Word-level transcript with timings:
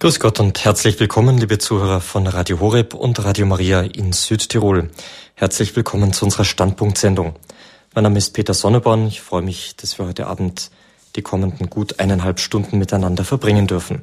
Grüß 0.00 0.18
Gott 0.18 0.40
und 0.40 0.64
herzlich 0.64 0.98
willkommen, 0.98 1.36
liebe 1.36 1.58
Zuhörer 1.58 2.00
von 2.00 2.26
Radio 2.26 2.58
Horeb 2.58 2.94
und 2.94 3.22
Radio 3.22 3.44
Maria 3.44 3.82
in 3.82 4.14
Südtirol. 4.14 4.88
Herzlich 5.34 5.76
willkommen 5.76 6.14
zu 6.14 6.24
unserer 6.24 6.46
Standpunktsendung. 6.46 7.34
Mein 7.94 8.04
Name 8.04 8.16
ist 8.16 8.30
Peter 8.30 8.54
Sonneborn. 8.54 9.08
Ich 9.08 9.20
freue 9.20 9.42
mich, 9.42 9.76
dass 9.76 9.98
wir 9.98 10.06
heute 10.06 10.26
Abend 10.26 10.70
die 11.16 11.20
kommenden 11.20 11.68
gut 11.68 12.00
eineinhalb 12.00 12.40
Stunden 12.40 12.78
miteinander 12.78 13.24
verbringen 13.24 13.66
dürfen. 13.66 14.00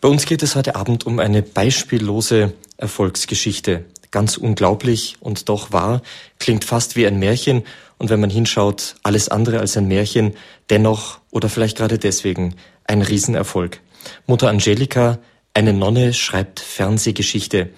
Bei 0.00 0.08
uns 0.08 0.26
geht 0.26 0.42
es 0.42 0.56
heute 0.56 0.74
Abend 0.74 1.06
um 1.06 1.20
eine 1.20 1.42
beispiellose 1.42 2.52
Erfolgsgeschichte. 2.76 3.84
Ganz 4.10 4.36
unglaublich 4.36 5.14
und 5.20 5.48
doch 5.48 5.70
wahr, 5.70 6.02
klingt 6.40 6.64
fast 6.64 6.96
wie 6.96 7.06
ein 7.06 7.20
Märchen 7.20 7.62
und 7.98 8.10
wenn 8.10 8.18
man 8.18 8.30
hinschaut, 8.30 8.96
alles 9.04 9.28
andere 9.28 9.60
als 9.60 9.76
ein 9.76 9.86
Märchen, 9.86 10.34
dennoch 10.70 11.20
oder 11.30 11.48
vielleicht 11.48 11.76
gerade 11.76 12.00
deswegen 12.00 12.56
ein 12.82 13.02
Riesenerfolg. 13.02 13.80
Mutter 14.26 14.48
Angelika, 14.48 15.18
eine 15.54 15.72
Nonne, 15.72 16.12
schreibt 16.12 16.60
Fernsehgeschichte. 16.60 17.70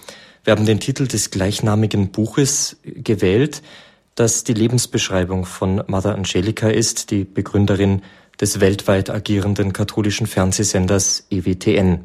Wir 0.45 0.53
haben 0.53 0.67
den 0.67 0.81
Titel 0.81 1.07
des 1.07 1.31
gleichnamigen 1.31 2.11
Buches 2.11 2.77
gewählt, 2.83 3.63
das 4.15 4.45
die 4.45 4.55
Lebensbeschreibung 4.55 5.45
von 5.45 5.83
Mother 5.87 6.15
Angelica 6.15 6.69
ist, 6.69 7.11
die 7.11 7.25
Begründerin 7.25 8.03
des 8.41 8.61
weltweit 8.61 9.11
agierenden 9.11 9.73
katholischen 9.73 10.27
Fernsehsenders 10.27 11.27
EWTN. 11.31 12.01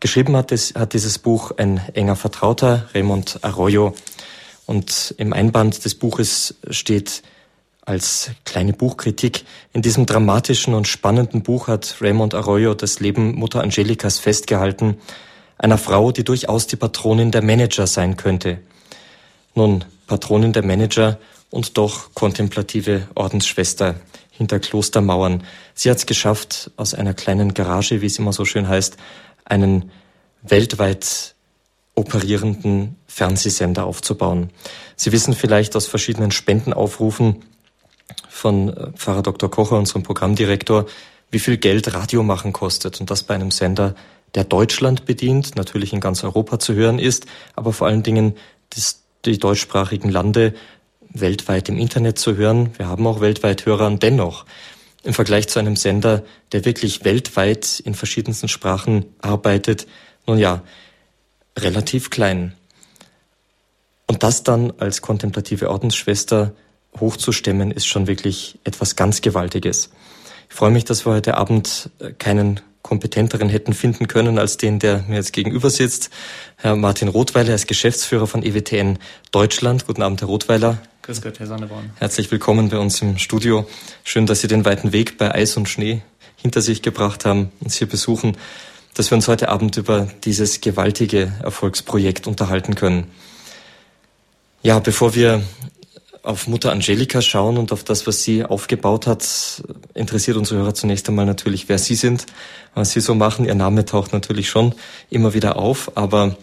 Geschrieben 0.00 0.36
hat, 0.36 0.52
es, 0.52 0.74
hat 0.74 0.92
dieses 0.92 1.18
Buch 1.18 1.52
ein 1.56 1.80
enger 1.94 2.16
Vertrauter, 2.16 2.88
Raymond 2.94 3.38
Arroyo. 3.42 3.94
Und 4.66 5.14
im 5.16 5.32
Einband 5.32 5.84
des 5.84 5.94
Buches 5.94 6.56
steht 6.70 7.22
als 7.86 8.32
kleine 8.44 8.72
Buchkritik. 8.72 9.44
In 9.72 9.80
diesem 9.80 10.04
dramatischen 10.04 10.74
und 10.74 10.88
spannenden 10.88 11.42
Buch 11.42 11.68
hat 11.68 11.96
Raymond 12.00 12.34
Arroyo 12.34 12.74
das 12.74 13.00
Leben 13.00 13.36
Mutter 13.36 13.62
Angelicas 13.62 14.18
festgehalten, 14.18 14.98
einer 15.56 15.78
Frau, 15.78 16.12
die 16.12 16.24
durchaus 16.24 16.66
die 16.66 16.76
Patronin 16.76 17.30
der 17.30 17.42
Manager 17.42 17.86
sein 17.86 18.16
könnte. 18.16 18.58
Nun, 19.54 19.84
Patronin 20.06 20.52
der 20.52 20.64
Manager 20.64 21.18
und 21.50 21.78
doch 21.78 22.12
kontemplative 22.12 23.08
Ordensschwester 23.14 23.94
hinter 24.30 24.58
Klostermauern. 24.58 25.44
Sie 25.74 25.88
hat 25.88 25.98
es 25.98 26.06
geschafft, 26.06 26.72
aus 26.76 26.92
einer 26.92 27.14
kleinen 27.14 27.54
Garage, 27.54 28.02
wie 28.02 28.06
es 28.06 28.18
immer 28.18 28.32
so 28.32 28.44
schön 28.44 28.68
heißt, 28.68 28.96
einen 29.44 29.90
weltweit 30.42 31.34
operierenden 31.94 32.96
Fernsehsender 33.06 33.84
aufzubauen. 33.84 34.50
Sie 34.96 35.12
wissen 35.12 35.34
vielleicht 35.34 35.74
aus 35.76 35.86
verschiedenen 35.86 36.32
Spendenaufrufen, 36.32 37.42
von 38.36 38.68
äh, 38.68 38.92
Pfarrer 38.92 39.22
Dr. 39.22 39.50
Kocher, 39.50 39.78
unserem 39.78 40.02
Programmdirektor, 40.02 40.86
wie 41.30 41.38
viel 41.38 41.56
Geld 41.56 41.92
Radio 41.92 42.22
machen 42.22 42.52
kostet 42.52 43.00
und 43.00 43.10
das 43.10 43.24
bei 43.24 43.34
einem 43.34 43.50
Sender, 43.50 43.94
der 44.34 44.44
Deutschland 44.44 45.06
bedient, 45.06 45.56
natürlich 45.56 45.92
in 45.92 46.00
ganz 46.00 46.22
Europa 46.22 46.58
zu 46.58 46.74
hören 46.74 46.98
ist, 46.98 47.26
aber 47.54 47.72
vor 47.72 47.86
allen 47.86 48.02
Dingen 48.02 48.36
das, 48.70 49.02
die 49.24 49.38
deutschsprachigen 49.38 50.10
Lande 50.10 50.54
weltweit 51.08 51.68
im 51.68 51.78
Internet 51.78 52.18
zu 52.18 52.36
hören. 52.36 52.70
Wir 52.76 52.86
haben 52.86 53.06
auch 53.06 53.20
weltweit 53.20 53.64
Hörer 53.64 53.86
und 53.86 54.02
dennoch 54.02 54.44
im 55.02 55.14
Vergleich 55.14 55.48
zu 55.48 55.58
einem 55.58 55.76
Sender, 55.76 56.22
der 56.52 56.64
wirklich 56.64 57.04
weltweit 57.04 57.80
in 57.80 57.94
verschiedensten 57.94 58.48
Sprachen 58.48 59.06
arbeitet, 59.20 59.86
nun 60.26 60.38
ja, 60.38 60.62
relativ 61.56 62.10
klein. 62.10 62.54
Und 64.06 64.22
das 64.22 64.42
dann 64.42 64.72
als 64.78 65.00
kontemplative 65.00 65.70
Ordensschwester 65.70 66.52
hochzustemmen, 67.00 67.70
ist 67.70 67.86
schon 67.86 68.06
wirklich 68.06 68.58
etwas 68.64 68.96
ganz 68.96 69.20
Gewaltiges. 69.20 69.90
Ich 70.48 70.54
freue 70.54 70.70
mich, 70.70 70.84
dass 70.84 71.06
wir 71.06 71.12
heute 71.12 71.36
Abend 71.36 71.90
äh, 71.98 72.12
keinen 72.12 72.60
kompetenteren 72.82 73.48
hätten 73.48 73.72
finden 73.72 74.06
können 74.06 74.38
als 74.38 74.58
den, 74.58 74.78
der 74.78 75.04
mir 75.08 75.16
jetzt 75.16 75.32
gegenüber 75.32 75.70
sitzt. 75.70 76.10
Herr 76.54 76.76
Martin 76.76 77.08
Rothweiler, 77.08 77.48
er 77.48 77.56
ist 77.56 77.66
Geschäftsführer 77.66 78.28
von 78.28 78.44
EWTN 78.44 79.00
Deutschland. 79.32 79.86
Guten 79.86 80.02
Abend, 80.02 80.20
Herr 80.20 80.28
Rothweiler. 80.28 80.78
Grüß 81.02 81.20
Gott, 81.20 81.40
Herr 81.40 81.48
Sonneborn. 81.48 81.90
Herzlich 81.96 82.30
willkommen 82.30 82.68
bei 82.68 82.78
uns 82.78 83.02
im 83.02 83.18
Studio. 83.18 83.66
Schön, 84.04 84.26
dass 84.26 84.40
Sie 84.40 84.46
den 84.46 84.64
weiten 84.64 84.92
Weg 84.92 85.18
bei 85.18 85.34
Eis 85.34 85.56
und 85.56 85.68
Schnee 85.68 86.02
hinter 86.36 86.60
sich 86.60 86.80
gebracht 86.80 87.24
haben, 87.24 87.50
uns 87.60 87.74
hier 87.74 87.88
besuchen, 87.88 88.36
dass 88.94 89.10
wir 89.10 89.16
uns 89.16 89.26
heute 89.26 89.48
Abend 89.48 89.76
über 89.76 90.08
dieses 90.24 90.60
gewaltige 90.60 91.32
Erfolgsprojekt 91.42 92.28
unterhalten 92.28 92.76
können. 92.76 93.10
Ja, 94.62 94.78
bevor 94.78 95.14
wir 95.16 95.42
auf 96.26 96.48
Mutter 96.48 96.72
Angelika 96.72 97.22
schauen 97.22 97.56
und 97.56 97.72
auf 97.72 97.84
das, 97.84 98.06
was 98.06 98.22
sie 98.22 98.44
aufgebaut 98.44 99.06
hat, 99.06 99.62
interessiert 99.94 100.36
unsere 100.36 100.60
Hörer 100.60 100.74
zunächst 100.74 101.08
einmal 101.08 101.24
natürlich, 101.24 101.68
wer 101.68 101.78
sie 101.78 101.94
sind, 101.94 102.26
was 102.74 102.90
sie 102.90 103.00
so 103.00 103.14
machen. 103.14 103.46
Ihr 103.46 103.54
Name 103.54 103.84
taucht 103.84 104.12
natürlich 104.12 104.48
schon 104.48 104.74
immer 105.08 105.34
wieder 105.34 105.56
auf, 105.56 105.96
aber 105.96 106.36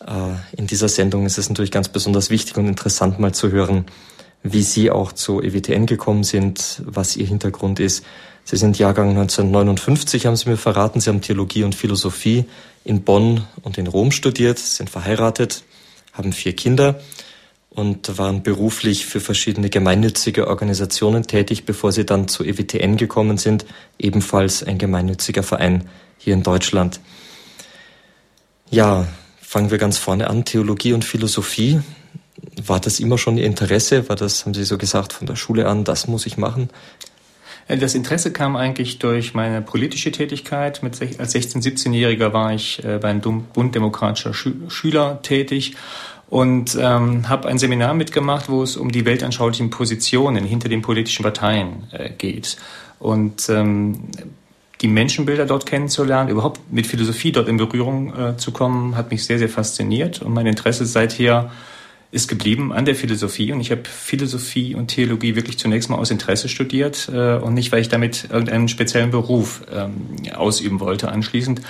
äh, 0.00 0.56
in 0.56 0.66
dieser 0.66 0.88
Sendung 0.88 1.24
ist 1.24 1.38
es 1.38 1.48
natürlich 1.48 1.70
ganz 1.70 1.88
besonders 1.88 2.30
wichtig 2.30 2.56
und 2.56 2.66
interessant 2.66 3.20
mal 3.20 3.32
zu 3.32 3.52
hören, 3.52 3.86
wie 4.42 4.62
Sie 4.62 4.90
auch 4.90 5.12
zu 5.12 5.40
EWTN 5.40 5.86
gekommen 5.86 6.24
sind, 6.24 6.82
was 6.84 7.16
Ihr 7.16 7.26
Hintergrund 7.26 7.78
ist. 7.78 8.04
Sie 8.42 8.56
sind 8.56 8.76
Jahrgang 8.76 9.10
1959, 9.10 10.26
haben 10.26 10.34
Sie 10.34 10.48
mir 10.48 10.56
verraten. 10.56 11.00
Sie 11.00 11.08
haben 11.08 11.20
Theologie 11.20 11.62
und 11.62 11.76
Philosophie 11.76 12.46
in 12.82 13.02
Bonn 13.02 13.44
und 13.62 13.78
in 13.78 13.86
Rom 13.86 14.10
studiert, 14.10 14.58
sind 14.58 14.90
verheiratet, 14.90 15.62
haben 16.12 16.32
vier 16.32 16.56
Kinder 16.56 17.00
und 17.74 18.18
waren 18.18 18.42
beruflich 18.42 19.06
für 19.06 19.20
verschiedene 19.20 19.70
gemeinnützige 19.70 20.48
Organisationen 20.48 21.26
tätig, 21.26 21.64
bevor 21.64 21.90
sie 21.92 22.04
dann 22.04 22.28
zu 22.28 22.44
EWTN 22.44 22.96
gekommen 22.96 23.38
sind, 23.38 23.64
ebenfalls 23.98 24.62
ein 24.62 24.78
gemeinnütziger 24.78 25.42
Verein 25.42 25.88
hier 26.18 26.34
in 26.34 26.42
Deutschland. 26.42 27.00
Ja, 28.70 29.06
fangen 29.40 29.70
wir 29.70 29.78
ganz 29.78 29.98
vorne 29.98 30.28
an. 30.28 30.44
Theologie 30.44 30.92
und 30.92 31.04
Philosophie. 31.04 31.80
War 32.64 32.80
das 32.80 33.00
immer 33.00 33.18
schon 33.18 33.38
Ihr 33.38 33.44
Interesse? 33.44 34.08
War 34.08 34.16
das, 34.16 34.44
haben 34.44 34.54
Sie 34.54 34.64
so 34.64 34.76
gesagt, 34.76 35.12
von 35.12 35.26
der 35.26 35.36
Schule 35.36 35.66
an, 35.66 35.84
das 35.84 36.06
muss 36.08 36.26
ich 36.26 36.36
machen? 36.36 36.68
Äh, 37.68 37.78
das 37.78 37.94
Interesse 37.94 38.32
kam 38.32 38.56
eigentlich 38.56 38.98
durch 38.98 39.34
meine 39.34 39.62
politische 39.62 40.12
Tätigkeit. 40.12 40.82
Mit, 40.82 41.00
als 41.18 41.34
16-, 41.34 41.62
17-Jähriger 41.62 42.32
war 42.32 42.52
ich 42.52 42.84
äh, 42.84 42.98
beim 42.98 43.20
Bund 43.20 43.74
demokratischer 43.74 44.34
Schüler 44.34 45.20
tätig 45.22 45.74
und 46.32 46.78
ähm, 46.80 47.28
habe 47.28 47.46
ein 47.46 47.58
Seminar 47.58 47.92
mitgemacht, 47.92 48.48
wo 48.48 48.62
es 48.62 48.78
um 48.78 48.90
die 48.90 49.04
weltanschaulichen 49.04 49.68
Positionen 49.68 50.46
hinter 50.46 50.70
den 50.70 50.80
politischen 50.80 51.24
Parteien 51.24 51.84
äh, 51.92 52.08
geht. 52.08 52.56
Und 52.98 53.50
ähm, 53.50 54.04
die 54.80 54.88
Menschenbilder 54.88 55.44
dort 55.44 55.66
kennenzulernen, 55.66 56.30
überhaupt 56.30 56.72
mit 56.72 56.86
Philosophie 56.86 57.32
dort 57.32 57.48
in 57.48 57.58
Berührung 57.58 58.16
äh, 58.16 58.36
zu 58.38 58.50
kommen, 58.50 58.96
hat 58.96 59.10
mich 59.10 59.26
sehr, 59.26 59.38
sehr 59.38 59.50
fasziniert. 59.50 60.22
Und 60.22 60.32
mein 60.32 60.46
Interesse 60.46 60.86
seither 60.86 61.50
ist 62.12 62.28
geblieben 62.28 62.72
an 62.72 62.86
der 62.86 62.94
Philosophie. 62.94 63.52
Und 63.52 63.60
ich 63.60 63.70
habe 63.70 63.82
Philosophie 63.84 64.74
und 64.74 64.86
Theologie 64.86 65.36
wirklich 65.36 65.58
zunächst 65.58 65.90
mal 65.90 65.96
aus 65.96 66.10
Interesse 66.10 66.48
studiert 66.48 67.10
äh, 67.12 67.34
und 67.34 67.52
nicht, 67.52 67.72
weil 67.72 67.82
ich 67.82 67.90
damit 67.90 68.28
irgendeinen 68.30 68.68
speziellen 68.68 69.10
Beruf 69.10 69.64
ähm, 69.70 70.16
ausüben 70.34 70.80
wollte 70.80 71.12
anschließend. 71.12 71.60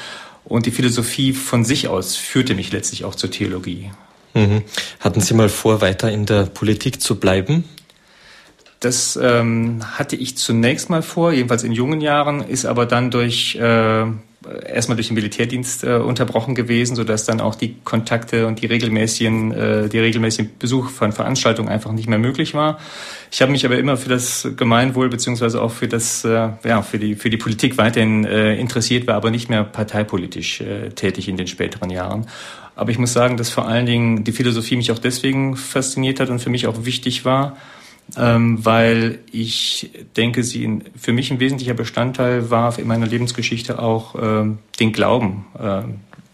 Und 0.45 0.67
die 0.67 0.71
Philosophie 0.71 1.33
von 1.33 1.65
sich 1.65 1.89
aus 1.89 2.15
führte 2.15 2.55
mich 2.55 2.71
letztlich 2.71 3.05
auch 3.05 3.17
zur 3.17 3.33
Theologie. 3.33 3.91
Mhm. 4.35 4.63
Hatten 5.01 5.21
Sie 5.21 5.35
mal 5.35 5.49
vor, 5.49 5.81
weiter 5.81 6.11
in 6.11 6.27
der 6.27 6.47
Politik 6.47 7.01
zu 7.01 7.21
bleiben? 7.21 7.65
Das 8.81 9.19
ähm, 9.21 9.81
hatte 9.93 10.17
ich 10.17 10.37
zunächst 10.37 10.91
mal 10.91 11.03
vor, 11.03 11.33
jedenfalls 11.33 11.63
in 11.63 11.73
jungen 11.73 12.01
Jahren, 12.01 12.41
ist 12.41 12.65
aber 12.65 12.85
dann 12.85 13.13
durch 13.13 13.55
äh, 13.55 14.07
erstmal 14.67 14.97
durch 14.97 15.09
den 15.09 15.15
Militärdienst 15.15 15.85
äh, 15.85 15.97
unterbrochen 15.97 16.55
gewesen, 16.55 16.97
sodass 16.97 17.25
dann 17.25 17.41
auch 17.41 17.55
die 17.55 17.77
Kontakte 17.85 18.47
und 18.47 18.61
die 18.61 18.67
regelmäßigen, 18.67 19.53
äh, 19.53 19.89
die 19.89 19.99
regelmäßigen 19.99 20.59
Besuch 20.59 20.91
von 20.91 21.13
Veranstaltungen 21.13 21.69
einfach 21.69 21.93
nicht 21.93 22.09
mehr 22.09 22.19
möglich 22.19 22.55
war. 22.55 22.79
Ich 23.31 23.41
habe 23.41 23.53
mich 23.53 23.65
aber 23.65 23.79
immer 23.79 23.97
für 23.97 24.09
das 24.09 24.49
Gemeinwohl 24.57 25.09
beziehungsweise 25.09 25.63
auch 25.63 25.71
für 25.71 25.89
das, 25.89 26.25
äh, 26.25 26.49
ja, 26.65 26.83
für 26.83 26.99
die 26.99 27.15
für 27.15 27.31
die 27.31 27.37
Politik 27.37 27.79
weiterhin 27.79 28.25
äh, 28.25 28.57
interessiert, 28.57 29.07
war 29.07 29.15
aber 29.15 29.31
nicht 29.31 29.49
mehr 29.49 29.65
parteipolitisch 29.65 30.61
äh, 30.61 30.91
tätig 30.91 31.29
in 31.29 31.37
den 31.37 31.47
späteren 31.47 31.91
Jahren 31.91 32.27
aber 32.83 32.91
ich 32.91 32.99
muss 32.99 33.13
sagen, 33.13 33.37
dass 33.37 33.49
vor 33.49 33.69
allen 33.69 33.87
Dingen 33.87 34.25
die 34.25 34.33
Philosophie 34.33 34.75
mich 34.75 34.91
auch 34.91 34.99
deswegen 34.99 35.57
fasziniert 35.57 36.19
hat 36.19 36.31
und 36.31 36.41
für 36.41 36.51
mich 36.51 36.67
auch 36.67 36.85
wichtig 36.85 37.25
war, 37.25 37.57
ähm, 38.17 38.65
weil 38.65 39.21
ich 39.31 39.91
denke, 40.17 40.43
sie 40.43 40.81
für 40.97 41.13
mich 41.13 41.31
ein 41.31 41.39
wesentlicher 41.39 41.75
Bestandteil 41.75 42.51
war 42.51 42.77
in 42.77 42.89
meiner 42.89 43.07
Lebensgeschichte 43.07 43.79
auch 43.79 44.17
ähm, 44.21 44.59
den 44.81 44.93
Glauben 44.93 45.47
äh, 45.57 45.83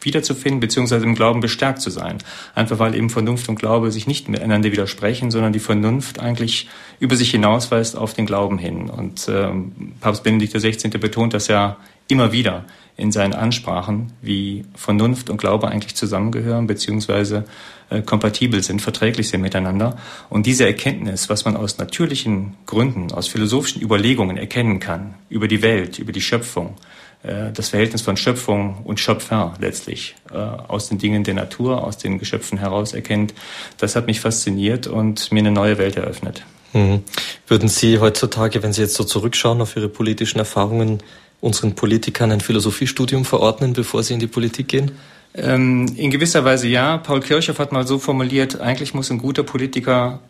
wiederzufinden, 0.00 0.60
beziehungsweise 0.60 1.04
im 1.04 1.14
Glauben 1.14 1.40
bestärkt 1.40 1.82
zu 1.82 1.90
sein. 1.90 2.16
Einfach 2.54 2.78
weil 2.78 2.94
eben 2.94 3.10
Vernunft 3.10 3.50
und 3.50 3.58
Glaube 3.58 3.92
sich 3.92 4.06
nicht 4.06 4.30
miteinander 4.30 4.72
widersprechen, 4.72 5.30
sondern 5.30 5.52
die 5.52 5.58
Vernunft 5.58 6.18
eigentlich 6.18 6.66
über 6.98 7.14
sich 7.14 7.30
hinausweist 7.30 7.94
auf 7.94 8.14
den 8.14 8.24
Glauben 8.24 8.56
hin. 8.56 8.88
Und 8.88 9.28
ähm, 9.28 9.92
Papst 10.00 10.22
Benedikt 10.22 10.54
XVI. 10.54 10.88
betont 10.96 11.34
das 11.34 11.48
ja 11.48 11.76
immer 12.08 12.32
wieder 12.32 12.64
in 12.96 13.12
seinen 13.12 13.32
Ansprachen, 13.32 14.12
wie 14.22 14.64
Vernunft 14.74 15.30
und 15.30 15.38
Glaube 15.38 15.68
eigentlich 15.68 15.94
zusammengehören, 15.94 16.66
beziehungsweise 16.66 17.44
äh, 17.90 18.02
kompatibel 18.02 18.62
sind, 18.62 18.82
verträglich 18.82 19.28
sind 19.28 19.40
miteinander. 19.40 19.96
Und 20.28 20.46
diese 20.46 20.66
Erkenntnis, 20.66 21.28
was 21.28 21.44
man 21.44 21.56
aus 21.56 21.78
natürlichen 21.78 22.56
Gründen, 22.66 23.12
aus 23.12 23.28
philosophischen 23.28 23.82
Überlegungen 23.82 24.36
erkennen 24.36 24.80
kann, 24.80 25.14
über 25.30 25.46
die 25.46 25.62
Welt, 25.62 26.00
über 26.00 26.10
die 26.10 26.20
Schöpfung, 26.20 26.74
äh, 27.22 27.52
das 27.52 27.68
Verhältnis 27.68 28.02
von 28.02 28.16
Schöpfung 28.16 28.78
und 28.84 28.98
Schöpfer 28.98 29.54
letztlich 29.60 30.16
äh, 30.32 30.36
aus 30.36 30.88
den 30.88 30.98
Dingen 30.98 31.22
der 31.22 31.34
Natur, 31.34 31.84
aus 31.84 31.98
den 31.98 32.18
Geschöpfen 32.18 32.58
heraus 32.58 32.94
erkennt. 32.94 33.32
Das 33.78 33.94
hat 33.94 34.06
mich 34.06 34.20
fasziniert 34.20 34.88
und 34.88 35.30
mir 35.30 35.38
eine 35.40 35.52
neue 35.52 35.78
Welt 35.78 35.96
eröffnet. 35.96 36.44
Mhm. 36.72 37.04
Würden 37.46 37.68
Sie 37.68 37.98
heutzutage, 37.98 38.62
wenn 38.62 38.72
Sie 38.72 38.82
jetzt 38.82 38.94
so 38.94 39.04
zurückschauen 39.04 39.60
auf 39.60 39.76
Ihre 39.76 39.88
politischen 39.88 40.38
Erfahrungen, 40.38 40.98
unseren 41.40 41.74
Politikern 41.74 42.32
ein 42.32 42.40
Philosophiestudium 42.40 43.24
verordnen, 43.24 43.72
bevor 43.72 44.02
sie 44.02 44.14
in 44.14 44.20
die 44.20 44.26
Politik 44.26 44.68
gehen? 44.68 44.92
Ähm, 45.34 45.86
in 45.96 46.10
gewisser 46.10 46.44
Weise 46.44 46.68
ja. 46.68 46.98
Paul 46.98 47.20
Kirchhoff 47.20 47.58
hat 47.58 47.72
mal 47.72 47.86
so 47.86 47.98
formuliert, 47.98 48.60
eigentlich 48.60 48.94
muss 48.94 49.10
ein 49.10 49.18
guter 49.18 49.42
Politiker 49.42 50.20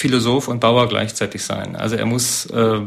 Philosoph 0.00 0.48
und 0.48 0.60
Bauer 0.60 0.88
gleichzeitig 0.88 1.42
sein. 1.42 1.76
Also 1.76 1.94
er 1.94 2.06
muss 2.06 2.46
äh, 2.46 2.80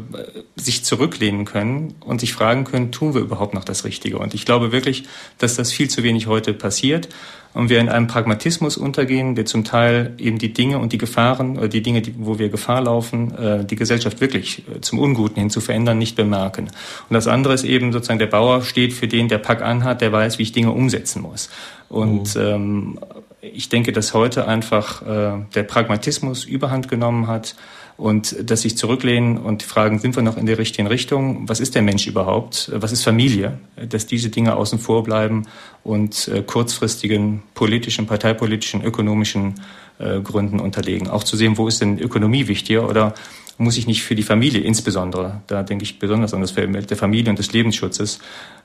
sich 0.55 0.83
zurücklehnen 0.83 1.45
können 1.45 1.93
und 1.99 2.19
sich 2.19 2.33
fragen 2.33 2.63
können, 2.63 2.91
tun 2.91 3.13
wir 3.13 3.21
überhaupt 3.21 3.53
noch 3.53 3.63
das 3.63 3.85
Richtige? 3.85 4.17
Und 4.17 4.33
ich 4.33 4.45
glaube 4.45 4.71
wirklich, 4.71 5.03
dass 5.37 5.55
das 5.55 5.71
viel 5.71 5.91
zu 5.91 6.01
wenig 6.01 6.25
heute 6.25 6.55
passiert 6.55 7.09
und 7.53 7.69
wir 7.69 7.79
in 7.79 7.89
einem 7.89 8.07
Pragmatismus 8.07 8.77
untergehen, 8.77 9.35
der 9.35 9.45
zum 9.45 9.63
Teil 9.63 10.15
eben 10.17 10.39
die 10.39 10.53
Dinge 10.53 10.79
und 10.79 10.91
die 10.91 10.97
Gefahren 10.97 11.55
oder 11.59 11.67
die 11.67 11.83
Dinge, 11.83 12.01
die, 12.01 12.15
wo 12.17 12.39
wir 12.39 12.49
Gefahr 12.49 12.81
laufen, 12.81 13.37
äh, 13.37 13.63
die 13.63 13.75
Gesellschaft 13.75 14.19
wirklich 14.19 14.63
äh, 14.75 14.81
zum 14.81 14.97
Unguten 14.97 15.39
hin 15.39 15.51
zu 15.51 15.61
verändern, 15.61 15.99
nicht 15.99 16.15
bemerken. 16.15 16.63
Und 17.09 17.13
das 17.13 17.27
andere 17.27 17.53
ist 17.53 17.63
eben 17.63 17.91
sozusagen, 17.91 18.17
der 18.17 18.25
Bauer 18.25 18.63
steht 18.63 18.91
für 18.91 19.07
den, 19.07 19.27
der 19.27 19.37
Pack 19.37 19.61
anhat, 19.61 20.01
der 20.01 20.11
weiß, 20.11 20.39
wie 20.39 20.43
ich 20.43 20.51
Dinge 20.51 20.71
umsetzen 20.71 21.21
muss. 21.21 21.51
Und 21.89 22.35
mhm. 22.35 22.41
ähm, 22.41 22.99
ich 23.51 23.69
denke, 23.69 23.91
dass 23.91 24.13
heute 24.13 24.47
einfach 24.47 25.01
äh, 25.01 25.45
der 25.53 25.63
Pragmatismus 25.63 26.45
überhand 26.45 26.87
genommen 26.87 27.27
hat 27.27 27.55
und 27.97 28.49
dass 28.49 28.61
sich 28.61 28.77
zurücklehnen 28.77 29.37
und 29.37 29.63
fragen, 29.63 29.99
sind 29.99 30.15
wir 30.15 30.23
noch 30.23 30.37
in 30.37 30.45
der 30.45 30.57
richtigen 30.57 30.87
Richtung? 30.87 31.47
Was 31.47 31.59
ist 31.59 31.75
der 31.75 31.81
Mensch 31.81 32.07
überhaupt? 32.07 32.71
Was 32.73 32.91
ist 32.91 33.03
Familie? 33.03 33.59
Dass 33.75 34.07
diese 34.07 34.29
Dinge 34.29 34.55
außen 34.55 34.79
vor 34.79 35.03
bleiben 35.03 35.43
und 35.83 36.29
äh, 36.29 36.41
kurzfristigen 36.41 37.43
politischen, 37.53 38.07
parteipolitischen, 38.07 38.83
ökonomischen 38.83 39.55
äh, 39.99 40.21
Gründen 40.21 40.59
unterlegen. 40.59 41.09
Auch 41.09 41.23
zu 41.23 41.35
sehen, 41.35 41.57
wo 41.57 41.67
ist 41.67 41.81
denn 41.81 41.99
Ökonomie 41.99 42.47
wichtiger 42.47 42.89
oder 42.89 43.13
muss 43.57 43.77
ich 43.77 43.85
nicht 43.85 44.03
für 44.03 44.15
die 44.15 44.23
Familie 44.23 44.61
insbesondere, 44.61 45.41
da 45.45 45.61
denke 45.61 45.83
ich 45.83 45.99
besonders 45.99 46.33
an 46.33 46.41
das 46.41 46.51
Feld 46.51 46.89
der 46.89 46.97
Familie 46.97 47.29
und 47.29 47.37
des 47.37 47.51
Lebensschutzes, 47.51 48.19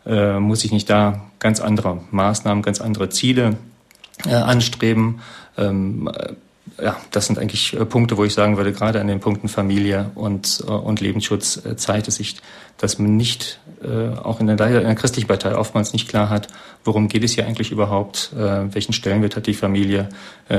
äh, 0.06 0.38
muss 0.38 0.64
ich 0.64 0.72
nicht 0.72 0.88
da 0.88 1.26
ganz 1.40 1.60
andere 1.60 2.00
Maßnahmen, 2.10 2.62
ganz 2.62 2.80
andere 2.80 3.10
Ziele 3.10 3.58
äh, 4.26 4.34
anstreben. 4.34 5.20
Ähm, 5.56 6.10
äh, 6.12 6.32
ja, 6.82 6.96
das 7.10 7.26
sind 7.26 7.38
eigentlich 7.38 7.74
äh, 7.74 7.84
Punkte, 7.84 8.16
wo 8.16 8.24
ich 8.24 8.34
sagen 8.34 8.56
würde, 8.56 8.72
gerade 8.72 9.00
an 9.00 9.08
den 9.08 9.20
Punkten 9.20 9.48
Familie 9.48 10.10
und, 10.14 10.62
äh, 10.66 10.70
und 10.70 11.00
Lebensschutz 11.00 11.64
äh, 11.64 11.76
zeigt 11.76 12.08
es 12.08 12.16
sich, 12.16 12.36
dass 12.76 12.98
man 12.98 13.16
nicht, 13.16 13.58
auch 14.24 14.40
in 14.40 14.48
der, 14.48 14.58
in 14.58 14.84
der 14.84 14.94
christlichen 14.96 15.28
Partei 15.28 15.54
oftmals 15.54 15.92
nicht 15.92 16.08
klar 16.08 16.30
hat, 16.30 16.48
worum 16.84 17.06
geht 17.06 17.22
es 17.22 17.32
hier 17.32 17.46
eigentlich 17.46 17.70
überhaupt, 17.70 18.32
welchen 18.34 18.92
Stellenwert 18.92 19.36
hat 19.36 19.46
die 19.46 19.54
Familie 19.54 20.08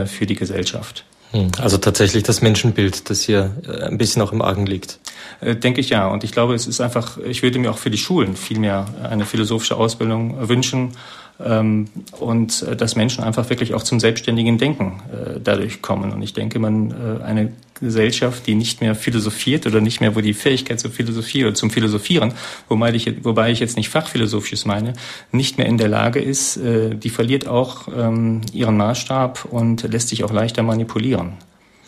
für 0.05 0.25
die 0.25 0.35
Gesellschaft. 0.35 1.03
Hm, 1.31 1.51
also 1.59 1.77
tatsächlich 1.77 2.23
das 2.23 2.41
Menschenbild, 2.41 3.09
das 3.09 3.21
hier 3.23 3.51
ein 3.83 3.97
bisschen 3.97 4.21
auch 4.21 4.31
im 4.31 4.41
Argen 4.41 4.65
liegt. 4.65 4.99
Denke 5.41 5.81
ich 5.81 5.89
ja. 5.89 6.07
Und 6.07 6.23
ich 6.23 6.31
glaube, 6.31 6.55
es 6.55 6.65
ist 6.65 6.79
einfach, 6.79 7.17
ich 7.17 7.43
würde 7.43 7.59
mir 7.59 7.71
auch 7.71 7.77
für 7.77 7.89
die 7.89 7.97
Schulen 7.97 8.37
viel 8.37 8.59
mehr 8.59 8.85
eine 9.03 9.25
philosophische 9.25 9.75
Ausbildung 9.75 10.47
wünschen 10.47 10.93
und 11.39 12.63
äh, 12.63 12.75
dass 12.75 12.95
Menschen 12.95 13.23
einfach 13.23 13.49
wirklich 13.49 13.73
auch 13.73 13.83
zum 13.83 13.99
selbstständigen 13.99 14.57
Denken 14.57 15.01
äh, 15.11 15.39
dadurch 15.41 15.81
kommen. 15.81 16.11
Und 16.11 16.21
ich 16.21 16.33
denke, 16.33 16.59
man 16.59 16.91
äh, 16.91 17.23
eine 17.23 17.53
Gesellschaft, 17.79 18.45
die 18.45 18.55
nicht 18.55 18.81
mehr 18.81 18.93
philosophiert 18.93 19.65
oder 19.65 19.79
nicht 19.79 20.01
mehr, 20.01 20.15
wo 20.15 20.19
die 20.19 20.33
Fähigkeit 20.33 20.81
zur 20.81 20.91
Philosophie 20.91 21.45
oder 21.45 21.53
zum 21.53 21.71
Philosophieren, 21.71 22.33
wobei 22.67 22.93
ich, 22.93 23.23
wobei 23.23 23.51
ich 23.51 23.61
jetzt 23.61 23.77
nicht 23.77 23.87
fachphilosophisches 23.87 24.65
meine, 24.65 24.93
nicht 25.31 25.57
mehr 25.57 25.67
in 25.67 25.77
der 25.77 25.87
Lage 25.87 26.19
ist, 26.19 26.59
die 26.61 27.09
verliert 27.09 27.47
auch 27.47 27.87
ähm, 27.87 28.41
ihren 28.51 28.75
Maßstab 28.75 29.45
und 29.45 29.83
lässt 29.83 30.09
sich 30.09 30.25
auch 30.25 30.33
leichter 30.33 30.61
manipulieren. 30.61 31.37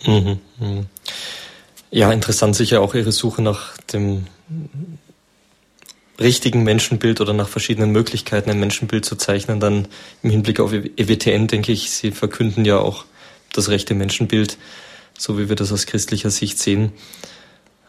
Mhm, 0.06 0.38
mh. 0.58 0.84
Ja, 1.90 2.10
interessant 2.10 2.56
sicher 2.56 2.80
auch 2.80 2.94
Ihre 2.94 3.12
Suche 3.12 3.42
nach 3.42 3.76
dem 3.92 4.24
richtigen 6.20 6.62
Menschenbild 6.62 7.20
oder 7.20 7.32
nach 7.32 7.48
verschiedenen 7.48 7.90
Möglichkeiten 7.90 8.50
ein 8.50 8.60
Menschenbild 8.60 9.04
zu 9.04 9.16
zeichnen, 9.16 9.60
dann 9.60 9.88
im 10.22 10.30
Hinblick 10.30 10.60
auf 10.60 10.72
EWTN 10.72 11.46
denke 11.46 11.72
ich, 11.72 11.90
Sie 11.90 12.10
verkünden 12.10 12.64
ja 12.64 12.78
auch 12.78 13.04
das 13.52 13.68
rechte 13.68 13.94
Menschenbild, 13.94 14.58
so 15.18 15.38
wie 15.38 15.48
wir 15.48 15.56
das 15.56 15.72
aus 15.72 15.86
christlicher 15.86 16.30
Sicht 16.30 16.58
sehen, 16.58 16.92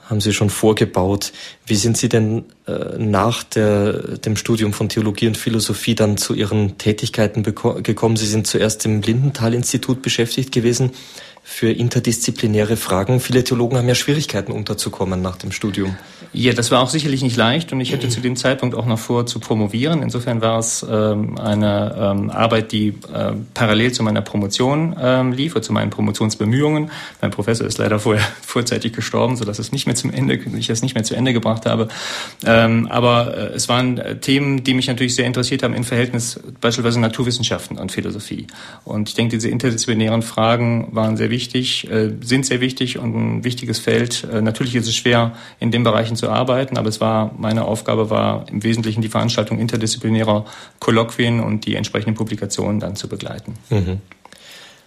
haben 0.10 0.20
Sie 0.20 0.34
schon 0.34 0.50
vorgebaut. 0.50 1.32
Wie 1.66 1.76
sind 1.76 1.98
Sie 1.98 2.10
denn 2.10 2.46
äh, 2.68 2.98
nach 2.98 3.44
der, 3.44 3.94
dem 4.18 4.36
Studium 4.36 4.74
von 4.74 4.90
Theologie 4.90 5.28
und 5.28 5.38
Philosophie 5.38 5.96
dann 5.96 6.18
zu 6.18 6.34
Ihren 6.34 6.78
Tätigkeiten 6.78 7.44
gekommen? 7.44 8.18
Sie 8.18 8.28
sind 8.28 8.46
zuerst 8.46 8.86
im 8.86 9.02
Lindenthal-Institut 9.02 10.02
beschäftigt 10.02 10.52
gewesen 10.52 10.92
für 11.44 11.72
interdisziplinäre 11.72 12.78
Fragen. 12.78 13.20
Viele 13.20 13.44
Theologen 13.44 13.78
haben 13.78 13.88
ja 13.88 13.96
Schwierigkeiten 13.96 14.52
unterzukommen 14.52 15.22
nach 15.22 15.38
dem 15.38 15.52
Studium. 15.52 15.96
Ja, 16.36 16.54
das 16.54 16.72
war 16.72 16.82
auch 16.82 16.90
sicherlich 16.90 17.22
nicht 17.22 17.38
leicht 17.38 17.72
und 17.74 17.80
ich 17.80 17.94
hatte 17.94 18.10
zu 18.10 18.20
dem 18.20 18.36
Zeitpunkt 18.36 18.76
auch 18.76 18.88
noch 18.88 18.98
vor 18.98 19.28
zu 19.28 19.40
promovieren. 19.40 20.02
Insofern 20.02 20.42
war 20.42 20.58
es 20.58 20.84
ähm, 20.90 21.38
eine 21.38 21.96
ähm, 21.96 22.32
Arbeit, 22.32 22.72
die 22.72 22.88
äh, 22.88 23.34
parallel 23.54 23.92
zu 23.92 24.02
meiner 24.02 24.22
Promotion 24.22 24.96
ähm, 25.00 25.32
lief 25.32 25.54
oder 25.54 25.62
zu 25.62 25.74
meinen 25.74 25.92
Promotionsbemühungen. 25.92 26.90
Mein 27.22 27.30
Professor 27.30 27.68
ist 27.68 27.78
leider 27.78 28.00
vorher 28.00 28.26
vorzeitig 28.42 28.94
gestorben, 28.94 29.36
sodass 29.36 29.60
es 29.60 29.72
nicht 29.72 29.86
mehr 29.86 29.96
zum 29.96 30.12
Ende, 30.12 30.34
ich 30.34 30.72
es 30.72 30.82
nicht 30.82 30.96
mehr 30.96 31.04
zu 31.04 31.16
Ende 31.16 31.34
gebracht 31.34 31.68
habe. 31.68 31.88
Ähm, 32.44 32.88
aber 32.90 33.38
äh, 33.38 33.54
es 33.54 33.70
waren 33.70 34.00
äh, 34.00 34.18
Themen, 34.18 34.64
die 34.64 34.74
mich 34.74 34.88
natürlich 34.88 35.14
sehr 35.14 35.28
interessiert 35.28 35.62
haben 35.62 35.76
im 35.76 35.84
Verhältnis 35.84 36.40
beispielsweise 36.60 37.00
Naturwissenschaften 37.00 37.78
und 37.78 37.92
Philosophie. 37.92 38.48
Und 38.86 39.08
ich 39.08 39.14
denke, 39.14 39.38
diese 39.38 39.50
interdisziplinären 39.50 40.24
Fragen 40.24 40.88
waren 40.94 41.16
sehr 41.16 41.30
wichtig, 41.30 41.88
äh, 41.92 42.10
sind 42.22 42.48
sehr 42.48 42.60
wichtig 42.60 42.98
und 42.98 43.16
ein 43.16 43.44
wichtiges 43.44 43.78
Feld. 43.78 44.28
Äh, 44.34 44.42
natürlich 44.42 44.74
ist 44.76 44.88
es 44.88 44.96
schwer, 44.96 45.34
in 45.60 45.70
den 45.70 45.84
Bereichen 45.84 46.16
zu 46.16 46.23
arbeiten, 46.30 46.78
aber 46.78 46.90
es 46.90 47.02
war, 47.02 47.34
meine 47.38 47.66
Aufgabe 47.66 48.10
war 48.10 48.46
im 48.50 48.64
Wesentlichen 48.64 49.02
die 49.02 49.10
Veranstaltung 49.10 49.60
interdisziplinärer 49.60 50.46
Kolloquien 50.80 51.40
und 51.40 51.66
die 51.66 51.76
entsprechenden 51.76 52.16
Publikationen 52.16 52.80
dann 52.80 52.96
zu 52.96 53.08
begleiten. 53.08 53.56
Mhm. 53.70 54.02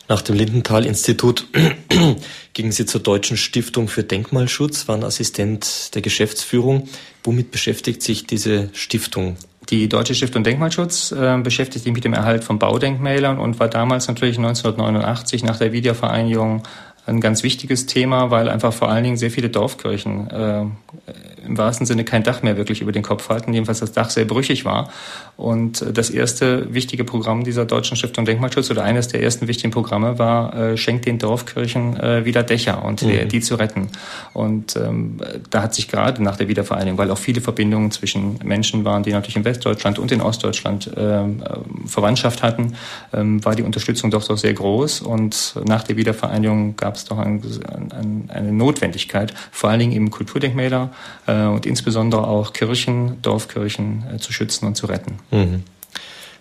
Nach 0.08 0.22
dem 0.22 0.36
Lindenthal-Institut 0.36 1.48
gingen 2.52 2.72
Sie 2.72 2.86
zur 2.86 3.00
Deutschen 3.00 3.36
Stiftung 3.36 3.88
für 3.88 4.04
Denkmalschutz, 4.04 4.86
waren 4.86 5.02
Assistent 5.02 5.94
der 5.94 6.02
Geschäftsführung. 6.02 6.88
Womit 7.24 7.50
beschäftigt 7.50 8.02
sich 8.02 8.24
diese 8.24 8.70
Stiftung? 8.72 9.36
Die 9.68 9.88
Deutsche 9.88 10.14
Stiftung 10.14 10.44
Denkmalschutz 10.44 11.10
äh, 11.10 11.38
beschäftigt 11.42 11.84
sich 11.84 11.92
mit 11.92 12.04
dem 12.04 12.12
Erhalt 12.12 12.44
von 12.44 12.60
Baudenkmälern 12.60 13.40
und 13.40 13.58
war 13.58 13.66
damals 13.66 14.06
natürlich 14.06 14.38
1989 14.38 15.42
nach 15.42 15.58
der 15.58 15.72
Wiedervereinigung 15.72 16.62
ein 17.06 17.20
ganz 17.20 17.42
wichtiges 17.42 17.86
Thema, 17.86 18.30
weil 18.30 18.48
einfach 18.48 18.72
vor 18.72 18.90
allen 18.90 19.04
Dingen 19.04 19.16
sehr 19.16 19.30
viele 19.30 19.48
Dorfkirchen 19.48 20.30
äh, 20.30 20.64
im 21.46 21.58
wahrsten 21.58 21.86
Sinne 21.86 22.04
kein 22.04 22.22
Dach 22.22 22.42
mehr 22.42 22.56
wirklich 22.56 22.80
über 22.80 22.92
den 22.92 23.02
Kopf 23.02 23.28
hatten, 23.28 23.52
jedenfalls 23.52 23.80
das 23.80 23.92
Dach 23.92 24.10
sehr 24.10 24.24
brüchig 24.24 24.64
war. 24.64 24.90
Und 25.36 25.82
äh, 25.82 25.92
das 25.92 26.10
erste 26.10 26.72
wichtige 26.74 27.04
Programm 27.04 27.44
dieser 27.44 27.64
Deutschen 27.64 27.96
Stiftung 27.96 28.24
Denkmalschutz 28.24 28.70
oder 28.70 28.82
eines 28.82 29.08
der 29.08 29.22
ersten 29.22 29.46
wichtigen 29.46 29.70
Programme 29.70 30.18
war, 30.18 30.54
äh, 30.56 30.76
schenkt 30.76 31.06
den 31.06 31.18
Dorfkirchen 31.18 31.98
äh, 32.00 32.24
wieder 32.24 32.42
Dächer 32.42 32.84
und 32.84 33.02
mhm. 33.02 33.08
die, 33.08 33.28
die 33.28 33.40
zu 33.40 33.54
retten. 33.54 33.88
Und 34.32 34.76
ähm, 34.76 35.18
da 35.50 35.62
hat 35.62 35.74
sich 35.74 35.88
gerade 35.88 36.22
nach 36.22 36.36
der 36.36 36.48
Wiedervereinigung, 36.48 36.98
weil 36.98 37.10
auch 37.10 37.18
viele 37.18 37.40
Verbindungen 37.40 37.90
zwischen 37.90 38.38
Menschen 38.42 38.84
waren, 38.84 39.02
die 39.02 39.12
natürlich 39.12 39.36
in 39.36 39.44
Westdeutschland 39.44 39.98
und 39.98 40.10
in 40.10 40.20
Ostdeutschland 40.20 40.90
ähm, 40.96 41.42
äh, 41.42 41.88
Verwandtschaft 41.88 42.42
hatten, 42.42 42.74
ähm, 43.12 43.44
war 43.44 43.54
die 43.54 43.62
Unterstützung 43.62 44.10
doch 44.10 44.26
doch 44.26 44.38
sehr 44.38 44.54
groß. 44.54 45.02
Und 45.02 45.54
nach 45.64 45.84
der 45.84 45.96
Wiedervereinigung 45.96 46.74
gab 46.74 46.86
gab 46.86 46.94
es 46.96 47.04
doch 47.04 47.18
ein, 47.18 47.42
ein, 47.94 48.30
eine 48.32 48.52
Notwendigkeit, 48.52 49.34
vor 49.50 49.70
allen 49.70 49.80
Dingen 49.80 49.92
eben 49.92 50.10
Kulturdenkmäler 50.10 50.90
äh, 51.26 51.32
und 51.44 51.66
insbesondere 51.66 52.26
auch 52.26 52.52
Kirchen, 52.52 53.20
Dorfkirchen 53.22 54.04
äh, 54.14 54.18
zu 54.18 54.32
schützen 54.32 54.66
und 54.66 54.76
zu 54.76 54.86
retten. 54.86 55.18
Mhm. 55.30 55.62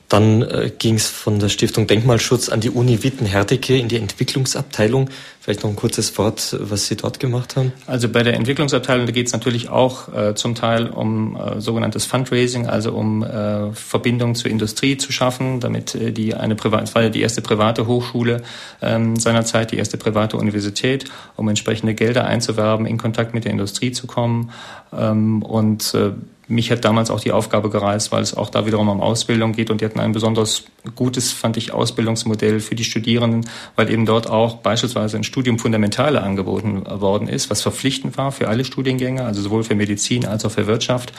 Dann 0.10 0.44
äh, 0.44 0.72
ging 0.78 0.96
es 0.96 1.08
von 1.08 1.40
der 1.40 1.50
Stiftung 1.50 1.88
Denkmalschutz 1.88 2.50
an 2.50 2.62
die 2.62 2.70
Uni 2.70 3.04
Witten-Herdecke 3.04 3.78
in 3.78 3.88
die 3.88 3.98
Entwicklungsabteilung. 3.98 5.10
Vielleicht 5.40 5.64
noch 5.64 5.70
ein 5.70 5.76
kurzes 5.76 6.18
Wort, 6.18 6.56
was 6.60 6.88
Sie 6.88 6.96
dort 6.96 7.20
gemacht 7.20 7.56
haben. 7.56 7.72
Also 7.88 8.10
bei 8.10 8.24
der 8.24 8.34
Entwicklungsabteilung 8.34 9.08
geht 9.08 9.28
es 9.28 9.34
natürlich 9.34 9.70
auch 9.70 10.14
äh, 10.14 10.36
zum 10.36 10.56
Teil 10.56 10.88
um 10.88 11.36
äh, 11.36 11.62
sogenanntes 11.62 12.06
Fundraising, 12.06 12.68
also 12.68 12.94
um 12.94 13.24
äh, 13.24 13.72
Verbindungen 13.74 14.36
zur 14.36 14.52
Industrie 14.52 14.98
zu 14.98 15.12
schaffen, 15.12 15.60
damit 15.60 15.96
äh, 15.96 16.12
die 16.12 16.34
eine 16.34 16.56
private, 16.56 16.84
es 16.84 16.96
war 16.96 17.04
ja 17.04 17.10
die 17.10 17.22
erste 17.22 17.42
private 17.42 17.88
Hochschule 17.88 18.42
ähm, 18.82 19.16
seinerzeit, 19.16 19.72
die 19.72 19.78
erste 19.78 19.98
private 19.98 20.38
Universität, 20.38 21.06
um 21.36 21.48
entsprechende 21.48 21.94
Gelder 21.94 22.26
einzuwerben, 22.26 22.86
in 22.86 22.98
Kontakt 22.98 23.34
mit 23.34 23.46
der 23.46 23.52
Industrie 23.52 23.92
zu 23.92 24.08
kommen. 24.08 24.52
Ähm, 24.94 25.44
und 25.44 25.94
äh, 25.94 26.12
mich 26.48 26.72
hat 26.72 26.86
damals 26.86 27.10
auch 27.10 27.20
die 27.20 27.32
Aufgabe 27.32 27.70
gereist, 27.70 28.12
weil 28.12 28.22
es 28.22 28.36
auch 28.36 28.50
da 28.50 28.66
wiederum 28.66 28.90
um 28.90 29.02
Ausbildung 29.02 29.54
geht. 29.54 29.70
Und 29.70 29.82
die 29.82 29.86
hatten 29.86 30.00
ein 30.00 30.12
besonders 30.12 30.66
gutes, 30.96 31.32
fand 31.32 31.58
ich, 31.58 31.74
Ausbildungsmodell 31.74 32.60
für 32.60 32.76
die 32.76 32.84
Studierenden, 32.84 33.50
weil 33.76 33.90
eben 33.90 34.06
dort 34.06 34.30
auch 34.30 34.58
beispielsweise 34.58 35.18
ein 35.18 35.24
Studium 35.24 35.58
Fundamentale 35.58 36.22
angeboten 36.22 36.84
worden 36.88 37.28
ist, 37.28 37.50
was 37.50 37.62
verpflichtend 37.62 38.18
war 38.18 38.32
für 38.32 38.48
alle 38.48 38.66
Studiengänge, 38.66 39.26
also 39.26 39.42
sowohl 39.42 39.64
für 39.64 39.76
Medizin 39.76 40.26
als 40.26 40.46
auch 40.46 40.52
für 40.52 40.68
Wirtschaft, 40.68 41.14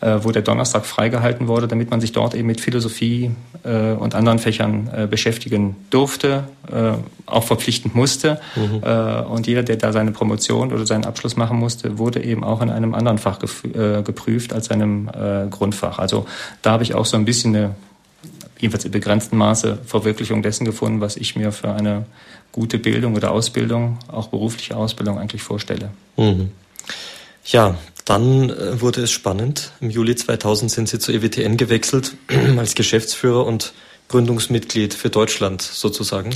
wo 0.00 0.30
der 0.30 0.42
Donnerstag 0.42 0.86
freigehalten 0.86 1.46
wurde, 1.46 1.68
damit 1.68 1.90
man 1.90 2.00
sich 2.00 2.12
dort 2.12 2.34
eben 2.34 2.46
mit 2.46 2.60
Philosophie 2.60 3.32
äh, 3.64 3.92
und 3.92 4.14
anderen 4.14 4.38
Fächern 4.38 4.90
äh, 4.94 5.06
beschäftigen 5.06 5.76
durfte, 5.90 6.44
äh, 6.72 6.92
auch 7.26 7.44
verpflichtend 7.44 7.94
musste. 7.94 8.40
Mhm. 8.56 8.82
Äh, 8.82 9.20
und 9.22 9.46
jeder, 9.46 9.62
der 9.62 9.76
da 9.76 9.92
seine 9.92 10.12
Promotion 10.12 10.72
oder 10.72 10.86
seinen 10.86 11.04
Abschluss 11.04 11.36
machen 11.36 11.58
musste, 11.58 11.98
wurde 11.98 12.22
eben 12.24 12.44
auch 12.44 12.62
in 12.62 12.70
einem 12.70 12.94
anderen 12.94 13.18
Fach 13.18 13.38
äh, 13.42 14.02
geprüft 14.02 14.52
als 14.52 14.70
einem 14.70 15.08
äh, 15.08 15.48
Grundfach. 15.50 15.98
Also 15.98 16.26
da 16.62 16.72
habe 16.72 16.82
ich 16.82 16.94
auch 16.94 17.04
so 17.04 17.16
ein 17.16 17.26
bisschen 17.26 17.54
eine, 17.54 17.74
jedenfalls 18.58 18.84
in 18.84 18.92
begrenztem 18.92 19.38
Maße, 19.38 19.78
Verwirklichung 19.84 20.42
dessen 20.42 20.64
gefunden, 20.64 21.00
was 21.00 21.16
ich 21.16 21.36
mir 21.36 21.52
für 21.52 21.72
eine 21.72 22.06
gute 22.52 22.78
Bildung 22.78 23.14
oder 23.14 23.30
Ausbildung, 23.32 23.98
auch 24.08 24.28
berufliche 24.28 24.76
Ausbildung 24.76 25.18
eigentlich 25.18 25.42
vorstelle. 25.42 25.90
Mhm. 26.16 26.50
Ja, 27.44 27.76
dann 28.04 28.50
äh, 28.50 28.80
wurde 28.80 29.02
es 29.02 29.10
spannend. 29.10 29.72
Im 29.80 29.90
Juli 29.90 30.16
2000 30.16 30.70
sind 30.70 30.88
Sie 30.88 30.98
zur 30.98 31.14
EWTN 31.14 31.56
gewechselt 31.56 32.16
als 32.58 32.74
Geschäftsführer 32.74 33.46
und 33.46 33.72
Gründungsmitglied 34.08 34.94
für 34.94 35.08
Deutschland 35.08 35.62
sozusagen. 35.62 36.30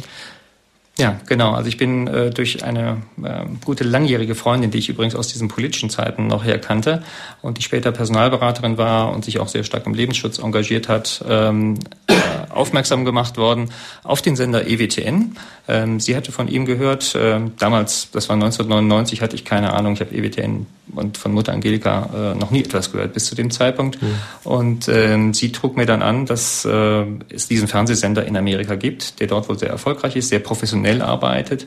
Ja, 0.96 1.18
genau. 1.26 1.54
Also 1.54 1.68
ich 1.68 1.76
bin 1.76 2.06
äh, 2.06 2.30
durch 2.30 2.62
eine 2.62 3.02
äh, 3.20 3.44
gute 3.64 3.82
langjährige 3.82 4.36
Freundin, 4.36 4.70
die 4.70 4.78
ich 4.78 4.88
übrigens 4.88 5.16
aus 5.16 5.26
diesen 5.26 5.48
politischen 5.48 5.90
Zeiten 5.90 6.28
noch 6.28 6.44
her 6.44 6.60
kannte 6.60 7.02
und 7.42 7.58
die 7.58 7.62
später 7.62 7.90
Personalberaterin 7.90 8.78
war 8.78 9.12
und 9.12 9.24
sich 9.24 9.40
auch 9.40 9.48
sehr 9.48 9.64
stark 9.64 9.86
im 9.86 9.94
Lebensschutz 9.94 10.38
engagiert 10.38 10.88
hat, 10.88 11.24
ähm, 11.28 11.80
äh, 12.06 12.14
aufmerksam 12.48 13.04
gemacht 13.04 13.38
worden 13.38 13.70
auf 14.04 14.22
den 14.22 14.36
Sender 14.36 14.68
EWTN. 14.68 15.36
Ähm, 15.66 15.98
sie 15.98 16.14
hatte 16.14 16.30
von 16.30 16.46
ihm 16.46 16.64
gehört, 16.64 17.16
äh, 17.16 17.40
damals, 17.58 18.12
das 18.12 18.28
war 18.28 18.34
1999, 18.34 19.20
hatte 19.20 19.34
ich 19.34 19.44
keine 19.44 19.72
Ahnung, 19.72 19.94
ich 19.94 20.00
habe 20.00 20.14
EWTN 20.14 20.66
und 20.94 21.16
von 21.16 21.32
Mutter 21.32 21.52
Angelika 21.52 22.32
äh, 22.32 22.38
noch 22.38 22.50
nie 22.50 22.60
etwas 22.60 22.92
gehört 22.92 23.14
bis 23.14 23.26
zu 23.26 23.34
dem 23.34 23.50
Zeitpunkt. 23.50 24.00
Mhm. 24.02 24.14
Und 24.44 24.88
ähm, 24.88 25.34
sie 25.34 25.52
trug 25.52 25.76
mir 25.76 25.86
dann 25.86 26.02
an, 26.02 26.26
dass 26.26 26.64
äh, 26.64 27.04
es 27.30 27.48
diesen 27.48 27.68
Fernsehsender 27.68 28.26
in 28.26 28.36
Amerika 28.36 28.74
gibt, 28.74 29.20
der 29.20 29.26
dort 29.26 29.48
wohl 29.48 29.58
sehr 29.58 29.70
erfolgreich 29.70 30.16
ist, 30.16 30.28
sehr 30.28 30.40
professionell 30.40 31.02
arbeitet 31.02 31.66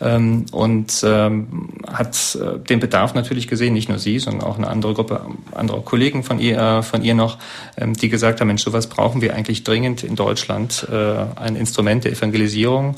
ähm, 0.00 0.46
und 0.52 1.02
ähm, 1.04 1.70
hat 1.86 2.36
äh, 2.36 2.58
den 2.58 2.80
Bedarf 2.80 3.14
natürlich 3.14 3.48
gesehen, 3.48 3.74
nicht 3.74 3.88
nur 3.88 3.98
sie, 3.98 4.18
sondern 4.18 4.42
auch 4.42 4.56
eine 4.56 4.68
andere 4.68 4.94
Gruppe 4.94 5.22
anderer 5.54 5.80
Kollegen 5.82 6.22
von 6.22 6.38
ihr, 6.38 6.58
äh, 6.58 6.82
von 6.82 7.02
ihr 7.02 7.14
noch, 7.14 7.38
ähm, 7.76 7.94
die 7.94 8.08
gesagt 8.08 8.40
haben, 8.40 8.48
Mensch, 8.48 8.62
sowas 8.62 8.88
brauchen 8.88 9.20
wir 9.20 9.34
eigentlich 9.34 9.64
dringend 9.64 10.04
in 10.04 10.14
Deutschland, 10.14 10.86
äh, 10.90 11.24
ein 11.36 11.56
Instrument 11.56 12.04
der 12.04 12.12
Evangelisierung 12.12 12.96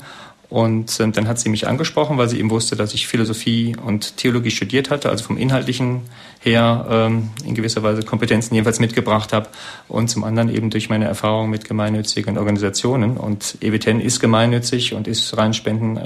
und 0.51 0.99
ähm, 0.99 1.13
dann 1.13 1.29
hat 1.29 1.39
sie 1.39 1.47
mich 1.47 1.65
angesprochen, 1.65 2.17
weil 2.17 2.27
sie 2.27 2.37
eben 2.37 2.49
wusste, 2.49 2.75
dass 2.75 2.93
ich 2.93 3.07
Philosophie 3.07 3.73
und 3.85 4.17
Theologie 4.17 4.51
studiert 4.51 4.89
hatte, 4.89 5.09
also 5.09 5.23
vom 5.23 5.37
Inhaltlichen 5.37 6.01
her 6.43 6.85
ähm, 6.89 7.29
in 7.45 7.53
gewisser 7.53 7.83
Weise 7.83 8.01
Kompetenzen 8.01 8.55
jedenfalls 8.55 8.79
mitgebracht 8.79 9.31
habe 9.31 9.49
und 9.87 10.09
zum 10.09 10.23
anderen 10.23 10.49
eben 10.49 10.71
durch 10.71 10.89
meine 10.89 11.05
Erfahrung 11.05 11.51
mit 11.51 11.65
gemeinnützigen 11.65 12.37
Organisationen. 12.37 13.17
Und 13.17 13.57
EWTN 13.61 14.01
ist 14.01 14.19
gemeinnützig 14.19 14.95
und 14.95 15.07
ist 15.07 15.37
rein, 15.37 15.53
Spenden, 15.53 15.97
äh, 15.97 16.01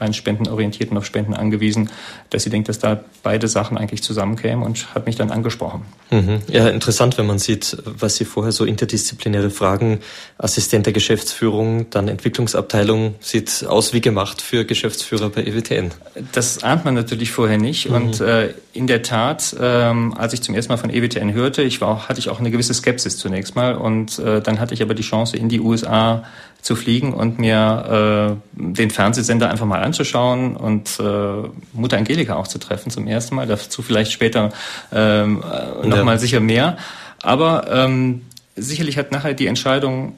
rein 0.00 0.12
spendenorientiert 0.12 0.90
und 0.90 0.98
auf 0.98 1.06
Spenden 1.06 1.34
angewiesen, 1.34 1.88
dass 2.30 2.42
sie 2.42 2.50
denkt, 2.50 2.68
dass 2.68 2.80
da 2.80 3.00
beide 3.22 3.46
Sachen 3.46 3.78
eigentlich 3.78 4.02
zusammenkämen 4.02 4.64
und 4.64 4.92
hat 4.94 5.06
mich 5.06 5.14
dann 5.14 5.30
angesprochen. 5.30 5.82
Mhm. 6.10 6.40
Ja, 6.48 6.68
interessant, 6.68 7.16
wenn 7.16 7.26
man 7.26 7.38
sieht, 7.38 7.76
was 7.84 8.16
Sie 8.16 8.24
vorher 8.24 8.52
so 8.52 8.64
interdisziplinäre 8.64 9.50
Fragen, 9.50 10.00
Assistent 10.36 10.86
der 10.86 10.92
Geschäftsführung, 10.92 11.90
dann 11.90 12.08
Entwicklungsabteilung, 12.08 13.14
sieht 13.20 13.64
aus 13.68 13.92
wie 13.92 14.00
gemacht 14.00 14.42
für 14.42 14.64
Geschäftsführer 14.64 15.28
bei 15.30 15.44
EWTN. 15.44 15.92
Das 16.32 16.64
ahnt 16.64 16.84
man 16.84 16.94
natürlich 16.94 17.30
vorher 17.30 17.58
nicht 17.58 17.88
mhm. 17.88 17.94
und 17.94 18.20
äh, 18.20 18.54
in 18.72 18.86
der 18.86 19.02
Tat 19.02 19.27
Tat, 19.28 19.56
ähm, 19.60 20.14
als 20.16 20.32
ich 20.32 20.42
zum 20.42 20.54
ersten 20.54 20.72
Mal 20.72 20.78
von 20.78 20.90
EWTN 20.90 21.32
hörte, 21.32 21.62
ich 21.62 21.80
war, 21.80 22.08
hatte 22.08 22.18
ich 22.18 22.30
auch 22.30 22.40
eine 22.40 22.50
gewisse 22.50 22.72
Skepsis 22.72 23.18
zunächst 23.18 23.56
mal 23.56 23.74
und 23.74 24.18
äh, 24.18 24.40
dann 24.40 24.58
hatte 24.58 24.74
ich 24.74 24.82
aber 24.82 24.94
die 24.94 25.02
Chance, 25.02 25.36
in 25.36 25.48
die 25.48 25.60
USA 25.60 26.24
zu 26.62 26.74
fliegen 26.74 27.12
und 27.12 27.38
mir 27.38 28.38
äh, 28.38 28.62
den 28.74 28.90
Fernsehsender 28.90 29.50
einfach 29.50 29.66
mal 29.66 29.82
anzuschauen 29.82 30.56
und 30.56 30.98
äh, 30.98 31.48
Mutter 31.72 31.98
Angelika 31.98 32.36
auch 32.36 32.48
zu 32.48 32.58
treffen 32.58 32.90
zum 32.90 33.06
ersten 33.06 33.34
Mal. 33.34 33.46
Dazu 33.46 33.82
vielleicht 33.82 34.12
später 34.12 34.50
ähm, 34.92 35.42
äh, 35.42 35.86
nochmal 35.86 36.16
ja. 36.16 36.18
sicher 36.18 36.40
mehr. 36.40 36.78
Aber 37.22 37.66
ähm, 37.70 38.22
sicherlich 38.56 38.98
hat 38.98 39.12
nachher 39.12 39.34
die 39.34 39.46
Entscheidung 39.46 40.14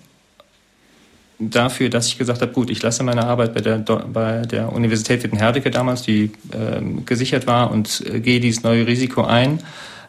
dafür, 1.40 1.88
dass 1.88 2.06
ich 2.06 2.18
gesagt 2.18 2.42
habe, 2.42 2.52
gut, 2.52 2.70
ich 2.70 2.82
lasse 2.82 3.02
meine 3.02 3.24
Arbeit 3.24 3.54
bei 3.54 3.60
der, 3.60 3.78
bei 3.78 4.42
der 4.42 4.72
Universität 4.72 5.22
Wittenherdecke 5.22 5.70
damals, 5.70 6.02
die 6.02 6.30
äh, 6.52 6.80
gesichert 7.04 7.46
war, 7.46 7.70
und 7.70 8.04
äh, 8.06 8.20
gehe 8.20 8.40
dieses 8.40 8.62
neue 8.62 8.86
Risiko 8.86 9.22
ein 9.22 9.60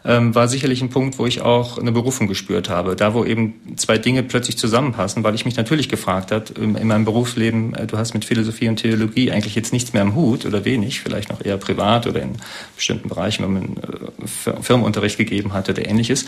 ähm, 0.04 0.34
war 0.34 0.48
sicherlich 0.48 0.82
ein 0.82 0.90
Punkt, 0.90 1.18
wo 1.18 1.26
ich 1.26 1.42
auch 1.42 1.78
eine 1.78 1.92
Berufung 1.92 2.26
gespürt 2.26 2.68
habe. 2.68 2.96
Da, 2.96 3.14
wo 3.14 3.24
eben 3.24 3.54
zwei 3.76 3.98
Dinge 3.98 4.22
plötzlich 4.22 4.58
zusammenpassen, 4.58 5.22
weil 5.22 5.34
ich 5.34 5.44
mich 5.44 5.56
natürlich 5.56 5.88
gefragt 5.88 6.32
habe, 6.32 6.46
in, 6.60 6.74
in 6.74 6.88
meinem 6.88 7.04
Berufsleben, 7.04 7.74
äh, 7.74 7.86
du 7.86 7.96
hast 7.98 8.14
mit 8.14 8.24
Philosophie 8.24 8.68
und 8.68 8.76
Theologie 8.76 9.30
eigentlich 9.30 9.54
jetzt 9.54 9.72
nichts 9.72 9.92
mehr 9.92 10.02
am 10.02 10.14
Hut 10.14 10.44
oder 10.44 10.64
wenig, 10.64 11.00
vielleicht 11.00 11.30
noch 11.30 11.44
eher 11.44 11.56
privat 11.56 12.06
oder 12.06 12.22
in 12.22 12.32
bestimmten 12.74 13.08
Bereichen, 13.08 13.44
wenn 13.44 13.52
man 13.52 13.76
äh, 13.76 14.62
Firmenunterricht 14.62 15.18
gegeben 15.18 15.52
hat 15.52 15.68
oder 15.68 15.86
ähnliches. 15.86 16.24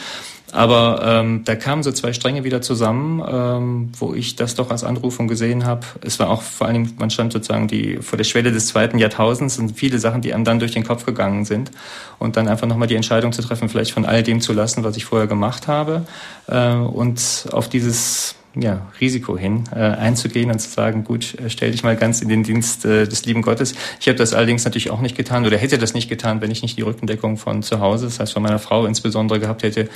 Aber 0.54 1.02
ähm, 1.04 1.42
da 1.44 1.56
kamen 1.56 1.82
so 1.82 1.90
zwei 1.90 2.12
Stränge 2.12 2.44
wieder 2.44 2.62
zusammen, 2.62 3.20
ähm, 3.28 3.92
wo 3.99 4.14
ich 4.14 4.37
das 4.37 4.54
doch 4.54 4.70
als 4.70 4.84
Anrufung 4.84 5.26
gesehen 5.26 5.66
habe. 5.66 5.84
Es 6.00 6.20
war 6.20 6.30
auch 6.30 6.42
vor 6.42 6.68
allen 6.68 6.75
Dingen, 6.75 6.92
man 6.96 7.11
stand 7.11 7.32
sozusagen 7.32 7.66
die 7.66 7.96
vor 7.96 8.16
der 8.16 8.25
Schwelle 8.25 8.52
des 8.52 8.68
zweiten 8.68 8.99
Jahrtausends 8.99 9.58
und 9.58 9.76
viele 9.76 9.99
Sachen, 9.99 10.23
die 10.23 10.32
einem 10.32 10.44
dann 10.44 10.61
durch 10.61 10.70
den 10.70 10.84
Kopf 10.84 11.06
gegangen 11.06 11.44
sind. 11.44 11.73
Und 12.20 12.37
dann 12.37 12.46
einfach 12.46 12.68
nochmal 12.68 12.87
die 12.87 12.94
Entscheidung 12.94 13.32
zu 13.32 13.42
treffen, 13.42 13.68
vielleicht 13.68 13.90
von 13.90 14.04
all 14.04 14.23
dem 14.23 14.40
zu 14.40 14.52
lassen, 14.52 14.84
was 14.84 14.96
ich 14.96 15.04
vorher 15.04 15.26
gemacht 15.26 15.66
habe 15.66 16.06
äh, 16.46 16.73
und 16.75 17.49
auf 17.50 17.68
dieses 17.68 18.37
ja, 18.56 18.87
Risiko 19.00 19.37
hin 19.37 19.64
äh, 19.73 19.78
einzugehen 19.78 20.50
und 20.50 20.58
zu 20.58 20.70
sagen, 20.70 21.04
gut, 21.04 21.34
äh, 21.40 21.50
stell 21.50 21.73
dich 21.73 21.82
mal 21.82 21.96
ganz 21.96 22.23
in 22.23 22.28
den 22.28 22.42
Dienst 22.42 22.84
äh, 22.84 23.06
des 23.06 23.25
lieben 23.25 23.42
Gottes. 23.42 23.75
Ich 24.00 24.06
habe 24.08 24.16
das 24.16 24.32
allerdings 24.32 24.64
natürlich 24.64 24.90
auch 24.90 25.00
nicht 25.00 25.16
getan 25.16 25.44
oder 25.44 25.56
hätte 25.56 25.78
das 25.78 25.94
nicht 25.94 26.08
getan, 26.08 26.40
wenn 26.40 26.50
ich 26.50 26.62
nicht 26.62 26.76
die 26.76 26.82
Rückendeckung 26.82 27.37
von 27.37 27.62
zu 27.62 27.80
Hause, 27.80 28.06
das 28.06 28.20
heißt 28.20 28.32
von 28.32 28.42
meiner 28.42 28.58
Frau 28.58 28.87
insbesondere 28.87 29.40
gehabt 29.40 29.62
hätte, 29.62 29.88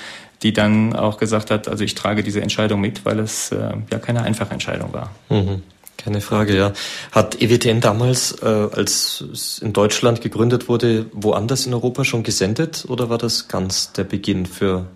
die 0.43 0.53
dann 0.53 0.95
auch 0.95 1.19
gesagt 1.19 1.51
hat, 1.51 1.69
also 1.69 1.85
ich 1.85 1.95
trage 1.95 2.23
diese 2.23 2.41
Entscheidung 2.41 2.81
mit, 2.81 3.05
weil 3.05 3.21
es 3.21 3.53
äh, 3.53 3.75
ja 3.91 3.99
keine 3.99 4.23
einfache 4.23 4.53
Entscheidung 4.53 4.93
war. 4.93 5.11
Mhm. 5.29 5.63
Keine 5.97 6.21
Frage, 6.21 6.57
ja. 6.57 6.73
Hat 7.11 7.43
EWTN 7.43 7.81
damals, 7.81 8.41
äh, 8.41 8.47
als 8.47 9.25
es 9.33 9.59
in 9.59 9.73
Deutschland 9.73 10.21
gegründet 10.21 10.69
wurde, 10.69 11.07
woanders 11.13 11.67
in 11.67 11.75
Europa 11.75 12.05
schon 12.05 12.23
gesendet 12.23 12.85
oder 12.89 13.11
war 13.11 13.19
das 13.19 13.49
ganz 13.49 13.93
der 13.93 14.05
Beginn 14.05 14.47
für 14.47 14.87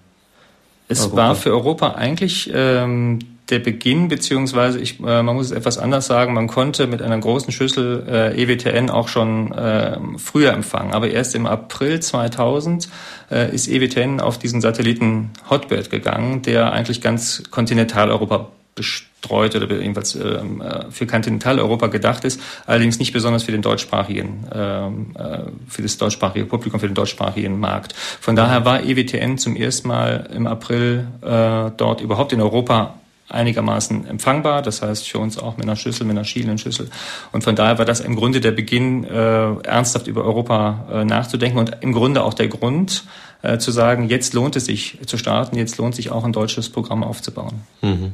es 0.89 1.01
Europa? 1.01 1.17
war 1.17 1.35
für 1.35 1.51
Europa 1.51 1.89
eigentlich 1.95 2.51
ähm, 2.55 3.19
der 3.53 3.61
Beginn, 3.61 4.09
beziehungsweise 4.09 4.81
ich, 4.81 4.99
äh, 4.99 5.23
man 5.23 5.37
muss 5.37 5.47
es 5.47 5.53
etwas 5.53 5.79
anders 5.79 6.07
sagen, 6.07 6.35
man 6.35 6.49
konnte 6.49 6.87
mit 6.87 7.03
einer 7.03 7.19
großen 7.19 7.53
Schüssel 7.53 8.05
äh, 8.09 8.43
EWTN 8.43 8.91
auch 8.91 9.09
schon 9.09 9.53
äh, 9.53 9.99
früher 10.17 10.53
empfangen. 10.53 10.93
Aber 10.93 11.09
erst 11.09 11.35
im 11.35 11.47
April 11.47 12.01
2000 12.01 12.89
äh, 13.31 13.55
ist 13.55 13.69
EWTN 13.69 14.21
auf 14.21 14.39
diesen 14.39 14.61
Satelliten 14.61 15.31
Hotbird 15.49 15.91
gegangen, 15.91 16.43
der 16.43 16.73
eigentlich 16.73 17.01
ganz 17.01 17.45
Kontinentaleuropa 17.51 18.49
bestreut 18.75 19.55
oder 19.55 19.71
jedenfalls 19.71 20.15
ähm, 20.15 20.63
äh, 20.63 20.91
für 20.91 21.07
Kontinentaleuropa 21.07 21.89
gedacht 21.89 22.25
ist, 22.25 22.41
allerdings 22.67 22.99
nicht 22.99 23.13
besonders 23.13 23.43
für 23.43 23.53
den 23.53 23.61
deutschsprachigen, 23.61 24.47
ähm, 24.53 25.15
äh, 25.15 25.41
für 25.69 25.83
das 25.83 25.99
deutschsprachige 25.99 26.47
Publikum, 26.47 26.81
für 26.81 26.87
den 26.87 26.95
deutschsprachigen 26.95 27.61
Markt. 27.61 27.93
Von 27.93 28.35
daher 28.35 28.65
war 28.65 28.83
EWTN 28.83 29.37
zum 29.37 29.57
ersten 29.57 29.89
Mal 29.89 30.31
im 30.35 30.47
April 30.47 31.07
äh, 31.21 31.71
dort 31.77 32.01
überhaupt 32.01 32.33
in 32.33 32.41
Europa 32.41 32.95
einigermaßen 33.33 34.07
empfangbar. 34.07 34.63
Das 34.63 34.83
heißt 34.83 35.09
für 35.09 35.19
uns 35.19 35.39
auch 35.39 35.57
mit 35.57 35.67
einer 35.67 35.77
Schüssel, 35.77 36.07
mit 36.07 36.17
einer 36.17 36.25
schielenden 36.25 36.59
Schüssel. 36.59 36.91
Und 37.33 37.45
von 37.45 37.57
daher 37.57 37.79
war 37.79 37.85
das 37.85 38.01
im 38.01 38.17
Grunde 38.17 38.41
der 38.41 38.53
Beginn, 38.53 39.05
äh, 39.05 39.53
ernsthaft 39.63 40.07
über 40.07 40.25
Europa 40.25 40.87
äh, 40.93 41.05
nachzudenken 41.05 41.59
und 41.59 41.77
im 41.81 41.93
Grunde 41.93 42.23
auch 42.23 42.35
der 42.35 42.49
Grund, 42.49 43.05
äh, 43.43 43.59
zu 43.59 43.71
sagen, 43.73 44.09
jetzt 44.09 44.35
lohnt 44.35 44.57
es 44.57 44.67
sich 44.67 44.99
zu 45.07 45.19
starten, 45.19 45.57
jetzt 45.57 45.77
lohnt 45.79 45.95
sich 45.95 46.11
auch 46.11 46.25
ein 46.25 46.33
deutsches 46.33 46.69
Programm 46.69 47.03
aufzubauen. 47.03 47.63
Mhm. 47.81 48.13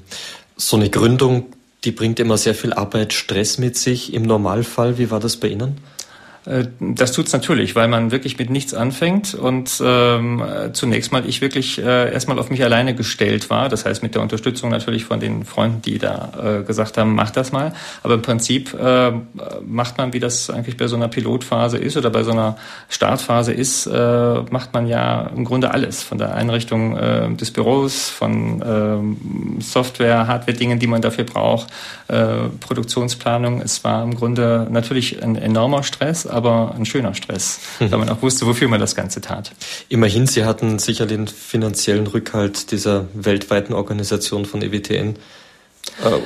So 0.56 0.76
eine 0.76 0.88
Gründung, 0.88 1.46
die 1.84 1.92
bringt 1.92 2.18
immer 2.18 2.38
sehr 2.38 2.54
viel 2.54 2.72
Arbeit, 2.72 3.12
Stress 3.12 3.58
mit 3.58 3.76
sich 3.76 4.14
im 4.14 4.22
Normalfall. 4.22 4.98
Wie 4.98 5.10
war 5.10 5.20
das 5.20 5.36
bei 5.36 5.48
Ihnen? 5.48 5.78
Äh, 6.48 6.66
das 6.80 7.12
tut's 7.12 7.32
natürlich, 7.32 7.76
weil 7.76 7.88
man 7.88 8.10
wirklich 8.10 8.38
mit 8.38 8.50
nichts 8.50 8.74
anfängt 8.74 9.34
und 9.34 9.82
ähm, 9.84 10.42
zunächst 10.72 11.12
mal 11.12 11.28
ich 11.28 11.40
wirklich 11.40 11.78
äh, 11.78 12.12
erstmal 12.12 12.38
auf 12.38 12.50
mich 12.50 12.62
alleine 12.62 12.94
gestellt 12.94 13.50
war. 13.50 13.68
Das 13.68 13.84
heißt 13.84 14.02
mit 14.02 14.14
der 14.14 14.22
Unterstützung 14.22 14.70
natürlich 14.70 15.04
von 15.04 15.20
den 15.20 15.44
Freunden, 15.44 15.82
die 15.82 15.98
da 15.98 16.60
äh, 16.60 16.62
gesagt 16.64 16.96
haben, 16.96 17.14
mach 17.14 17.30
das 17.30 17.52
mal. 17.52 17.72
Aber 18.02 18.14
im 18.14 18.22
Prinzip 18.22 18.74
äh, 18.74 19.12
macht 19.66 19.98
man, 19.98 20.12
wie 20.12 20.20
das 20.20 20.50
eigentlich 20.50 20.76
bei 20.76 20.86
so 20.86 20.96
einer 20.96 21.08
Pilotphase 21.08 21.78
ist 21.78 21.96
oder 21.96 22.10
bei 22.10 22.22
so 22.22 22.30
einer 22.30 22.56
Startphase 22.88 23.52
ist, 23.52 23.86
äh, 23.86 24.42
macht 24.50 24.72
man 24.72 24.86
ja 24.86 25.30
im 25.34 25.44
Grunde 25.44 25.70
alles. 25.72 26.02
Von 26.02 26.18
der 26.18 26.34
Einrichtung 26.34 26.96
äh, 26.96 27.34
des 27.34 27.50
Büros, 27.50 28.08
von 28.08 28.62
äh, 28.62 29.62
Software, 29.62 30.26
Hardware-Dingen, 30.26 30.78
die 30.78 30.86
man 30.86 31.02
dafür 31.02 31.24
braucht, 31.24 31.68
äh, 32.08 32.48
Produktionsplanung. 32.60 33.60
Es 33.60 33.84
war 33.84 34.02
im 34.02 34.14
Grunde 34.14 34.66
natürlich 34.70 35.22
ein 35.22 35.36
enormer 35.36 35.82
Stress, 35.82 36.26
aber 36.38 36.74
ein 36.74 36.86
schöner 36.86 37.14
Stress, 37.14 37.60
mhm. 37.78 37.90
weil 37.90 37.98
man 37.98 38.08
auch 38.08 38.22
wusste, 38.22 38.46
wofür 38.46 38.68
man 38.68 38.80
das 38.80 38.94
Ganze 38.94 39.20
tat. 39.20 39.52
Immerhin, 39.88 40.26
Sie 40.26 40.44
hatten 40.44 40.78
sicher 40.78 41.04
den 41.04 41.28
finanziellen 41.28 42.06
Rückhalt 42.06 42.70
dieser 42.72 43.06
weltweiten 43.12 43.74
Organisation 43.74 44.46
von 44.46 44.62
EWTN 44.62 45.16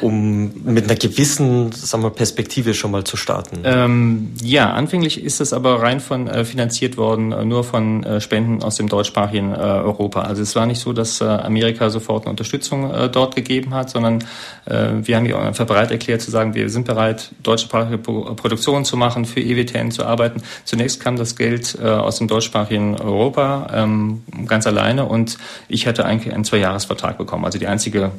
um 0.00 0.52
mit 0.64 0.84
einer 0.84 0.96
gewissen 0.96 1.72
sagen 1.72 2.02
wir, 2.02 2.10
Perspektive 2.10 2.74
schon 2.74 2.90
mal 2.90 3.04
zu 3.04 3.16
starten? 3.16 3.60
Ähm, 3.64 4.34
ja, 4.42 4.72
anfänglich 4.72 5.22
ist 5.22 5.40
es 5.40 5.52
aber 5.52 5.82
rein 5.82 6.00
von 6.00 6.28
äh, 6.28 6.44
finanziert 6.44 6.96
worden, 6.96 7.32
äh, 7.32 7.44
nur 7.44 7.64
von 7.64 8.04
äh, 8.04 8.20
Spenden 8.20 8.62
aus 8.62 8.76
dem 8.76 8.88
deutschsprachigen 8.88 9.52
äh, 9.52 9.58
Europa. 9.58 10.22
Also 10.22 10.42
es 10.42 10.54
war 10.56 10.66
nicht 10.66 10.80
so, 10.80 10.92
dass 10.92 11.20
äh, 11.20 11.24
Amerika 11.24 11.90
sofort 11.90 12.24
eine 12.24 12.30
Unterstützung 12.30 12.92
dort 13.12 13.34
gegeben 13.34 13.74
hat, 13.74 13.90
sondern 13.90 14.24
wir 14.64 15.16
haben 15.16 15.26
hier 15.26 15.38
einfach 15.38 15.66
bereit 15.66 15.90
erklärt 15.90 16.20
zu 16.20 16.30
sagen, 16.30 16.54
wir 16.54 16.68
sind 16.70 16.86
bereit, 16.86 17.30
deutschsprachige 17.42 17.98
Produktionen 17.98 18.84
zu 18.84 18.96
machen, 18.96 19.24
für 19.24 19.40
EWTN 19.40 19.90
zu 19.90 20.04
arbeiten. 20.04 20.42
Zunächst 20.64 21.00
kam 21.00 21.16
das 21.16 21.36
Geld 21.36 21.80
aus 21.80 22.18
dem 22.18 22.28
deutschsprachigen 22.28 22.96
Europa 23.00 23.68
ähm, 23.72 24.22
ganz 24.46 24.66
alleine 24.66 25.06
und 25.06 25.38
ich 25.68 25.86
hatte 25.86 26.04
eigentlich 26.04 26.32
einen 26.32 26.44
Zweijahresvertrag 26.44 27.18
bekommen. 27.18 27.44
Also 27.44 27.58
die 27.58 27.66
einzige 27.66 28.12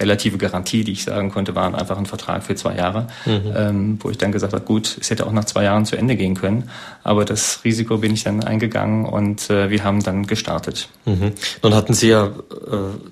relative 0.00 0.38
Garantie, 0.38 0.84
die 0.84 0.92
ich 0.92 1.04
sagen 1.04 1.30
konnte, 1.30 1.54
war 1.54 1.74
einfach 1.74 1.98
ein 1.98 2.06
Vertrag 2.06 2.42
für 2.44 2.54
zwei 2.54 2.76
Jahre, 2.76 3.08
mhm. 3.26 3.52
ähm, 3.54 3.98
wo 4.00 4.10
ich 4.10 4.18
dann 4.18 4.32
gesagt 4.32 4.52
habe, 4.52 4.64
gut, 4.64 4.96
es 5.00 5.10
hätte 5.10 5.26
auch 5.26 5.32
nach 5.32 5.44
zwei 5.44 5.64
Jahren 5.64 5.84
zu 5.84 5.96
Ende 5.96 6.16
gehen 6.16 6.34
können, 6.34 6.70
aber 7.04 7.24
das 7.24 7.60
Risiko 7.64 7.98
bin 7.98 8.14
ich 8.14 8.24
dann 8.24 8.42
eingegangen 8.42 9.04
und 9.04 9.50
äh, 9.50 9.70
wir 9.70 9.84
haben 9.84 10.02
dann 10.02 10.26
gestartet. 10.26 10.88
Mhm. 11.04 11.32
Nun 11.62 11.74
hatten 11.74 11.94
Sie 11.94 12.08
ja 12.08 12.26
äh, 12.26 12.30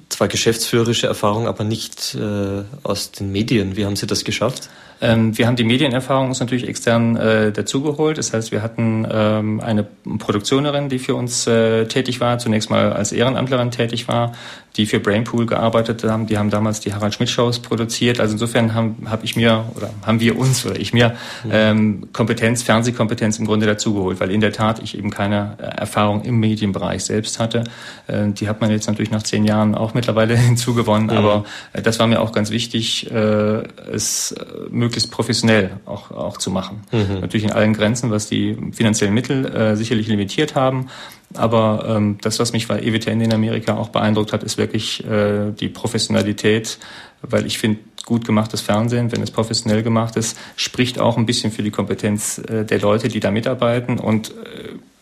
zwar 0.08 0.28
geschäftsführerische 0.28 1.06
Erfahrung, 1.06 1.46
aber 1.46 1.64
nicht 1.64 2.14
äh, 2.14 2.62
aus 2.82 3.12
den 3.12 3.32
Medien. 3.32 3.76
Wie 3.76 3.84
haben 3.84 3.96
Sie 3.96 4.06
das 4.06 4.24
geschafft? 4.24 4.68
Ähm, 5.00 5.36
wir 5.36 5.46
haben 5.46 5.56
die 5.56 5.64
Medienerfahrung 5.64 6.28
uns 6.28 6.40
natürlich 6.40 6.68
extern 6.68 7.16
äh, 7.16 7.52
dazugeholt. 7.52 8.18
Das 8.18 8.32
heißt, 8.32 8.52
wir 8.52 8.62
hatten 8.62 9.06
ähm, 9.10 9.60
eine 9.60 9.84
Produktionerin, 10.18 10.88
die 10.88 10.98
für 10.98 11.14
uns 11.14 11.46
äh, 11.46 11.86
tätig 11.86 12.20
war, 12.20 12.38
zunächst 12.38 12.70
mal 12.70 12.92
als 12.92 13.12
Ehrenamtlerin 13.12 13.70
tätig 13.70 14.08
war, 14.08 14.32
die 14.76 14.86
für 14.86 15.00
Brainpool 15.00 15.46
gearbeitet 15.46 16.04
haben. 16.04 16.26
Die 16.26 16.38
haben 16.38 16.50
damals 16.50 16.80
die 16.80 16.92
Harald 16.92 17.14
Schmidt 17.14 17.30
Shows 17.30 17.60
produziert. 17.60 18.20
Also 18.20 18.32
insofern 18.32 18.74
haben 18.74 19.06
hab 19.10 19.24
ich 19.24 19.36
mir 19.36 19.64
oder 19.74 19.90
haben 20.04 20.20
wir 20.20 20.38
uns 20.38 20.64
oder 20.66 20.78
ich 20.78 20.92
mir 20.92 21.16
ähm, 21.50 22.08
Kompetenz, 22.12 22.62
Fernsehkompetenz 22.62 23.38
im 23.38 23.46
Grunde 23.46 23.66
dazugeholt, 23.66 24.20
weil 24.20 24.30
in 24.30 24.40
der 24.40 24.52
Tat 24.52 24.82
ich 24.82 24.96
eben 24.96 25.10
keine 25.10 25.56
äh, 25.58 25.62
Erfahrung 25.62 26.22
im 26.22 26.38
Medienbereich 26.40 27.04
selbst 27.04 27.38
hatte. 27.38 27.64
Äh, 28.06 28.28
die 28.30 28.48
hat 28.48 28.60
man 28.60 28.70
jetzt 28.70 28.86
natürlich 28.86 29.10
nach 29.10 29.22
zehn 29.22 29.44
Jahren 29.44 29.74
auch 29.74 29.94
mittlerweile 29.94 30.36
hinzugewonnen, 30.36 31.06
mhm. 31.06 31.16
aber 31.16 31.44
äh, 31.72 31.82
das 31.82 31.98
war 31.98 32.06
mir 32.06 32.20
auch 32.20 32.32
ganz 32.32 32.50
wichtig, 32.50 33.10
äh, 33.10 33.62
es 33.92 34.32
äh, 34.32 34.44
möglichst 34.86 35.10
professionell 35.10 35.80
auch, 35.84 36.12
auch 36.12 36.36
zu 36.36 36.50
machen. 36.50 36.82
Mhm. 36.92 37.20
Natürlich 37.20 37.44
in 37.44 37.52
allen 37.52 37.72
Grenzen, 37.72 38.10
was 38.10 38.28
die 38.28 38.56
finanziellen 38.72 39.14
Mittel 39.14 39.44
äh, 39.44 39.76
sicherlich 39.76 40.06
limitiert 40.06 40.54
haben. 40.54 40.88
Aber 41.34 41.84
ähm, 41.88 42.18
das, 42.22 42.38
was 42.38 42.52
mich 42.52 42.68
bei 42.68 42.80
EWTN 42.80 43.20
in 43.20 43.32
Amerika 43.32 43.76
auch 43.76 43.88
beeindruckt 43.88 44.32
hat, 44.32 44.44
ist 44.44 44.58
wirklich 44.58 45.04
äh, 45.04 45.50
die 45.50 45.68
Professionalität, 45.68 46.78
weil 47.22 47.46
ich 47.46 47.58
finde, 47.58 47.80
gut 48.04 48.24
gemachtes 48.24 48.60
Fernsehen, 48.60 49.10
wenn 49.10 49.20
es 49.22 49.32
professionell 49.32 49.82
gemacht 49.82 50.14
ist, 50.14 50.38
spricht 50.54 51.00
auch 51.00 51.16
ein 51.16 51.26
bisschen 51.26 51.50
für 51.50 51.64
die 51.64 51.72
Kompetenz 51.72 52.38
äh, 52.38 52.64
der 52.64 52.78
Leute, 52.78 53.08
die 53.08 53.18
da 53.18 53.32
mitarbeiten 53.32 53.98
und 53.98 54.30
äh, 54.30 54.32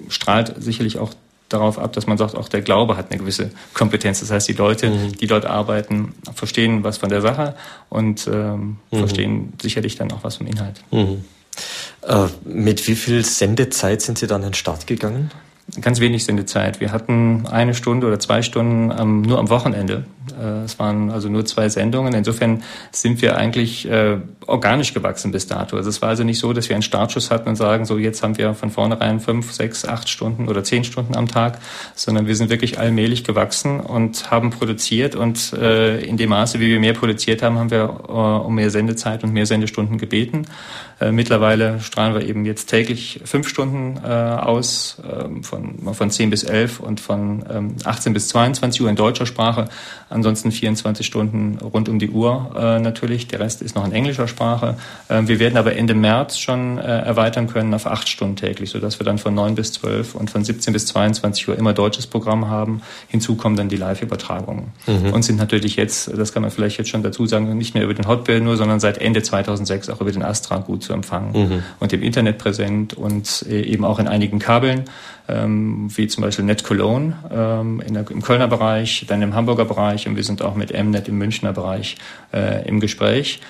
strahlt 0.08 0.54
sicherlich 0.58 0.98
auch 0.98 1.12
darauf 1.54 1.78
ab, 1.78 1.92
dass 1.92 2.06
man 2.06 2.18
sagt, 2.18 2.34
auch 2.34 2.48
der 2.48 2.60
Glaube 2.60 2.96
hat 2.96 3.10
eine 3.10 3.18
gewisse 3.18 3.50
Kompetenz. 3.72 4.20
Das 4.20 4.30
heißt, 4.30 4.48
die 4.48 4.52
Leute, 4.52 4.90
mhm. 4.90 5.12
die 5.12 5.26
dort 5.26 5.46
arbeiten, 5.46 6.14
verstehen 6.34 6.84
was 6.84 6.98
von 6.98 7.08
der 7.08 7.20
Sache 7.20 7.54
und 7.88 8.28
ähm, 8.30 8.76
mhm. 8.90 8.98
verstehen 8.98 9.52
sicherlich 9.62 9.96
dann 9.96 10.12
auch 10.12 10.24
was 10.24 10.36
vom 10.36 10.46
Inhalt. 10.46 10.82
Mhm. 10.90 11.24
Äh, 12.02 12.26
mit 12.44 12.86
wie 12.88 12.96
viel 12.96 13.24
Sendezeit 13.24 14.02
sind 14.02 14.18
Sie 14.18 14.26
dann 14.26 14.42
in 14.42 14.48
den 14.48 14.54
Start 14.54 14.86
gegangen? 14.86 15.30
Ganz 15.80 16.00
wenig 16.00 16.24
Sendezeit. 16.24 16.80
Wir 16.80 16.92
hatten 16.92 17.46
eine 17.46 17.74
Stunde 17.74 18.06
oder 18.06 18.20
zwei 18.20 18.42
Stunden 18.42 18.92
ähm, 18.98 19.22
nur 19.22 19.38
am 19.38 19.48
Wochenende. 19.48 20.04
Äh, 20.40 20.64
es 20.64 20.78
waren 20.78 21.10
also 21.10 21.28
nur 21.28 21.44
zwei 21.44 21.68
Sendungen. 21.68 22.14
Insofern 22.14 22.62
sind 22.90 23.22
wir 23.22 23.36
eigentlich 23.36 23.88
äh, 23.88 24.18
organisch 24.46 24.94
gewachsen 24.94 25.32
bis 25.32 25.46
dato. 25.46 25.76
Also 25.76 25.88
es 25.90 26.02
war 26.02 26.10
also 26.10 26.24
nicht 26.24 26.38
so, 26.38 26.52
dass 26.52 26.68
wir 26.68 26.76
einen 26.76 26.82
Startschuss 26.82 27.30
hatten 27.30 27.48
und 27.48 27.56
sagen, 27.56 27.84
so 27.84 27.98
jetzt 27.98 28.22
haben 28.22 28.36
wir 28.38 28.54
von 28.54 28.70
vornherein 28.70 29.20
fünf, 29.20 29.52
sechs, 29.52 29.84
acht 29.84 30.08
Stunden 30.08 30.48
oder 30.48 30.64
zehn 30.64 30.84
Stunden 30.84 31.16
am 31.16 31.28
Tag, 31.28 31.58
sondern 31.94 32.26
wir 32.26 32.36
sind 32.36 32.50
wirklich 32.50 32.78
allmählich 32.78 33.24
gewachsen 33.24 33.80
und 33.80 34.30
haben 34.30 34.50
produziert 34.50 35.14
und 35.16 35.52
äh, 35.52 36.00
in 36.00 36.16
dem 36.16 36.30
Maße, 36.30 36.60
wie 36.60 36.68
wir 36.68 36.80
mehr 36.80 36.94
produziert 36.94 37.42
haben, 37.42 37.58
haben 37.58 37.70
wir 37.70 37.82
äh, 38.08 38.12
um 38.12 38.54
mehr 38.54 38.70
Sendezeit 38.70 39.24
und 39.24 39.32
mehr 39.32 39.46
Sendestunden 39.46 39.98
gebeten. 39.98 40.46
Äh, 41.00 41.12
mittlerweile 41.12 41.80
strahlen 41.80 42.14
wir 42.14 42.22
eben 42.22 42.44
jetzt 42.44 42.66
täglich 42.66 43.20
fünf 43.24 43.48
Stunden 43.48 43.98
äh, 44.04 44.08
aus, 44.08 44.98
äh, 45.02 45.42
von, 45.42 45.94
von 45.94 46.10
10 46.10 46.30
bis 46.30 46.44
11 46.44 46.80
und 46.80 47.00
von 47.00 47.44
ähm, 47.50 47.76
18 47.84 48.12
bis 48.12 48.28
22 48.28 48.82
Uhr 48.82 48.88
in 48.88 48.96
deutscher 48.96 49.26
Sprache. 49.26 49.68
Ansonsten 50.14 50.52
24 50.52 51.04
Stunden 51.04 51.58
rund 51.58 51.88
um 51.88 51.98
die 51.98 52.08
Uhr 52.08 52.54
äh, 52.56 52.78
natürlich. 52.78 53.26
Der 53.28 53.40
Rest 53.40 53.62
ist 53.62 53.74
noch 53.74 53.84
in 53.84 53.92
englischer 53.92 54.28
Sprache. 54.28 54.76
Äh, 55.08 55.22
wir 55.26 55.38
werden 55.40 55.56
aber 55.56 55.74
Ende 55.74 55.94
März 55.94 56.38
schon 56.38 56.78
äh, 56.78 56.82
erweitern 56.82 57.48
können 57.48 57.74
auf 57.74 57.86
acht 57.86 58.08
Stunden 58.08 58.36
täglich, 58.36 58.70
sodass 58.70 59.00
wir 59.00 59.04
dann 59.04 59.18
von 59.18 59.34
9 59.34 59.56
bis 59.56 59.72
12 59.72 60.14
und 60.14 60.30
von 60.30 60.44
17 60.44 60.72
bis 60.72 60.86
22 60.86 61.48
Uhr 61.48 61.58
immer 61.58 61.72
deutsches 61.72 62.06
Programm 62.06 62.48
haben. 62.48 62.82
Hinzu 63.08 63.34
kommen 63.34 63.56
dann 63.56 63.68
die 63.68 63.76
Live-Übertragungen. 63.76 64.72
Mhm. 64.86 65.12
Und 65.12 65.24
sind 65.24 65.36
natürlich 65.36 65.76
jetzt, 65.76 66.16
das 66.16 66.32
kann 66.32 66.42
man 66.42 66.50
vielleicht 66.50 66.78
jetzt 66.78 66.90
schon 66.90 67.02
dazu 67.02 67.26
sagen, 67.26 67.56
nicht 67.58 67.74
mehr 67.74 67.84
über 67.84 67.94
den 67.94 68.06
Hotbird 68.06 68.42
nur, 68.42 68.56
sondern 68.56 68.80
seit 68.80 68.98
Ende 68.98 69.22
2006 69.22 69.90
auch 69.90 70.00
über 70.00 70.12
den 70.12 70.22
Astra 70.22 70.58
gut 70.58 70.82
zu 70.82 70.92
empfangen 70.92 71.32
mhm. 71.32 71.62
und 71.80 71.92
im 71.92 72.02
Internet 72.02 72.38
präsent 72.38 72.94
und 72.94 73.44
äh, 73.48 73.62
eben 73.62 73.84
auch 73.84 73.98
in 73.98 74.06
einigen 74.06 74.38
Kabeln, 74.38 74.84
ähm, 75.28 75.88
wie 75.94 76.06
zum 76.06 76.22
Beispiel 76.22 76.44
Net 76.44 76.64
Cologne 76.64 77.16
ähm, 77.32 77.82
der, 77.88 78.10
im 78.10 78.22
Kölner 78.22 78.48
Bereich, 78.48 79.04
dann 79.08 79.22
im 79.22 79.34
Hamburger 79.34 79.64
Bereich 79.64 80.06
und 80.06 80.16
wir 80.16 80.24
sind 80.24 80.42
auch 80.42 80.54
mit 80.54 80.72
Mnet 80.72 81.08
im 81.08 81.18
Münchner 81.18 81.52
Bereich 81.52 81.96
äh, 82.32 82.66
im 82.68 82.80
Gespräch. 82.80 83.40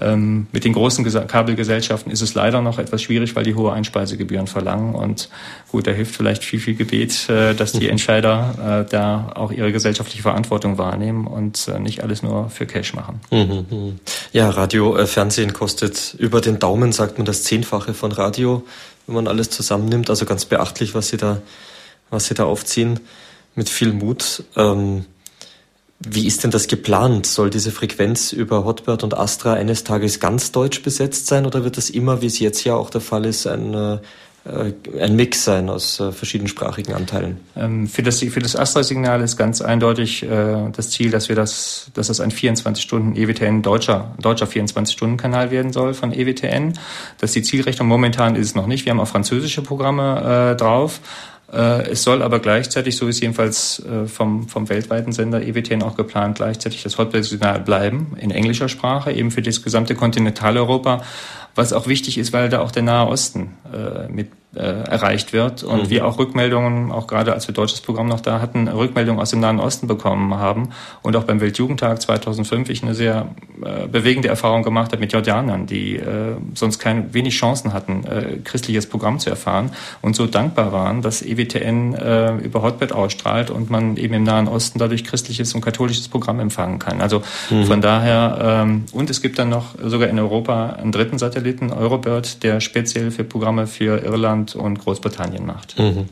Ähm, 0.00 0.48
mit 0.50 0.64
den 0.64 0.72
großen 0.72 1.04
Kabelgesellschaften 1.28 2.10
ist 2.10 2.20
es 2.20 2.34
leider 2.34 2.60
noch 2.60 2.78
etwas 2.78 3.02
schwierig, 3.02 3.36
weil 3.36 3.44
die 3.44 3.54
hohe 3.54 3.72
Einspeisegebühren 3.72 4.48
verlangen. 4.48 4.94
Und 4.94 5.28
gut, 5.70 5.86
da 5.86 5.92
hilft 5.92 6.16
vielleicht 6.16 6.42
viel, 6.42 6.58
viel 6.58 6.74
Gebet, 6.74 7.28
äh, 7.28 7.54
dass 7.54 7.72
die 7.72 7.88
Entscheider 7.88 8.84
äh, 8.86 8.90
da 8.90 9.30
auch 9.36 9.52
ihre 9.52 9.70
gesellschaftliche 9.70 10.22
Verantwortung 10.22 10.78
wahrnehmen 10.78 11.28
und 11.28 11.68
äh, 11.68 11.78
nicht 11.78 12.02
alles 12.02 12.24
nur 12.24 12.50
für 12.50 12.66
Cash 12.66 12.94
machen. 12.94 13.20
Mhm, 13.30 13.66
mhm. 13.70 14.00
Ja, 14.32 14.50
Radio, 14.50 14.96
äh, 14.96 15.06
Fernsehen 15.06 15.52
kostet 15.52 16.16
über 16.18 16.40
den 16.40 16.58
Daumen, 16.58 16.90
sagt 16.90 17.18
man, 17.18 17.24
das 17.24 17.44
Zehnfache 17.44 17.94
von 17.94 18.10
Radio, 18.10 18.64
wenn 19.06 19.14
man 19.14 19.28
alles 19.28 19.50
zusammennimmt. 19.50 20.10
Also 20.10 20.24
ganz 20.24 20.44
beachtlich, 20.44 20.94
was 20.94 21.08
Sie 21.08 21.16
da, 21.16 21.42
was 22.10 22.26
Sie 22.26 22.34
da 22.34 22.44
aufziehen, 22.44 23.00
mit 23.54 23.68
viel 23.68 23.92
Mut. 23.92 24.44
Ähm, 24.56 25.04
wie 26.00 26.26
ist 26.26 26.44
denn 26.44 26.50
das 26.50 26.68
geplant? 26.68 27.26
Soll 27.26 27.50
diese 27.50 27.70
Frequenz 27.70 28.32
über 28.32 28.64
Hotbird 28.64 29.04
und 29.04 29.16
Astra 29.16 29.54
eines 29.54 29.84
Tages 29.84 30.20
ganz 30.20 30.52
deutsch 30.52 30.82
besetzt 30.82 31.28
sein 31.28 31.46
oder 31.46 31.64
wird 31.64 31.76
das 31.76 31.88
immer, 31.88 32.20
wie 32.20 32.26
es 32.26 32.38
jetzt 32.38 32.64
ja 32.64 32.74
auch 32.74 32.90
der 32.90 33.00
Fall 33.00 33.24
ist, 33.24 33.46
ein, 33.46 33.74
äh, 33.74 33.98
ein 35.00 35.16
Mix 35.16 35.44
sein 35.44 35.70
aus 35.70 36.00
äh, 36.00 36.12
verschiedensprachigen 36.12 36.94
Anteilen? 36.94 37.40
Ähm, 37.56 37.86
für 37.88 38.02
das, 38.02 38.20
für 38.20 38.40
das 38.40 38.54
Astra-Signal 38.54 39.22
ist 39.22 39.38
ganz 39.38 39.62
eindeutig 39.62 40.22
äh, 40.22 40.70
das 40.70 40.90
Ziel, 40.90 41.10
dass 41.10 41.30
wir 41.30 41.36
das, 41.36 41.90
dass 41.94 42.08
das 42.08 42.20
ein 42.20 42.30
24-Stunden 42.30 43.16
EWTN 43.16 43.62
deutscher, 43.62 44.14
deutscher 44.20 44.46
24-Stunden-Kanal 44.46 45.50
werden 45.50 45.72
soll 45.72 45.94
von 45.94 46.12
EWTN. 46.12 46.74
Das 47.18 47.30
ist 47.30 47.36
die 47.36 47.42
Zielrechnung. 47.42 47.88
Momentan 47.88 48.36
ist 48.36 48.48
es 48.48 48.54
noch 48.54 48.66
nicht. 48.66 48.84
Wir 48.84 48.90
haben 48.90 49.00
auch 49.00 49.08
französische 49.08 49.62
Programme 49.62 50.52
äh, 50.52 50.56
drauf. 50.56 51.00
Äh, 51.54 51.90
es 51.90 52.02
soll 52.02 52.22
aber 52.22 52.40
gleichzeitig, 52.40 52.96
so 52.96 53.06
ist 53.06 53.20
jedenfalls 53.20 53.80
äh, 53.84 54.06
vom, 54.06 54.48
vom 54.48 54.68
weltweiten 54.68 55.12
Sender 55.12 55.40
EWTN 55.40 55.82
auch 55.82 55.96
geplant, 55.96 56.36
gleichzeitig 56.36 56.82
das 56.82 56.98
Hotbird-Signal 56.98 57.60
bleiben 57.60 58.16
in 58.20 58.30
englischer 58.30 58.68
Sprache, 58.68 59.12
eben 59.12 59.30
für 59.30 59.42
das 59.42 59.62
gesamte 59.62 59.94
Kontinentaleuropa, 59.94 61.02
was 61.54 61.72
auch 61.72 61.86
wichtig 61.86 62.18
ist, 62.18 62.32
weil 62.32 62.48
da 62.48 62.60
auch 62.60 62.72
der 62.72 62.82
Nahe 62.82 63.06
Osten 63.06 63.56
äh, 63.72 64.08
mit 64.10 64.30
äh, 64.56 64.60
erreicht 64.60 65.32
wird. 65.32 65.62
Und 65.62 65.84
mhm. 65.84 65.90
wir 65.90 66.06
auch 66.06 66.18
Rückmeldungen, 66.18 66.92
auch 66.92 67.06
gerade 67.06 67.32
als 67.32 67.48
wir 67.48 67.54
deutsches 67.54 67.80
Programm 67.80 68.08
noch 68.08 68.20
da 68.20 68.40
hatten, 68.40 68.68
Rückmeldungen 68.68 69.20
aus 69.20 69.30
dem 69.30 69.40
Nahen 69.40 69.60
Osten 69.60 69.86
bekommen 69.86 70.34
haben. 70.34 70.70
Und 71.02 71.16
auch 71.16 71.24
beim 71.24 71.40
Weltjugendtag 71.40 72.00
2005 72.00 72.68
ich 72.68 72.82
eine 72.82 72.94
sehr 72.94 73.28
äh, 73.62 73.86
bewegende 73.88 74.28
Erfahrung 74.28 74.62
gemacht 74.62 74.92
habe 74.92 75.00
mit 75.00 75.12
Jordanern, 75.12 75.66
die 75.66 75.96
äh, 75.96 76.36
sonst 76.54 76.78
keine 76.78 77.14
wenig 77.14 77.36
Chancen 77.36 77.72
hatten, 77.72 78.04
äh, 78.04 78.38
christliches 78.42 78.86
Programm 78.86 79.18
zu 79.18 79.30
erfahren 79.30 79.70
und 80.02 80.16
so 80.16 80.26
dankbar 80.26 80.72
waren, 80.72 81.02
dass 81.02 81.22
EWTN 81.22 81.94
äh, 81.94 82.36
über 82.36 82.62
Hotbed 82.62 82.92
ausstrahlt 82.92 83.50
und 83.50 83.70
man 83.70 83.96
eben 83.96 84.14
im 84.14 84.24
Nahen 84.24 84.48
Osten 84.48 84.78
dadurch 84.78 85.04
christliches 85.04 85.54
und 85.54 85.60
katholisches 85.60 86.08
Programm 86.08 86.40
empfangen 86.40 86.78
kann. 86.78 87.00
Also 87.00 87.22
mhm. 87.50 87.64
von 87.64 87.80
daher, 87.80 88.38
ähm, 88.64 88.84
und 88.92 89.10
es 89.10 89.22
gibt 89.22 89.38
dann 89.38 89.48
noch 89.48 89.74
sogar 89.82 90.08
in 90.08 90.18
Europa 90.18 90.70
einen 90.70 90.92
dritten 90.92 91.18
Satelliten, 91.18 91.72
Eurobird, 91.72 92.42
der 92.42 92.60
speziell 92.60 93.10
für 93.10 93.24
Programme 93.24 93.66
für 93.66 94.04
Irland 94.04 94.43
und 94.52 94.78
Großbritannien 94.78 95.46
macht. 95.46 95.78
Mhm. 95.78 96.08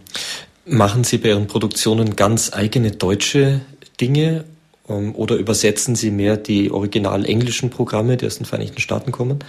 Machen 0.65 1.05
Sie 1.05 1.19
bei 1.19 1.31
Ihren 1.31 1.49
Produktionen 1.49 2.17
ganz 2.17 2.53
eigene 2.53 2.93
deutsche 2.93 3.61
Dinge 4.01 4.45
ähm, 4.89 5.15
oder 5.15 5.37
übersetzen 5.37 5.95
Sie 5.97 6.11
mehr 6.11 6.37
die 6.37 6.71
original 6.71 7.27
englischen 7.27 7.71
Programme, 7.71 8.17
die 8.17 8.27
aus 8.27 8.37
den 8.37 8.47
Vereinigten 8.47 8.81
Staaten 8.81 9.13
kommen? 9.13 9.41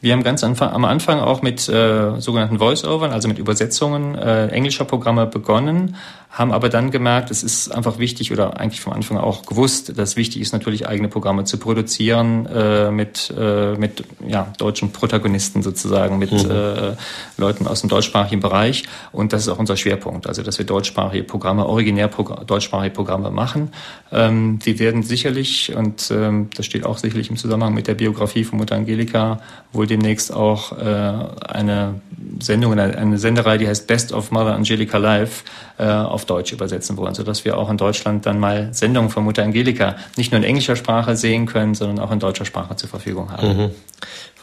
Wir 0.00 0.12
haben 0.12 0.22
ganz 0.22 0.44
am 0.44 0.84
Anfang 0.84 1.18
auch 1.18 1.42
mit 1.42 1.68
äh, 1.68 2.20
sogenannten 2.20 2.58
Voice-Overn, 2.58 3.10
also 3.10 3.26
mit 3.26 3.38
Übersetzungen 3.38 4.14
äh, 4.14 4.46
englischer 4.46 4.84
Programme 4.84 5.26
begonnen, 5.26 5.96
haben 6.30 6.52
aber 6.52 6.68
dann 6.68 6.92
gemerkt, 6.92 7.32
es 7.32 7.42
ist 7.42 7.74
einfach 7.74 7.98
wichtig 7.98 8.30
oder 8.30 8.60
eigentlich 8.60 8.80
vom 8.80 8.92
Anfang 8.92 9.16
auch 9.16 9.44
gewusst, 9.44 9.98
dass 9.98 10.14
wichtig 10.16 10.42
ist 10.42 10.52
natürlich 10.52 10.86
eigene 10.86 11.08
Programme 11.08 11.44
zu 11.44 11.58
produzieren 11.58 12.46
äh, 12.46 12.92
mit, 12.92 13.34
äh, 13.36 13.74
mit 13.74 14.04
ja, 14.24 14.52
deutschen 14.58 14.92
Protagonisten 14.92 15.62
sozusagen, 15.62 16.18
mit 16.18 16.30
mhm. 16.30 16.50
äh, 16.50 16.96
Leuten 17.38 17.66
aus 17.66 17.80
dem 17.80 17.88
deutschsprachigen 17.88 18.40
Bereich. 18.40 18.84
Und 19.10 19.32
das 19.32 19.42
ist 19.42 19.48
auch 19.48 19.58
unser 19.58 19.76
Schwerpunkt, 19.76 20.28
also 20.28 20.42
dass 20.42 20.58
wir 20.58 20.66
deutschsprachige 20.66 21.24
Programme, 21.24 21.66
originär 21.66 22.06
Progr 22.06 22.44
deutschsprachige 22.44 22.94
Programme 22.94 23.32
machen. 23.32 23.72
Ähm, 24.12 24.60
die 24.64 24.78
werden 24.78 25.02
sicherlich, 25.02 25.74
und 25.74 26.10
ähm, 26.12 26.50
das 26.54 26.66
steht 26.66 26.86
auch 26.86 26.98
sicherlich 26.98 27.30
im 27.30 27.36
Zusammenhang 27.36 27.74
mit 27.74 27.88
der 27.88 27.94
Biografie 27.94 28.44
von 28.44 28.58
Mutter 28.58 28.76
Angelika, 28.76 29.40
wohl 29.72 29.87
demnächst 29.88 30.32
auch 30.32 30.78
äh, 30.78 30.84
eine 30.84 32.00
Sendung, 32.40 32.78
eine, 32.78 33.18
Senderei, 33.18 33.58
die 33.58 33.66
heißt 33.66 33.86
Best 33.86 34.12
of 34.12 34.30
Mother 34.30 34.54
Angelica 34.54 34.98
Live, 34.98 35.44
äh, 35.78 35.84
auf 35.84 36.24
Deutsch 36.24 36.52
übersetzen 36.52 36.96
wollen, 36.96 37.14
sodass 37.14 37.44
wir 37.44 37.58
auch 37.58 37.70
in 37.70 37.76
Deutschland 37.76 38.26
dann 38.26 38.38
mal 38.38 38.72
Sendungen 38.72 39.10
von 39.10 39.24
Mutter 39.24 39.42
Angelika 39.42 39.96
nicht 40.16 40.30
nur 40.30 40.38
in 40.38 40.44
englischer 40.44 40.76
Sprache 40.76 41.16
sehen 41.16 41.46
können, 41.46 41.74
sondern 41.74 41.98
auch 41.98 42.12
in 42.12 42.20
deutscher 42.20 42.44
Sprache 42.44 42.76
zur 42.76 42.88
Verfügung 42.88 43.32
haben. 43.32 43.48
Mhm. 43.48 43.70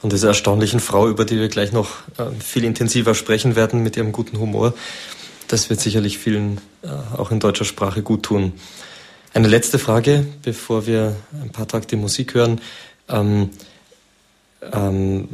Von 0.02 0.10
dieser 0.10 0.30
erstaunlichen 0.30 0.80
Frau, 0.80 1.08
über 1.08 1.26
die 1.26 1.40
wir 1.40 1.48
gleich 1.48 1.72
noch 1.72 1.90
äh, 2.18 2.26
viel 2.40 2.64
intensiver 2.64 3.16
sprechen 3.16 3.56
werden 3.56 3.84
mit 3.84 3.96
ihrem 3.96 4.12
guten 4.12 4.40
Humor. 4.40 4.74
Das 5.48 5.70
wird 5.70 5.80
sicherlich 5.80 6.18
vielen 6.18 6.60
äh, 6.84 6.88
auch 7.18 7.32
in 7.32 7.40
deutscher 7.40 7.66
Sprache 7.66 8.02
gut 8.02 8.24
tun. 8.24 8.54
Eine 9.34 9.48
letzte 9.48 9.80
Frage, 9.80 10.26
bevor 10.44 10.88
wir 10.88 11.16
ein 11.42 11.50
paar 11.50 11.68
Takte 11.68 11.98
Musik 11.98 12.36
hören. 12.36 12.62
Ähm, 13.10 13.50
ähm, 14.74 15.28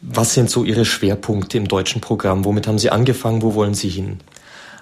was 0.00 0.34
sind 0.34 0.50
so 0.50 0.64
Ihre 0.64 0.84
Schwerpunkte 0.84 1.58
im 1.58 1.68
deutschen 1.68 2.00
Programm? 2.00 2.44
Womit 2.44 2.66
haben 2.66 2.78
Sie 2.78 2.90
angefangen? 2.90 3.42
Wo 3.42 3.54
wollen 3.54 3.74
Sie 3.74 3.88
hin? 3.88 4.18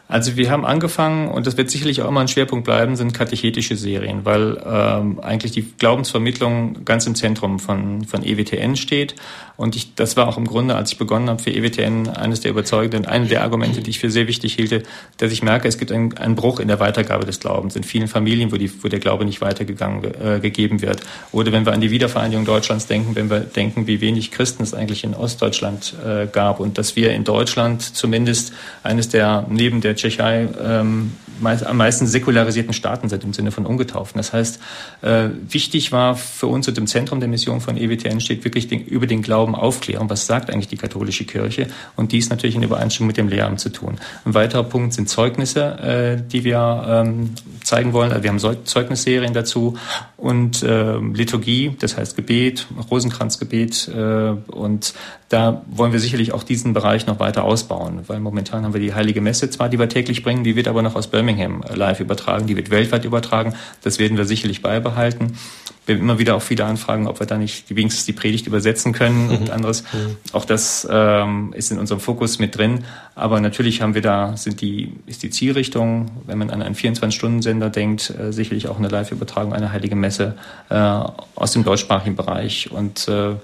Also 0.09 0.37
wir 0.37 0.51
haben 0.51 0.65
angefangen, 0.65 1.29
und 1.29 1.49
das 1.49 1.57
wird 1.57 1.69
sicherlich 1.69 2.01
auch 2.03 2.09
immer 2.09 2.21
ein 2.21 2.29
Schwerpunkt 2.29 2.65
bleiben, 2.65 2.95
sind 2.95 3.13
katechetische 3.13 3.77
Serien, 3.77 4.25
weil 4.25 4.63
ähm, 4.65 5.19
eigentlich 5.19 5.51
die 5.51 5.63
Glaubensvermittlung 5.63 6.85
ganz 6.85 7.07
im 7.07 7.17
Zentrum 7.17 7.59
von, 7.59 8.05
von 8.05 8.23
EWTN 8.23 8.77
steht. 8.77 9.17
Und 9.57 9.77
ich, 9.77 9.95
das 9.95 10.17
war 10.17 10.29
auch 10.29 10.37
im 10.37 10.47
Grunde, 10.47 10.75
als 10.75 10.93
ich 10.93 10.99
begonnen 10.99 11.29
habe 11.31 11.43
für 11.43 11.51
EWTN, 11.51 12.09
eines 12.09 12.41
der 12.41 12.51
überzeugenden, 12.51 13.07
eine 13.07 13.27
der 13.27 13.43
Argumente, 13.43 13.81
die 13.81 13.91
ich 13.91 13.99
für 13.99 14.11
sehr 14.11 14.27
wichtig 14.27 14.55
hielte, 14.55 14.83
dass 15.17 15.33
ich 15.33 15.43
merke, 15.43 15.67
es 15.69 15.79
gibt 15.79 15.93
einen, 15.93 16.17
einen 16.19 16.35
Bruch 16.35 16.61
in 16.61 16.69
der 16.69 16.81
Weitergabe 16.81 17.25
des 17.25 17.41
Glaubens 17.41 17.77
in 17.77 17.83
vielen 17.83 18.09
Familien, 18.09 18.53
wo, 18.53 18.57
die, 18.57 18.71
wo 18.83 18.89
der 18.89 18.99
Glaube 18.99 19.25
nicht 19.25 19.41
weitergegangen 19.41 20.05
äh, 20.05 20.41
gegeben 20.41 20.83
wird. 20.83 21.01
Oder 21.33 21.53
wenn 21.53 21.65
wir 21.65 21.73
an 21.73 21.81
die 21.81 21.91
Wiedervereinigung 21.91 22.45
Deutschlands 22.45 22.87
denken, 22.87 23.17
wenn 23.17 23.31
wir 23.31 23.41
denken, 23.41 23.87
wie 23.87 24.01
wenig 24.01 24.31
Christen 24.31 24.63
es 24.63 24.75
eigentlich 24.75 25.05
in 25.05 25.15
Ostdeutschland 25.15 25.95
äh, 26.05 26.27
gab 26.27 26.61
und 26.61 26.79
dass 26.79 26.97
wir 26.97 27.13
in 27.13 27.25
Deutschland 27.25 27.83
zumindest 27.83 28.53
eines 28.83 29.09
der 29.09 29.47
neben 29.49 29.81
der 29.81 29.97
Tschechei 29.97 30.49
ähm, 30.63 31.13
meist, 31.41 31.65
am 31.67 31.77
meisten 31.77 32.07
säkularisierten 32.07 32.73
Staaten 32.73 33.09
sind 33.09 33.25
im 33.25 33.33
Sinne 33.33 33.51
von 33.51 33.67
Ungetauften. 33.67 34.19
Das 34.19 34.33
heißt, 34.33 34.61
äh, 35.03 35.29
wichtig 35.49 35.93
war 35.93 36.17
für 36.17 36.47
uns 36.47 36.69
und 36.69 36.79
im 36.79 36.87
Zentrum 36.87 37.21
der 37.21 37.29
Mission 37.29 37.61
von 37.61 37.77
EWTN 37.77 38.21
steht 38.21 38.45
wirklich 38.45 38.69
den, 38.69 38.85
über 38.85 39.07
den 39.07 39.23
Glauben 39.23 39.46
aufklären. 39.55 40.11
Was 40.11 40.27
sagt 40.27 40.51
eigentlich 40.51 40.69
die 40.69 40.77
katholische 40.77 41.25
Kirche? 41.25 41.69
Und 41.95 42.13
dies 42.13 42.31
natürlich 42.31 42.57
in 42.57 42.63
Übereinstimmung 42.63 43.09
mit 43.09 43.17
dem 43.17 43.29
Lehramt 43.29 43.61
zu 43.61 43.71
tun. 43.71 43.99
Ein 44.25 44.35
weiterer 44.35 44.65
Punkt 44.65 44.95
sind 44.95 45.09
Zeugnisse, 45.09 45.79
äh, 45.79 46.23
die 46.31 46.45
wir 46.45 46.85
ähm, 46.89 47.35
zeigen 47.63 47.93
wollen. 47.93 48.13
Also 48.13 48.23
wir 48.23 48.31
haben 48.31 48.65
Zeugnisserien 48.65 49.35
dazu 49.35 49.77
und 50.17 50.63
äh, 50.63 50.99
Liturgie, 50.99 51.77
das 51.79 51.97
heißt 51.97 52.17
Gebet, 52.17 52.67
Rosenkranzgebet 52.91 53.89
äh, 53.89 54.31
und 54.51 54.95
da 55.29 55.63
wollen 55.67 55.93
wir 55.93 55.99
sicherlich 55.99 56.33
auch 56.33 56.45
diesen 56.45 56.73
Bereich 56.73 57.07
noch 57.07 57.19
weiter 57.19 57.43
ausbauen, 57.43 58.01
weil 58.07 58.21
momentan 58.21 58.65
haben 58.65 58.75
wir 58.75 58.81
die 58.81 58.95
Heilige 58.95 59.21
Messe 59.21 59.51
zwar, 59.51 59.69
die 59.69 59.79
wir 59.79 59.89
täglich 59.89 60.23
bringen, 60.23 60.45
die 60.45 60.55
wird 60.55 60.69
aber 60.69 60.83
noch 60.83 60.95
aus 60.95 61.09
Birmingham 61.09 61.65
live 61.75 61.99
übertragen, 61.99 62.47
die 62.47 62.57
wird 62.57 62.71
weltweit 62.71 63.05
übertragen. 63.05 63.55
Das 63.83 63.99
werden 63.99 64.17
wir 64.17 64.25
sicherlich 64.25 64.63
beibehalten. 64.63 65.37
Wir 65.85 65.95
haben 65.95 66.03
immer 66.03 66.19
wieder 66.19 66.35
auch 66.35 66.43
viele 66.43 66.65
Anfragen, 66.65 67.07
ob 67.07 67.21
wir 67.21 67.27
da 67.27 67.39
nicht 67.39 67.75
wenigstens 67.75 68.07
die 68.07 68.13
Predigt 68.13 68.47
übersetzen 68.47 68.93
können 68.93 69.27
mhm. 69.29 69.37
und 69.37 69.51
anderes. 69.51 69.83
Mhm. 69.83 70.17
Auch 70.33 70.45
das 70.45 70.87
ähm, 70.91 71.53
ist 71.57 71.71
in 71.71 71.79
unserem 71.79 72.01
Fokus 72.01 72.39
mit 72.39 72.57
drin. 72.57 72.85
Aber 73.15 73.41
natürlich 73.41 73.83
haben 73.83 73.95
wir 73.95 74.03
da, 74.03 74.37
sind 74.37 74.61
die, 74.61 74.93
ist 75.07 75.23
die 75.23 75.31
Zielrichtung, 75.31 76.11
wenn 76.27 76.39
man 76.39 76.51
an 76.51 76.61
einen 76.63 76.75
24-Stunden-Sender 76.75 77.71
denkt, 77.71 78.11
äh, 78.11 78.33
sicherlich 78.33 78.69
auch 78.69 78.79
eine 78.79 78.89
Live-Übertragung 78.89 79.53
einer 79.53 79.73
Heilige 79.73 79.95
Messe 79.95 80.37
äh, 80.71 80.75
aus 80.75 81.53
dem 81.53 81.63
deutschsprachigen 81.63 82.17
Bereich. 82.17 82.71
Und 82.73 83.07
äh, 83.07 83.35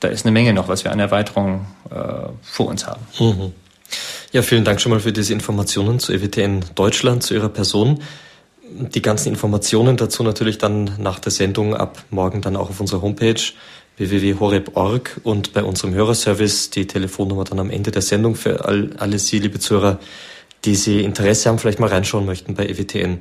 da 0.00 0.08
ist 0.08 0.24
eine 0.24 0.32
Menge 0.32 0.52
noch, 0.52 0.68
was 0.68 0.84
wir 0.84 0.92
an 0.92 0.98
Erweiterung 0.98 1.66
äh, 1.90 1.94
vor 2.42 2.66
uns 2.66 2.86
haben. 2.86 3.02
Mhm. 3.18 3.52
Ja, 4.32 4.42
vielen 4.42 4.64
Dank 4.64 4.80
schon 4.80 4.90
mal 4.90 5.00
für 5.00 5.12
diese 5.12 5.32
Informationen 5.32 5.98
zu 5.98 6.12
EWTN 6.12 6.64
Deutschland, 6.74 7.22
zu 7.22 7.34
Ihrer 7.34 7.48
Person. 7.48 8.02
Die 8.72 9.02
ganzen 9.02 9.28
Informationen 9.28 9.96
dazu 9.96 10.22
natürlich 10.22 10.58
dann 10.58 10.92
nach 10.98 11.18
der 11.18 11.32
Sendung 11.32 11.74
ab 11.74 12.04
morgen 12.10 12.40
dann 12.40 12.56
auch 12.56 12.70
auf 12.70 12.80
unserer 12.80 13.02
Homepage 13.02 13.40
www.horeb.org 13.96 15.20
und 15.24 15.52
bei 15.52 15.62
unserem 15.62 15.92
Hörerservice 15.92 16.70
die 16.70 16.86
Telefonnummer 16.86 17.44
dann 17.44 17.58
am 17.58 17.70
Ende 17.70 17.90
der 17.90 18.02
Sendung 18.02 18.36
für 18.36 18.64
all, 18.64 18.90
alle 18.96 19.18
Sie, 19.18 19.40
liebe 19.40 19.58
Zuhörer, 19.58 19.98
die 20.64 20.76
Sie 20.76 21.02
Interesse 21.02 21.48
haben, 21.48 21.58
vielleicht 21.58 21.80
mal 21.80 21.88
reinschauen 21.88 22.24
möchten 22.24 22.54
bei 22.54 22.66
EWTN. 22.66 23.18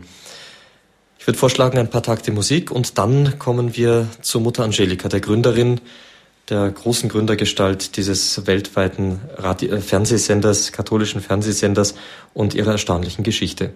Ich 1.17 1.27
würde 1.27 1.37
vorschlagen, 1.37 1.79
ein 1.79 1.89
paar 1.89 2.03
Takte 2.03 2.31
Musik 2.31 2.71
und 2.71 2.97
dann 2.97 3.39
kommen 3.39 3.75
wir 3.75 4.07
zur 4.21 4.41
Mutter 4.41 4.63
Angelika, 4.63 5.09
der 5.09 5.19
Gründerin 5.19 5.81
der 6.49 6.69
großen 6.69 7.09
Gründergestalt 7.09 7.95
dieses 7.97 8.47
weltweiten 8.47 9.21
Radio 9.35 9.75
äh, 9.75 9.81
Fernsehsenders, 9.81 10.71
katholischen 10.71 11.21
Fernsehsenders 11.21 11.95
und 12.33 12.53
ihrer 12.53 12.71
erstaunlichen 12.71 13.23
Geschichte. 13.23 13.71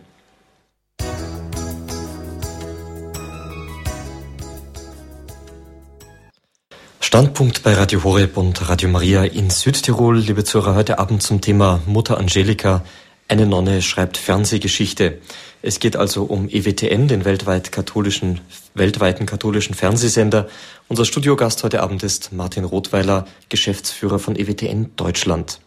Standpunkt 6.99 7.61
bei 7.61 7.75
Radio 7.75 8.03
Horeb 8.03 8.37
und 8.37 8.67
Radio 8.67 8.89
Maria 8.89 9.23
in 9.23 9.51
Südtirol. 9.51 10.17
Liebe 10.17 10.43
Zuhörer, 10.43 10.73
heute 10.73 10.97
Abend 10.97 11.21
zum 11.21 11.41
Thema 11.41 11.79
Mutter 11.85 12.17
Angelika. 12.17 12.83
Eine 13.27 13.45
Nonne 13.45 13.83
schreibt 13.83 14.17
Fernsehgeschichte. 14.17 15.19
Es 15.65 15.79
geht 15.79 15.95
also 15.95 16.23
um 16.25 16.49
EWTN, 16.49 17.07
den 17.07 17.23
weltweit 17.23 17.71
katholischen, 17.71 18.41
weltweiten 18.73 19.25
katholischen 19.25 19.73
Fernsehsender. 19.73 20.49
Unser 20.89 21.05
Studiogast 21.05 21.63
heute 21.63 21.81
Abend 21.81 22.03
ist 22.03 22.33
Martin 22.33 22.65
Rothweiler, 22.65 23.25
Geschäftsführer 23.47 24.19
von 24.19 24.35
EWTN 24.35 24.91
Deutschland. 24.97 25.61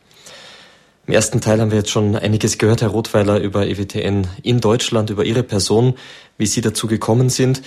Im 1.06 1.14
ersten 1.14 1.40
Teil 1.40 1.62
haben 1.62 1.70
wir 1.70 1.78
jetzt 1.78 1.88
schon 1.88 2.14
einiges 2.14 2.58
gehört, 2.58 2.82
Herr 2.82 2.90
Rothweiler, 2.90 3.40
über 3.40 3.66
EWTN 3.66 4.26
in 4.42 4.60
Deutschland, 4.60 5.08
über 5.08 5.24
Ihre 5.24 5.42
Person, 5.42 5.94
wie 6.36 6.46
Sie 6.46 6.60
dazu 6.60 6.88
gekommen 6.88 7.30
sind. 7.30 7.62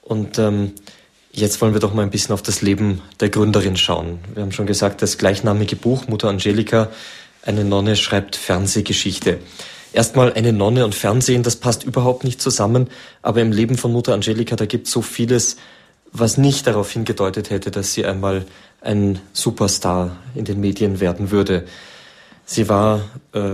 Und 0.00 0.38
ähm, 0.38 0.72
jetzt 1.30 1.60
wollen 1.60 1.74
wir 1.74 1.80
doch 1.80 1.92
mal 1.92 2.04
ein 2.04 2.10
bisschen 2.10 2.32
auf 2.32 2.40
das 2.40 2.62
Leben 2.62 3.02
der 3.20 3.28
Gründerin 3.28 3.76
schauen. 3.76 4.20
Wir 4.32 4.42
haben 4.42 4.52
schon 4.52 4.66
gesagt, 4.66 5.02
das 5.02 5.18
gleichnamige 5.18 5.76
Buch 5.76 6.08
Mutter 6.08 6.30
Angelika, 6.30 6.88
eine 7.42 7.64
Nonne 7.64 7.96
schreibt 7.96 8.34
Fernsehgeschichte. 8.34 9.40
Erstmal 9.96 10.34
eine 10.34 10.52
Nonne 10.52 10.84
und 10.84 10.94
Fernsehen, 10.94 11.42
das 11.42 11.56
passt 11.56 11.82
überhaupt 11.82 12.22
nicht 12.22 12.38
zusammen. 12.38 12.88
Aber 13.22 13.40
im 13.40 13.50
Leben 13.50 13.78
von 13.78 13.92
Mutter 13.92 14.12
Angelika, 14.12 14.54
da 14.54 14.66
gibt 14.66 14.88
es 14.88 14.92
so 14.92 15.00
vieles, 15.00 15.56
was 16.12 16.36
nicht 16.36 16.66
darauf 16.66 16.90
hingedeutet 16.90 17.48
hätte, 17.48 17.70
dass 17.70 17.94
sie 17.94 18.04
einmal 18.04 18.44
ein 18.82 19.20
Superstar 19.32 20.18
in 20.34 20.44
den 20.44 20.60
Medien 20.60 21.00
werden 21.00 21.30
würde. 21.30 21.64
Sie 22.44 22.68
war 22.68 23.08
äh, 23.32 23.52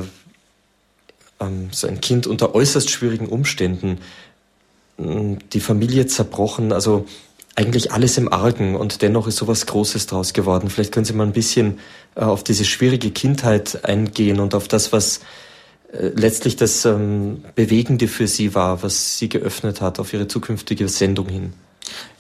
ähm, 1.39 1.69
so 1.71 1.87
ein 1.87 2.01
Kind 2.01 2.27
unter 2.27 2.57
äußerst 2.57 2.91
schwierigen 2.91 3.29
Umständen, 3.29 3.99
die 4.99 5.61
Familie 5.61 6.09
zerbrochen. 6.09 6.73
Also 6.73 7.07
eigentlich 7.55 7.93
alles 7.93 8.19
im 8.19 8.33
Argen 8.33 8.75
und 8.75 9.03
dennoch 9.03 9.29
ist 9.29 9.37
sowas 9.37 9.67
Großes 9.67 10.09
draus 10.09 10.33
geworden. 10.33 10.71
Vielleicht 10.71 10.91
können 10.91 11.07
Sie 11.07 11.13
mal 11.13 11.25
ein 11.25 11.33
bisschen 11.33 11.79
äh, 12.17 12.23
auf 12.23 12.43
diese 12.43 12.65
schwierige 12.65 13.13
Kindheit 13.13 13.85
eingehen 13.85 14.41
und 14.41 14.57
auf 14.57 14.67
das, 14.67 14.93
was 14.93 15.21
letztlich 15.93 16.57
das 16.57 16.85
ähm, 16.85 17.45
Bewegende 17.55 18.09
für 18.09 18.27
Sie 18.27 18.55
war, 18.55 18.83
was 18.83 19.19
Sie 19.19 19.29
geöffnet 19.29 19.81
hat 19.81 20.01
auf 20.01 20.13
Ihre 20.13 20.27
zukünftige 20.29 20.89
Sendung 20.89 21.29
hin. 21.29 21.53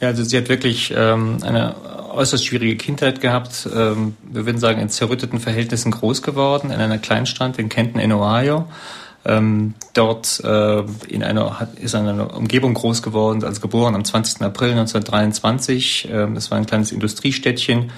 Ja, 0.01 0.09
also 0.09 0.25
sie 0.25 0.37
hat 0.37 0.49
wirklich 0.49 0.93
ähm, 0.97 1.39
eine 1.43 1.75
äußerst 2.13 2.45
schwierige 2.45 2.77
Kindheit 2.77 3.21
gehabt. 3.21 3.69
Ähm, 3.75 4.17
wir 4.23 4.47
würden 4.47 4.59
sagen, 4.59 4.81
in 4.81 4.89
zerrütteten 4.89 5.41
Verhältnissen 5.41 5.91
groß 5.91 6.23
geworden, 6.23 6.71
in 6.71 6.81
einer 6.81 6.99
Kleinstadt 6.99 7.59
in 7.59 7.69
Kenton 7.69 8.01
in 8.01 8.13
Ohio. 8.13 8.67
Ähm, 9.25 9.75
dort 9.95 10.41
äh, 10.45 10.83
in 11.09 11.23
einer, 11.23 11.61
hat, 11.61 11.79
ist 11.79 11.95
in 11.95 12.09
einer 12.09 12.37
Umgebung 12.37 12.75
groß 12.75 13.03
geworden, 13.03 13.45
also 13.45 13.61
geboren 13.61 13.95
am 13.95 14.05
20. 14.05 14.43
April 14.43 14.71
1923. 14.73 16.09
Ähm, 16.11 16.35
das 16.35 16.51
war 16.51 16.59
ein 16.59 16.67
kleines 16.67 16.91
Industriestädtchen 16.91 17.93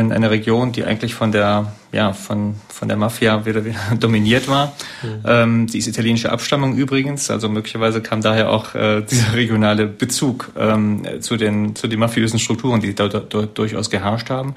in 0.00 0.12
einer 0.12 0.30
Region, 0.30 0.72
die 0.72 0.84
eigentlich 0.84 1.14
von 1.14 1.32
der, 1.32 1.72
ja, 1.92 2.12
von, 2.12 2.56
von 2.68 2.88
der 2.88 2.96
Mafia 2.96 3.46
wieder, 3.46 3.64
wieder 3.64 3.78
dominiert 3.98 4.48
war. 4.48 4.72
Mhm. 5.02 5.08
Ähm, 5.26 5.66
die 5.66 5.78
ist 5.78 5.86
italienische 5.86 6.30
Abstammung 6.30 6.76
übrigens, 6.76 7.30
also 7.30 7.48
möglicherweise 7.48 8.00
kam 8.00 8.20
daher 8.20 8.50
auch 8.50 8.74
äh, 8.74 9.02
dieser 9.10 9.34
regionale 9.34 9.86
Bezug 9.86 10.50
ähm, 10.58 11.02
zu 11.20 11.36
den, 11.36 11.74
zu 11.76 11.86
den 11.86 11.98
mafiösen 11.98 12.38
Strukturen, 12.38 12.80
die 12.80 12.94
dort, 12.94 13.32
dort 13.32 13.56
durchaus 13.58 13.90
geherrscht 13.90 14.30
haben. 14.30 14.54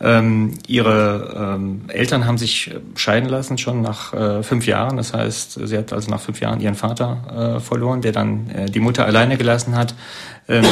Ähm, 0.00 0.54
ihre 0.66 1.56
ähm, 1.56 1.82
Eltern 1.88 2.26
haben 2.26 2.38
sich 2.38 2.72
scheiden 2.96 3.28
lassen 3.28 3.58
schon 3.58 3.82
nach 3.82 4.12
äh, 4.12 4.42
fünf 4.42 4.66
Jahren. 4.66 4.96
Das 4.96 5.14
heißt, 5.14 5.60
sie 5.64 5.78
hat 5.78 5.92
also 5.92 6.10
nach 6.10 6.20
fünf 6.20 6.40
Jahren 6.40 6.60
ihren 6.60 6.74
Vater 6.74 7.56
äh, 7.56 7.60
verloren, 7.60 8.02
der 8.02 8.12
dann 8.12 8.50
äh, 8.50 8.66
die 8.66 8.80
Mutter 8.80 9.06
alleine 9.06 9.36
gelassen 9.36 9.76
hat. 9.76 9.94
Ähm, 10.48 10.64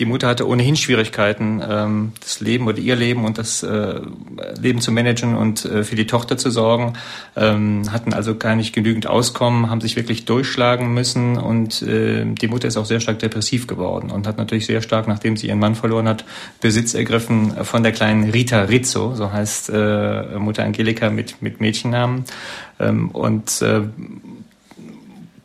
die 0.00 0.06
Mutter 0.06 0.28
hatte 0.28 0.48
ohnehin 0.48 0.76
Schwierigkeiten, 0.76 1.62
ähm, 1.68 2.12
das 2.20 2.40
Leben 2.40 2.66
oder 2.66 2.78
ihr 2.78 2.96
Leben 2.96 3.26
und 3.26 3.36
das 3.36 3.62
äh, 3.62 4.00
Leben 4.58 4.80
zu 4.80 4.92
managen 4.92 5.36
und 5.36 5.66
äh, 5.66 5.84
für 5.84 5.94
die 5.94 6.06
Tochter 6.06 6.38
zu 6.38 6.50
sorgen, 6.50 6.94
ähm, 7.36 7.82
hatten 7.92 8.14
also 8.14 8.34
gar 8.34 8.56
nicht 8.56 8.72
genügend 8.72 9.06
Auskommen, 9.06 9.68
haben 9.68 9.82
sich 9.82 9.96
wirklich 9.96 10.24
durchschlagen 10.24 10.94
müssen 10.94 11.36
und 11.36 11.82
äh, 11.82 12.24
die 12.24 12.48
Mutter 12.48 12.66
ist 12.66 12.78
auch 12.78 12.86
sehr 12.86 13.00
stark 13.00 13.18
depressiv 13.18 13.66
geworden 13.66 14.10
und 14.10 14.26
hat 14.26 14.38
natürlich 14.38 14.64
sehr 14.64 14.80
stark, 14.80 15.06
nachdem 15.06 15.36
sie 15.36 15.48
ihren 15.48 15.58
Mann 15.58 15.74
verloren 15.74 16.08
hat, 16.08 16.24
Besitz 16.62 16.94
ergriffen 16.94 17.52
von 17.64 17.82
der 17.82 17.92
kleinen 17.92 18.30
Rita 18.30 18.62
Rizzo, 18.62 19.14
so 19.14 19.30
heißt 19.30 19.68
äh, 19.68 20.38
Mutter 20.38 20.64
Angelika 20.64 21.10
mit, 21.10 21.42
mit 21.42 21.60
Mädchennamen. 21.60 22.24
Ähm, 22.78 23.10
und 23.10 23.60
äh, 23.60 23.82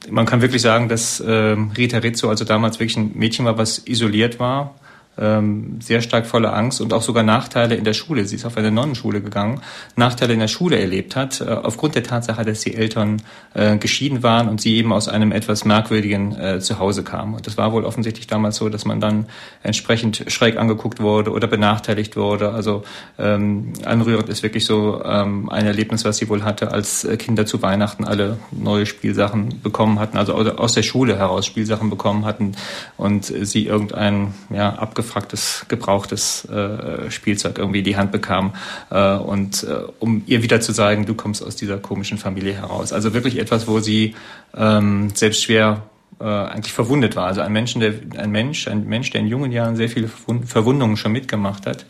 man 0.10 0.26
kann 0.26 0.42
wirklich 0.42 0.62
sagen, 0.62 0.90
dass 0.90 1.20
äh, 1.20 1.56
Rita 1.78 1.98
Rizzo 2.00 2.30
also 2.30 2.46
damals 2.46 2.80
wirklich 2.80 2.98
ein 2.98 3.12
Mädchen 3.16 3.46
war, 3.46 3.58
was 3.58 3.88
isoliert 3.88 4.40
war 4.40 4.76
ähm, 5.18 5.80
sehr 5.80 6.02
stark 6.02 6.28
voller 6.28 6.56
Angst 6.56 6.82
und 6.82 6.94
auch 6.94 7.02
sogar 7.02 7.24
Nachteile 7.24 7.76
in 7.76 7.84
der 7.84 7.94
Schule, 7.94 8.26
sie 8.26 8.36
ist 8.36 8.46
auf 8.46 8.58
eine 8.58 8.72
Nonnenschule 8.72 9.22
gegangen, 9.22 9.62
Nachteile 9.96 10.34
in 10.34 10.40
der 10.40 10.48
Schule 10.48 10.80
erlebt 10.80 11.16
hat, 11.16 11.42
äh, 11.42 11.46
aufgrund 11.46 11.96
der 11.96 12.04
Tatsache, 12.04 12.44
dass 12.44 12.62
die 12.62 12.76
Eltern 12.76 13.22
äh, 13.54 13.78
geschieden 13.78 14.24
waren 14.24 14.50
und 14.50 14.60
sie 14.60 14.76
eben 14.76 14.92
aus 14.92 15.08
einem 15.08 15.32
etwas 15.32 15.66
merkwürdigen 15.66 16.36
äh, 16.36 16.60
Zuhause 16.60 17.04
kam. 17.04 17.34
Und 17.34 17.48
das 17.48 17.58
war 17.58 17.72
wohl 17.72 17.86
offensichtlich 17.86 18.28
damals 18.28 18.58
so, 18.58 18.70
dass 18.70 18.86
man 18.86 19.00
dann 19.00 19.28
entsprechend 19.64 20.26
schräg 20.28 20.58
angeguckt 20.58 21.00
wurde 21.00 21.32
oder 21.32 21.48
benachteiligt 21.48 22.18
wurde. 22.18 22.52
Also 22.52 22.84
ähm, 23.18 23.74
anrührend 23.86 24.30
ist 24.30 24.44
wirklich 24.44 24.66
so 24.66 25.02
ähm, 25.04 25.50
ein 25.50 25.66
Erlebnis, 25.66 26.04
was 26.04 26.18
sie 26.18 26.28
wohl 26.30 26.44
hatte, 26.44 26.72
als 26.72 27.06
äh, 27.06 27.16
Kinder 27.18 27.46
zu 27.46 27.62
Weihnachten 27.62 28.04
alle 28.04 28.38
neue 28.52 28.86
Spielsachen 28.86 29.62
bekommen 29.64 30.00
hatten, 30.00 30.18
also 30.18 30.34
aus 30.34 30.74
der 30.74 30.84
Schule 30.84 31.18
heraus 31.18 31.46
Spielsachen 31.46 31.90
bekommen 31.90 32.26
hatten 32.26 32.54
und 32.98 33.26
sie 33.26 33.66
irgendein 33.66 34.34
ja, 34.50 34.74
abgefallen 34.74 35.05
abgefragtes, 35.06 35.66
gebrauchtes 35.68 36.46
äh, 36.46 37.10
Spielzeug 37.12 37.58
irgendwie 37.58 37.80
in 37.80 37.86
die 37.86 37.98
Hand 37.98 38.12
bekam. 38.12 38.54
Äh, 38.90 39.16
und 39.16 39.64
äh, 39.64 39.84
um 40.00 40.24
ihr 40.26 40.42
wieder 40.44 40.62
zu 40.62 40.72
sagen, 40.72 41.06
du 41.06 41.14
kommst 41.14 41.44
aus 41.44 41.56
dieser 41.56 41.78
komischen 41.78 42.18
Familie 42.18 42.54
heraus. 42.54 42.92
Also 42.92 43.14
wirklich 43.14 43.38
etwas, 43.38 43.68
wo 43.68 43.80
sie 43.80 44.16
ähm, 44.56 45.10
selbst 45.14 45.44
schwer 45.44 45.84
äh, 46.20 46.24
eigentlich 46.24 46.74
verwundet 46.74 47.16
war. 47.16 47.28
Also 47.28 47.42
ein 47.42 47.54
Mensch, 47.54 47.74
der, 47.76 47.94
ein 48.18 48.32
Mensch, 48.32 48.68
ein 48.68 48.88
Mensch, 48.88 49.12
der 49.12 49.22
in 49.22 49.28
jungen 49.28 49.52
Jahren 49.52 49.76
sehr 49.76 49.90
viele 49.90 50.08
Verwundungen 50.08 50.98
schon 50.98 51.12
mitgemacht 51.12 51.66
hat. 51.66 51.86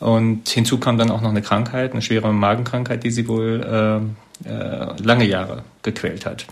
Und 0.00 0.48
hinzu 0.48 0.78
kam 0.78 0.98
dann 0.98 1.10
auch 1.10 1.20
noch 1.20 1.30
eine 1.30 1.42
Krankheit, 1.42 1.92
eine 1.92 2.02
schwere 2.02 2.32
Magenkrankheit, 2.32 3.04
die 3.04 3.10
sie 3.10 3.26
wohl 3.26 4.04
äh, 4.44 4.48
äh, 4.48 5.02
lange 5.02 5.24
Jahre 5.24 5.64
gequält 5.82 6.26
hat 6.26 6.46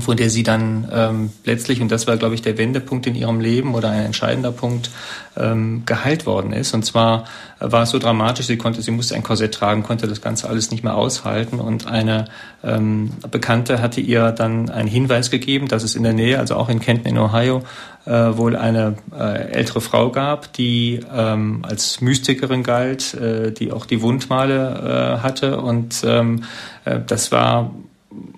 von 0.00 0.16
der 0.16 0.30
sie 0.30 0.42
dann 0.42 0.88
ähm, 0.92 1.30
letztlich, 1.44 1.80
und 1.80 1.92
das 1.92 2.08
war, 2.08 2.16
glaube 2.16 2.34
ich, 2.34 2.42
der 2.42 2.58
Wendepunkt 2.58 3.06
in 3.06 3.14
ihrem 3.14 3.38
Leben 3.38 3.74
oder 3.74 3.90
ein 3.90 4.06
entscheidender 4.06 4.50
Punkt, 4.50 4.90
ähm, 5.36 5.84
geheilt 5.86 6.26
worden 6.26 6.52
ist. 6.52 6.74
Und 6.74 6.84
zwar 6.84 7.24
war 7.60 7.84
es 7.84 7.90
so 7.90 8.00
dramatisch, 8.00 8.46
sie 8.46 8.56
konnte, 8.56 8.82
sie 8.82 8.90
musste 8.90 9.14
ein 9.14 9.22
Korsett 9.22 9.54
tragen, 9.54 9.84
konnte 9.84 10.08
das 10.08 10.20
Ganze 10.20 10.48
alles 10.48 10.72
nicht 10.72 10.82
mehr 10.82 10.96
aushalten. 10.96 11.60
Und 11.60 11.86
eine 11.86 12.24
ähm, 12.64 13.12
Bekannte 13.30 13.80
hatte 13.80 14.00
ihr 14.00 14.32
dann 14.32 14.70
einen 14.70 14.88
Hinweis 14.88 15.30
gegeben, 15.30 15.68
dass 15.68 15.84
es 15.84 15.94
in 15.94 16.02
der 16.02 16.14
Nähe, 16.14 16.40
also 16.40 16.56
auch 16.56 16.68
in 16.68 16.80
Kenton 16.80 17.06
in 17.06 17.18
Ohio, 17.18 17.62
äh, 18.06 18.10
wohl 18.10 18.56
eine 18.56 18.96
äh, 19.16 19.52
ältere 19.52 19.80
Frau 19.80 20.10
gab, 20.10 20.52
die 20.54 21.00
ähm, 21.14 21.60
als 21.62 22.00
Mystikerin 22.00 22.64
galt, 22.64 23.14
äh, 23.14 23.52
die 23.52 23.70
auch 23.70 23.86
die 23.86 24.02
Wundmale 24.02 25.18
äh, 25.18 25.22
hatte. 25.22 25.60
Und 25.60 26.02
ähm, 26.04 26.42
äh, 26.84 26.98
das 27.06 27.30
war 27.30 27.70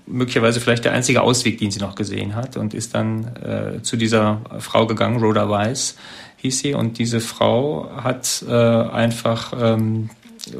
möglicherweise 0.08 0.60
vielleicht 0.60 0.84
der 0.84 0.92
einzige 0.92 1.22
Ausweg, 1.22 1.58
den 1.58 1.70
sie 1.70 1.80
noch 1.80 1.94
gesehen 1.94 2.34
hat 2.34 2.56
und 2.56 2.74
ist 2.74 2.94
dann 2.94 3.36
äh, 3.36 3.82
zu 3.82 3.96
dieser 3.96 4.40
Frau 4.58 4.86
gegangen, 4.86 5.22
Rhoda 5.22 5.48
Weiss 5.48 5.96
hieß 6.38 6.58
sie 6.60 6.74
und 6.74 6.98
diese 6.98 7.20
Frau 7.20 7.90
hat 7.96 8.44
äh, 8.48 8.52
einfach 8.52 9.52
ähm, 9.60 10.10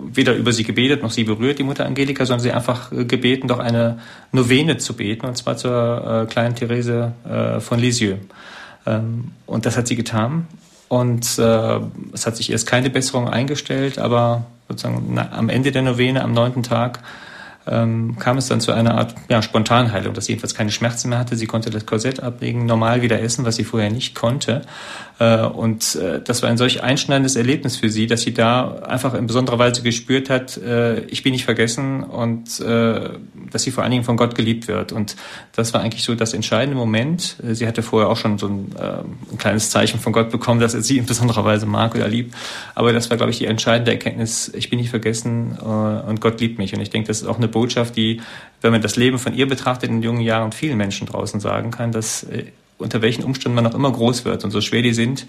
weder 0.02 0.34
über 0.34 0.52
sie 0.52 0.64
gebetet 0.64 1.02
noch 1.02 1.10
sie 1.10 1.24
berührt, 1.24 1.58
die 1.58 1.62
Mutter 1.62 1.86
Angelika, 1.86 2.26
sondern 2.26 2.42
sie 2.42 2.52
einfach 2.52 2.92
äh, 2.92 3.04
gebeten, 3.04 3.48
doch 3.48 3.58
eine 3.58 3.98
Novene 4.32 4.76
zu 4.78 4.94
beten 4.94 5.26
und 5.26 5.36
zwar 5.36 5.56
zur 5.56 6.24
äh, 6.24 6.26
kleinen 6.26 6.54
Therese 6.54 7.12
äh, 7.28 7.60
von 7.60 7.78
Lisieux. 7.78 8.18
Ähm, 8.86 9.32
und 9.46 9.66
das 9.66 9.76
hat 9.76 9.88
sie 9.88 9.96
getan 9.96 10.46
und 10.88 11.38
äh, 11.38 11.80
es 12.12 12.26
hat 12.26 12.36
sich 12.36 12.50
erst 12.50 12.66
keine 12.66 12.90
Besserung 12.90 13.28
eingestellt, 13.28 13.98
aber 13.98 14.46
sozusagen 14.68 15.10
na, 15.14 15.30
am 15.32 15.48
Ende 15.48 15.72
der 15.72 15.82
Novene, 15.82 16.22
am 16.22 16.32
neunten 16.32 16.62
Tag, 16.62 17.00
ähm, 17.70 18.16
kam 18.18 18.38
es 18.38 18.48
dann 18.48 18.60
zu 18.60 18.72
einer 18.72 18.94
Art 18.94 19.14
ja, 19.28 19.42
Spontanheilung, 19.42 20.14
dass 20.14 20.26
sie 20.26 20.32
jedenfalls 20.32 20.54
keine 20.54 20.70
Schmerzen 20.70 21.08
mehr 21.08 21.18
hatte. 21.18 21.36
Sie 21.36 21.46
konnte 21.46 21.70
das 21.70 21.86
Korsett 21.86 22.22
ablegen, 22.22 22.66
normal 22.66 23.02
wieder 23.02 23.20
essen, 23.20 23.44
was 23.44 23.56
sie 23.56 23.64
vorher 23.64 23.90
nicht 23.90 24.14
konnte. 24.14 24.62
Äh, 25.18 25.42
und 25.42 25.96
äh, 25.96 26.20
das 26.22 26.42
war 26.42 26.50
ein 26.50 26.56
solch 26.56 26.82
einschneidendes 26.82 27.34
Erlebnis 27.34 27.76
für 27.76 27.90
sie, 27.90 28.06
dass 28.06 28.22
sie 28.22 28.32
da 28.32 28.76
einfach 28.80 29.14
in 29.14 29.26
besonderer 29.26 29.58
Weise 29.58 29.82
gespürt 29.82 30.30
hat, 30.30 30.56
äh, 30.58 31.00
ich 31.06 31.22
bin 31.22 31.32
nicht 31.32 31.44
vergessen 31.44 32.04
und 32.04 32.60
dass 32.60 33.62
sie 33.62 33.70
vor 33.70 33.82
allen 33.82 33.90
Dingen 33.90 34.04
von 34.04 34.16
Gott 34.16 34.34
geliebt 34.34 34.68
wird. 34.68 34.92
Und 34.92 35.16
das 35.52 35.72
war 35.72 35.80
eigentlich 35.80 36.02
so 36.02 36.14
das 36.14 36.34
entscheidende 36.34 36.76
Moment. 36.76 37.36
Sie 37.42 37.66
hatte 37.66 37.82
vorher 37.82 38.08
auch 38.08 38.16
schon 38.16 38.38
so 38.38 38.46
ein, 38.46 38.72
äh, 38.76 39.32
ein 39.32 39.38
kleines 39.38 39.70
Zeichen 39.70 40.00
von 40.00 40.12
Gott 40.12 40.30
bekommen, 40.30 40.60
dass 40.60 40.74
er 40.74 40.82
sie 40.82 40.98
in 40.98 41.06
besonderer 41.06 41.44
Weise 41.44 41.66
mag 41.66 41.94
oder 41.94 42.08
liebt. 42.08 42.34
Aber 42.74 42.92
das 42.92 43.10
war, 43.10 43.16
glaube 43.16 43.30
ich, 43.30 43.38
die 43.38 43.46
entscheidende 43.46 43.92
Erkenntnis, 43.92 44.50
ich 44.54 44.70
bin 44.70 44.78
nicht 44.78 44.90
vergessen 44.90 45.52
und 45.58 46.20
Gott 46.20 46.40
liebt 46.40 46.58
mich. 46.58 46.74
Und 46.74 46.80
ich 46.80 46.90
denke, 46.90 47.08
das 47.08 47.22
ist 47.22 47.26
auch 47.26 47.38
eine 47.38 47.48
Botschaft, 47.48 47.96
die, 47.96 48.20
wenn 48.60 48.72
man 48.72 48.82
das 48.82 48.96
Leben 48.96 49.18
von 49.18 49.34
ihr 49.34 49.48
betrachtet, 49.48 49.90
in 49.90 50.02
jungen 50.02 50.20
Jahren 50.20 50.52
vielen 50.52 50.76
Menschen 50.76 51.06
draußen 51.06 51.40
sagen 51.40 51.70
kann, 51.70 51.92
dass 51.92 52.26
unter 52.78 53.02
welchen 53.02 53.24
Umständen 53.24 53.56
man 53.56 53.66
auch 53.66 53.74
immer 53.74 53.92
groß 53.92 54.24
wird 54.24 54.44
und 54.44 54.50
so 54.50 54.60
schwer 54.60 54.82
die 54.82 54.94
sind, 54.94 55.26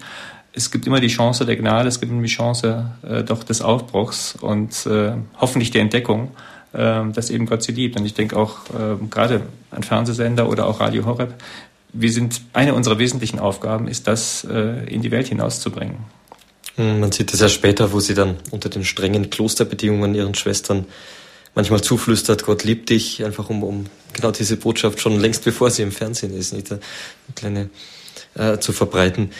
es 0.52 0.70
gibt 0.70 0.86
immer 0.86 1.00
die 1.00 1.08
Chance 1.08 1.46
der 1.46 1.56
Gnade, 1.56 1.88
es 1.88 2.00
gibt 2.00 2.10
immer 2.10 2.22
die 2.22 2.28
Chance 2.28 2.90
äh, 3.02 3.22
doch 3.22 3.44
des 3.44 3.62
Aufbruchs 3.62 4.36
und 4.40 4.86
äh, 4.86 5.12
hoffentlich 5.38 5.70
der 5.70 5.82
Entdeckung, 5.82 6.32
äh, 6.72 7.02
dass 7.12 7.30
eben 7.30 7.46
Gott 7.46 7.62
sie 7.62 7.72
liebt. 7.72 7.98
Und 7.98 8.04
ich 8.04 8.14
denke 8.14 8.36
auch 8.36 8.58
äh, 8.70 8.96
gerade 9.08 9.42
an 9.70 9.82
Fernsehsender 9.82 10.48
oder 10.48 10.66
auch 10.66 10.80
Radio 10.80 11.06
Horeb, 11.06 11.34
wir 11.92 12.12
sind 12.12 12.40
eine 12.52 12.74
unserer 12.74 12.98
wesentlichen 12.98 13.38
Aufgaben 13.38 13.88
ist, 13.88 14.06
das 14.06 14.44
äh, 14.44 14.84
in 14.86 15.02
die 15.02 15.10
Welt 15.10 15.28
hinauszubringen. 15.28 15.98
Hm, 16.76 17.00
man 17.00 17.12
sieht 17.12 17.32
das 17.32 17.40
ja 17.40 17.48
später, 17.48 17.92
wo 17.92 18.00
sie 18.00 18.14
dann 18.14 18.36
unter 18.50 18.68
den 18.68 18.84
strengen 18.84 19.30
Klosterbedingungen 19.30 20.14
ihren 20.14 20.34
Schwestern 20.34 20.86
manchmal 21.54 21.80
zuflüstert, 21.80 22.44
Gott 22.44 22.64
liebt 22.64 22.90
dich, 22.90 23.24
einfach 23.24 23.50
um, 23.50 23.62
um 23.62 23.86
genau 24.12 24.30
diese 24.30 24.56
Botschaft 24.56 25.00
schon 25.00 25.18
längst 25.18 25.44
bevor 25.44 25.70
sie 25.70 25.82
im 25.82 25.92
Fernsehen 25.92 26.36
ist, 26.36 26.52
nicht 26.52 26.70
eine 26.70 26.80
kleine 27.34 27.70
äh, 28.34 28.58
zu 28.58 28.72
verbreiten. 28.72 29.30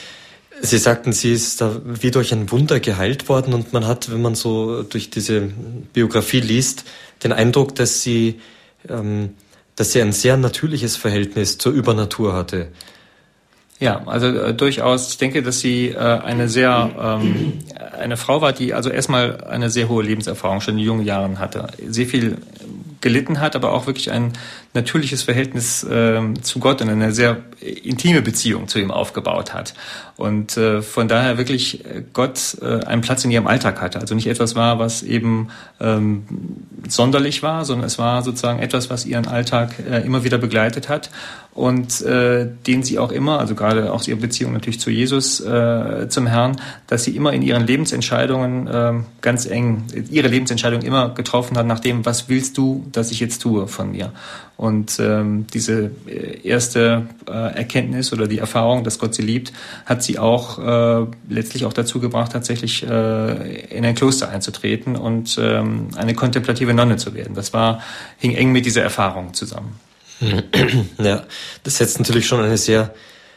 Sie 0.62 0.78
sagten, 0.78 1.12
sie 1.12 1.32
ist 1.32 1.60
da 1.60 1.80
wie 1.84 2.10
durch 2.10 2.32
ein 2.32 2.50
Wunder 2.50 2.80
geheilt 2.80 3.28
worden 3.28 3.54
und 3.54 3.72
man 3.72 3.86
hat, 3.86 4.10
wenn 4.10 4.20
man 4.20 4.34
so 4.34 4.82
durch 4.82 5.08
diese 5.08 5.50
Biografie 5.92 6.40
liest, 6.40 6.84
den 7.24 7.32
Eindruck, 7.32 7.74
dass 7.74 8.02
sie, 8.02 8.40
ähm, 8.88 9.30
dass 9.76 9.92
sie 9.92 10.02
ein 10.02 10.12
sehr 10.12 10.36
natürliches 10.36 10.96
Verhältnis 10.96 11.56
zur 11.56 11.72
Übernatur 11.72 12.34
hatte. 12.34 12.68
Ja, 13.80 14.02
also 14.04 14.26
äh, 14.26 14.54
durchaus. 14.54 15.08
Ich 15.10 15.18
denke, 15.18 15.42
dass 15.42 15.60
sie 15.60 15.88
äh, 15.88 15.96
eine 15.96 16.48
sehr 16.50 16.90
ähm, 17.00 17.54
eine 17.98 18.18
Frau 18.18 18.42
war, 18.42 18.52
die 18.52 18.74
also 18.74 18.90
erstmal 18.90 19.42
eine 19.44 19.70
sehr 19.70 19.88
hohe 19.88 20.02
Lebenserfahrung 20.02 20.60
schon 20.60 20.74
in 20.78 20.84
jungen 20.84 21.04
Jahren 21.04 21.38
hatte, 21.38 21.66
sehr 21.88 22.06
viel 22.06 22.36
gelitten 23.00 23.40
hat, 23.40 23.56
aber 23.56 23.72
auch 23.72 23.86
wirklich 23.86 24.10
ein 24.10 24.34
natürliches 24.74 25.22
Verhältnis 25.22 25.82
äh, 25.84 26.20
zu 26.42 26.58
Gott 26.60 26.82
und 26.82 26.90
eine 26.90 27.12
sehr 27.12 27.38
intime 27.60 28.20
Beziehung 28.20 28.68
zu 28.68 28.78
ihm 28.78 28.90
aufgebaut 28.90 29.54
hat. 29.54 29.74
Und 30.16 30.56
äh, 30.56 30.82
von 30.82 31.08
daher 31.08 31.38
wirklich 31.38 31.84
äh, 31.86 32.02
Gott 32.12 32.58
äh, 32.60 32.84
einen 32.84 33.00
Platz 33.00 33.24
in 33.24 33.30
ihrem 33.30 33.46
Alltag 33.46 33.80
hatte. 33.80 33.98
Also 33.98 34.14
nicht 34.14 34.26
etwas 34.26 34.54
war, 34.54 34.78
was 34.78 35.02
eben 35.02 35.48
ähm, 35.80 36.24
sonderlich 36.86 37.42
war, 37.42 37.64
sondern 37.64 37.86
es 37.86 37.98
war 37.98 38.22
sozusagen 38.22 38.58
etwas, 38.58 38.90
was 38.90 39.06
ihren 39.06 39.26
Alltag 39.26 39.74
äh, 39.90 40.00
immer 40.00 40.22
wieder 40.22 40.36
begleitet 40.36 40.90
hat 40.90 41.10
und 41.52 42.00
äh, 42.02 42.48
den 42.66 42.82
sie 42.84 42.98
auch 42.98 43.10
immer, 43.10 43.40
also 43.40 43.54
gerade 43.54 43.92
auch 43.92 44.06
ihre 44.06 44.18
Beziehung 44.18 44.52
natürlich 44.52 44.78
zu 44.78 44.90
Jesus, 44.90 45.40
äh, 45.40 46.08
zum 46.08 46.26
Herrn, 46.26 46.56
dass 46.86 47.04
sie 47.04 47.16
immer 47.16 47.32
in 47.32 47.42
ihren 47.42 47.66
Lebensentscheidungen 47.66 48.66
äh, 48.68 48.92
ganz 49.20 49.46
eng, 49.46 49.84
ihre 50.10 50.28
Lebensentscheidungen 50.28 50.86
immer 50.86 51.10
getroffen 51.10 51.58
hat 51.58 51.66
nach 51.66 51.80
dem, 51.80 52.06
was 52.06 52.28
willst 52.28 52.56
du, 52.56 52.86
dass 52.92 53.10
ich 53.10 53.18
jetzt 53.18 53.42
tue 53.42 53.66
von 53.66 53.90
mir. 53.90 54.12
Und 54.56 55.00
ähm, 55.00 55.46
diese 55.52 55.90
äh, 56.06 56.46
erste 56.46 57.06
äh, 57.26 57.32
Erkenntnis 57.32 58.12
oder 58.12 58.28
die 58.28 58.38
Erfahrung, 58.38 58.84
dass 58.84 58.98
Gott 58.98 59.14
sie 59.14 59.22
liebt, 59.22 59.52
hat 59.86 60.02
sie 60.02 60.18
auch 60.18 60.58
äh, 60.58 61.06
letztlich 61.28 61.64
auch 61.64 61.72
dazu 61.72 61.98
gebracht, 61.98 62.32
tatsächlich 62.32 62.86
äh, 62.86 63.76
in 63.76 63.84
ein 63.84 63.94
Kloster 63.94 64.28
einzutreten 64.28 64.96
und 64.96 65.38
ähm, 65.40 65.88
eine 65.96 66.14
kontemplative 66.14 66.74
Nonne 66.74 66.96
zu 66.96 67.14
werden. 67.14 67.34
Das 67.34 67.52
war 67.52 67.80
hing 68.18 68.34
eng 68.34 68.52
mit 68.52 68.66
dieser 68.66 68.82
Erfahrung 68.82 69.34
zusammen. 69.34 69.89
Ja, 70.98 71.24
das 71.62 71.78
setzt 71.78 71.98
natürlich 71.98 72.26
schon 72.26 72.40
eine 72.40 72.58
sehr, 72.58 72.94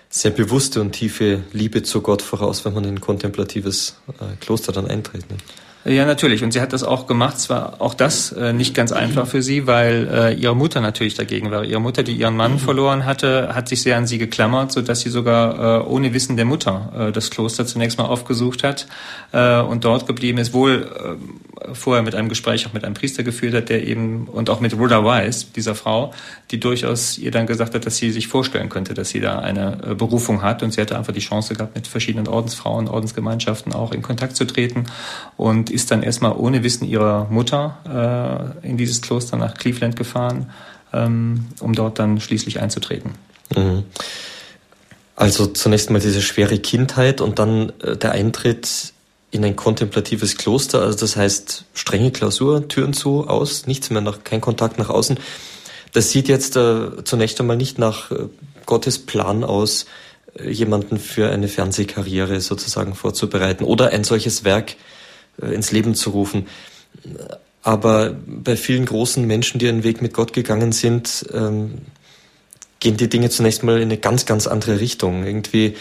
sehr 0.09 0.31
bewusste 0.31 0.81
und 0.81 0.91
tiefe 0.91 1.43
Liebe 1.51 1.83
zu 1.83 2.01
Gott 2.01 2.21
voraus, 2.21 2.65
wenn 2.65 2.73
man 2.73 2.83
in 2.83 2.95
ein 2.95 3.01
kontemplatives 3.01 3.97
äh, 4.19 4.35
Kloster 4.39 4.71
dann 4.71 4.87
eintritt. 4.87 5.29
Ne? 5.29 5.37
Ja, 5.85 6.05
natürlich. 6.05 6.43
Und 6.45 6.53
sie 6.53 6.61
hat 6.61 6.71
das 6.71 6.83
auch 6.83 7.07
gemacht. 7.07 7.35
Es 7.35 7.49
war 7.49 7.81
auch 7.81 7.93
das 7.93 8.31
äh, 8.31 8.53
nicht 8.53 8.73
ganz 8.73 8.93
einfach 8.93 9.27
für 9.27 9.41
sie, 9.41 9.67
weil 9.67 10.07
äh, 10.09 10.33
ihre 10.33 10.55
Mutter 10.55 10.79
natürlich 10.79 11.15
dagegen 11.15 11.51
war. 11.51 11.65
Ihre 11.65 11.81
Mutter, 11.81 12.03
die 12.03 12.13
ihren 12.13 12.37
Mann 12.37 12.57
verloren 12.57 13.05
hatte, 13.05 13.53
hat 13.53 13.67
sich 13.67 13.81
sehr 13.81 13.97
an 13.97 14.07
sie 14.07 14.17
geklammert, 14.17 14.71
so 14.71 14.81
dass 14.81 15.01
sie 15.01 15.09
sogar 15.09 15.81
äh, 15.81 15.85
ohne 15.85 16.13
Wissen 16.13 16.37
der 16.37 16.45
Mutter 16.45 17.09
äh, 17.09 17.11
das 17.11 17.29
Kloster 17.31 17.65
zunächst 17.65 17.97
mal 17.97 18.05
aufgesucht 18.05 18.63
hat 18.63 18.87
äh, 19.33 19.59
und 19.59 19.83
dort 19.83 20.07
geblieben 20.07 20.37
ist. 20.37 20.53
Wohl 20.53 20.89
äh, 20.95 21.73
vorher 21.73 22.01
mit 22.01 22.15
einem 22.15 22.29
Gespräch 22.29 22.65
auch 22.65 22.73
mit 22.73 22.85
einem 22.85 22.93
Priester 22.93 23.23
geführt 23.23 23.53
hat, 23.53 23.67
der 23.67 23.85
eben 23.85 24.27
und 24.27 24.49
auch 24.49 24.61
mit 24.61 24.77
Rhoda 24.77 25.03
Wise, 25.03 25.47
dieser 25.53 25.75
Frau, 25.75 26.13
die 26.51 26.61
durchaus 26.61 27.17
ihr 27.17 27.31
dann 27.31 27.45
gesagt 27.45 27.75
hat, 27.75 27.85
dass 27.85 27.97
sie 27.97 28.11
sich 28.11 28.27
vorstellen 28.29 28.69
könnte, 28.69 28.93
dass 28.93 29.09
sie 29.09 29.19
da 29.19 29.39
eine 29.39 29.79
äh, 29.85 29.95
Berufung 29.95 30.43
hat. 30.43 30.63
Und 30.63 30.71
sie 30.71 30.79
hatte 30.79 30.97
einfach 30.97 31.13
die 31.13 31.19
Chance 31.19 31.55
gehabt, 31.55 31.75
mit 31.75 31.87
verschiedenen 31.87 32.29
Ordensfrauen, 32.29 32.87
Ordensgemeinschaften 32.87 33.73
auch 33.73 33.91
in 33.91 34.01
Kontakt 34.01 34.37
zu 34.37 34.45
treten 34.45 34.85
und 35.35 35.72
ist 35.73 35.91
dann 35.91 36.03
erstmal 36.03 36.33
ohne 36.33 36.63
Wissen 36.63 36.87
ihrer 36.87 37.27
Mutter 37.29 38.53
äh, 38.63 38.67
in 38.67 38.77
dieses 38.77 39.01
Kloster 39.01 39.37
nach 39.37 39.55
Cleveland 39.55 39.95
gefahren, 39.95 40.51
ähm, 40.93 41.47
um 41.59 41.73
dort 41.73 41.99
dann 41.99 42.21
schließlich 42.21 42.61
einzutreten. 42.61 43.11
Mhm. 43.55 43.83
Also 45.15 45.47
zunächst 45.47 45.89
mal 45.89 45.99
diese 45.99 46.21
schwere 46.21 46.57
Kindheit 46.59 47.21
und 47.21 47.39
dann 47.39 47.71
äh, 47.81 47.95
der 47.95 48.13
Eintritt 48.13 48.93
in 49.31 49.43
ein 49.43 49.55
kontemplatives 49.55 50.37
Kloster, 50.37 50.81
also 50.81 50.97
das 50.99 51.15
heißt 51.15 51.65
strenge 51.73 52.11
Klausur, 52.11 52.67
Türen 52.67 52.93
zu, 52.93 53.27
aus, 53.27 53.65
nichts 53.65 53.89
mehr, 53.89 54.01
nach, 54.01 54.23
kein 54.23 54.41
Kontakt 54.41 54.77
nach 54.77 54.89
außen. 54.89 55.17
Das 55.91 56.11
sieht 56.11 56.27
jetzt 56.27 56.55
äh, 56.55 57.03
zunächst 57.03 57.39
einmal 57.39 57.57
nicht 57.57 57.79
nach 57.79 58.11
äh, 58.11 58.27
Gottes 58.65 58.99
Plan 58.99 59.43
aus, 59.43 59.85
äh, 60.37 60.49
jemanden 60.49 60.99
für 60.99 61.29
eine 61.29 61.47
Fernsehkarriere 61.47 62.41
sozusagen 62.41 62.93
vorzubereiten 62.93 63.63
oder 63.63 63.89
ein 63.89 64.03
solches 64.03 64.43
Werk 64.43 64.75
ins 65.41 65.71
Leben 65.71 65.95
zu 65.95 66.11
rufen. 66.11 66.47
Aber 67.61 68.15
bei 68.25 68.57
vielen 68.57 68.85
großen 68.85 69.25
Menschen, 69.25 69.59
die 69.59 69.67
einen 69.67 69.83
Weg 69.83 70.01
mit 70.01 70.13
Gott 70.13 70.33
gegangen 70.33 70.73
sind, 70.73 71.25
ähm, 71.33 71.79
gehen 72.79 72.97
die 72.97 73.09
Dinge 73.09 73.29
zunächst 73.29 73.63
mal 73.63 73.77
in 73.77 73.83
eine 73.83 73.97
ganz, 73.97 74.25
ganz 74.25 74.47
andere 74.47 74.79
Richtung. 74.81 75.25
Irgendwie 75.25 75.75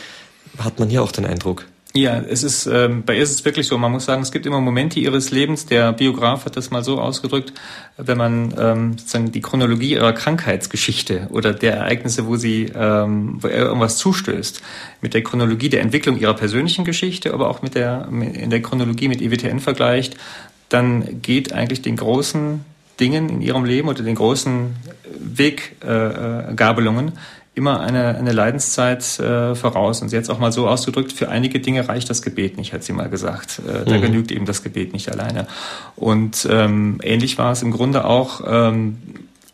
hat 0.59 0.79
man 0.79 0.89
hier 0.89 1.03
auch 1.03 1.13
den 1.13 1.27
Eindruck. 1.27 1.67
Ja, 1.95 2.19
es 2.21 2.43
ist, 2.43 2.65
ähm, 2.67 3.03
bei 3.05 3.17
ihr 3.17 3.23
ist 3.23 3.33
es 3.33 3.45
wirklich 3.45 3.67
so. 3.67 3.77
Man 3.77 3.93
muss 3.93 4.07
sagen, 4.07 4.23
es 4.23 4.33
gibt 4.33 4.47
immer 4.47 4.63
Momente 4.63 4.99
ihres 4.99 5.31
Lebens. 5.31 5.67
Der 5.67 5.93
Biograf 5.93 6.47
hat 6.47 6.57
das 6.57 6.71
mal 6.71 6.83
so 6.83 6.99
ausgedrückt, 6.99 7.53
wenn 7.99 8.17
man 8.17 8.55
ähm, 8.59 8.97
sozusagen 8.97 9.31
die 9.31 9.43
Chronologie 9.43 9.93
ihrer 9.93 10.15
Krankheitsgeschichte 10.15 11.29
oder 11.31 11.53
der 11.53 11.75
Ereignisse, 11.75 12.27
wo 12.27 12.37
sie, 12.37 12.73
ähm, 12.75 13.37
wo 13.43 13.49
er 13.49 13.67
irgendwas 13.67 13.99
zustößt, 13.99 14.63
mit 15.03 15.13
der 15.13 15.23
Chronologie 15.23 15.69
der 15.69 15.83
Entwicklung 15.83 16.19
ihrer 16.19 16.33
persönlichen 16.33 16.87
Geschichte, 16.87 17.35
aber 17.35 17.51
auch 17.51 17.61
mit 17.61 17.75
der 17.75 18.09
in 18.11 18.49
der 18.49 18.63
Chronologie 18.63 19.09
mit 19.09 19.21
EWTN 19.21 19.61
vergleicht, 19.61 20.17
dann 20.71 21.21
geht 21.21 21.53
eigentlich 21.53 21.83
den 21.83 21.97
großen 21.97 22.65
Dingen 23.01 23.29
in 23.29 23.43
ihrem 23.43 23.67
Leben 23.67 23.89
oder 23.89 24.03
den 24.03 24.15
großen 24.15 24.77
Weggabelungen 25.21 27.09
äh, 27.09 27.13
immer 27.55 27.81
eine, 27.81 28.17
eine 28.17 28.33
Leidenszeit 28.33 29.19
äh, 29.19 29.55
voraus. 29.55 30.01
Und 30.01 30.09
sie 30.09 30.17
hat 30.17 30.25
es 30.25 30.31
auch 30.31 30.39
mal 30.39 30.53
so 30.53 30.69
ausgedrückt, 30.69 31.13
für 31.13 31.29
einige 31.29 31.61
Dinge 31.61 31.87
reicht 31.87 32.09
das 32.09 32.23
Gebet 32.23 32.57
nicht, 32.57 32.73
hat 32.73 32.83
sie 32.83 32.93
mal 32.93 33.11
gesagt. 33.11 33.61
Äh, 33.67 33.85
da 33.85 33.97
mhm. 33.99 34.03
genügt 34.03 34.33
eben 34.33 34.47
das 34.47 34.63
Gebet 34.63 34.93
nicht 34.93 35.11
alleine. 35.11 35.47
Und 35.97 36.49
ähm, 36.51 36.99
ähnlich 37.03 37.37
war 37.39 37.53
es 37.53 37.63
im 37.63 37.71
Grunde 37.71 38.05
auch 38.05 38.41
ähm, 38.47 38.99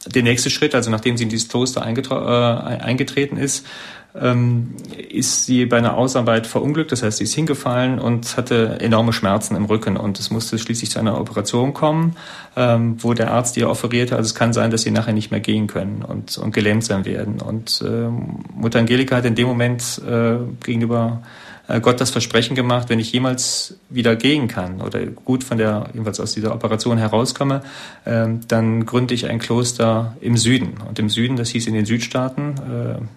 der 0.06 0.22
nächste 0.22 0.48
Schritt, 0.48 0.74
also 0.74 0.90
nachdem 0.90 1.16
sie 1.16 1.24
in 1.24 1.30
dieses 1.30 1.48
Kloster 1.48 1.82
äh, 1.82 1.84
eingetreten 1.84 3.36
ist, 3.36 3.66
ähm, 4.14 4.74
ist 5.08 5.46
sie 5.46 5.66
bei 5.66 5.78
einer 5.78 5.96
Ausarbeit 5.96 6.46
verunglückt, 6.46 6.92
das 6.92 7.02
heißt, 7.02 7.18
sie 7.18 7.24
ist 7.24 7.34
hingefallen 7.34 7.98
und 7.98 8.36
hatte 8.36 8.78
enorme 8.80 9.12
Schmerzen 9.12 9.54
im 9.54 9.66
Rücken 9.66 9.96
und 9.96 10.18
es 10.18 10.30
musste 10.30 10.58
schließlich 10.58 10.90
zu 10.90 10.98
einer 10.98 11.20
Operation 11.20 11.74
kommen, 11.74 12.16
ähm, 12.56 12.96
wo 12.98 13.14
der 13.14 13.30
Arzt 13.32 13.56
ihr 13.56 13.68
offerierte, 13.68 14.16
also 14.16 14.26
es 14.26 14.34
kann 14.34 14.52
sein, 14.52 14.70
dass 14.70 14.82
sie 14.82 14.90
nachher 14.90 15.12
nicht 15.12 15.30
mehr 15.30 15.40
gehen 15.40 15.66
können 15.66 16.02
und, 16.02 16.38
und 16.38 16.52
gelähmt 16.52 16.84
sein 16.84 17.04
werden. 17.04 17.40
Und 17.40 17.82
ähm, 17.86 18.44
Mutter 18.54 18.78
Angelika 18.78 19.16
hat 19.16 19.24
in 19.24 19.34
dem 19.34 19.46
Moment 19.46 20.00
äh, 20.08 20.36
gegenüber 20.64 21.22
äh, 21.22 21.47
Gott 21.82 22.00
das 22.00 22.10
Versprechen 22.10 22.56
gemacht, 22.56 22.88
wenn 22.88 22.98
ich 22.98 23.12
jemals 23.12 23.76
wieder 23.90 24.16
gehen 24.16 24.48
kann 24.48 24.80
oder 24.80 25.04
gut 25.04 25.44
von 25.44 25.58
der, 25.58 25.88
jedenfalls 25.92 26.18
aus 26.18 26.32
dieser 26.32 26.54
Operation 26.54 26.96
herauskomme, 26.96 27.60
ähm, 28.06 28.40
dann 28.48 28.86
gründe 28.86 29.12
ich 29.12 29.28
ein 29.28 29.38
Kloster 29.38 30.16
im 30.22 30.38
Süden. 30.38 30.78
Und 30.88 30.98
im 30.98 31.10
Süden, 31.10 31.36
das 31.36 31.50
hieß 31.50 31.66
in 31.66 31.74
den 31.74 31.84
Südstaaten, 31.84 32.54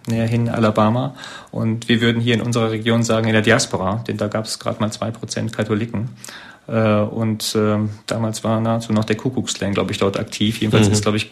äh, 0.08 0.12
näher 0.12 0.28
hin 0.28 0.50
Alabama. 0.50 1.16
Und 1.52 1.88
wir 1.88 2.02
würden 2.02 2.22
hier 2.22 2.34
in 2.34 2.42
unserer 2.42 2.72
Region 2.72 3.04
sagen, 3.04 3.28
in 3.28 3.34
der 3.34 3.42
Diaspora, 3.42 4.04
denn 4.06 4.18
da 4.18 4.28
gab 4.28 4.44
es 4.44 4.60
gerade 4.60 4.82
mal 4.82 4.92
zwei 4.92 5.12
Prozent 5.12 5.56
Katholiken. 5.56 6.10
Äh, 6.72 7.02
und 7.02 7.54
äh, 7.54 7.78
damals 8.08 8.46
war 8.46 8.62
nahezu 8.62 8.94
noch 8.94 9.04
der 9.04 9.18
Kuckucksklan, 9.18 9.74
glaube 9.74 9.92
ich, 9.92 9.98
dort 9.98 10.18
aktiv. 10.18 10.62
Jedenfalls 10.62 10.88
mhm. 10.88 10.94
ist, 10.94 11.02
glaube 11.02 11.18
ich, 11.18 11.32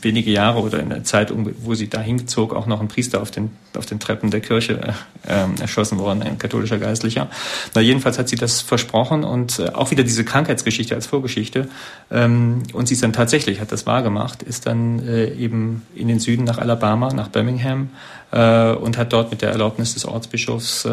wenige 0.00 0.30
Jahre 0.30 0.60
oder 0.60 0.80
in 0.80 0.88
der 0.88 1.04
Zeit, 1.04 1.32
wo 1.62 1.74
sie 1.74 1.88
da 1.88 2.00
hinzog, 2.00 2.54
auch 2.54 2.66
noch 2.66 2.80
ein 2.80 2.88
Priester 2.88 3.20
auf 3.20 3.30
den, 3.30 3.50
auf 3.76 3.84
den 3.84 4.00
Treppen 4.00 4.30
der 4.30 4.40
Kirche 4.40 4.80
äh, 5.26 5.60
erschossen 5.60 5.98
worden, 5.98 6.22
ein 6.22 6.38
katholischer 6.38 6.78
Geistlicher. 6.78 7.28
Na, 7.74 7.82
jedenfalls 7.82 8.18
hat 8.18 8.30
sie 8.30 8.36
das 8.36 8.62
versprochen 8.62 9.24
und 9.24 9.58
äh, 9.58 9.68
auch 9.68 9.90
wieder 9.90 10.04
diese 10.04 10.24
Krankheitsgeschichte 10.24 10.94
als 10.94 11.06
Vorgeschichte. 11.06 11.68
Ähm, 12.10 12.62
und 12.72 12.88
sie 12.88 12.94
ist 12.94 13.02
dann 13.02 13.12
tatsächlich, 13.12 13.60
hat 13.60 13.72
das 13.72 13.84
wahrgemacht, 13.84 14.42
ist 14.42 14.66
dann 14.66 15.06
äh, 15.06 15.34
eben 15.34 15.82
in 15.94 16.08
den 16.08 16.18
Süden 16.18 16.44
nach 16.44 16.56
Alabama, 16.56 17.12
nach 17.12 17.28
Birmingham 17.28 17.90
äh, 18.30 18.70
und 18.72 18.96
hat 18.96 19.12
dort 19.12 19.30
mit 19.30 19.42
der 19.42 19.50
Erlaubnis 19.50 19.92
des 19.92 20.06
Ortsbischofs 20.06 20.86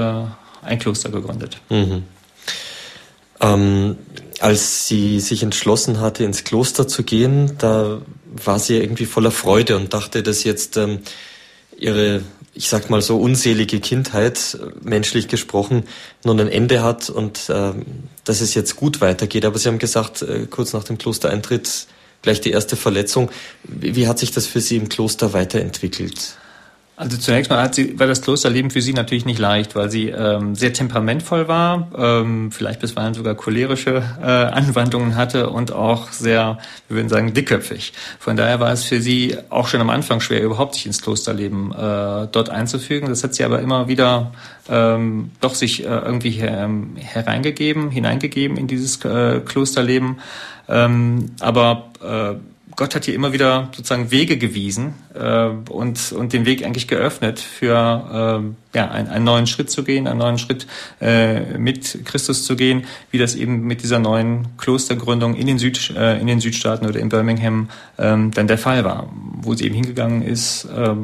ein 0.62 0.80
Kloster 0.80 1.10
gegründet. 1.10 1.62
Mhm. 1.70 2.04
Ähm, 3.42 3.98
als 4.40 4.88
sie 4.88 5.20
sich 5.20 5.44
entschlossen 5.44 6.00
hatte, 6.00 6.24
ins 6.24 6.44
Kloster 6.44 6.88
zu 6.88 7.04
gehen, 7.04 7.58
da 7.58 8.02
war 8.26 8.60
sie 8.60 8.78
irgendwie 8.78 9.06
voller 9.06 9.32
Freude 9.32 9.76
und 9.76 9.94
dachte, 9.94 10.24
dass 10.24 10.44
jetzt 10.44 10.78
ähm, 10.78 11.00
ihre, 11.78 12.22
ich 12.54 12.70
sag 12.70 12.90
mal 12.90 13.02
so, 13.02 13.18
unselige 13.18 13.80
Kindheit, 13.80 14.58
menschlich 14.82 15.28
gesprochen, 15.28 15.84
nun 16.24 16.40
ein 16.40 16.48
Ende 16.48 16.84
hat 16.84 17.10
und 17.10 17.50
ähm, 17.50 17.86
dass 18.24 18.42
es 18.42 18.54
jetzt 18.54 18.76
gut 18.76 19.02
weitergeht. 19.02 19.46
Aber 19.46 19.58
Sie 19.58 19.68
haben 19.68 19.80
gesagt, 19.80 20.22
äh, 20.22 20.46
kurz 20.50 20.74
nach 20.74 20.84
dem 20.84 20.98
Klostereintritt 20.98 21.88
gleich 22.22 22.42
die 22.42 22.52
erste 22.52 22.76
Verletzung. 22.76 23.30
Wie, 23.64 23.96
wie 23.96 24.08
hat 24.08 24.20
sich 24.20 24.32
das 24.32 24.46
für 24.46 24.62
Sie 24.62 24.78
im 24.78 24.90
Kloster 24.90 25.34
weiterentwickelt? 25.34 26.38
Also 27.00 27.16
zunächst 27.16 27.50
mal 27.50 27.62
hat 27.62 27.76
sie, 27.76 27.98
war 27.98 28.08
das 28.08 28.22
Klosterleben 28.22 28.72
für 28.72 28.82
sie 28.82 28.92
natürlich 28.92 29.24
nicht 29.24 29.40
leicht, 29.40 29.74
weil 29.74 29.90
sie 29.90 30.10
ähm, 30.10 30.54
sehr 30.54 30.74
temperamentvoll 30.74 31.48
war, 31.48 31.88
ähm, 31.98 32.52
vielleicht 32.52 32.82
bisweilen 32.82 33.14
sogar 33.14 33.36
cholerische 33.36 34.04
äh, 34.22 34.26
Anwandlungen 34.26 35.16
hatte 35.16 35.50
und 35.50 35.72
auch 35.72 36.12
sehr, 36.12 36.58
wir 36.90 36.98
würden 36.98 37.08
sagen, 37.08 37.34
dickköpfig. 37.34 37.94
Von 38.20 38.36
daher 38.36 38.60
war 38.60 38.74
es 38.74 38.84
für 38.84 39.00
sie 39.00 39.38
auch 39.50 39.70
schon 39.70 39.80
am 39.80 39.90
Anfang 39.90 40.20
schwer, 40.20 40.44
überhaupt 40.44 40.76
sich 40.76 40.88
ins 40.88 41.02
Klosterleben 41.02 41.72
äh, 41.72 42.28
dort 42.30 42.50
einzufügen. 42.50 43.08
Das 43.08 43.24
hat 43.24 43.34
sie 43.34 43.46
aber 43.46 43.62
immer 43.62 43.88
wieder 43.88 44.34
ähm, 44.68 45.32
doch 45.40 45.56
sich 45.56 45.86
äh, 45.86 45.88
irgendwie 45.88 46.32
her, 46.32 46.66
ähm, 46.66 46.98
hereingegeben, 46.98 47.92
hineingegeben 47.92 48.58
in 48.58 48.68
dieses 48.68 49.06
äh, 49.06 49.40
Klosterleben. 49.40 50.20
Ähm, 50.68 51.32
aber 51.40 51.92
äh, 52.04 52.36
Gott 52.80 52.96
hat 52.96 53.04
hier 53.04 53.14
immer 53.14 53.34
wieder 53.34 53.68
sozusagen 53.76 54.10
Wege 54.10 54.38
gewiesen 54.38 54.94
äh, 55.14 55.50
und, 55.70 56.14
und 56.14 56.32
den 56.32 56.46
Weg 56.46 56.66
eigentlich 56.66 56.88
geöffnet 56.88 57.38
für 57.42 57.74
äh, 58.74 58.78
ja, 58.78 58.90
einen, 58.90 59.10
einen 59.10 59.26
neuen 59.26 59.48
Schritt 59.48 59.70
zu 59.70 59.84
gehen, 59.84 60.08
einen 60.08 60.20
neuen 60.20 60.38
Schritt 60.38 60.66
äh, 61.02 61.58
mit 61.58 62.06
Christus 62.06 62.46
zu 62.46 62.56
gehen, 62.56 62.86
wie 63.12 63.18
das 63.18 63.36
eben 63.36 63.64
mit 63.68 63.84
dieser 63.84 64.00
neuen 64.00 64.56
Klostergründung 64.56 65.36
in 65.36 65.46
den, 65.46 65.60
Süd, 65.60 65.94
äh, 65.94 66.22
in 66.22 66.28
den 66.28 66.40
Südstaaten 66.40 66.88
oder 66.88 67.02
in 67.02 67.10
Birmingham 67.10 67.70
ähm, 67.98 68.32
dann 68.32 68.48
der 68.48 68.58
Fall 68.58 68.86
war, 68.86 69.12
wo 69.42 69.54
sie 69.56 69.66
eben 69.66 69.76
hingegangen 69.76 70.22
ist, 70.22 70.64
äh, 70.64 70.96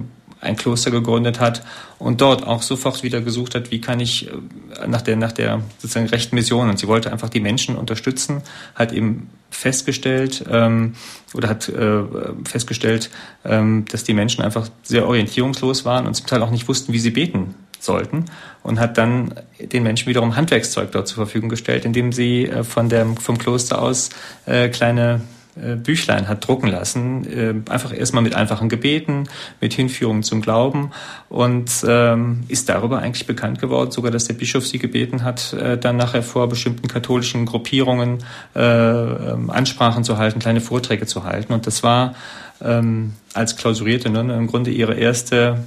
ein 0.45 0.55
Kloster 0.55 0.91
gegründet 0.91 1.39
hat 1.39 1.63
und 1.99 2.21
dort 2.21 2.45
auch 2.45 2.61
sofort 2.61 3.03
wieder 3.03 3.21
gesucht 3.21 3.55
hat, 3.55 3.71
wie 3.71 3.81
kann 3.81 3.99
ich 3.99 4.27
äh, 4.27 4.87
nach 4.87 5.01
der, 5.01 5.15
nach 5.15 5.31
der 5.31 5.61
sozusagen 5.79 6.07
rechten 6.07 6.35
Mission. 6.35 6.69
Und 6.69 6.79
sie 6.79 6.87
wollte 6.87 7.11
einfach 7.11 7.29
die 7.29 7.39
Menschen 7.39 7.75
unterstützen, 7.75 8.41
hat 8.75 8.93
eben 8.93 9.29
festgestellt 9.49 10.45
ähm, 10.49 10.95
oder 11.33 11.49
hat 11.49 11.69
äh, 11.69 12.03
festgestellt, 12.45 13.09
ähm, 13.43 13.85
dass 13.89 14.03
die 14.03 14.13
Menschen 14.13 14.43
einfach 14.43 14.69
sehr 14.83 15.07
orientierungslos 15.07 15.85
waren 15.85 16.07
und 16.07 16.13
zum 16.13 16.27
Teil 16.27 16.41
auch 16.41 16.51
nicht 16.51 16.67
wussten, 16.67 16.93
wie 16.93 16.99
sie 16.99 17.11
beten 17.11 17.55
sollten 17.79 18.25
und 18.63 18.79
hat 18.79 18.97
dann 18.97 19.33
den 19.59 19.83
Menschen 19.83 20.07
wiederum 20.07 20.35
Handwerkszeug 20.35 20.91
dort 20.91 21.07
zur 21.07 21.17
Verfügung 21.17 21.49
gestellt, 21.49 21.85
indem 21.85 22.11
sie 22.11 22.45
äh, 22.45 22.63
von 22.63 22.89
der, 22.89 23.05
vom 23.19 23.37
Kloster 23.37 23.81
aus 23.81 24.09
äh, 24.45 24.69
kleine 24.69 25.21
Büchlein 25.55 26.27
hat 26.27 26.47
drucken 26.47 26.67
lassen, 26.67 27.25
äh, 27.31 27.71
einfach 27.71 27.97
erstmal 27.97 28.23
mit 28.23 28.35
einfachen 28.35 28.67
Gebeten, 28.67 29.29
mit 29.61 29.73
Hinführung 29.73 30.21
zum 30.21 30.41
Glauben 30.41 30.91
und 31.29 31.71
ähm, 31.87 32.43
ist 32.49 32.67
darüber 32.67 32.99
eigentlich 32.99 33.25
bekannt 33.25 33.59
geworden, 33.59 33.91
sogar 33.91 34.11
dass 34.11 34.25
der 34.25 34.33
Bischof 34.33 34.67
sie 34.67 34.79
gebeten 34.79 35.23
hat, 35.23 35.53
äh, 35.53 35.77
dann 35.77 35.95
nachher 35.95 36.23
vor 36.23 36.49
bestimmten 36.49 36.87
katholischen 36.87 37.45
Gruppierungen 37.45 38.19
äh, 38.55 38.61
ähm, 38.61 39.49
Ansprachen 39.49 40.03
zu 40.03 40.17
halten, 40.17 40.39
kleine 40.39 40.61
Vorträge 40.61 41.05
zu 41.05 41.23
halten. 41.23 41.53
Und 41.53 41.67
das 41.67 41.83
war 41.83 42.15
ähm, 42.61 43.13
als 43.33 43.55
klausurierte 43.55 44.09
Nonne 44.09 44.35
im 44.35 44.47
Grunde 44.47 44.71
ihre 44.71 44.95
erste 44.95 45.63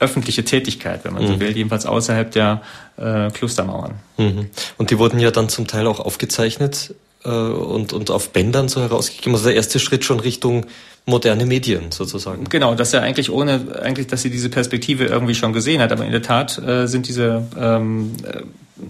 öffentliche 0.00 0.44
Tätigkeit, 0.44 1.04
wenn 1.04 1.14
man 1.14 1.26
so 1.26 1.34
mhm. 1.34 1.40
will, 1.40 1.56
jedenfalls 1.56 1.86
außerhalb 1.86 2.30
der 2.30 2.62
äh, 2.96 3.30
Klostermauern. 3.30 3.94
Mhm. 4.16 4.50
Und 4.76 4.90
die 4.90 4.98
wurden 4.98 5.18
ja 5.18 5.30
dann 5.30 5.48
zum 5.48 5.66
Teil 5.66 5.86
auch 5.86 6.00
aufgezeichnet 6.00 6.94
äh, 7.24 7.28
und, 7.28 7.92
und 7.92 8.10
auf 8.10 8.30
Bändern 8.30 8.68
so 8.68 8.80
herausgegeben. 8.80 9.34
Also 9.34 9.46
der 9.46 9.56
erste 9.56 9.78
Schritt 9.78 10.04
schon 10.04 10.20
Richtung 10.20 10.66
moderne 11.08 11.46
Medien 11.46 11.90
sozusagen. 11.90 12.44
Genau, 12.44 12.74
dass 12.74 12.92
er 12.92 13.02
eigentlich 13.02 13.30
ohne, 13.30 13.80
eigentlich, 13.82 14.08
dass 14.08 14.22
sie 14.22 14.30
diese 14.30 14.50
Perspektive 14.50 15.06
irgendwie 15.06 15.34
schon 15.34 15.52
gesehen 15.52 15.80
hat. 15.80 15.90
Aber 15.90 16.04
in 16.04 16.12
der 16.12 16.22
Tat 16.22 16.58
äh, 16.58 16.86
sind 16.86 17.08
diese 17.08 17.46
ähm, 17.58 18.12
äh, 18.24 18.42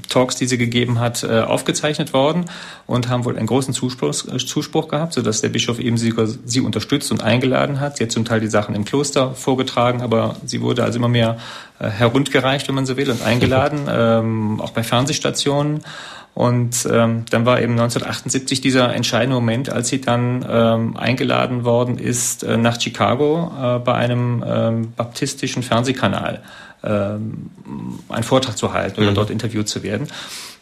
Talks, 0.09 0.37
die 0.37 0.47
sie 0.47 0.59
gegeben 0.59 1.01
hat, 1.01 1.23
äh, 1.23 1.41
aufgezeichnet 1.41 2.13
worden 2.13 2.47
und 2.87 3.09
haben 3.09 3.25
wohl 3.25 3.37
einen 3.37 3.47
großen 3.47 3.73
Zuspruch, 3.73 4.13
äh, 4.27 4.39
Zuspruch 4.39 4.89
gehabt, 4.89 5.15
sodass 5.15 5.41
der 5.41 5.49
Bischof 5.49 5.79
eben 5.79 5.97
sie, 5.97 6.13
sie 6.45 6.61
unterstützt 6.61 7.11
und 7.13 7.23
eingeladen 7.23 7.81
hat. 7.81 7.97
Sie 7.97 8.05
hat 8.05 8.13
zum 8.13 8.25
Teil 8.25 8.41
die 8.41 8.49
Sachen 8.49 8.75
im 8.75 8.85
Kloster 8.85 9.35
vorgetragen, 9.35 10.03
aber 10.03 10.37
sie 10.45 10.61
wurde 10.61 10.85
also 10.85 10.99
immer 10.99 11.09
mehr 11.09 11.39
äh, 11.79 11.89
herundgereicht, 11.89 12.69
wenn 12.69 12.75
man 12.75 12.87
so 12.87 12.97
will, 12.97 13.11
und 13.11 13.23
eingeladen, 13.23 13.81
ähm, 13.89 14.61
auch 14.61 14.71
bei 14.71 14.83
Fernsehstationen. 14.83 15.81
Und 16.35 16.87
ähm, 16.91 17.25
dann 17.31 17.47
war 17.47 17.61
eben 17.61 17.73
1978 17.73 18.61
dieser 18.61 18.95
entscheidende 18.95 19.35
Moment, 19.35 19.71
als 19.71 19.89
sie 19.89 20.01
dann 20.01 20.47
ähm, 20.49 20.97
eingeladen 20.97 21.65
worden 21.65 21.99
ist 21.99 22.45
äh, 22.45 22.57
nach 22.57 22.81
Chicago 22.81 23.51
äh, 23.61 23.79
bei 23.81 23.95
einem 23.95 24.45
ähm, 24.47 24.93
baptistischen 24.93 25.65
Fernsehkanal 25.65 26.43
ähm, 26.85 27.51
einen 28.09 28.23
Vortrag 28.23 28.57
zu 28.57 28.73
halten 28.73 29.01
oder 29.01 29.11
mhm. 29.11 29.17
dort 29.17 29.31
interviewt 29.31 29.69
zu 29.69 29.83
werden. 29.83 30.07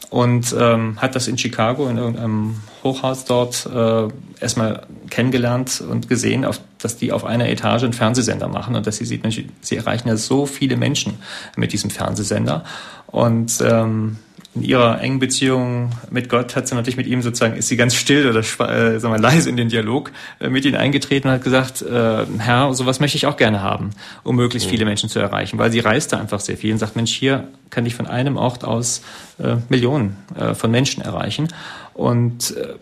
Und 0.09 0.55
ähm, 0.59 0.97
hat 1.03 1.17
das 1.17 1.27
in 1.27 1.37
Chicago 1.37 1.89
in 1.89 1.99
irgendeinem 1.99 2.57
Hochhaus 2.85 3.25
dort 3.25 3.67
äh, 3.67 4.09
erstmal 4.41 4.87
kennengelernt 5.11 5.83
und 5.87 6.09
gesehen, 6.09 6.45
auf, 6.45 6.61
dass 6.79 6.97
die 6.97 7.11
auf 7.11 7.25
einer 7.25 7.49
Etage 7.49 7.83
einen 7.83 7.93
Fernsehsender 7.93 8.47
machen 8.47 8.77
und 8.77 8.87
dass 8.87 8.99
sie 8.99 9.05
sieht, 9.05 9.25
sie 9.61 9.77
erreichen 9.77 10.09
ja 10.09 10.17
so 10.17 10.47
viele 10.47 10.77
Menschen 10.77 11.15
mit 11.57 11.73
diesem 11.73 11.91
Fernsehsender. 11.91 12.65
Und 13.09 13.61
ähm, 13.63 14.19
in 14.57 14.63
ihrer 14.63 15.01
engen 15.01 15.19
Beziehung 15.19 15.91
mit 16.11 16.29
Gott 16.29 16.57
hat 16.57 16.67
sie 16.67 16.75
natürlich 16.75 16.97
mit 16.97 17.07
ihm 17.07 17.21
sozusagen, 17.21 17.57
ist 17.57 17.69
sie 17.69 17.77
ganz 17.77 17.95
still 17.95 18.29
oder 18.29 18.41
äh, 18.41 18.99
sagen 18.99 19.15
wir, 19.15 19.19
leise 19.21 19.51
in 19.51 19.57
den 19.57 19.69
Dialog 19.69 20.11
äh, 20.41 20.49
mit 20.49 20.65
ihm 20.65 20.75
eingetreten 20.75 21.29
und 21.29 21.35
hat 21.35 21.45
gesagt, 21.45 21.83
äh, 21.83 22.25
Herr, 22.39 22.73
sowas 22.73 22.99
möchte 22.99 23.17
ich 23.17 23.27
auch 23.27 23.37
gerne 23.37 23.63
haben, 23.63 23.91
um 24.25 24.37
möglichst 24.37 24.69
viele 24.69 24.85
Menschen 24.87 25.09
zu 25.09 25.19
erreichen, 25.19 25.59
weil 25.59 25.71
sie 25.71 25.81
reiste 25.81 26.19
einfach 26.19 26.41
sehr 26.41 26.57
viel 26.57 26.73
und 26.73 26.79
sagt, 26.79 26.97
Mensch, 26.97 27.13
hier 27.13 27.49
kann 27.71 27.85
ich 27.85 27.95
von 27.95 28.07
einem 28.07 28.37
Ort 28.37 28.65
aus 28.65 29.03
äh, 29.39 29.57
Millionen 29.69 30.17
äh, 30.39 30.55
von 30.55 30.71
Menschen 30.71 31.03
erreichen. 31.03 31.49
Und 31.93 32.57
äh, 32.57 32.75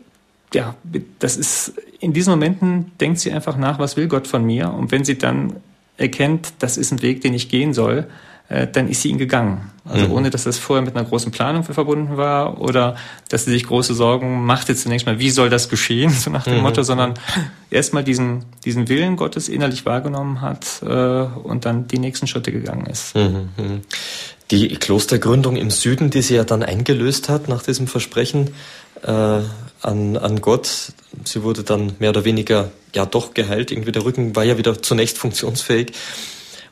ja, 0.55 0.77
das 1.19 1.37
ist, 1.37 1.75
in 1.99 2.13
diesen 2.13 2.31
Momenten 2.31 2.93
denkt 3.01 3.19
sie 3.19 3.33
einfach 3.33 3.57
nach, 3.57 3.81
was 3.81 3.97
will 3.97 4.07
Gott 4.07 4.29
von 4.29 4.45
mir? 4.45 4.73
Und 4.73 4.93
wenn 4.93 5.05
sie 5.05 5.19
dann 5.19 5.55
erkennt, 5.97 6.55
das 6.61 6.77
ist 6.77 6.93
ein 6.93 7.03
Weg, 7.03 7.21
den 7.23 7.35
ich 7.35 7.49
gehen 7.49 7.75
soll, 7.75 8.07
äh, 8.49 8.67
dann 8.67 8.89
ist 8.89 9.03
sie 9.03 9.09
ihn 9.09 9.19
gegangen. 9.19 9.71
Also 9.87 10.07
mhm. 10.07 10.13
ohne, 10.13 10.31
dass 10.31 10.45
das 10.45 10.59
vorher 10.59 10.83
mit 10.83 10.97
einer 10.97 11.05
großen 11.05 11.31
Planung 11.31 11.63
verbunden 11.63 12.17
war 12.17 12.61
oder 12.61 12.97
dass 13.29 13.45
sie 13.45 13.51
sich 13.51 13.67
große 13.67 13.95
Sorgen 13.95 14.45
machte 14.45 14.75
zunächst 14.75 15.07
mal, 15.07 15.19
wie 15.19 15.31
soll 15.31 15.51
das 15.51 15.69
geschehen, 15.69 16.11
so 16.11 16.31
nach 16.31 16.45
dem 16.45 16.57
mhm. 16.57 16.63
Motto, 16.63 16.83
sondern 16.83 17.15
erstmal 17.71 18.05
diesen, 18.05 18.45
diesen 18.65 18.89
Willen 18.89 19.17
Gottes 19.17 19.49
innerlich 19.49 19.85
wahrgenommen 19.85 20.41
hat 20.41 20.83
äh, 20.83 20.87
und 20.89 21.65
dann 21.65 21.87
die 21.87 21.99
nächsten 21.99 22.27
Schritte 22.27 22.53
gegangen 22.53 22.87
ist. 22.87 23.15
Mhm. 23.15 23.51
mhm. 23.57 23.81
Die 24.51 24.69
Klostergründung 24.69 25.57
im 25.57 25.71
Süden, 25.71 26.11
die 26.11 26.21
sie 26.21 26.35
ja 26.35 26.45
dann 26.45 26.63
eingelöst 26.63 27.31
hat 27.31 27.49
nach 27.49 27.63
diesem 27.63 27.87
Versprechen 27.87 28.51
äh, 29.03 29.11
an, 29.11 30.17
an 30.17 30.41
Gott, 30.43 30.93
sie 31.25 31.43
wurde 31.43 31.63
dann 31.63 31.93
mehr 31.99 32.11
oder 32.11 32.27
weniger 32.27 32.71
ja 32.95 33.07
doch 33.07 33.33
geheilt, 33.33 33.71
irgendwie 33.71 33.93
der 33.93 34.05
Rücken 34.05 34.37
war 34.37 34.45
ja 34.45 34.59
wieder 34.59 34.83
zunächst 34.83 35.17
funktionsfähig. 35.17 35.93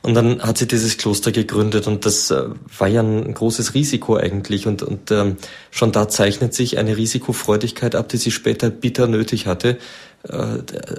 Und 0.03 0.15
dann 0.15 0.43
hat 0.43 0.59
sie 0.59 0.67
dieses 0.67 0.99
Kloster 0.99 1.31
gegründet 1.31 1.87
und 1.87 2.05
das 2.05 2.33
äh, 2.33 2.47
war 2.77 2.89
ja 2.89 3.03
ein 3.03 3.33
großes 3.33 3.75
Risiko 3.75 4.17
eigentlich. 4.17 4.67
Und, 4.67 4.83
und 4.83 5.13
ähm, 5.13 5.37
schon 5.71 5.93
da 5.93 6.09
zeichnet 6.09 6.55
sich 6.55 6.77
eine 6.77 6.97
Risikofreudigkeit 6.97 7.95
ab, 7.95 8.09
die 8.09 8.17
sie 8.17 8.33
später 8.33 8.69
bitter 8.69 9.07
nötig 9.07 9.47
hatte. 9.47 9.79
Äh, 10.29 10.59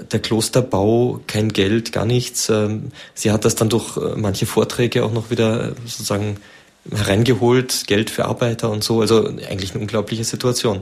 der 0.10 0.20
Klosterbau, 0.22 1.20
kein 1.28 1.52
Geld, 1.52 1.92
gar 1.92 2.06
nichts. 2.06 2.48
Ähm, 2.48 2.92
sie 3.14 3.32
hat 3.32 3.44
das 3.44 3.56
dann 3.56 3.68
durch 3.68 3.98
äh, 3.98 4.16
manche 4.16 4.46
Vorträge 4.46 5.04
auch 5.04 5.12
noch 5.12 5.30
wieder 5.30 5.72
äh, 5.72 5.74
sozusagen 5.86 6.38
hereingeholt, 6.90 7.88
Geld 7.88 8.10
für 8.10 8.24
Arbeiter 8.24 8.70
und 8.72 8.86
so. 8.86 9.02
Also 9.02 9.28
eigentlich 9.28 9.72
eine 9.72 9.82
unglaubliche 9.82 10.24
Situation. 10.24 10.82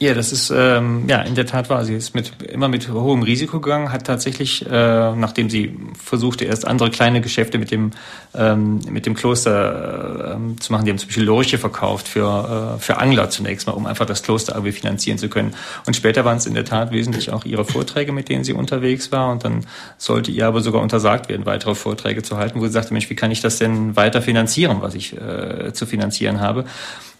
Ja, 0.00 0.14
das 0.14 0.30
ist 0.30 0.52
ähm, 0.54 1.08
ja 1.08 1.22
in 1.22 1.34
der 1.34 1.44
Tat 1.44 1.70
wahr. 1.70 1.84
Sie 1.84 1.94
ist 1.94 2.14
mit 2.14 2.30
immer 2.42 2.68
mit 2.68 2.88
hohem 2.88 3.22
Risiko 3.22 3.58
gegangen, 3.58 3.90
hat 3.90 4.06
tatsächlich, 4.06 4.64
äh, 4.64 4.70
nachdem 4.70 5.50
sie 5.50 5.76
versuchte, 6.00 6.44
erst 6.44 6.68
andere 6.68 6.90
kleine 6.90 7.20
Geschäfte 7.20 7.58
mit 7.58 7.72
dem 7.72 7.90
ähm, 8.32 8.78
mit 8.88 9.06
dem 9.06 9.14
Kloster 9.14 10.38
äh, 10.38 10.60
zu 10.60 10.72
machen. 10.72 10.84
Die 10.84 10.92
haben 10.92 10.98
zum 10.98 11.08
Beispiel 11.08 11.24
Lorche 11.24 11.58
verkauft 11.58 12.06
für 12.06 12.76
äh, 12.76 12.80
für 12.80 12.98
Angler 12.98 13.28
zunächst 13.30 13.66
mal, 13.66 13.72
um 13.72 13.86
einfach 13.86 14.06
das 14.06 14.22
Kloster 14.22 14.52
irgendwie 14.52 14.70
finanzieren 14.70 15.18
zu 15.18 15.28
können. 15.28 15.52
Und 15.84 15.96
später 15.96 16.24
waren 16.24 16.36
es 16.36 16.46
in 16.46 16.54
der 16.54 16.64
Tat 16.64 16.92
wesentlich 16.92 17.32
auch 17.32 17.44
ihre 17.44 17.64
Vorträge, 17.64 18.12
mit 18.12 18.28
denen 18.28 18.44
sie 18.44 18.52
unterwegs 18.52 19.10
war. 19.10 19.32
Und 19.32 19.44
dann 19.44 19.66
sollte 19.96 20.30
ihr 20.30 20.46
aber 20.46 20.60
sogar 20.60 20.80
untersagt 20.80 21.28
werden, 21.28 21.44
weitere 21.44 21.74
Vorträge 21.74 22.22
zu 22.22 22.36
halten, 22.36 22.60
wo 22.60 22.66
sie 22.66 22.72
sagte, 22.72 22.92
Mensch, 22.92 23.10
wie 23.10 23.16
kann 23.16 23.32
ich 23.32 23.40
das 23.40 23.58
denn 23.58 23.96
weiter 23.96 24.22
finanzieren, 24.22 24.76
was 24.80 24.94
ich 24.94 25.16
äh, 25.20 25.72
zu 25.72 25.86
finanzieren 25.86 26.40
habe? 26.40 26.66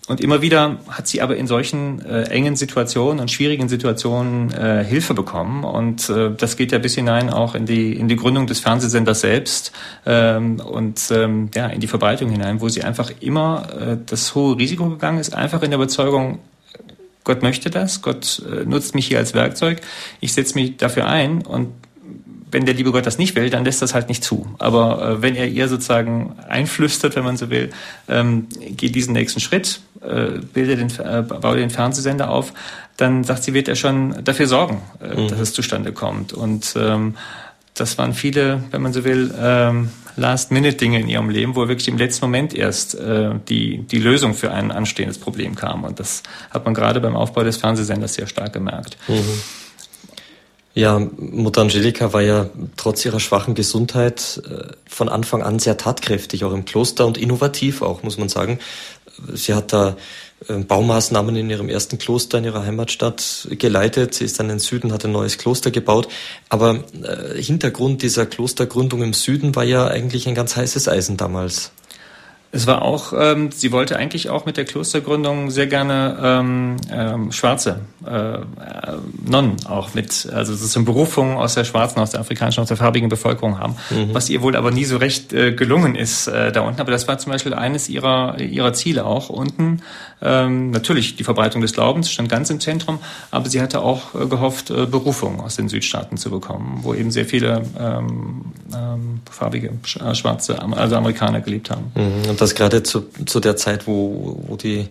Und 0.09 0.22
immer 0.22 0.40
wieder 0.40 0.78
hat 0.88 1.06
sie 1.06 1.20
aber 1.20 1.36
in 1.36 1.46
solchen 1.46 2.04
äh, 2.04 2.22
engen 2.24 2.56
Situationen 2.56 3.20
und 3.20 3.30
schwierigen 3.30 3.68
Situationen 3.68 4.50
äh, 4.52 4.82
Hilfe 4.82 5.12
bekommen. 5.12 5.64
Und 5.64 6.09
äh, 6.09 6.30
das 6.34 6.56
geht 6.56 6.72
ja 6.72 6.78
bis 6.78 6.94
hinein 6.94 7.28
auch 7.28 7.54
in 7.54 7.66
die, 7.66 7.92
in 7.92 8.09
die 8.09 8.16
Gründung 8.16 8.46
des 8.46 8.61
Fernsehsenders 8.61 9.20
selbst 9.20 9.72
ähm, 10.06 10.61
und 10.61 11.11
ähm, 11.11 11.50
ja, 11.54 11.66
in 11.66 11.80
die 11.80 11.88
Verbreitung 11.88 12.30
hinein, 12.30 12.62
wo 12.62 12.70
sie 12.70 12.82
einfach 12.82 13.12
immer 13.20 13.68
äh, 13.78 13.96
das 14.06 14.34
hohe 14.34 14.56
Risiko 14.56 14.88
gegangen 14.88 15.18
ist, 15.18 15.34
einfach 15.34 15.62
in 15.62 15.70
der 15.70 15.78
Überzeugung, 15.78 16.38
Gott 17.24 17.42
möchte 17.42 17.68
das, 17.68 18.00
Gott 18.00 18.42
äh, 18.50 18.64
nutzt 18.64 18.94
mich 18.94 19.06
hier 19.06 19.18
als 19.18 19.34
Werkzeug, 19.34 19.82
ich 20.20 20.32
setze 20.32 20.54
mich 20.54 20.78
dafür 20.78 21.06
ein 21.06 21.42
und 21.42 21.68
wenn 22.50 22.64
der 22.64 22.74
liebe 22.74 22.92
Gott 22.92 23.06
das 23.06 23.18
nicht 23.18 23.36
will, 23.36 23.50
dann 23.50 23.64
lässt 23.64 23.82
das 23.82 23.94
halt 23.94 24.09
nicht 24.09 24.24
zu. 24.24 24.46
Aber 24.59 25.02
äh, 25.02 25.22
wenn 25.22 25.34
er 25.34 25.46
ihr 25.48 25.68
sozusagen 25.68 26.34
einflüstert, 26.48 27.16
wenn 27.16 27.24
man 27.24 27.36
so 27.36 27.50
will, 27.50 27.70
ähm, 28.09 28.46
geht 28.59 28.94
diesen 28.94 29.12
nächsten 29.12 29.40
Schritt, 29.40 29.80
äh, 30.01 30.38
bildet 30.53 30.80
den, 30.80 31.07
äh, 31.07 31.22
baut 31.22 31.57
den 31.57 31.70
Fernsehsender 31.70 32.30
auf, 32.30 32.53
dann 32.96 33.24
sagt 33.24 33.44
sie, 33.44 33.55
wird 33.55 33.68
er 33.68 33.76
schon 33.76 34.24
dafür 34.24 34.46
sorgen, 34.46 34.82
äh, 35.01 35.20
mhm. 35.20 35.28
dass 35.28 35.40
es 35.40 35.53
zustande 35.53 35.92
kommt. 35.92 36.32
Und 36.32 36.74
ähm, 36.76 37.16
das 37.74 37.96
waren 37.99 38.12
viele, 38.12 38.64
wenn 38.70 38.82
man 38.82 38.92
so 38.92 39.05
will, 39.05 39.32
ähm, 39.40 39.90
Last-Minute-Dinge 40.16 41.01
in 41.01 41.09
ihrem 41.09 41.30
Leben, 41.30 41.55
wo 41.55 41.68
wirklich 41.68 41.88
im 41.88 41.96
letzten 41.96 42.24
Moment 42.24 42.53
erst 42.53 42.96
äh, 42.96 43.30
die, 43.49 43.78
die 43.78 43.99
Lösung 43.99 44.34
für 44.34 44.51
ein 44.51 44.72
anstehendes 44.72 45.18
Problem 45.18 45.55
kam. 45.55 45.84
Und 45.84 46.01
das 46.01 46.24
hat 46.51 46.64
man 46.64 46.74
gerade 46.74 47.01
beim 47.01 47.14
Aufbau 47.14 47.44
des 47.44 47.57
Fernsehsenders 47.57 48.14
sehr 48.14 48.26
stark 48.26 48.53
gemerkt. 48.53 48.96
Mhm. 49.07 49.22
Ja, 50.74 50.99
Mutter 50.99 51.62
Angelika 51.62 52.12
war 52.12 52.22
ja 52.22 52.46
trotz 52.76 53.05
ihrer 53.05 53.18
schwachen 53.18 53.55
Gesundheit 53.55 54.42
äh, 54.49 54.72
von 54.86 55.09
Anfang 55.09 55.42
an 55.42 55.59
sehr 55.59 55.76
tatkräftig, 55.76 56.44
auch 56.44 56.53
im 56.53 56.66
Kloster 56.66 57.07
und 57.07 57.18
innovativ 57.18 57.82
auch, 57.82 58.03
muss 58.03 58.18
man 58.18 58.28
sagen. 58.28 58.59
Sie 59.34 59.54
hat 59.54 59.72
da 59.72 59.96
äh, 60.48 60.54
Baumaßnahmen 60.58 61.34
in 61.36 61.50
ihrem 61.50 61.68
ersten 61.68 61.98
Kloster 61.98 62.38
in 62.38 62.44
ihrer 62.44 62.64
Heimatstadt 62.64 63.48
geleitet. 63.50 64.14
Sie 64.14 64.24
ist 64.24 64.38
dann 64.38 64.46
in 64.46 64.56
den 64.56 64.58
Süden, 64.58 64.92
hat 64.92 65.04
ein 65.04 65.12
neues 65.12 65.38
Kloster 65.38 65.70
gebaut. 65.70 66.08
Aber 66.48 66.84
äh, 67.02 67.42
Hintergrund 67.42 68.02
dieser 68.02 68.26
Klostergründung 68.26 69.02
im 69.02 69.14
Süden 69.14 69.56
war 69.56 69.64
ja 69.64 69.86
eigentlich 69.86 70.28
ein 70.28 70.34
ganz 70.34 70.56
heißes 70.56 70.88
Eisen 70.88 71.16
damals. 71.16 71.72
Es 72.51 72.66
war 72.66 72.80
auch, 72.80 73.12
ähm, 73.14 73.51
sie 73.53 73.72
wollte 73.72 73.96
eigentlich 73.96 74.30
auch 74.30 74.46
mit 74.46 74.57
der 74.57 74.64
Klostergründung 74.64 75.51
sehr 75.51 75.66
gerne 75.66 76.16
ähm, 76.22 76.76
ähm, 76.90 77.30
schwarze 77.30 77.80
äh, 78.07 78.38
Nonnen 79.26 79.57
auch 79.66 79.92
mit, 79.92 80.26
also 80.32 80.55
sozusagen 80.55 80.86
Berufungen 80.86 81.36
aus 81.36 81.55
der 81.55 81.64
schwarzen, 81.64 82.01
aus 82.01 82.11
der 82.11 82.20
afrikanischen, 82.20 82.62
aus 82.62 82.68
der 82.68 82.78
farbigen 82.78 83.11
Bevölkerung 83.11 83.59
haben, 83.59 83.76
mhm. 83.90 84.14
was 84.14 84.30
ihr 84.30 84.40
wohl 84.40 84.57
aber 84.57 84.70
nie 84.70 84.86
so 84.86 84.96
recht 84.96 85.34
äh, 85.34 85.53
gelungen 85.53 85.94
ist 85.94 86.26
äh, 86.26 86.51
da 86.51 86.62
unten. 86.62 86.80
Aber 86.80 86.90
das 86.90 87.07
war 87.07 87.18
zum 87.18 87.32
Beispiel 87.32 87.53
eines 87.53 87.90
ihrer 87.90 88.40
ihrer 88.40 88.72
Ziele 88.72 89.05
auch 89.05 89.28
unten. 89.28 89.82
Ähm, 90.20 90.70
natürlich 90.70 91.16
die 91.16 91.24
Verbreitung 91.24 91.60
des 91.60 91.72
Glaubens 91.72 92.10
stand 92.10 92.28
ganz 92.28 92.50
im 92.50 92.60
Zentrum, 92.60 92.98
aber 93.30 93.48
sie 93.48 93.60
hatte 93.60 93.80
auch 93.80 94.14
äh, 94.14 94.26
gehofft, 94.26 94.70
äh, 94.70 94.86
Berufungen 94.86 95.40
aus 95.40 95.56
den 95.56 95.68
Südstaaten 95.68 96.16
zu 96.16 96.30
bekommen, 96.30 96.80
wo 96.82 96.94
eben 96.94 97.10
sehr 97.10 97.24
viele 97.24 97.62
ähm, 97.78 98.52
ähm, 98.74 99.20
farbige, 99.30 99.70
äh, 100.00 100.14
schwarze, 100.14 100.60
also 100.60 100.96
Amerikaner 100.96 101.40
gelebt 101.40 101.70
haben. 101.70 101.92
Mhm 101.94 102.28
und 102.28 102.40
das 102.40 102.54
gerade 102.54 102.82
zu, 102.82 103.06
zu 103.26 103.40
der 103.40 103.56
Zeit, 103.56 103.86
wo, 103.86 104.42
wo 104.46 104.56
die, 104.56 104.88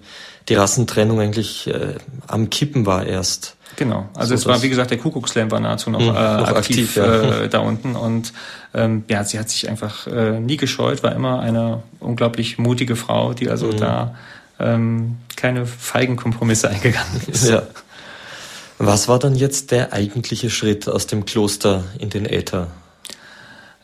die 0.49 0.55
Rassentrennung 0.55 1.19
eigentlich 1.19 1.67
äh, 1.67 1.95
am 2.27 2.49
Kippen 2.49 2.85
war 2.85 3.05
erst. 3.05 3.55
Genau, 3.75 4.09
also 4.15 4.29
so 4.29 4.35
es 4.35 4.45
war, 4.47 4.61
wie 4.63 4.69
gesagt, 4.69 4.91
der 4.91 4.97
Kuckuckslam 4.97 5.51
war 5.51 5.59
nahezu 5.59 5.89
noch, 5.91 5.99
mh, 5.99 6.07
hm, 6.07 6.15
äh, 6.15 6.41
noch 6.41 6.57
aktiv, 6.57 6.57
aktiv 6.57 6.95
ja. 6.95 7.43
äh, 7.43 7.49
da 7.49 7.59
unten 7.59 7.95
und 7.95 8.33
ähm, 8.73 9.03
ja, 9.07 9.23
sie 9.23 9.37
hat 9.39 9.49
sich 9.49 9.69
einfach 9.69 10.07
äh, 10.07 10.39
nie 10.39 10.57
gescheut, 10.57 11.03
war 11.03 11.13
immer 11.13 11.39
eine 11.39 11.83
unglaublich 11.99 12.57
mutige 12.57 12.95
Frau, 12.95 13.33
die 13.33 13.49
also 13.49 13.67
mhm. 13.67 13.77
da 13.77 14.15
ähm, 14.59 15.17
keine 15.35 15.65
feigen 15.65 16.15
Kompromisse 16.15 16.69
eingegangen 16.69 17.21
ist. 17.27 17.49
Ja. 17.49 17.63
Was 18.79 19.07
war 19.07 19.17
dann 19.17 19.35
jetzt 19.35 19.71
der 19.71 19.93
eigentliche 19.93 20.49
Schritt 20.49 20.87
aus 20.87 21.07
dem 21.07 21.25
Kloster 21.25 21.83
in 21.99 22.09
den 22.09 22.25
Äther? 22.25 22.67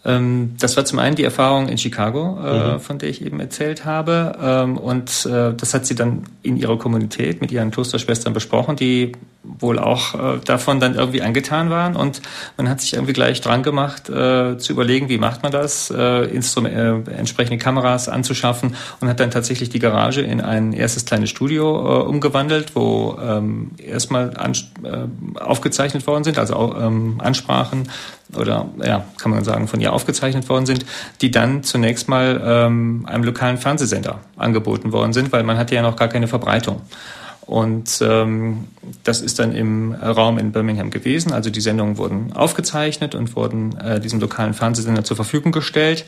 Ähm, 0.06 0.56
das 0.60 0.76
war 0.76 0.84
zum 0.86 1.00
einen 1.00 1.16
die 1.16 1.24
Erfahrung 1.24 1.70
in 1.70 1.78
Chicago, 1.78 2.38
äh, 2.44 2.74
mhm. 2.74 2.80
von 2.80 3.00
der 3.00 3.10
ich 3.10 3.26
eben 3.26 3.40
erzählt 3.40 3.86
habe. 3.86 4.38
Ähm, 4.42 4.78
und 4.78 5.26
äh, 5.26 5.54
das 5.54 5.74
hat 5.74 5.86
sie 5.86 5.96
dann 5.96 6.24
in 6.42 6.58
ihrer 6.58 6.78
Kommunität 6.78 7.40
mit 7.40 7.52
ihren 7.52 7.72
Klosterschwestern 7.72 8.34
besprochen, 8.34 8.76
die 8.76 9.14
wohl 9.44 9.80
auch 9.80 10.14
äh, 10.16 10.40
davon 10.44 10.82
dann 10.82 10.96
irgendwie 10.96 11.22
angetan 11.22 11.70
waren. 11.70 11.96
Und 11.96 12.22
man 12.58 12.70
hat 12.70 12.82
sich 12.82 12.94
irgendwie 12.94 13.14
gleich 13.14 13.40
dran 13.42 13.64
gemacht, 13.64 14.06
zu 14.06 14.72
überlegen, 14.72 15.10
wie 15.10 15.18
macht 15.18 15.44
man 15.44 15.52
das, 15.52 15.90
entsprechende 15.90 17.58
Kameras 17.58 18.10
anzuschaffen 18.10 18.76
und 19.00 19.08
hat 19.08 19.20
dann 19.20 19.32
tatsächlich 19.32 19.70
die 19.70 19.80
Garage 19.80 20.22
in 20.22 20.42
ein 20.42 20.74
erstes 20.74 21.06
kleines 21.06 21.30
Studio 21.30 22.04
umgewandelt, 22.04 22.76
wo 22.76 23.18
ähm, 23.22 23.72
erstmal 23.78 24.34
aufgezeichnet 25.40 26.06
worden 26.08 26.24
sind, 26.24 26.38
also 26.38 26.56
Ansprachen 27.20 27.88
oder 28.38 28.68
ja, 28.84 29.06
kann 29.18 29.32
man 29.32 29.44
sagen, 29.44 29.68
von 29.68 29.80
ihr 29.80 29.94
aufgezeichnet 29.94 30.50
worden 30.50 30.66
sind, 30.66 30.86
die 31.22 31.32
dann 31.32 31.64
zunächst 31.64 32.08
mal 32.10 32.42
ähm, 32.44 33.06
einem 33.08 33.24
lokalen 33.24 33.58
Fernsehsender 33.58 34.20
angeboten 34.38 34.92
worden 34.92 35.14
sind, 35.14 35.32
weil 35.32 35.44
man 35.44 35.58
hatte 35.58 35.76
ja 35.76 35.82
noch 35.82 35.96
gar 35.96 36.08
keine 36.08 36.28
Verbreitung. 36.28 36.82
Und 37.46 38.00
ähm, 38.02 38.68
das 39.04 39.22
ist 39.22 39.40
dann 39.40 39.54
im 39.54 39.94
Raum 39.94 40.38
in 40.38 40.52
Birmingham 40.52 40.92
gewesen. 40.92 41.34
Also 41.34 41.50
die 41.50 41.62
Sendungen 41.62 41.98
wurden 41.98 42.34
aufgezeichnet 42.34 43.16
und 43.16 43.36
wurden 43.36 43.78
äh, 43.78 44.00
diesem 44.00 44.20
lokalen 44.20 44.54
Fernsehsender 44.54 45.04
zur 45.04 45.18
Verfügung 45.18 45.52
gestellt. 45.52 46.06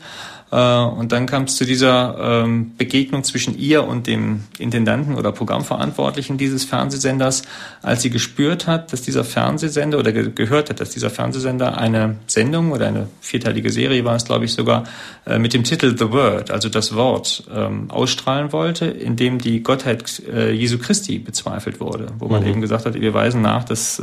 Äh, 0.50 0.56
und 0.56 1.12
dann 1.12 1.26
kam 1.26 1.44
es 1.44 1.56
zu 1.56 1.64
dieser 1.64 2.44
ähm, 2.44 2.76
Begegnung 2.76 3.24
zwischen 3.24 3.58
ihr 3.58 3.84
und 3.84 4.06
dem 4.06 4.44
Intendanten 4.58 5.14
oder 5.14 5.32
Programmverantwortlichen 5.32 6.38
dieses 6.38 6.64
Fernsehsenders, 6.64 7.42
als 7.82 8.02
sie 8.02 8.10
gespürt 8.10 8.66
hat, 8.66 8.92
dass 8.92 9.02
dieser 9.02 9.24
Fernsehsender 9.24 9.98
oder 9.98 10.12
gehört 10.12 10.70
hat, 10.70 10.80
dass 10.80 10.90
dieser 10.90 11.10
Fernsehsender 11.10 11.78
eine 11.78 12.16
Sendung 12.26 12.72
oder 12.72 12.86
eine 12.86 13.08
vierteilige 13.20 13.70
Serie 13.72 14.04
war 14.04 14.16
es, 14.16 14.24
glaube 14.24 14.44
ich, 14.44 14.52
sogar 14.52 14.84
äh, 15.26 15.38
mit 15.38 15.52
dem 15.52 15.64
Titel 15.64 15.96
The 15.98 16.12
Word, 16.12 16.50
also 16.50 16.68
das 16.68 16.94
Wort, 16.94 17.44
ähm, 17.52 17.90
ausstrahlen 17.90 18.52
wollte, 18.52 18.86
in 18.86 19.16
dem 19.16 19.38
die 19.38 19.62
Gottheit 19.62 20.22
äh, 20.32 20.52
Jesu 20.52 20.78
Christi 20.78 21.18
bezweifelt 21.26 21.80
wurde, 21.80 22.06
wo 22.18 22.28
man 22.28 22.42
mhm. 22.42 22.48
eben 22.48 22.60
gesagt 22.60 22.86
hat, 22.86 22.94
wir 22.94 23.12
weisen 23.12 23.42
nach, 23.42 23.64
dass 23.64 24.02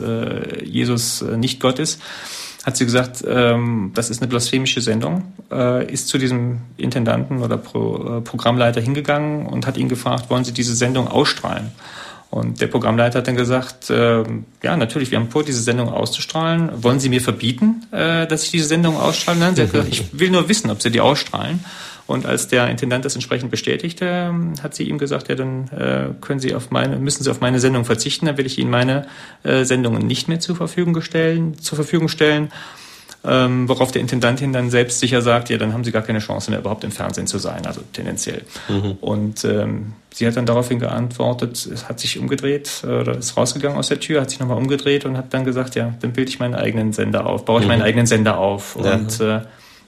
Jesus 0.63 1.21
nicht 1.21 1.59
Gott 1.59 1.79
ist 1.79 1.99
hat 2.63 2.77
sie 2.77 2.85
gesagt, 2.85 3.23
ähm, 3.27 3.91
das 3.93 4.09
ist 4.09 4.21
eine 4.21 4.29
blasphemische 4.29 4.79
Sendung, 4.79 5.33
äh, 5.51 5.91
ist 5.91 6.07
zu 6.07 6.17
diesem 6.17 6.61
Intendanten 6.77 7.43
oder 7.43 7.57
Pro, 7.57 8.19
äh, 8.19 8.21
Programmleiter 8.21 8.79
hingegangen 8.79 9.45
und 9.45 9.67
hat 9.67 9.77
ihn 9.77 9.89
gefragt, 9.89 10.29
wollen 10.29 10.45
Sie 10.45 10.53
diese 10.53 10.73
Sendung 10.73 11.09
ausstrahlen? 11.09 11.71
Und 12.29 12.61
der 12.61 12.67
Programmleiter 12.67 13.19
hat 13.19 13.27
dann 13.27 13.35
gesagt, 13.35 13.89
äh, 13.89 14.23
ja, 14.63 14.77
natürlich, 14.77 15.11
wir 15.11 15.19
haben 15.19 15.29
vor, 15.29 15.43
diese 15.43 15.61
Sendung 15.61 15.89
auszustrahlen. 15.89 16.71
Wollen 16.81 16.99
Sie 16.99 17.09
mir 17.09 17.21
verbieten, 17.21 17.85
äh, 17.91 18.25
dass 18.25 18.45
ich 18.45 18.51
diese 18.51 18.65
Sendung 18.65 18.97
ausstrahle? 18.97 19.39
Nein, 19.39 19.55
sie 19.55 19.61
hat 19.63 19.71
gesagt, 19.71 19.89
ich 19.91 20.17
will 20.17 20.31
nur 20.31 20.49
wissen, 20.49 20.71
ob 20.71 20.81
Sie 20.81 20.89
die 20.89 21.01
ausstrahlen. 21.01 21.63
Und 22.05 22.25
als 22.25 22.47
der 22.49 22.69
Intendant 22.69 23.05
das 23.05 23.15
entsprechend 23.15 23.49
bestätigte, 23.49 24.33
hat 24.61 24.75
sie 24.75 24.83
ihm 24.83 24.97
gesagt, 24.97 25.29
ja, 25.29 25.35
dann 25.35 25.69
äh, 25.69 26.09
können 26.19 26.39
Sie 26.39 26.53
auf 26.53 26.69
meine, 26.69 26.97
müssen 26.97 27.23
Sie 27.23 27.31
auf 27.31 27.39
meine 27.39 27.59
Sendung 27.59 27.85
verzichten, 27.85 28.25
dann 28.25 28.37
will 28.37 28.45
ich 28.45 28.59
Ihnen 28.59 28.69
meine 28.69 29.07
äh, 29.43 29.63
Sendungen 29.63 30.05
nicht 30.05 30.27
mehr 30.27 30.39
zur 30.39 30.55
Verfügung 30.55 31.01
stellen, 31.01 31.57
zur 31.59 31.77
Verfügung 31.77 32.09
stellen. 32.09 32.51
Ähm, 33.25 33.69
worauf 33.69 33.93
der 33.93 34.01
Intendantin 34.01 34.51
dann 34.51 34.69
selbst 34.69 34.99
sicher 34.99 35.21
sagt, 35.21 35.49
ja, 35.49 35.57
dann 35.57 35.71
haben 35.71 35.85
Sie 35.85 35.93
gar 35.93 36.01
keine 36.01 36.19
Chance 36.19 36.51
mehr, 36.51 36.59
überhaupt 36.59 36.83
im 36.83 36.91
Fernsehen 36.91 37.25
zu 37.25 37.37
sein, 37.37 37.65
also 37.65 37.79
tendenziell. 37.93 38.41
Mhm. 38.67 38.97
Und 38.99 39.45
ähm, 39.45 39.93
sie 40.11 40.27
hat 40.27 40.35
dann 40.35 40.45
daraufhin 40.45 40.79
geantwortet, 40.79 41.65
es 41.71 41.87
hat 41.87 42.01
sich 42.01 42.19
umgedreht, 42.19 42.83
äh, 42.83 42.87
oder 42.87 43.17
ist 43.17 43.37
rausgegangen 43.37 43.77
aus 43.77 43.87
der 43.87 44.01
Tür, 44.01 44.19
hat 44.19 44.29
sich 44.29 44.41
nochmal 44.41 44.57
umgedreht 44.57 45.05
und 45.05 45.15
hat 45.15 45.33
dann 45.33 45.45
gesagt, 45.45 45.75
ja, 45.75 45.93
dann 46.01 46.11
bilde 46.11 46.29
ich 46.29 46.39
meinen 46.39 46.53
eigenen 46.53 46.91
Sender 46.91 47.25
auf, 47.25 47.45
baue 47.45 47.61
ich 47.61 47.65
mhm. 47.65 47.69
meinen 47.69 47.81
eigenen 47.83 48.07
Sender 48.07 48.39
auf. 48.39 48.77
Ja. 48.83 48.95
Und 48.95 49.21
äh, 49.21 49.39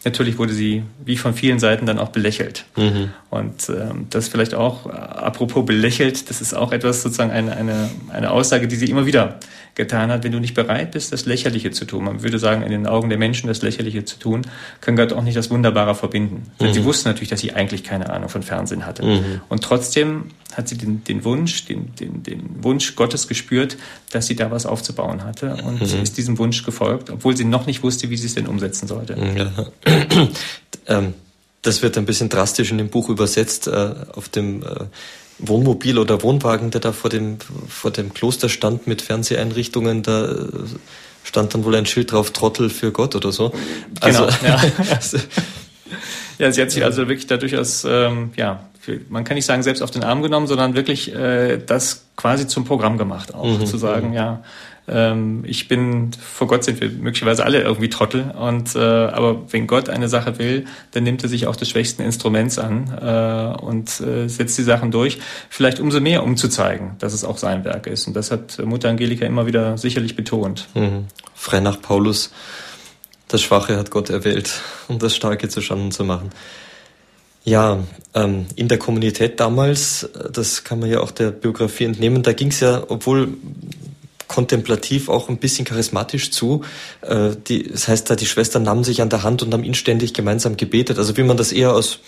natürlich 0.06 0.38
wurde 0.38 0.54
sie 0.54 0.84
wie 1.04 1.18
von 1.18 1.34
vielen 1.34 1.60
Seiten 1.60 1.86
dann 1.86 2.00
auch 2.00 2.10
belächelt. 2.10 2.66
Mhm. 2.78 3.12
Und 3.30 3.70
ähm, 3.70 4.08
das 4.10 4.28
vielleicht 4.28 4.54
auch, 4.54 4.86
äh, 4.86 4.92
apropos 4.92 5.66
belächelt, 5.66 6.30
das 6.30 6.42
ist 6.42 6.54
auch 6.54 6.72
etwas 6.72 7.02
sozusagen 7.02 7.32
eine, 7.32 7.56
eine, 7.56 7.90
eine 8.10 8.32
Aussage, 8.32 8.68
die 8.68 8.76
sie 8.76 8.86
immer 8.86 9.06
wieder 9.06 9.40
getan 9.76 10.10
hat. 10.10 10.24
Wenn 10.24 10.32
du 10.32 10.40
nicht 10.40 10.54
bereit 10.54 10.92
bist, 10.92 11.14
das 11.14 11.26
Lächerliche 11.26 11.72
zu 11.72 11.86
tun, 11.86 12.06
man 12.06 12.24
würde 12.24 12.40
sagen, 12.40 12.64
in 12.64 12.72
den 12.72 12.88
Augen 12.88 13.10
der 13.10 13.18
Menschen 13.18 13.48
das 13.48 13.62
Lächerliche 13.62 14.06
zu 14.06 14.18
tun, 14.18 14.44
kann 14.82 14.96
Gott 14.96 15.14
auch 15.14 15.22
nicht 15.22 15.38
das 15.38 15.50
Wunderbare 15.50 15.94
verbinden. 15.94 16.52
Denn 16.60 16.74
sie 16.74 16.80
mhm. 16.80 16.86
wusste 16.86 17.10
natürlich, 17.10 17.30
dass 17.30 17.42
sie 17.42 17.54
eigentlich 17.54 17.84
keine 17.84 18.10
Ahnung 18.10 18.30
von 18.30 18.42
Fernsehen 18.42 18.86
hatte. 18.86 19.06
Mhm. 19.06 19.42
Und 19.50 19.64
trotzdem 19.64 20.32
hat 20.54 20.70
sie 20.70 20.78
den, 20.78 21.04
den 21.04 21.24
Wunsch, 21.26 21.66
den, 21.66 21.94
den, 21.96 22.24
den 22.24 22.64
Wunsch 22.64 22.96
Gottes 22.96 23.28
gespürt, 23.28 23.78
dass 24.12 24.28
sie 24.28 24.36
da 24.36 24.50
was 24.50 24.66
aufzubauen 24.66 25.24
hatte 25.24 25.56
und 25.64 25.82
mhm. 25.82 26.02
ist 26.02 26.18
diesem 26.18 26.38
Wunsch 26.38 26.64
gefolgt, 26.64 27.10
obwohl 27.10 27.36
sie 27.36 27.44
noch 27.44 27.66
nicht 27.66 27.84
wusste, 27.84 28.10
wie 28.10 28.18
sie 28.18 28.28
es 28.28 28.36
denn 28.36 28.48
umsetzen 28.48 28.88
sollte. 28.88 29.18
Ja. 29.36 29.68
ähm, 30.88 31.14
das 31.62 31.82
wird 31.82 31.98
ein 31.98 32.06
bisschen 32.06 32.30
drastisch 32.30 32.72
in 32.72 32.78
dem 32.78 32.90
Buch 32.90 33.10
übersetzt. 33.10 33.68
Äh, 33.68 33.96
auf 34.14 34.30
dem 34.30 34.64
äh, 34.64 34.86
Wohnmobil 35.40 35.98
oder 35.98 36.24
Wohnwagen, 36.24 36.72
der 36.72 36.82
da 36.82 36.92
vor 36.92 37.10
dem, 37.10 37.38
vor 37.68 37.92
dem 37.92 38.14
Kloster 38.14 38.50
stand 38.50 38.88
mit 38.88 39.02
Fernseheinrichtungen, 39.02 40.02
da 40.04 40.32
äh, 40.32 40.48
stand 41.24 41.54
dann 41.54 41.66
wohl 41.66 41.76
ein 41.76 41.86
Schild 41.86 42.12
drauf, 42.12 42.32
Trottel 42.32 42.70
für 42.70 42.92
Gott 42.92 43.16
oder 43.16 43.32
so. 43.32 43.52
Genau, 44.02 44.26
also, 44.26 44.46
ja. 44.46 44.62
ja, 46.38 46.52
sie 46.52 46.62
hat 46.62 46.72
sich 46.72 46.84
also 46.84 47.08
wirklich 47.08 47.28
da 47.28 47.38
durchaus, 47.38 47.86
ähm, 47.88 48.32
ja, 48.36 48.62
man 49.10 49.24
kann 49.24 49.36
nicht 49.36 49.46
sagen, 49.46 49.64
selbst 49.64 49.82
auf 49.82 49.92
den 49.92 50.04
Arm 50.04 50.22
genommen, 50.22 50.48
sondern 50.48 50.76
wirklich 50.76 51.14
äh, 51.14 51.58
das 51.58 52.06
quasi 52.16 52.48
zum 52.48 52.66
Programm 52.66 52.98
gemacht, 52.98 53.34
auch 53.34 53.60
mhm. 53.60 53.66
zu 53.66 53.78
sagen, 53.78 54.14
ja, 54.14 54.44
ähm, 54.88 55.44
ich 55.46 55.68
bin, 55.68 56.12
vor 56.20 56.48
Gott 56.48 56.64
sind 56.64 56.80
wir 56.80 56.90
möglicherweise 56.90 57.44
alle 57.44 57.62
irgendwie 57.62 57.90
Trottel, 57.90 58.32
und 58.32 58.76
äh, 58.76 58.80
aber 58.80 59.52
wenn 59.52 59.66
Gott 59.68 59.90
eine 59.90 60.08
Sache 60.08 60.38
will, 60.38 60.66
dann 60.92 61.04
nimmt 61.04 61.24
er 61.24 61.30
sich 61.30 61.48
auch 61.48 61.56
des 61.56 61.70
schwächsten 61.70 62.04
Instruments 62.04 62.60
an 62.60 62.94
äh, 63.02 63.62
und 63.64 64.00
äh, 64.02 64.28
setzt 64.28 64.58
die 64.58 64.64
Sachen 64.64 64.92
durch, 64.92 65.20
vielleicht 65.50 65.80
umso 65.80 66.00
mehr, 66.00 66.24
um 66.24 66.38
zu 66.38 66.50
zeigen, 66.50 66.96
dass 67.00 67.14
es 67.14 67.24
auch 67.24 67.38
sein 67.38 67.66
Werk 67.66 67.88
ist. 67.88 68.08
Und 68.08 68.16
das 68.16 68.30
hat 68.30 68.60
Mutter 68.64 68.90
Angelika 68.90 69.26
immer 69.26 69.48
wieder 69.48 69.78
sicherlich 69.78 70.16
betont. 70.16 70.68
Mhm. 70.76 71.06
Frei 71.34 71.60
nach 71.62 71.82
Paulus, 71.82 72.32
das 73.28 73.42
Schwache 73.42 73.78
hat 73.78 73.90
Gott 73.90 74.12
erwählt, 74.12 74.62
um 74.88 75.00
das 75.00 75.16
Starke 75.16 75.50
zu 75.50 75.62
Schanden 75.62 75.92
zu 75.92 76.04
machen. 76.04 76.30
Ja, 77.44 77.84
ähm, 78.16 78.48
in 78.56 78.68
der 78.68 78.80
Kommunität 78.80 79.40
damals, 79.40 80.10
das 80.32 80.64
kann 80.64 80.80
man 80.80 80.90
ja 80.90 81.00
auch 81.00 81.12
der 81.12 81.30
Biografie 81.30 81.84
entnehmen, 81.86 82.24
da 82.24 82.34
ging 82.34 82.48
es 82.48 82.60
ja, 82.60 82.84
obwohl 82.88 83.36
kontemplativ 84.28 85.10
auch 85.10 85.30
ein 85.30 85.38
bisschen 85.38 85.66
charismatisch 85.66 86.32
zu. 86.32 86.64
Äh, 87.02 87.32
die, 87.48 87.70
das 87.70 87.88
heißt, 87.88 88.10
da 88.10 88.16
die 88.16 88.26
Schwestern 88.26 88.64
nahmen 88.64 88.84
sich 88.84 89.02
an 89.02 89.10
der 89.10 89.24
Hand 89.24 89.44
und 89.44 89.54
haben 89.54 89.64
inständig 89.64 90.14
gemeinsam 90.14 90.58
gebetet. 90.58 90.98
Also 90.98 91.18
wie 91.18 91.24
man 91.24 91.38
das 91.38 91.52
eher 91.52 91.74
aus 91.74 92.00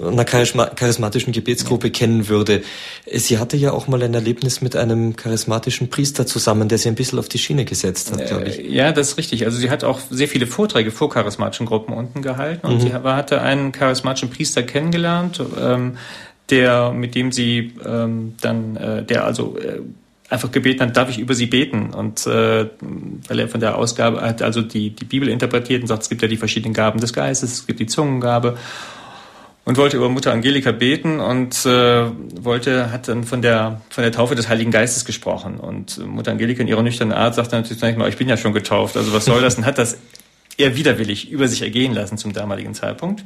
einer 0.00 0.24
charismatischen 0.24 1.32
Gebetsgruppe 1.32 1.90
kennen 1.90 2.28
würde. 2.28 2.62
Sie 3.10 3.38
hatte 3.38 3.56
ja 3.56 3.72
auch 3.72 3.88
mal 3.88 4.02
ein 4.02 4.14
Erlebnis 4.14 4.60
mit 4.60 4.76
einem 4.76 5.16
charismatischen 5.16 5.88
Priester 5.88 6.26
zusammen, 6.26 6.68
der 6.68 6.78
sie 6.78 6.88
ein 6.88 6.94
bisschen 6.94 7.18
auf 7.18 7.28
die 7.28 7.38
Schiene 7.38 7.64
gesetzt 7.64 8.12
hat, 8.12 8.26
glaube 8.26 8.48
ich. 8.48 8.58
Äh, 8.58 8.68
ja, 8.68 8.92
das 8.92 9.10
ist 9.10 9.18
richtig. 9.18 9.44
Also 9.44 9.58
sie 9.58 9.70
hat 9.70 9.84
auch 9.84 10.00
sehr 10.10 10.28
viele 10.28 10.46
Vorträge 10.46 10.90
vor 10.90 11.08
charismatischen 11.08 11.66
Gruppen 11.66 11.94
unten 11.94 12.22
gehalten 12.22 12.66
und 12.66 12.76
mhm. 12.76 12.80
sie 12.80 12.92
hatte 12.92 13.40
einen 13.40 13.72
charismatischen 13.72 14.30
Priester 14.30 14.62
kennengelernt. 14.62 15.40
Ähm, 15.58 15.96
der, 16.50 16.92
mit 16.92 17.16
dem 17.16 17.32
sie 17.32 17.72
ähm, 17.84 18.34
dann, 18.40 18.76
äh, 18.76 19.02
der 19.02 19.24
also 19.24 19.56
äh, 19.58 19.80
einfach 20.28 20.50
gebeten 20.50 20.80
hat, 20.80 20.96
darf 20.96 21.08
ich 21.08 21.18
über 21.18 21.34
sie 21.34 21.46
beten? 21.46 21.92
Und 21.92 22.26
äh, 22.26 22.66
weil 23.28 23.38
er 23.38 23.48
von 23.48 23.60
der 23.60 23.76
Ausgabe 23.76 24.20
hat 24.20 24.42
also 24.42 24.62
die, 24.62 24.90
die 24.90 25.04
Bibel 25.04 25.28
interpretiert 25.28 25.82
und 25.82 25.88
sagt, 25.88 26.02
es 26.02 26.08
gibt 26.08 26.22
ja 26.22 26.28
die 26.28 26.36
verschiedenen 26.36 26.74
Gaben 26.74 27.00
des 27.00 27.12
Geistes, 27.12 27.52
es 27.52 27.66
gibt 27.66 27.80
die 27.80 27.86
Zungengabe. 27.86 28.56
Und 29.64 29.78
wollte 29.78 29.96
über 29.96 30.08
Mutter 30.08 30.32
Angelika 30.32 30.70
beten 30.70 31.18
und 31.18 31.66
äh, 31.66 32.04
wollte 32.40 32.92
hat 32.92 33.08
dann 33.08 33.24
von 33.24 33.42
der 33.42 33.80
von 33.90 34.02
der 34.02 34.12
Taufe 34.12 34.36
des 34.36 34.48
Heiligen 34.48 34.70
Geistes 34.70 35.04
gesprochen. 35.04 35.58
Und 35.58 35.98
Mutter 36.06 36.30
Angelika 36.30 36.62
in 36.62 36.68
ihrer 36.68 36.82
nüchternen 36.82 37.16
Art 37.16 37.34
sagt 37.34 37.52
dann 37.52 37.62
natürlich 37.62 37.80
zunächst 37.80 37.98
mal 37.98 38.08
ich 38.08 38.16
bin 38.16 38.28
ja 38.28 38.36
schon 38.36 38.52
getauft 38.52 38.96
also 38.96 39.12
was 39.12 39.24
soll 39.24 39.42
das? 39.42 39.56
Und 39.56 39.66
hat 39.66 39.78
das 39.78 39.98
eher 40.56 40.76
widerwillig 40.76 41.30
über 41.32 41.48
sich 41.48 41.62
ergehen 41.62 41.94
lassen 41.94 42.16
zum 42.16 42.32
damaligen 42.32 42.74
Zeitpunkt 42.74 43.24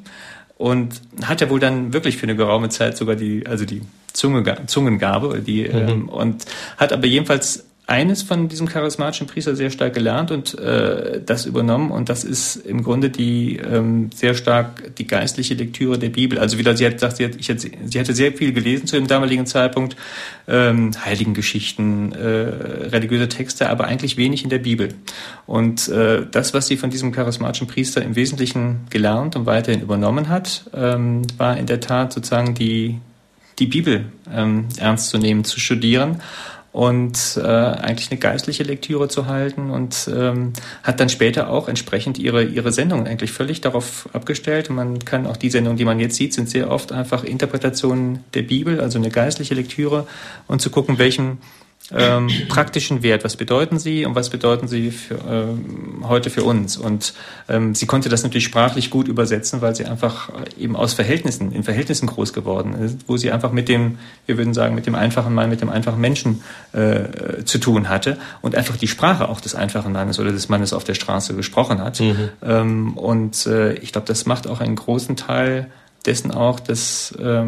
und 0.60 1.00
hat 1.22 1.40
ja 1.40 1.48
wohl 1.48 1.58
dann 1.58 1.94
wirklich 1.94 2.18
für 2.18 2.24
eine 2.24 2.36
geraume 2.36 2.68
Zeit 2.68 2.94
sogar 2.94 3.16
die 3.16 3.46
also 3.46 3.64
die 3.64 3.80
Zunge, 4.12 4.66
Zungengabe 4.66 5.40
die 5.40 5.66
mhm. 5.66 5.88
ähm, 5.88 6.08
und 6.10 6.44
hat 6.76 6.92
aber 6.92 7.06
jedenfalls 7.06 7.64
eines 7.90 8.22
von 8.22 8.48
diesem 8.48 8.68
charismatischen 8.68 9.26
Priester 9.26 9.56
sehr 9.56 9.70
stark 9.70 9.94
gelernt 9.94 10.30
und 10.30 10.56
äh, 10.56 11.20
das 11.26 11.44
übernommen. 11.44 11.90
Und 11.90 12.08
das 12.08 12.22
ist 12.22 12.54
im 12.54 12.84
Grunde 12.84 13.10
die 13.10 13.56
ähm, 13.56 14.10
sehr 14.14 14.34
stark 14.34 14.94
die 14.94 15.08
geistliche 15.08 15.54
Lektüre 15.54 15.98
der 15.98 16.10
Bibel. 16.10 16.38
Also 16.38 16.56
wieder, 16.56 16.76
sie 16.76 16.86
hat 16.86 16.92
gesagt, 16.92 17.16
sie, 17.16 17.24
hat, 17.24 17.32
ich 17.36 17.50
hat, 17.50 17.58
sie 17.60 17.98
hatte 17.98 18.14
sehr 18.14 18.32
viel 18.32 18.52
gelesen 18.52 18.86
zu 18.86 18.94
dem 18.94 19.08
damaligen 19.08 19.44
Zeitpunkt, 19.44 19.96
ähm, 20.46 20.92
Heiligengeschichten, 21.04 22.12
äh, 22.12 22.26
religiöse 22.90 23.28
Texte, 23.28 23.68
aber 23.68 23.86
eigentlich 23.86 24.16
wenig 24.16 24.44
in 24.44 24.50
der 24.50 24.60
Bibel. 24.60 24.94
Und 25.46 25.88
äh, 25.88 26.24
das, 26.30 26.54
was 26.54 26.68
sie 26.68 26.76
von 26.76 26.90
diesem 26.90 27.10
charismatischen 27.10 27.66
Priester 27.66 28.02
im 28.02 28.14
Wesentlichen 28.14 28.86
gelernt 28.90 29.34
und 29.34 29.46
weiterhin 29.46 29.82
übernommen 29.82 30.28
hat, 30.28 30.70
ähm, 30.74 31.22
war 31.38 31.56
in 31.56 31.66
der 31.66 31.80
Tat 31.80 32.12
sozusagen 32.12 32.54
die 32.54 33.00
die 33.58 33.66
Bibel 33.66 34.06
ähm, 34.32 34.68
ernst 34.78 35.10
zu 35.10 35.18
nehmen, 35.18 35.44
zu 35.44 35.60
studieren 35.60 36.22
und 36.72 37.36
äh, 37.36 37.40
eigentlich 37.42 38.10
eine 38.10 38.20
geistliche 38.20 38.62
Lektüre 38.62 39.08
zu 39.08 39.26
halten 39.26 39.70
und 39.70 40.08
ähm, 40.14 40.52
hat 40.84 41.00
dann 41.00 41.08
später 41.08 41.50
auch 41.50 41.68
entsprechend 41.68 42.18
ihre, 42.18 42.44
ihre 42.44 42.70
Sendungen 42.70 43.08
eigentlich 43.08 43.32
völlig 43.32 43.60
darauf 43.60 44.08
abgestellt. 44.12 44.70
Und 44.70 44.76
man 44.76 44.98
kann 45.00 45.26
auch 45.26 45.36
die 45.36 45.50
Sendungen, 45.50 45.76
die 45.76 45.84
man 45.84 45.98
jetzt 45.98 46.14
sieht, 46.14 46.32
sind 46.32 46.48
sehr 46.48 46.70
oft 46.70 46.92
einfach 46.92 47.24
Interpretationen 47.24 48.24
der 48.34 48.42
Bibel, 48.42 48.80
also 48.80 48.98
eine 48.98 49.10
geistliche 49.10 49.54
Lektüre 49.54 50.06
und 50.46 50.60
zu 50.60 50.70
gucken, 50.70 50.98
welchen 50.98 51.38
ähm, 51.92 52.30
praktischen 52.48 53.02
Wert. 53.02 53.24
Was 53.24 53.36
bedeuten 53.36 53.78
sie 53.78 54.04
und 54.04 54.14
was 54.14 54.30
bedeuten 54.30 54.68
sie 54.68 54.90
für, 54.90 55.18
ähm, 55.28 56.04
heute 56.08 56.30
für 56.30 56.44
uns? 56.44 56.76
Und 56.76 57.14
ähm, 57.48 57.74
sie 57.74 57.86
konnte 57.86 58.08
das 58.08 58.22
natürlich 58.22 58.44
sprachlich 58.44 58.90
gut 58.90 59.08
übersetzen, 59.08 59.60
weil 59.60 59.74
sie 59.74 59.86
einfach 59.86 60.30
eben 60.58 60.76
aus 60.76 60.92
Verhältnissen, 60.92 61.52
in 61.52 61.64
Verhältnissen 61.64 62.06
groß 62.06 62.32
geworden 62.32 62.74
ist, 62.74 63.00
wo 63.08 63.16
sie 63.16 63.32
einfach 63.32 63.52
mit 63.52 63.68
dem, 63.68 63.98
wir 64.26 64.38
würden 64.38 64.54
sagen, 64.54 64.74
mit 64.74 64.86
dem 64.86 64.94
einfachen 64.94 65.34
Mann, 65.34 65.50
mit 65.50 65.60
dem 65.60 65.70
einfachen 65.70 66.00
Menschen 66.00 66.42
äh, 66.72 67.44
zu 67.44 67.58
tun 67.58 67.88
hatte 67.88 68.18
und 68.40 68.54
einfach 68.54 68.76
die 68.76 68.88
Sprache 68.88 69.28
auch 69.28 69.40
des 69.40 69.54
einfachen 69.54 69.92
Mannes 69.92 70.20
oder 70.20 70.32
des 70.32 70.48
Mannes 70.48 70.72
auf 70.72 70.84
der 70.84 70.94
Straße 70.94 71.34
gesprochen 71.34 71.82
hat. 71.82 72.00
Mhm. 72.00 72.28
Ähm, 72.42 72.96
und 72.96 73.46
äh, 73.46 73.74
ich 73.74 73.92
glaube, 73.92 74.06
das 74.06 74.26
macht 74.26 74.46
auch 74.46 74.60
einen 74.60 74.76
großen 74.76 75.16
Teil 75.16 75.70
dessen 76.06 76.30
auch, 76.30 76.60
dass, 76.60 77.12
äh, 77.12 77.44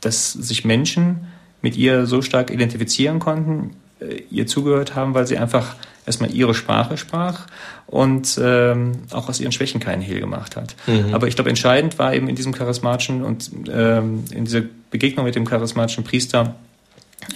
dass 0.00 0.32
sich 0.32 0.64
Menschen 0.64 1.26
mit 1.62 1.76
ihr 1.76 2.06
so 2.06 2.22
stark 2.22 2.50
identifizieren 2.50 3.18
konnten, 3.18 3.76
äh, 4.00 4.22
ihr 4.30 4.46
zugehört 4.46 4.94
haben, 4.94 5.14
weil 5.14 5.26
sie 5.26 5.38
einfach 5.38 5.76
erstmal 6.04 6.34
ihre 6.34 6.54
Sprache 6.54 6.96
sprach 6.96 7.46
und 7.86 8.38
ähm, 8.42 8.92
auch 9.10 9.28
aus 9.28 9.40
ihren 9.40 9.52
Schwächen 9.52 9.80
keinen 9.80 10.02
Hehl 10.02 10.20
gemacht 10.20 10.56
hat. 10.56 10.74
Mhm. 10.86 11.14
Aber 11.14 11.28
ich 11.28 11.36
glaube, 11.36 11.50
entscheidend 11.50 11.98
war 11.98 12.14
eben 12.14 12.28
in 12.28 12.34
diesem 12.34 12.52
charismatischen 12.52 13.22
und 13.22 13.50
ähm, 13.72 14.24
in 14.34 14.44
dieser 14.44 14.62
Begegnung 14.90 15.24
mit 15.24 15.36
dem 15.36 15.46
charismatischen 15.46 16.04
Priester 16.04 16.56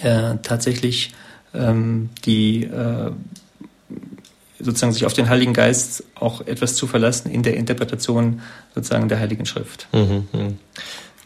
äh, 0.01 0.35
tatsächlich 0.43 1.13
ähm, 1.53 2.09
die 2.25 2.65
äh, 2.65 3.11
sozusagen 4.59 4.91
sich 4.91 5.05
auf 5.05 5.13
den 5.13 5.29
Heiligen 5.29 5.53
Geist 5.53 6.03
auch 6.15 6.41
etwas 6.41 6.75
zu 6.75 6.87
verlassen 6.87 7.31
in 7.31 7.43
der 7.43 7.55
Interpretation 7.55 8.41
sozusagen 8.73 9.07
der 9.07 9.19
Heiligen 9.19 9.45
Schrift. 9.45 9.87
Mhm. 9.93 10.57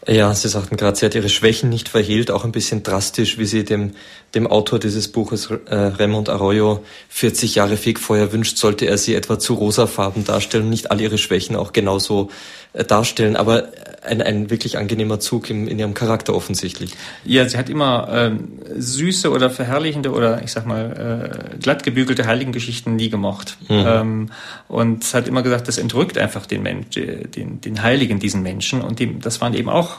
Ja, 0.08 0.34
Sie 0.34 0.48
sagten 0.48 0.76
gerade, 0.76 0.96
sie 0.96 1.06
hat 1.06 1.14
ihre 1.14 1.28
Schwächen 1.28 1.70
nicht 1.70 1.88
verhehlt, 1.88 2.32
auch 2.32 2.44
ein 2.44 2.50
bisschen 2.50 2.82
drastisch, 2.82 3.38
wie 3.38 3.44
sie 3.44 3.64
dem, 3.64 3.92
dem 4.34 4.48
Autor 4.48 4.80
dieses 4.80 5.06
Buches, 5.06 5.48
äh, 5.66 5.76
Raymond 5.76 6.28
Arroyo, 6.28 6.82
40 7.08 7.54
Jahre 7.54 7.76
Fegfeuer 7.76 8.32
wünscht, 8.32 8.58
sollte 8.58 8.86
er 8.86 8.98
sie 8.98 9.14
etwa 9.14 9.38
zu 9.38 9.54
rosafarben 9.54 10.24
darstellen 10.24 10.64
und 10.64 10.70
nicht 10.70 10.90
all 10.90 11.00
ihre 11.00 11.18
Schwächen 11.18 11.54
auch 11.54 11.72
genauso 11.72 12.30
darstellen. 12.72 13.36
Aber 13.36 13.68
ein, 14.02 14.20
ein 14.20 14.50
wirklich 14.50 14.78
angenehmer 14.78 15.20
Zug 15.20 15.50
im, 15.50 15.68
in 15.68 15.78
ihrem 15.78 15.94
Charakter 15.94 16.34
offensichtlich. 16.34 16.92
Ja, 17.24 17.48
sie 17.48 17.56
hat 17.56 17.68
immer 17.68 18.08
ähm, 18.10 18.58
süße 18.74 19.30
oder 19.30 19.50
verherrlichende 19.50 20.12
oder 20.12 20.42
ich 20.42 20.52
sag 20.52 20.66
mal 20.66 21.52
äh, 21.54 21.58
glatt 21.58 21.82
gebügelte 21.84 22.26
Heiligengeschichten 22.26 22.96
nie 22.96 23.10
gemocht. 23.10 23.56
Mhm. 23.68 23.84
Ähm, 23.86 24.30
und 24.68 25.14
hat 25.14 25.28
immer 25.28 25.42
gesagt, 25.42 25.68
das 25.68 25.78
entrückt 25.78 26.18
einfach 26.18 26.46
den 26.46 26.62
Mensch, 26.62 26.86
den, 26.90 27.60
den 27.60 27.82
Heiligen, 27.82 28.18
diesen 28.18 28.42
Menschen. 28.42 28.80
Und 28.80 28.98
die, 28.98 29.18
das 29.18 29.40
waren 29.40 29.54
eben 29.54 29.68
auch 29.68 29.98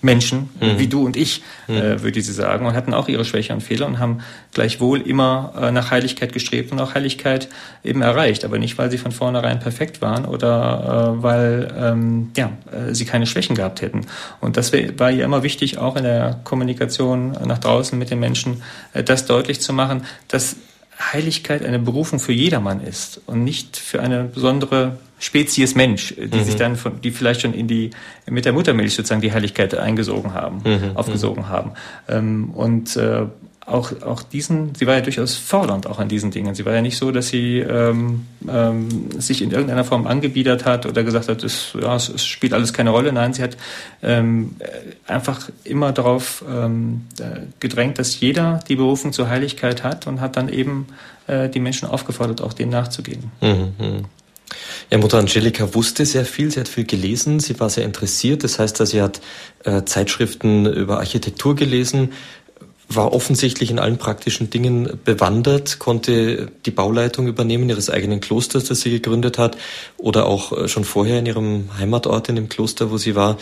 Menschen, 0.00 0.48
mhm. 0.60 0.78
wie 0.78 0.86
du 0.86 1.04
und 1.04 1.16
ich, 1.16 1.42
mhm. 1.66 1.74
äh, 1.74 2.02
würde 2.02 2.20
sie 2.20 2.32
sagen, 2.32 2.66
und 2.66 2.74
hatten 2.74 2.94
auch 2.94 3.08
ihre 3.08 3.24
Schwächen 3.24 3.56
und 3.56 3.62
Fehler 3.62 3.86
und 3.86 3.98
haben 3.98 4.20
gleichwohl 4.52 5.00
immer 5.00 5.52
äh, 5.60 5.70
nach 5.72 5.90
Heiligkeit 5.90 6.32
gestrebt 6.32 6.70
und 6.70 6.80
auch 6.80 6.94
Heiligkeit 6.94 7.48
eben 7.82 8.02
erreicht, 8.02 8.44
aber 8.44 8.58
nicht, 8.58 8.78
weil 8.78 8.90
sie 8.90 8.98
von 8.98 9.10
vornherein 9.10 9.58
perfekt 9.58 10.00
waren 10.00 10.24
oder 10.24 11.16
äh, 11.18 11.22
weil 11.22 11.74
ähm, 11.76 12.30
ja, 12.36 12.52
äh, 12.70 12.94
sie 12.94 13.06
keine 13.06 13.26
Schwächen 13.26 13.56
gehabt 13.56 13.82
hätten. 13.82 14.06
Und 14.40 14.56
das 14.56 14.72
war 14.72 15.10
ihr 15.10 15.24
immer 15.24 15.42
wichtig, 15.42 15.78
auch 15.78 15.96
in 15.96 16.04
der 16.04 16.40
Kommunikation 16.44 17.32
nach 17.44 17.58
draußen 17.58 17.98
mit 17.98 18.10
den 18.10 18.20
Menschen, 18.20 18.62
äh, 18.92 19.02
das 19.02 19.26
deutlich 19.26 19.60
zu 19.60 19.72
machen, 19.72 20.04
dass 20.28 20.56
Heiligkeit 20.98 21.64
eine 21.64 21.78
Berufung 21.78 22.18
für 22.18 22.32
jedermann 22.32 22.80
ist 22.80 23.20
und 23.26 23.44
nicht 23.44 23.76
für 23.76 24.00
eine 24.00 24.24
besondere 24.24 24.98
Spezies 25.20 25.74
Mensch, 25.74 26.14
die 26.16 26.36
mhm. 26.36 26.44
sich 26.44 26.56
dann 26.56 26.76
von, 26.76 27.00
die 27.00 27.10
vielleicht 27.10 27.40
schon 27.40 27.52
in 27.52 27.66
die, 27.66 27.90
mit 28.26 28.44
der 28.44 28.52
Muttermilch 28.52 28.94
sozusagen 28.94 29.20
die 29.20 29.32
Heiligkeit 29.32 29.76
eingesogen 29.76 30.32
haben, 30.32 30.62
mhm. 30.64 30.96
aufgesogen 30.96 31.44
mhm. 31.44 31.48
haben. 31.48 31.70
Ähm, 32.08 32.50
und 32.50 32.96
äh, 32.96 33.26
auch, 33.68 33.92
auch 34.02 34.22
diesen, 34.22 34.74
sie 34.74 34.86
war 34.86 34.94
ja 34.94 35.00
durchaus 35.00 35.34
fordernd 35.34 35.86
auch 35.86 35.98
an 35.98 36.08
diesen 36.08 36.30
Dingen. 36.30 36.54
Sie 36.54 36.64
war 36.64 36.74
ja 36.74 36.82
nicht 36.82 36.96
so, 36.96 37.10
dass 37.10 37.28
sie 37.28 37.58
ähm, 37.58 38.26
ähm, 38.48 39.10
sich 39.20 39.42
in 39.42 39.50
irgendeiner 39.50 39.84
Form 39.84 40.06
angebiedert 40.06 40.64
hat 40.64 40.86
oder 40.86 41.04
gesagt 41.04 41.28
hat, 41.28 41.44
es, 41.44 41.76
ja, 41.80 41.94
es, 41.94 42.08
es 42.08 42.26
spielt 42.26 42.54
alles 42.54 42.72
keine 42.72 42.90
Rolle. 42.90 43.12
Nein, 43.12 43.34
sie 43.34 43.42
hat 43.42 43.56
ähm, 44.02 44.56
einfach 45.06 45.50
immer 45.64 45.92
darauf 45.92 46.44
ähm, 46.48 47.06
äh, 47.20 47.40
gedrängt, 47.60 47.98
dass 47.98 48.18
jeder 48.18 48.60
die 48.68 48.76
Berufung 48.76 49.12
zur 49.12 49.28
Heiligkeit 49.28 49.84
hat 49.84 50.06
und 50.06 50.20
hat 50.20 50.36
dann 50.36 50.48
eben 50.48 50.86
äh, 51.26 51.48
die 51.48 51.60
Menschen 51.60 51.88
aufgefordert, 51.88 52.40
auch 52.40 52.54
dem 52.54 52.70
nachzugehen. 52.70 53.30
Mhm. 53.40 53.74
mhm. 53.78 54.04
Ja, 54.90 54.98
Mutter 54.98 55.18
Angelika 55.18 55.74
wusste 55.74 56.06
sehr 56.06 56.24
viel, 56.24 56.50
sie 56.50 56.60
hat 56.60 56.68
viel 56.68 56.84
gelesen, 56.84 57.40
sie 57.40 57.58
war 57.60 57.68
sehr 57.68 57.84
interessiert. 57.84 58.44
Das 58.44 58.58
heißt, 58.58 58.78
sie 58.86 59.02
hat 59.02 59.20
äh, 59.64 59.84
Zeitschriften 59.84 60.66
über 60.66 60.98
Architektur 60.98 61.54
gelesen, 61.54 62.12
war 62.88 63.12
offensichtlich 63.12 63.70
in 63.70 63.78
allen 63.78 63.98
praktischen 63.98 64.48
Dingen 64.48 64.98
bewandert, 65.04 65.78
konnte 65.78 66.50
die 66.64 66.70
Bauleitung 66.70 67.26
übernehmen 67.26 67.68
ihres 67.68 67.90
eigenen 67.90 68.20
Klosters, 68.20 68.64
das 68.64 68.80
sie 68.80 68.90
gegründet 68.90 69.36
hat, 69.36 69.58
oder 69.98 70.26
auch 70.26 70.52
äh, 70.52 70.68
schon 70.68 70.84
vorher 70.84 71.18
in 71.18 71.26
ihrem 71.26 71.68
Heimatort, 71.78 72.30
in 72.30 72.36
dem 72.36 72.48
Kloster, 72.48 72.90
wo 72.90 72.96
sie 72.96 73.14
war. 73.14 73.36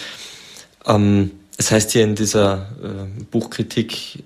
Ähm, 0.84 1.30
es 1.58 1.70
heißt 1.70 1.92
hier 1.92 2.02
in 2.04 2.16
dieser 2.16 2.68
äh, 2.82 3.22
Buchkritik, 3.30 4.16
äh, 4.16 4.20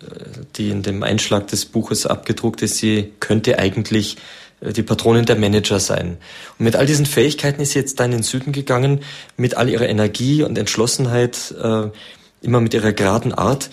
die 0.57 0.71
in 0.71 0.83
dem 0.83 1.03
Einschlag 1.03 1.49
des 1.49 1.66
Buches 1.66 2.07
abgedruckt 2.07 2.62
ist, 2.62 2.79
sie 2.79 3.12
könnte 3.21 3.59
eigentlich 3.59 4.16
äh, 4.61 4.73
die 4.73 4.83
Patronin 4.83 5.27
der 5.27 5.37
Manager 5.37 5.81
sein. 5.81 6.16
Und 6.59 6.64
mit 6.64 6.77
all 6.77 6.87
diesen 6.87 7.07
Fähigkeiten 7.07 7.61
ist 7.61 7.73
sie 7.73 7.79
jetzt 7.79 8.01
da 8.01 8.07
in 8.07 8.12
den 8.12 8.23
Süden 8.23 8.53
gegangen, 8.53 9.01
mit 9.37 9.57
all 9.57 9.68
ihrer 9.68 9.89
Energie 9.89 10.43
und 10.43 10.57
Entschlossenheit, 10.57 11.55
äh, 11.62 11.89
immer 12.43 12.61
mit 12.61 12.73
ihrer 12.73 12.93
geraden 12.93 13.35
Art 13.35 13.68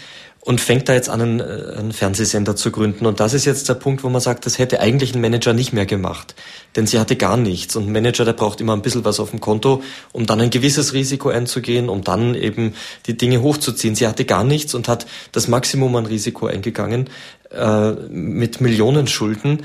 und 0.48 0.62
fängt 0.62 0.88
da 0.88 0.94
jetzt 0.94 1.10
an, 1.10 1.20
einen, 1.20 1.40
äh, 1.42 1.74
einen 1.78 1.92
Fernsehsender 1.92 2.56
zu 2.56 2.72
gründen. 2.72 3.06
Und 3.06 3.20
das 3.20 3.34
ist 3.34 3.44
jetzt 3.44 3.68
der 3.68 3.74
Punkt, 3.74 4.06
wo 4.06 4.10
man 4.10 4.22
sagt, 4.22 4.46
das 4.46 4.58
hätte 4.58 4.80
eigentlich 4.80 5.14
ein 5.14 5.20
Manager 5.20 5.52
nicht 5.52 5.74
mehr 5.74 5.86
gemacht. 5.86 6.36
Denn 6.78 6.88
sie 6.88 7.02
hatte 7.02 7.18
gar 7.18 7.36
nichts. 7.36 7.76
Und 7.76 7.88
ein 7.88 7.92
Manager, 7.92 8.24
der 8.24 8.32
braucht 8.32 8.62
immer 8.62 8.72
ein 8.72 8.82
bisschen 8.82 9.04
was 9.04 9.20
auf 9.20 9.32
dem 9.32 9.42
Konto, 9.42 9.84
um 10.14 10.26
dann 10.26 10.40
ein 10.40 10.50
gewisses 10.50 10.94
Risiko 10.94 11.28
einzugehen, 11.28 11.90
um 11.90 12.02
dann 12.02 12.34
eben 12.34 12.76
die 13.08 13.18
Dinge 13.18 13.42
hochzuziehen. 13.42 13.96
Sie 13.96 14.08
hatte 14.08 14.24
gar 14.24 14.46
nichts 14.46 14.74
und 14.74 14.88
hat 14.88 15.06
das 15.34 15.50
Maximum 15.50 15.94
an 15.98 16.06
Risiko 16.06 16.46
eingegangen 16.46 17.10
äh, 17.52 17.92
mit 17.92 18.62
Millionen 18.62 19.08
Schulden 19.08 19.64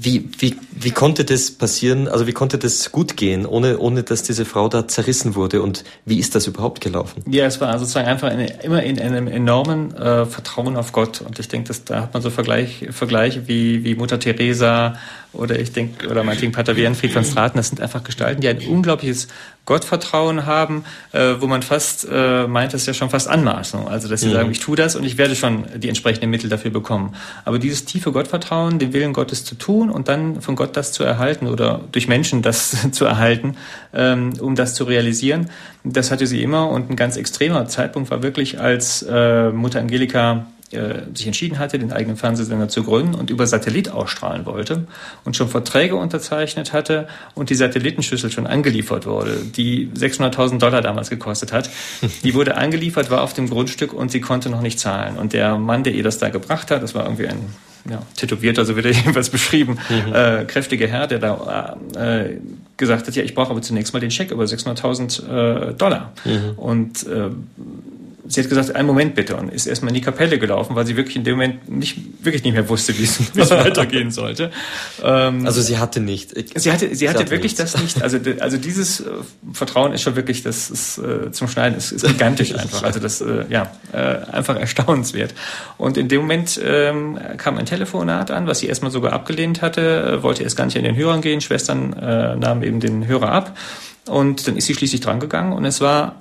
wie, 0.00 0.28
wie, 0.38 0.56
wie 0.70 0.90
konnte 0.90 1.24
das 1.24 1.50
passieren, 1.50 2.08
also 2.08 2.26
wie 2.26 2.32
konnte 2.32 2.58
das 2.58 2.92
gut 2.92 3.16
gehen, 3.16 3.46
ohne, 3.46 3.78
ohne 3.78 4.02
dass 4.02 4.22
diese 4.22 4.44
Frau 4.44 4.68
da 4.68 4.88
zerrissen 4.88 5.34
wurde? 5.34 5.62
Und 5.62 5.84
wie 6.04 6.18
ist 6.18 6.34
das 6.34 6.46
überhaupt 6.46 6.80
gelaufen? 6.80 7.22
Ja, 7.30 7.46
es 7.46 7.60
war 7.60 7.78
sozusagen 7.78 8.06
einfach 8.06 8.28
eine, 8.28 8.62
immer 8.62 8.82
in 8.82 9.00
einem 9.00 9.26
enormen 9.28 9.94
äh, 9.94 10.26
Vertrauen 10.26 10.76
auf 10.76 10.92
Gott. 10.92 11.20
Und 11.20 11.38
ich 11.38 11.48
denke, 11.48 11.72
da 11.84 12.02
hat 12.02 12.14
man 12.14 12.22
so 12.22 12.30
Vergleich, 12.30 12.88
Vergleiche 12.90 13.48
wie, 13.48 13.84
wie 13.84 13.94
Mutter 13.94 14.18
Teresa 14.18 14.96
oder 15.32 15.58
ich 15.58 15.72
denke, 15.72 16.08
oder 16.08 16.24
meinetwegen 16.24 16.52
Pater 16.52 16.76
Wernfried 16.76 17.12
von 17.12 17.24
Straten, 17.24 17.58
das 17.58 17.68
sind 17.68 17.80
einfach 17.80 18.02
Gestalten, 18.02 18.40
die 18.40 18.48
ein 18.48 18.58
unglaubliches 18.58 19.28
Gottvertrauen 19.66 20.46
haben, 20.46 20.84
äh, 21.12 21.34
wo 21.40 21.46
man 21.46 21.62
fast 21.62 22.06
äh, 22.10 22.46
meint, 22.46 22.72
das 22.72 22.82
ist 22.82 22.86
ja 22.86 22.94
schon 22.94 23.10
fast 23.10 23.28
Anmaßung. 23.28 23.86
Also 23.86 24.08
dass 24.08 24.22
sie 24.22 24.28
mhm. 24.28 24.32
sagen, 24.32 24.50
ich 24.50 24.60
tue 24.60 24.76
das 24.76 24.96
und 24.96 25.04
ich 25.04 25.18
werde 25.18 25.36
schon 25.36 25.66
die 25.76 25.88
entsprechenden 25.88 26.30
Mittel 26.30 26.48
dafür 26.48 26.70
bekommen. 26.70 27.14
Aber 27.44 27.58
dieses 27.58 27.84
tiefe 27.84 28.10
Gottvertrauen, 28.10 28.78
den 28.78 28.94
Willen 28.94 29.12
Gottes 29.12 29.44
zu 29.44 29.54
tun 29.54 29.90
und 29.90 30.08
dann 30.08 30.40
von 30.40 30.56
Gott 30.56 30.76
das 30.76 30.92
zu 30.92 31.04
erhalten 31.04 31.46
oder 31.46 31.82
durch 31.92 32.08
Menschen 32.08 32.40
das 32.40 32.74
zu 32.92 33.04
erhalten, 33.04 33.56
ähm, 33.92 34.32
um 34.40 34.54
das 34.54 34.74
zu 34.74 34.84
realisieren, 34.84 35.50
das 35.84 36.10
hatte 36.10 36.26
sie 36.26 36.42
immer. 36.42 36.70
Und 36.70 36.88
ein 36.88 36.96
ganz 36.96 37.18
extremer 37.18 37.66
Zeitpunkt 37.66 38.10
war 38.10 38.22
wirklich, 38.22 38.58
als 38.58 39.02
äh, 39.02 39.50
Mutter 39.50 39.80
Angelika 39.80 40.46
äh, 40.70 41.02
sich 41.14 41.26
entschieden 41.26 41.58
hatte, 41.58 41.78
den 41.78 41.92
eigenen 41.92 42.16
Fernsehsender 42.16 42.68
zu 42.68 42.84
gründen 42.84 43.14
und 43.14 43.30
über 43.30 43.46
Satellit 43.46 43.90
ausstrahlen 43.90 44.44
wollte 44.44 44.86
und 45.24 45.36
schon 45.36 45.48
Verträge 45.48 45.96
unterzeichnet 45.96 46.72
hatte 46.72 47.08
und 47.34 47.50
die 47.50 47.54
Satellitenschüssel 47.54 48.30
schon 48.30 48.46
angeliefert 48.46 49.06
wurde, 49.06 49.38
die 49.56 49.88
600.000 49.88 50.58
Dollar 50.58 50.82
damals 50.82 51.08
gekostet 51.10 51.52
hat. 51.52 51.70
Die 52.22 52.34
wurde 52.34 52.56
angeliefert, 52.56 53.10
war 53.10 53.22
auf 53.22 53.32
dem 53.32 53.48
Grundstück 53.48 53.92
und 53.92 54.10
sie 54.10 54.20
konnte 54.20 54.50
noch 54.50 54.60
nicht 54.60 54.78
zahlen. 54.78 55.16
Und 55.16 55.32
der 55.32 55.56
Mann, 55.56 55.84
der 55.84 55.94
ihr 55.94 56.02
das 56.02 56.18
da 56.18 56.28
gebracht 56.28 56.70
hat, 56.70 56.82
das 56.82 56.94
war 56.94 57.04
irgendwie 57.04 57.28
ein 57.28 57.38
ja, 57.88 58.02
tätowierter, 58.16 58.64
so 58.64 58.76
wird 58.76 58.86
er 58.86 58.92
jedenfalls 58.92 59.30
beschrieben, 59.30 59.78
mhm. 59.88 60.12
äh, 60.12 60.44
kräftiger 60.44 60.86
Herr, 60.86 61.06
der 61.06 61.18
da 61.18 61.76
äh, 61.96 62.36
gesagt 62.76 63.06
hat, 63.06 63.16
ja, 63.16 63.22
ich 63.22 63.34
brauche 63.34 63.50
aber 63.50 63.62
zunächst 63.62 63.92
mal 63.92 64.00
den 64.00 64.10
Scheck 64.10 64.30
über 64.30 64.44
600.000 64.44 65.70
äh, 65.70 65.74
Dollar. 65.74 66.12
Mhm. 66.24 66.58
Und 66.58 67.06
äh, 67.06 67.30
sie 68.28 68.42
hat 68.42 68.48
gesagt, 68.48 68.76
einen 68.76 68.86
Moment 68.86 69.14
bitte 69.14 69.36
und 69.36 69.52
ist 69.52 69.66
erstmal 69.66 69.90
in 69.90 69.94
die 69.94 70.00
Kapelle 70.00 70.38
gelaufen, 70.38 70.76
weil 70.76 70.86
sie 70.86 70.96
wirklich 70.96 71.16
in 71.16 71.24
dem 71.24 71.34
Moment 71.36 71.68
nicht, 71.68 72.24
wirklich 72.24 72.44
nicht 72.44 72.52
mehr 72.52 72.68
wusste, 72.68 72.96
wie 72.98 73.04
es, 73.04 73.20
weitergehen 73.50 74.10
sollte. 74.10 74.50
Ähm, 75.02 75.46
also 75.46 75.62
sie 75.62 75.78
hatte 75.78 76.00
nicht. 76.00 76.36
Ich, 76.36 76.52
sie 76.54 76.70
hatte, 76.70 76.94
sie 76.94 77.08
hatte, 77.08 77.20
hatte 77.20 77.30
wirklich 77.30 77.56
nichts. 77.58 77.72
das 77.72 77.82
nicht. 77.82 78.02
Also, 78.02 78.18
also 78.40 78.56
dieses 78.58 79.00
äh, 79.00 79.04
Vertrauen 79.52 79.92
ist 79.92 80.02
schon 80.02 80.14
wirklich, 80.16 80.42
das 80.42 80.70
ist 80.70 80.98
äh, 80.98 81.32
zum 81.32 81.48
Schneiden, 81.48 81.76
ist, 81.76 81.92
ist 81.92 82.06
gigantisch 82.06 82.54
einfach. 82.58 82.82
Also 82.82 83.00
das, 83.00 83.20
äh, 83.20 83.46
ja, 83.48 83.72
äh, 83.92 83.96
einfach 84.30 84.56
erstaunenswert. 84.56 85.34
Und 85.78 85.96
in 85.96 86.08
dem 86.08 86.20
Moment 86.20 86.60
ähm, 86.62 87.18
kam 87.38 87.56
ein 87.56 87.66
Telefonat 87.66 88.30
an, 88.30 88.46
was 88.46 88.58
sie 88.58 88.66
erstmal 88.66 88.90
sogar 88.90 89.12
abgelehnt 89.12 89.62
hatte, 89.62 90.18
äh, 90.18 90.22
wollte 90.22 90.42
erst 90.42 90.56
gar 90.56 90.66
nicht 90.66 90.76
in 90.76 90.84
den 90.84 90.96
Hörern 90.96 91.22
gehen. 91.22 91.40
Schwestern 91.40 91.94
äh, 91.94 92.36
nahmen 92.36 92.62
eben 92.62 92.80
den 92.80 93.06
Hörer 93.06 93.32
ab. 93.32 93.56
Und 94.06 94.46
dann 94.46 94.56
ist 94.56 94.66
sie 94.66 94.74
schließlich 94.74 95.00
drangegangen 95.00 95.52
und 95.52 95.64
es 95.66 95.80
war 95.82 96.16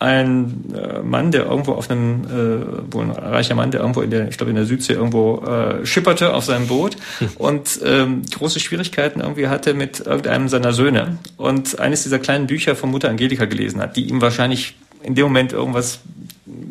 ein 0.00 0.64
äh, 0.74 1.02
Mann, 1.02 1.30
der 1.30 1.44
irgendwo 1.44 1.72
auf 1.72 1.90
einem, 1.90 2.24
äh, 2.24 2.92
wohl 2.92 3.04
ein 3.04 3.10
reicher 3.10 3.54
Mann, 3.54 3.70
der 3.70 3.80
irgendwo 3.80 4.00
in 4.00 4.10
der, 4.10 4.28
ich 4.28 4.38
glaube 4.38 4.48
in 4.48 4.56
der 4.56 4.64
Südsee 4.64 4.94
irgendwo 4.94 5.44
äh, 5.44 5.84
schipperte 5.84 6.32
auf 6.32 6.44
seinem 6.46 6.66
Boot 6.68 6.96
hm. 7.18 7.28
und 7.36 7.80
ähm, 7.84 8.22
große 8.34 8.60
Schwierigkeiten 8.60 9.20
irgendwie 9.20 9.48
hatte 9.48 9.74
mit 9.74 10.00
irgendeinem 10.00 10.48
seiner 10.48 10.72
Söhne 10.72 11.18
und 11.36 11.78
eines 11.78 12.02
dieser 12.02 12.18
kleinen 12.18 12.46
Bücher 12.46 12.74
von 12.76 12.90
Mutter 12.90 13.10
Angelika 13.10 13.44
gelesen 13.44 13.80
hat, 13.82 13.94
die 13.94 14.08
ihm 14.08 14.22
wahrscheinlich 14.22 14.74
in 15.02 15.14
dem 15.14 15.24
Moment 15.26 15.52
irgendwas 15.52 16.00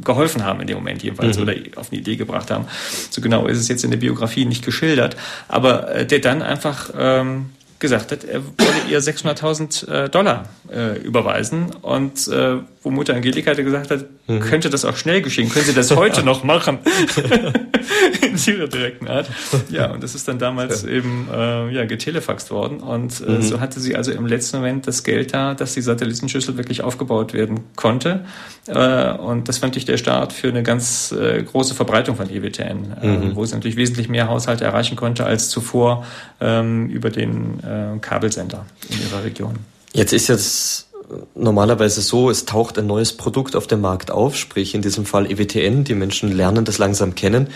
geholfen 0.03 0.43
haben 0.43 0.61
in 0.61 0.67
dem 0.67 0.77
Moment 0.77 1.03
jedenfalls 1.03 1.37
mhm. 1.37 1.43
oder 1.43 1.53
auf 1.75 1.91
eine 1.91 2.01
Idee 2.01 2.15
gebracht 2.15 2.49
haben. 2.49 2.65
So 3.11 3.21
genau 3.21 3.45
ist 3.45 3.59
es 3.59 3.67
jetzt 3.67 3.83
in 3.83 3.91
der 3.91 3.97
Biografie 3.97 4.45
nicht 4.45 4.65
geschildert, 4.65 5.15
aber 5.47 5.93
äh, 5.93 6.05
der 6.05 6.19
dann 6.19 6.41
einfach 6.41 6.89
ähm, 6.97 7.51
gesagt 7.79 8.11
hat, 8.11 8.23
er 8.23 8.43
wolle 8.43 8.81
ihr 8.89 9.01
600.000 9.01 9.87
äh, 9.87 10.09
Dollar 10.09 10.49
äh, 10.71 10.99
überweisen. 10.99 11.71
Und 11.81 12.27
äh, 12.27 12.57
wo 12.81 12.91
Mutter 12.91 13.13
Angelika 13.13 13.51
hatte 13.51 13.63
gesagt 13.63 13.91
hat, 13.91 14.05
mhm. 14.27 14.39
könnte 14.39 14.69
das 14.69 14.85
auch 14.85 14.95
schnell 14.95 15.21
geschehen, 15.21 15.49
können 15.49 15.65
Sie 15.65 15.73
das 15.73 15.93
heute 15.95 16.23
noch 16.23 16.43
machen? 16.43 16.79
In 18.21 18.37
ihrer 18.53 18.67
direkten 18.67 19.07
Art. 19.07 19.29
Ja, 19.69 19.91
und 19.91 20.01
das 20.01 20.15
ist 20.15 20.27
dann 20.27 20.39
damals 20.39 20.83
ja. 20.83 20.89
eben 20.89 21.27
äh, 21.33 21.73
ja, 21.73 21.85
getelefaxt 21.85 22.51
worden. 22.51 22.79
Und 22.79 23.21
äh, 23.21 23.31
mhm. 23.31 23.41
so 23.41 23.59
hatte 23.59 23.79
sie 23.79 23.95
also 23.95 24.11
im 24.11 24.25
letzten 24.25 24.57
Moment 24.57 24.87
das 24.87 25.03
Geld 25.03 25.33
da, 25.33 25.55
dass 25.55 25.73
die 25.73 25.81
Satellitenschüssel 25.81 26.55
wirklich 26.55 26.81
aufgebaut 26.81 27.33
werden 27.33 27.61
konnte. 27.75 28.25
Äh, 28.67 29.11
und 29.13 29.49
das 29.49 29.57
fand 29.57 29.75
ich 29.75 29.85
der 29.85 29.97
Start 29.97 30.31
für 30.31 30.47
eine 30.47 30.63
ganz 30.63 31.11
äh, 31.11 31.43
große 31.43 31.75
Verbreitung 31.75 32.15
von 32.15 32.29
EWTN, 32.29 32.97
äh, 33.01 33.07
mhm. 33.07 33.35
wo 33.35 33.43
es 33.43 33.51
natürlich 33.51 33.75
wesentlich 33.75 34.07
mehr 34.07 34.29
Haushalte 34.29 34.63
erreichen 34.63 34.95
konnte 34.95 35.25
als 35.25 35.49
zuvor 35.49 36.05
ähm, 36.39 36.89
über 36.89 37.09
den 37.09 37.59
äh, 37.59 37.99
Kabelsender 37.99 38.65
in 38.89 39.01
ihrer 39.01 39.23
Region. 39.23 39.55
Jetzt 39.93 40.13
ist 40.13 40.27
jetzt 40.27 40.88
normalerweise 41.35 42.01
so, 42.01 42.29
es 42.29 42.45
taucht 42.45 42.77
ein 42.77 42.87
neues 42.87 43.15
Produkt 43.15 43.55
auf 43.55 43.67
dem 43.67 43.81
Markt 43.81 44.11
auf, 44.11 44.35
sprich 44.35 44.75
in 44.75 44.81
diesem 44.81 45.05
Fall 45.05 45.31
EWTN, 45.31 45.83
die 45.83 45.95
Menschen 45.95 46.31
lernen 46.31 46.65
das 46.65 46.77
langsam 46.77 47.15
kennen. 47.15 47.47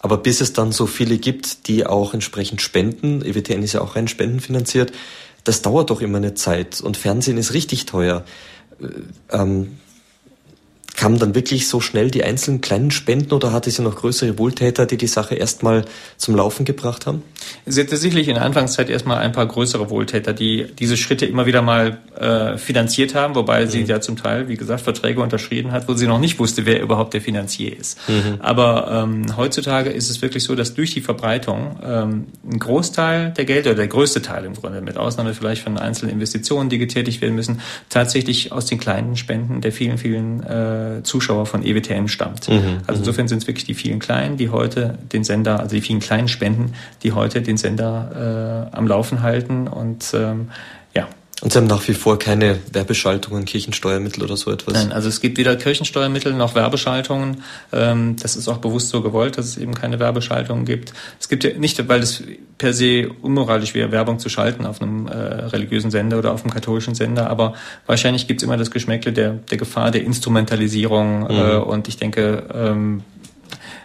Aber 0.00 0.16
bis 0.16 0.40
es 0.40 0.52
dann 0.52 0.72
so 0.72 0.86
viele 0.86 1.18
gibt, 1.18 1.68
die 1.68 1.86
auch 1.86 2.12
entsprechend 2.12 2.60
spenden, 2.60 3.24
EWTN 3.24 3.62
ist 3.62 3.74
ja 3.74 3.80
auch 3.80 3.94
rein 3.94 4.08
spendenfinanziert, 4.08 4.92
das 5.44 5.62
dauert 5.62 5.90
doch 5.90 6.00
immer 6.00 6.18
eine 6.18 6.34
Zeit 6.34 6.80
und 6.80 6.96
Fernsehen 6.96 7.38
ist 7.38 7.54
richtig 7.54 7.86
teuer. 7.86 8.24
Äh, 8.80 8.86
ähm, 9.30 9.78
kamen 10.96 11.18
dann 11.18 11.34
wirklich 11.34 11.68
so 11.68 11.80
schnell 11.80 12.10
die 12.10 12.22
einzelnen 12.24 12.60
kleinen 12.60 12.90
Spenden 12.90 13.32
oder 13.32 13.52
hatte 13.52 13.70
sie 13.70 13.82
noch 13.82 13.96
größere 13.96 14.38
Wohltäter, 14.38 14.86
die 14.86 14.96
die 14.96 15.06
Sache 15.06 15.34
erstmal 15.34 15.84
zum 16.16 16.36
Laufen 16.36 16.64
gebracht 16.64 17.06
haben? 17.06 17.22
Sie 17.66 17.80
hatte 17.80 17.96
sicherlich 17.96 18.28
in 18.28 18.34
der 18.34 18.44
Anfangszeit 18.44 18.88
erstmal 18.88 19.18
ein 19.18 19.32
paar 19.32 19.46
größere 19.46 19.90
Wohltäter, 19.90 20.32
die 20.32 20.66
diese 20.78 20.96
Schritte 20.96 21.26
immer 21.26 21.46
wieder 21.46 21.62
mal 21.62 21.98
äh, 22.18 22.56
finanziert 22.58 23.14
haben, 23.14 23.34
wobei 23.34 23.64
mhm. 23.64 23.70
sie 23.70 23.82
ja 23.82 24.00
zum 24.00 24.16
Teil, 24.16 24.48
wie 24.48 24.56
gesagt, 24.56 24.82
Verträge 24.82 25.20
unterschrieben 25.20 25.72
hat, 25.72 25.88
wo 25.88 25.94
sie 25.94 26.06
noch 26.06 26.20
nicht 26.20 26.38
wusste, 26.38 26.66
wer 26.66 26.80
überhaupt 26.80 27.14
der 27.14 27.20
Finanzier 27.20 27.76
ist. 27.76 27.98
Mhm. 28.08 28.40
Aber 28.40 29.04
ähm, 29.04 29.36
heutzutage 29.36 29.90
ist 29.90 30.10
es 30.10 30.22
wirklich 30.22 30.44
so, 30.44 30.54
dass 30.54 30.74
durch 30.74 30.92
die 30.94 31.00
Verbreitung 31.00 31.78
ähm, 31.84 32.26
ein 32.44 32.58
Großteil 32.58 33.32
der 33.36 33.44
Gelder, 33.44 33.70
oder 33.70 33.78
der 33.78 33.88
größte 33.88 34.22
Teil 34.22 34.44
im 34.44 34.54
Grunde, 34.54 34.80
mit 34.80 34.96
Ausnahme 34.96 35.34
vielleicht 35.34 35.62
von 35.62 35.78
einzelnen 35.78 36.12
Investitionen, 36.12 36.68
die 36.68 36.78
getätigt 36.78 37.20
werden 37.20 37.34
müssen, 37.34 37.60
tatsächlich 37.88 38.52
aus 38.52 38.66
den 38.66 38.78
kleinen 38.78 39.16
Spenden 39.16 39.60
der 39.60 39.72
vielen, 39.72 39.98
vielen 39.98 40.42
äh, 40.42 40.81
Zuschauer 41.02 41.46
von 41.46 41.64
EWTN 41.64 42.08
stammt. 42.08 42.48
Mhm. 42.48 42.54
Also 42.86 42.98
mhm. 42.98 42.98
insofern 42.98 43.28
sind 43.28 43.42
es 43.42 43.46
wirklich 43.46 43.64
die 43.64 43.74
vielen 43.74 43.98
Kleinen, 43.98 44.36
die 44.36 44.50
heute 44.50 44.98
den 45.12 45.24
Sender, 45.24 45.60
also 45.60 45.74
die 45.74 45.82
vielen 45.82 46.00
kleinen 46.00 46.28
Spenden, 46.28 46.74
die 47.02 47.12
heute 47.12 47.42
den 47.42 47.56
Sender 47.56 48.68
äh, 48.72 48.76
am 48.76 48.86
Laufen 48.86 49.22
halten 49.22 49.68
und 49.68 50.12
ähm. 50.14 50.48
Und 51.42 51.52
Sie 51.52 51.58
haben 51.58 51.66
nach 51.66 51.86
wie 51.88 51.94
vor 51.94 52.20
keine 52.20 52.60
Werbeschaltungen, 52.72 53.44
Kirchensteuermittel 53.44 54.22
oder 54.22 54.36
so 54.36 54.52
etwas? 54.52 54.74
Nein, 54.74 54.92
also 54.92 55.08
es 55.08 55.20
gibt 55.20 55.38
weder 55.38 55.56
Kirchensteuermittel 55.56 56.32
noch 56.34 56.54
Werbeschaltungen. 56.54 57.42
Ähm, 57.72 58.14
das 58.22 58.36
ist 58.36 58.46
auch 58.46 58.58
bewusst 58.58 58.90
so 58.90 59.02
gewollt, 59.02 59.38
dass 59.38 59.46
es 59.46 59.56
eben 59.56 59.74
keine 59.74 59.98
Werbeschaltungen 59.98 60.64
gibt. 60.64 60.92
Es 61.18 61.28
gibt 61.28 61.42
ja 61.42 61.50
nicht, 61.58 61.88
weil 61.88 62.00
es 62.00 62.22
per 62.58 62.72
se 62.72 63.10
unmoralisch 63.22 63.74
wäre, 63.74 63.90
Werbung 63.90 64.20
zu 64.20 64.28
schalten 64.28 64.64
auf 64.66 64.80
einem 64.80 65.08
äh, 65.08 65.16
religiösen 65.16 65.90
Sender 65.90 66.18
oder 66.18 66.32
auf 66.32 66.44
einem 66.44 66.54
katholischen 66.54 66.94
Sender, 66.94 67.28
aber 67.28 67.54
wahrscheinlich 67.86 68.28
gibt 68.28 68.40
es 68.40 68.44
immer 68.46 68.56
das 68.56 68.70
Geschmäckle 68.70 69.12
der, 69.12 69.32
der 69.32 69.58
Gefahr 69.58 69.90
der 69.90 70.04
Instrumentalisierung 70.04 71.24
mhm. 71.24 71.30
äh, 71.30 71.56
und 71.56 71.88
ich 71.88 71.96
denke, 71.96 72.44
ähm, 72.54 73.02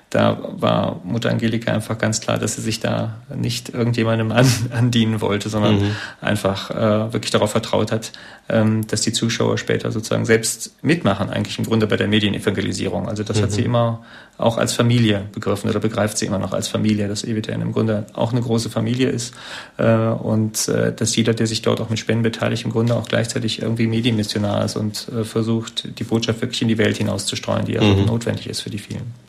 da 0.10 0.38
war 0.52 1.02
Mutter 1.04 1.30
Angelika 1.30 1.74
einfach 1.74 1.98
ganz 1.98 2.22
klar, 2.22 2.38
dass 2.38 2.56
sie 2.56 2.62
sich 2.62 2.80
da 2.80 3.18
nicht 3.36 3.70
irgendjemandem 3.70 4.32
an, 4.32 4.48
andienen 4.72 5.20
wollte, 5.20 5.50
sondern 5.50 5.80
mhm. 5.80 5.96
einfach 6.22 6.72
äh, 6.72 7.14
wirklich 7.14 7.32
darauf 7.32 7.52
vertraut 7.52 7.92
hat, 7.92 8.14
ähm, 8.48 8.88
dass 8.88 9.02
die 9.02 9.12
Zuschauer 9.12 9.58
später 9.58 9.92
sozusagen 9.92 10.26
selbst 10.26 10.82
mitmachen, 10.82 11.30
eigentlich 11.30 11.60
im 11.60 11.66
Grunde 11.66 11.88
bei 11.88 11.98
der 11.98 12.08
Medienevangelisierung. 12.08 13.10
Also 13.10 13.24
das 13.24 13.38
mhm. 13.38 13.44
hat 13.44 13.52
sie 13.52 13.62
mhm. 13.62 13.68
immer 13.68 14.06
auch 14.38 14.58
als 14.58 14.74
Familie 14.74 15.26
begriffen 15.34 15.70
oder 15.70 15.80
begreift 15.80 16.18
sie 16.18 16.26
immer 16.26 16.40
noch 16.40 16.54
als 16.54 16.70
Familie, 16.70 17.10
dass 17.10 17.26
EWTN 17.26 17.62
im 17.62 17.74
Grunde 17.74 18.06
auch 18.14 18.32
eine 18.32 18.42
große 18.42 18.70
Familie 18.70 19.10
ist 19.10 19.34
äh, 19.78 19.94
und 19.94 20.70
äh, 20.70 20.94
dass 20.94 21.16
jeder, 21.18 21.34
der 21.34 21.48
sich 21.48 21.64
dort 21.64 21.82
auch 21.82 21.90
mit 21.90 22.00
Spenden 22.00 22.24
beteiligt, 22.24 22.64
im 22.64 22.72
Grunde 22.72 22.96
auch 22.96 23.10
gleichzeitig 23.10 23.62
irgendwie 23.62 23.88
Medienmissionar 23.88 24.64
ist 24.64 24.78
und 24.78 25.10
äh, 25.10 25.26
versucht, 25.26 26.00
die 26.00 26.06
Botschaft 26.06 26.40
wirklich 26.42 26.62
in 26.62 26.70
die 26.70 26.78
Welt 26.78 26.96
hinauszustreuen, 26.98 27.66
die 27.66 27.78
also 27.78 27.94
mhm. 27.94 28.06
notwendig 28.06 28.48
ist 28.48 28.62
für 28.62 28.70
die 28.70 28.80
vielen. 28.80 29.27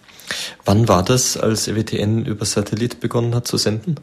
Wann 0.65 0.89
war 0.89 1.03
das, 1.03 1.37
als 1.37 1.69
EWTN 1.69 2.25
über 2.25 2.45
Satellit 2.45 3.01
begonnen 3.01 3.35
hat 3.35 3.47
zu 3.47 3.57
senden? 3.57 3.97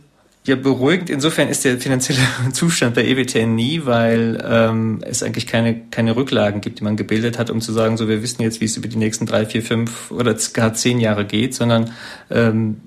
Ja, 0.45 0.55
beruhigend. 0.55 1.09
Insofern 1.09 1.49
ist 1.49 1.65
der 1.65 1.79
finanzielle 1.79 2.21
Zustand 2.53 2.95
bei 2.95 3.05
EWTN 3.05 3.55
nie, 3.55 3.81
weil 3.85 4.41
ähm, 4.43 5.03
es 5.05 5.21
eigentlich 5.21 5.47
keine, 5.47 5.81
keine 5.91 6.15
Rücklagen 6.15 6.61
gibt, 6.61 6.79
die 6.79 6.83
man 6.83 6.95
gebildet 6.95 7.37
hat, 7.37 7.49
um 7.49 7.61
zu 7.61 7.73
sagen, 7.73 7.97
so 7.97 8.07
wir 8.07 8.23
wissen 8.23 8.41
jetzt, 8.41 8.61
wie 8.61 8.65
es 8.65 8.77
über 8.77 8.87
die 8.87 8.97
nächsten 8.97 9.25
drei, 9.25 9.45
vier, 9.45 9.61
fünf 9.61 10.11
oder 10.11 10.35
gar 10.53 10.73
zehn 10.73 10.99
Jahre 10.99 11.25
geht, 11.25 11.53
sondern 11.55 11.91
ähm, 12.31 12.77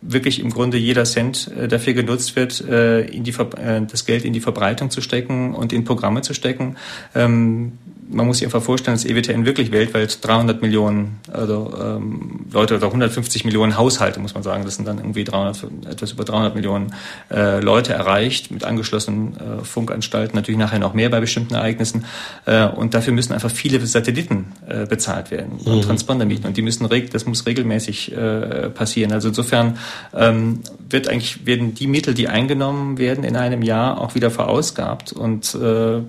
wirklich 0.00 0.40
im 0.40 0.50
Grunde 0.50 0.78
jeder 0.78 1.04
Cent 1.04 1.50
äh, 1.56 1.68
dafür 1.68 1.92
genutzt 1.92 2.34
wird, 2.36 2.60
äh, 2.62 3.02
in 3.02 3.24
die, 3.24 3.32
äh, 3.32 3.82
das 3.86 4.06
Geld 4.06 4.24
in 4.24 4.32
die 4.32 4.40
Verbreitung 4.40 4.90
zu 4.90 5.02
stecken 5.02 5.54
und 5.54 5.72
in 5.72 5.84
Programme 5.84 6.22
zu 6.22 6.32
stecken. 6.32 6.76
Ähm, 7.14 7.72
man 8.12 8.26
muss 8.26 8.38
sich 8.38 8.46
einfach 8.46 8.62
vorstellen, 8.62 8.96
dass 8.96 9.04
EWTN 9.04 9.46
wirklich 9.46 9.72
weltweit 9.72 10.24
300 10.26 10.62
Millionen 10.62 11.20
also, 11.32 11.72
ähm, 11.80 12.46
Leute 12.52 12.76
oder 12.76 12.86
150 12.86 13.44
Millionen 13.44 13.76
Haushalte, 13.76 14.20
muss 14.20 14.34
man 14.34 14.42
sagen, 14.42 14.64
das 14.64 14.76
sind 14.76 14.86
dann 14.88 14.98
irgendwie 14.98 15.24
300, 15.24 15.66
etwas 15.90 16.12
über 16.12 16.24
300 16.24 16.54
Millionen 16.54 16.94
äh, 17.30 17.60
Leute 17.60 17.92
erreicht 17.92 18.50
mit 18.50 18.64
angeschlossenen 18.64 19.36
äh, 19.36 19.64
Funkanstalten, 19.64 20.36
natürlich 20.36 20.58
nachher 20.58 20.78
noch 20.78 20.94
mehr 20.94 21.08
bei 21.08 21.20
bestimmten 21.20 21.54
Ereignissen. 21.54 22.04
Äh, 22.46 22.66
und 22.66 22.94
dafür 22.94 23.12
müssen 23.12 23.32
einfach 23.32 23.50
viele 23.50 23.84
Satelliten 23.86 24.52
äh, 24.66 24.86
bezahlt 24.86 25.30
werden 25.30 25.58
und 25.64 25.76
mhm. 25.76 25.82
Transpondermieten 25.82 26.46
und 26.46 26.56
die 26.56 26.62
müssen 26.62 26.88
das 27.12 27.26
muss 27.26 27.46
regelmäßig 27.46 28.12
äh, 28.12 28.70
passieren. 28.70 29.12
Also 29.12 29.28
insofern 29.28 29.78
ähm, 30.14 30.60
wird 30.88 31.08
eigentlich 31.08 31.46
werden 31.46 31.74
die 31.74 31.86
Mittel, 31.86 32.14
die 32.14 32.28
eingenommen 32.28 32.98
werden 32.98 33.24
in 33.24 33.36
einem 33.36 33.62
Jahr, 33.62 34.00
auch 34.00 34.14
wieder 34.14 34.30
verausgabt 34.30 35.12
und 35.12 35.54
äh, 35.54 36.00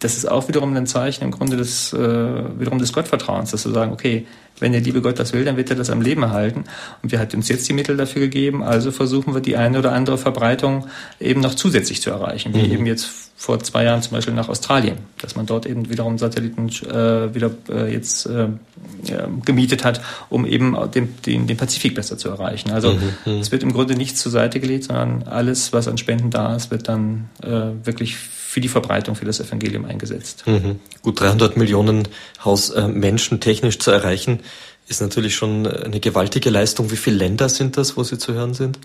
das 0.00 0.16
ist 0.16 0.30
auch 0.30 0.48
wiederum 0.48 0.76
ein 0.76 0.86
Zeichen 0.86 1.24
im 1.24 1.30
Grunde 1.30 1.56
des, 1.56 1.92
äh, 1.92 1.98
wiederum 1.98 2.78
des 2.78 2.92
Gottvertrauens, 2.92 3.50
dass 3.50 3.64
wir 3.64 3.72
sagen, 3.72 3.92
okay, 3.92 4.26
wenn 4.58 4.72
der 4.72 4.80
liebe 4.80 5.02
Gott 5.02 5.18
das 5.18 5.32
will, 5.32 5.44
dann 5.44 5.56
wird 5.56 5.70
er 5.70 5.76
das 5.76 5.90
am 5.90 6.00
Leben 6.00 6.22
erhalten. 6.22 6.64
Und 7.02 7.12
wir 7.12 7.18
hat 7.18 7.34
uns 7.34 7.48
jetzt 7.48 7.68
die 7.68 7.72
Mittel 7.72 7.96
dafür 7.96 8.22
gegeben, 8.22 8.62
also 8.62 8.90
versuchen 8.90 9.34
wir 9.34 9.40
die 9.40 9.56
eine 9.56 9.78
oder 9.78 9.92
andere 9.92 10.18
Verbreitung 10.18 10.86
eben 11.20 11.40
noch 11.40 11.54
zusätzlich 11.54 12.00
zu 12.00 12.10
erreichen, 12.10 12.54
wie 12.54 12.66
mhm. 12.66 12.72
eben 12.72 12.86
jetzt 12.86 13.06
vor 13.36 13.60
zwei 13.60 13.84
Jahren 13.84 14.00
zum 14.00 14.12
Beispiel 14.12 14.32
nach 14.32 14.48
Australien, 14.48 14.96
dass 15.20 15.36
man 15.36 15.44
dort 15.44 15.66
eben 15.66 15.90
wiederum 15.90 16.16
Satelliten 16.16 16.68
äh, 16.68 17.34
wieder 17.34 17.50
äh, 17.68 17.92
jetzt 17.92 18.26
äh, 18.26 18.48
gemietet 19.44 19.84
hat, 19.84 20.00
um 20.30 20.46
eben 20.46 20.74
den, 20.94 21.14
den, 21.26 21.46
den 21.46 21.56
Pazifik 21.58 21.94
besser 21.94 22.16
zu 22.16 22.30
erreichen. 22.30 22.70
Also 22.70 22.94
mhm, 22.94 23.00
mhm. 23.26 23.40
es 23.40 23.52
wird 23.52 23.62
im 23.62 23.74
Grunde 23.74 23.94
nichts 23.94 24.22
zur 24.22 24.32
Seite 24.32 24.58
gelegt, 24.58 24.84
sondern 24.84 25.24
alles, 25.24 25.74
was 25.74 25.86
an 25.86 25.98
Spenden 25.98 26.30
da 26.30 26.56
ist, 26.56 26.70
wird 26.70 26.88
dann 26.88 27.28
äh, 27.42 27.72
wirklich 27.84 28.16
für 28.56 28.60
die 28.62 28.68
Verbreitung 28.68 29.16
für 29.16 29.26
das 29.26 29.38
Evangelium 29.38 29.84
eingesetzt. 29.84 30.44
Mhm. 30.46 30.80
Gut 31.02 31.20
300 31.20 31.58
Millionen 31.58 32.08
Haus, 32.42 32.70
äh, 32.70 32.88
Menschen 32.88 33.38
technisch 33.38 33.78
zu 33.78 33.90
erreichen, 33.90 34.40
ist 34.88 35.02
natürlich 35.02 35.34
schon 35.34 35.66
eine 35.66 36.00
gewaltige 36.00 36.48
Leistung. 36.48 36.90
Wie 36.90 36.96
viele 36.96 37.18
Länder 37.18 37.50
sind 37.50 37.76
das, 37.76 37.98
wo 37.98 38.02
Sie 38.02 38.16
zu 38.16 38.32
hören 38.32 38.54
sind? 38.54 38.78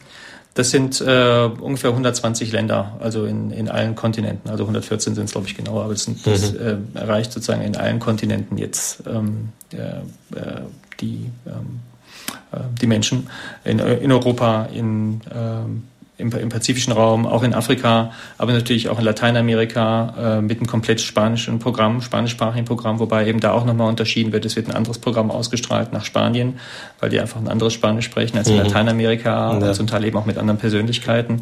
Das 0.56 0.72
sind 0.72 1.00
äh, 1.00 1.50
ungefähr 1.62 1.92
120 1.92 2.52
Länder, 2.52 2.98
also 3.00 3.24
in, 3.24 3.52
in 3.52 3.70
allen 3.70 3.96
Kontinenten. 3.96 4.52
Also 4.52 4.66
114 4.66 5.16
sind 5.16 5.24
es, 5.24 5.32
glaube 5.32 5.48
ich, 5.48 5.56
genauer, 5.56 5.86
aber 5.86 5.94
das, 5.94 6.04
sind, 6.04 6.26
mhm. 6.26 6.32
das 6.32 6.54
äh, 6.54 6.76
erreicht 6.96 7.32
sozusagen 7.32 7.62
in 7.62 7.78
allen 7.78 8.00
Kontinenten 8.00 8.58
jetzt 8.58 9.04
ähm, 9.08 9.54
äh, 9.72 10.02
die, 11.00 11.32
ähm, 11.48 11.80
äh, 12.52 12.58
die 12.82 12.88
Menschen 12.88 13.30
in, 13.64 13.80
in 13.80 14.12
Europa, 14.12 14.66
in 14.66 15.22
ähm, 15.34 15.84
im, 16.22 16.32
im, 16.32 16.50
pazifischen 16.50 16.94
Raum, 16.94 17.26
auch 17.26 17.44
in 17.44 17.54
Afrika, 17.54 18.12
aber 18.38 18.54
natürlich 18.54 18.90
auch 18.90 19.00
in 19.00 19.06
Lateinamerika 19.06 20.38
äh, 20.38 20.42
mit 20.42 20.60
einem 20.60 20.68
komplett 20.68 21.02
spanischen 21.02 21.60
Programm, 21.60 22.02
spanischsprachigen 22.02 22.66
Programm, 22.66 23.00
wobei 23.00 23.28
eben 23.28 23.40
da 23.40 23.52
auch 23.52 23.66
nochmal 23.66 23.90
unterschieden 23.90 24.32
wird. 24.32 24.46
Es 24.46 24.56
wird 24.56 24.68
ein 24.68 24.76
anderes 24.76 25.00
Programm 25.00 25.32
ausgestrahlt 25.32 25.92
nach 25.92 26.06
Spanien, 26.06 26.60
weil 27.00 27.10
die 27.10 27.20
einfach 27.20 27.40
ein 27.42 27.48
anderes 27.48 27.74
Spanisch 27.74 28.06
sprechen 28.06 28.38
als 28.38 28.48
in 28.48 28.56
mhm. 28.56 28.64
Lateinamerika 28.64 29.30
ja. 29.30 29.50
und 29.50 29.76
zum 29.76 29.88
Teil 29.88 30.06
eben 30.06 30.18
auch 30.18 30.26
mit 30.26 30.38
anderen 30.38 30.60
Persönlichkeiten. 30.60 31.42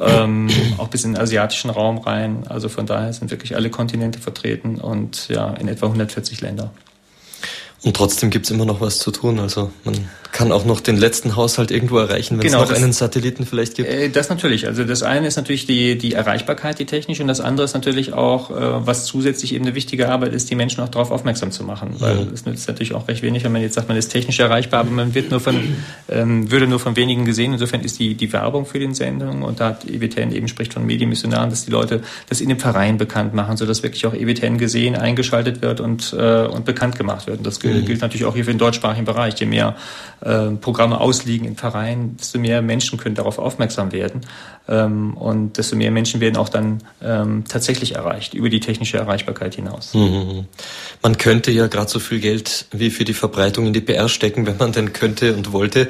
Ähm, 0.00 0.48
auch 0.78 0.88
bis 0.88 1.04
in 1.04 1.12
den 1.12 1.20
asiatischen 1.20 1.70
Raum 1.70 1.98
rein. 1.98 2.44
Also 2.48 2.68
von 2.68 2.86
daher 2.86 3.12
sind 3.12 3.30
wirklich 3.30 3.56
alle 3.56 3.70
Kontinente 3.70 4.18
vertreten 4.18 4.76
und 4.76 5.28
ja, 5.28 5.50
in 5.54 5.68
etwa 5.68 5.86
140 5.86 6.40
Länder. 6.40 6.70
Und 7.82 7.96
trotzdem 7.96 8.30
gibt's 8.30 8.50
immer 8.50 8.64
noch 8.64 8.80
was 8.80 8.98
zu 8.98 9.10
tun. 9.10 9.38
Also 9.38 9.70
man 9.84 10.08
kann 10.34 10.50
auch 10.50 10.64
noch 10.64 10.80
den 10.80 10.96
letzten 10.96 11.36
Haushalt 11.36 11.70
irgendwo 11.70 11.96
erreichen, 11.96 12.36
wenn 12.38 12.46
genau, 12.46 12.58
es 12.58 12.62
noch 12.64 12.74
das, 12.74 12.82
einen 12.82 12.92
Satelliten 12.92 13.46
vielleicht 13.46 13.76
gibt. 13.76 13.88
Äh, 13.88 14.10
das 14.10 14.28
natürlich. 14.28 14.66
Also 14.66 14.82
das 14.82 15.04
eine 15.04 15.28
ist 15.28 15.36
natürlich 15.36 15.64
die, 15.64 15.96
die 15.96 16.14
Erreichbarkeit, 16.14 16.80
die 16.80 16.86
technische, 16.86 17.22
und 17.22 17.28
das 17.28 17.40
andere 17.40 17.64
ist 17.64 17.72
natürlich 17.72 18.12
auch, 18.14 18.50
äh, 18.50 18.54
was 18.84 19.04
zusätzlich 19.04 19.54
eben 19.54 19.64
eine 19.64 19.76
wichtige 19.76 20.08
Arbeit 20.08 20.34
ist, 20.34 20.50
die 20.50 20.56
Menschen 20.56 20.82
auch 20.82 20.88
darauf 20.88 21.12
aufmerksam 21.12 21.52
zu 21.52 21.62
machen. 21.62 21.94
Weil 22.00 22.24
mhm. 22.24 22.32
es 22.34 22.44
nützt 22.46 22.66
natürlich 22.66 22.94
auch 22.94 23.06
recht 23.06 23.22
wenig, 23.22 23.44
wenn 23.44 23.52
man 23.52 23.62
jetzt 23.62 23.74
sagt, 23.74 23.86
man 23.86 23.96
ist 23.96 24.08
technisch 24.08 24.40
erreichbar, 24.40 24.80
aber 24.80 24.90
man 24.90 25.14
wird 25.14 25.30
nur 25.30 25.38
von, 25.38 25.56
ähm, 26.08 26.50
würde 26.50 26.66
nur 26.66 26.80
von 26.80 26.96
wenigen 26.96 27.24
gesehen. 27.24 27.52
Insofern 27.52 27.82
ist 27.82 28.00
die, 28.00 28.14
die 28.14 28.32
Werbung 28.32 28.66
für 28.66 28.80
den 28.80 28.92
Sendungen 28.92 29.44
und 29.44 29.60
da 29.60 29.68
hat 29.68 29.88
EWTN 29.88 30.32
eben 30.32 30.48
spricht 30.48 30.74
von 30.74 30.84
Medienmissionaren, 30.84 31.48
dass 31.48 31.64
die 31.64 31.70
Leute 31.70 32.00
das 32.28 32.40
in 32.40 32.48
dem 32.48 32.58
Verein 32.58 32.98
bekannt 32.98 33.34
machen, 33.34 33.56
sodass 33.56 33.84
wirklich 33.84 34.04
auch 34.04 34.14
EWTN 34.14 34.58
gesehen, 34.58 34.96
eingeschaltet 34.96 35.62
wird 35.62 35.78
und, 35.78 36.12
äh, 36.18 36.46
und 36.46 36.64
bekannt 36.64 36.98
gemacht 36.98 37.28
wird. 37.28 37.38
Und 37.38 37.46
das 37.46 37.62
mhm. 37.62 37.84
gilt 37.84 38.00
natürlich 38.00 38.24
auch 38.24 38.34
hier 38.34 38.44
für 38.44 38.50
den 38.50 38.58
deutschsprachigen 38.58 39.04
Bereich. 39.04 39.38
Je 39.38 39.46
mehr 39.46 39.76
äh, 40.24 40.50
Programme 40.52 41.00
ausliegen 41.00 41.46
in 41.46 41.56
Vereinen, 41.56 42.16
desto 42.16 42.38
mehr 42.38 42.62
Menschen 42.62 42.98
können 42.98 43.14
darauf 43.14 43.38
aufmerksam 43.38 43.92
werden. 43.92 44.22
Ähm, 44.66 45.16
und 45.16 45.58
desto 45.58 45.76
mehr 45.76 45.90
Menschen 45.90 46.20
werden 46.20 46.36
auch 46.36 46.48
dann 46.48 46.82
ähm, 47.02 47.44
tatsächlich 47.46 47.94
erreicht, 47.94 48.34
über 48.34 48.48
die 48.48 48.60
technische 48.60 48.96
Erreichbarkeit 48.96 49.54
hinaus. 49.54 49.92
Mhm. 49.94 50.46
Man 51.02 51.18
könnte 51.18 51.50
ja 51.50 51.66
gerade 51.66 51.90
so 51.90 51.98
viel 51.98 52.20
Geld 52.20 52.66
wie 52.72 52.90
für 52.90 53.04
die 53.04 53.12
Verbreitung 53.12 53.66
in 53.66 53.72
die 53.74 53.80
PR 53.80 54.08
stecken, 54.08 54.46
wenn 54.46 54.56
man 54.56 54.72
denn 54.72 54.92
könnte 54.92 55.34
und 55.36 55.52
wollte. 55.52 55.88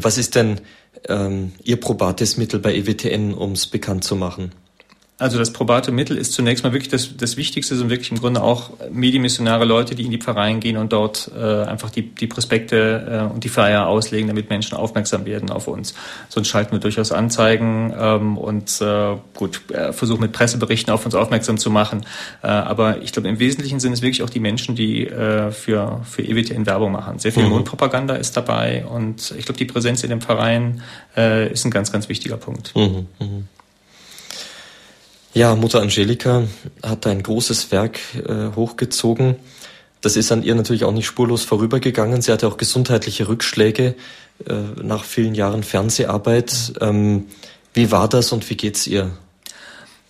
Was 0.00 0.16
ist 0.16 0.34
denn 0.34 0.60
ähm, 1.08 1.52
Ihr 1.62 1.78
probates 1.78 2.36
Mittel 2.38 2.60
bei 2.60 2.74
EWTN, 2.74 3.34
um 3.34 3.52
es 3.52 3.66
bekannt 3.66 4.04
zu 4.04 4.16
machen? 4.16 4.52
Also 5.18 5.38
das 5.38 5.52
probate 5.52 5.92
Mittel 5.92 6.16
ist 6.16 6.32
zunächst 6.32 6.64
mal 6.64 6.72
wirklich 6.72 6.88
das, 6.90 7.16
das 7.16 7.36
Wichtigste, 7.36 7.76
sind 7.76 7.90
wirklich 7.90 8.10
im 8.10 8.18
Grunde 8.18 8.42
auch 8.42 8.70
medienmissionare 8.90 9.64
Leute, 9.64 9.94
die 9.94 10.04
in 10.04 10.10
die 10.10 10.18
Pfarreien 10.18 10.58
gehen 10.58 10.76
und 10.76 10.92
dort 10.92 11.30
äh, 11.36 11.62
einfach 11.62 11.90
die, 11.90 12.02
die 12.02 12.26
Prospekte 12.26 13.28
äh, 13.30 13.32
und 13.32 13.44
die 13.44 13.48
Flyer 13.48 13.86
auslegen, 13.86 14.26
damit 14.26 14.50
Menschen 14.50 14.76
aufmerksam 14.76 15.24
werden 15.24 15.50
auf 15.50 15.68
uns. 15.68 15.94
Sonst 16.28 16.48
schalten 16.48 16.72
wir 16.72 16.80
durchaus 16.80 17.12
Anzeigen 17.12 17.94
ähm, 17.96 18.36
und 18.36 18.80
äh, 18.80 19.16
gut, 19.34 19.70
äh, 19.70 19.92
versuchen 19.92 20.22
mit 20.22 20.32
Presseberichten 20.32 20.92
auf 20.92 21.04
uns 21.04 21.14
aufmerksam 21.14 21.56
zu 21.56 21.70
machen. 21.70 22.04
Äh, 22.42 22.48
aber 22.48 23.00
ich 23.02 23.12
glaube, 23.12 23.28
im 23.28 23.38
Wesentlichen 23.38 23.78
sind 23.78 23.92
es 23.92 24.02
wirklich 24.02 24.24
auch 24.24 24.30
die 24.30 24.40
Menschen, 24.40 24.74
die 24.74 25.06
äh, 25.06 25.52
für, 25.52 26.00
für 26.02 26.22
EWTN 26.22 26.66
Werbung 26.66 26.90
machen. 26.90 27.20
Sehr 27.20 27.32
viel 27.32 27.44
mhm. 27.44 27.50
Mundpropaganda 27.50 28.16
ist 28.16 28.36
dabei 28.36 28.84
und 28.86 29.32
ich 29.38 29.44
glaube, 29.44 29.58
die 29.58 29.66
Präsenz 29.66 30.02
in 30.02 30.10
den 30.10 30.20
Pfarreien 30.20 30.80
äh, 31.16 31.52
ist 31.52 31.64
ein 31.64 31.70
ganz, 31.70 31.92
ganz 31.92 32.08
wichtiger 32.08 32.38
Punkt. 32.38 32.74
Mhm. 32.74 33.06
Mhm. 33.20 33.48
Ja, 35.34 35.54
Mutter 35.54 35.80
Angelika 35.80 36.42
hat 36.82 37.06
ein 37.06 37.22
großes 37.22 37.72
Werk 37.72 37.98
äh, 38.16 38.54
hochgezogen. 38.54 39.36
Das 40.02 40.16
ist 40.16 40.30
an 40.30 40.42
ihr 40.42 40.54
natürlich 40.54 40.84
auch 40.84 40.92
nicht 40.92 41.06
spurlos 41.06 41.42
vorübergegangen. 41.42 42.20
Sie 42.20 42.30
hatte 42.30 42.46
auch 42.46 42.58
gesundheitliche 42.58 43.28
Rückschläge 43.28 43.94
äh, 44.46 44.54
nach 44.82 45.04
vielen 45.04 45.34
Jahren 45.34 45.62
Fernseharbeit. 45.62 46.74
Ähm, 46.82 47.28
wie 47.72 47.90
war 47.90 48.10
das 48.10 48.32
und 48.32 48.50
wie 48.50 48.56
geht's 48.56 48.86
ihr? 48.86 49.10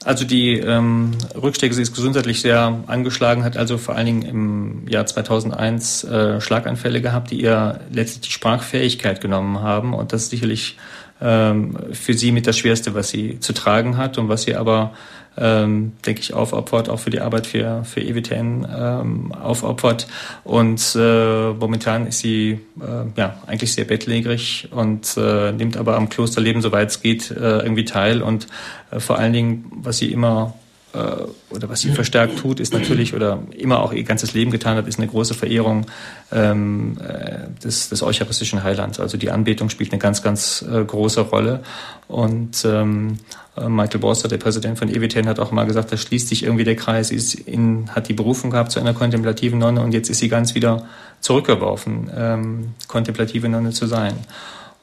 Also 0.04 0.24
die 0.24 0.54
ähm, 0.54 1.12
Rückschläge, 1.40 1.72
sie 1.72 1.82
ist 1.82 1.94
gesundheitlich 1.94 2.40
sehr 2.40 2.82
angeschlagen, 2.88 3.44
hat 3.44 3.56
also 3.56 3.78
vor 3.78 3.94
allen 3.94 4.06
Dingen 4.06 4.22
im 4.22 4.88
Jahr 4.88 5.06
2001 5.06 6.02
äh, 6.02 6.40
Schlaganfälle 6.40 7.00
gehabt, 7.00 7.30
die 7.30 7.40
ihr 7.40 7.80
letztlich 7.92 8.22
die 8.22 8.32
Sprachfähigkeit 8.32 9.20
genommen 9.20 9.60
haben. 9.60 9.94
Und 9.94 10.12
das 10.12 10.24
ist 10.24 10.30
sicherlich 10.30 10.78
ähm, 11.22 11.76
für 11.92 12.14
sie 12.14 12.32
mit 12.32 12.46
das 12.46 12.58
Schwerste, 12.58 12.94
was 12.94 13.10
sie 13.10 13.38
zu 13.40 13.52
tragen 13.52 13.96
hat 13.96 14.18
und 14.18 14.28
was 14.28 14.42
sie 14.42 14.56
aber, 14.56 14.92
ähm, 15.36 15.92
denke 16.04 16.20
ich, 16.20 16.34
aufopfert, 16.34 16.88
auch 16.88 16.98
für 16.98 17.10
die 17.10 17.20
Arbeit 17.20 17.46
für, 17.46 17.84
für 17.84 18.00
EWTN 18.00 18.66
ähm, 18.76 19.32
aufopfert. 19.32 20.08
Und 20.44 20.96
äh, 20.98 21.52
momentan 21.52 22.06
ist 22.06 22.18
sie 22.18 22.60
äh, 22.80 23.04
ja 23.16 23.36
eigentlich 23.46 23.72
sehr 23.72 23.84
bettlägerig 23.84 24.68
und 24.72 25.16
äh, 25.16 25.52
nimmt 25.52 25.76
aber 25.76 25.96
am 25.96 26.08
Klosterleben, 26.08 26.60
soweit 26.60 26.90
es 26.90 27.00
geht, 27.00 27.30
äh, 27.30 27.60
irgendwie 27.60 27.84
teil. 27.84 28.20
Und 28.20 28.48
äh, 28.90 28.98
vor 28.98 29.18
allen 29.18 29.32
Dingen, 29.32 29.70
was 29.76 29.98
sie 29.98 30.12
immer 30.12 30.54
äh, 30.94 31.54
oder 31.54 31.68
was 31.68 31.80
sie 31.80 31.90
verstärkt 31.90 32.38
tut, 32.38 32.60
ist 32.60 32.72
natürlich 32.72 33.14
oder 33.14 33.42
immer 33.56 33.80
auch 33.80 33.92
ihr 33.92 34.02
ganzes 34.04 34.34
Leben 34.34 34.50
getan 34.50 34.76
hat, 34.76 34.86
ist 34.86 34.98
eine 34.98 35.08
große 35.08 35.34
Verehrung 35.34 35.86
ähm, 36.30 36.98
äh, 37.00 37.48
des, 37.62 37.88
des 37.88 38.02
eucharistischen 38.02 38.62
Heilands. 38.62 39.00
Also 39.00 39.16
die 39.16 39.30
Anbetung 39.30 39.70
spielt 39.70 39.92
eine 39.92 39.98
ganz, 39.98 40.22
ganz 40.22 40.62
äh, 40.62 40.84
große 40.84 41.22
Rolle. 41.22 41.62
Und 42.08 42.64
ähm, 42.64 43.18
äh, 43.56 43.68
Michael 43.68 44.00
Borster, 44.00 44.28
der 44.28 44.38
Präsident 44.38 44.78
von 44.78 44.88
EWTN, 44.88 45.28
hat 45.28 45.40
auch 45.40 45.50
mal 45.50 45.64
gesagt, 45.64 45.92
da 45.92 45.96
schließt 45.96 46.28
sich 46.28 46.42
irgendwie 46.42 46.64
der 46.64 46.76
Kreis. 46.76 47.10
Ist 47.10 47.34
in, 47.34 47.90
hat 47.90 48.08
die 48.08 48.14
Berufung 48.14 48.50
gehabt 48.50 48.72
zu 48.72 48.80
einer 48.80 48.94
kontemplativen 48.94 49.58
Nonne 49.58 49.80
und 49.80 49.92
jetzt 49.92 50.10
ist 50.10 50.18
sie 50.18 50.28
ganz 50.28 50.54
wieder 50.54 50.86
zurückgeworfen, 51.20 52.10
ähm, 52.14 52.74
kontemplative 52.88 53.48
Nonne 53.48 53.70
zu 53.70 53.86
sein. 53.86 54.14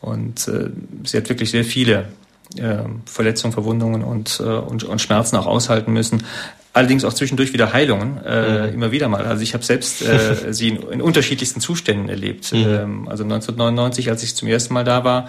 Und 0.02 0.48
äh, 0.48 0.70
sie 1.04 1.18
hat 1.18 1.30
wirklich 1.30 1.52
sehr 1.52 1.66
viele 1.66 2.06
äh, 2.58 2.84
Verletzungen, 3.06 3.54
Verwundungen 3.54 4.04
und, 4.04 4.40
äh, 4.40 4.44
und, 4.44 4.84
und 4.84 5.02
Schmerzen 5.02 5.36
auch 5.36 5.46
aushalten 5.46 5.94
müssen. 5.94 6.24
Allerdings 6.72 7.04
auch 7.04 7.14
zwischendurch 7.14 7.52
wieder 7.52 7.74
Heilungen, 7.74 8.24
äh, 8.24 8.68
mhm. 8.68 8.74
immer 8.76 8.92
wieder 8.92 9.10
mal. 9.10 9.26
Also 9.26 9.42
ich 9.42 9.54
habe 9.54 9.64
selbst 9.64 10.04
äh, 10.04 10.36
sie 10.54 10.70
in, 10.70 10.78
in, 10.90 11.02
unterschiedlichsten 11.02 11.62
Zuständen 11.62 12.10
erlebt. 12.10 12.52
Mhm. 12.54 12.58
Ähm, 12.58 13.08
also 13.10 13.24
1999, 13.24 14.10
als 14.10 14.24
ich 14.24 14.36
zum 14.36 14.48
ersten 14.48 14.74
Mal 14.76 14.84
da 14.84 15.04
war, 15.04 15.28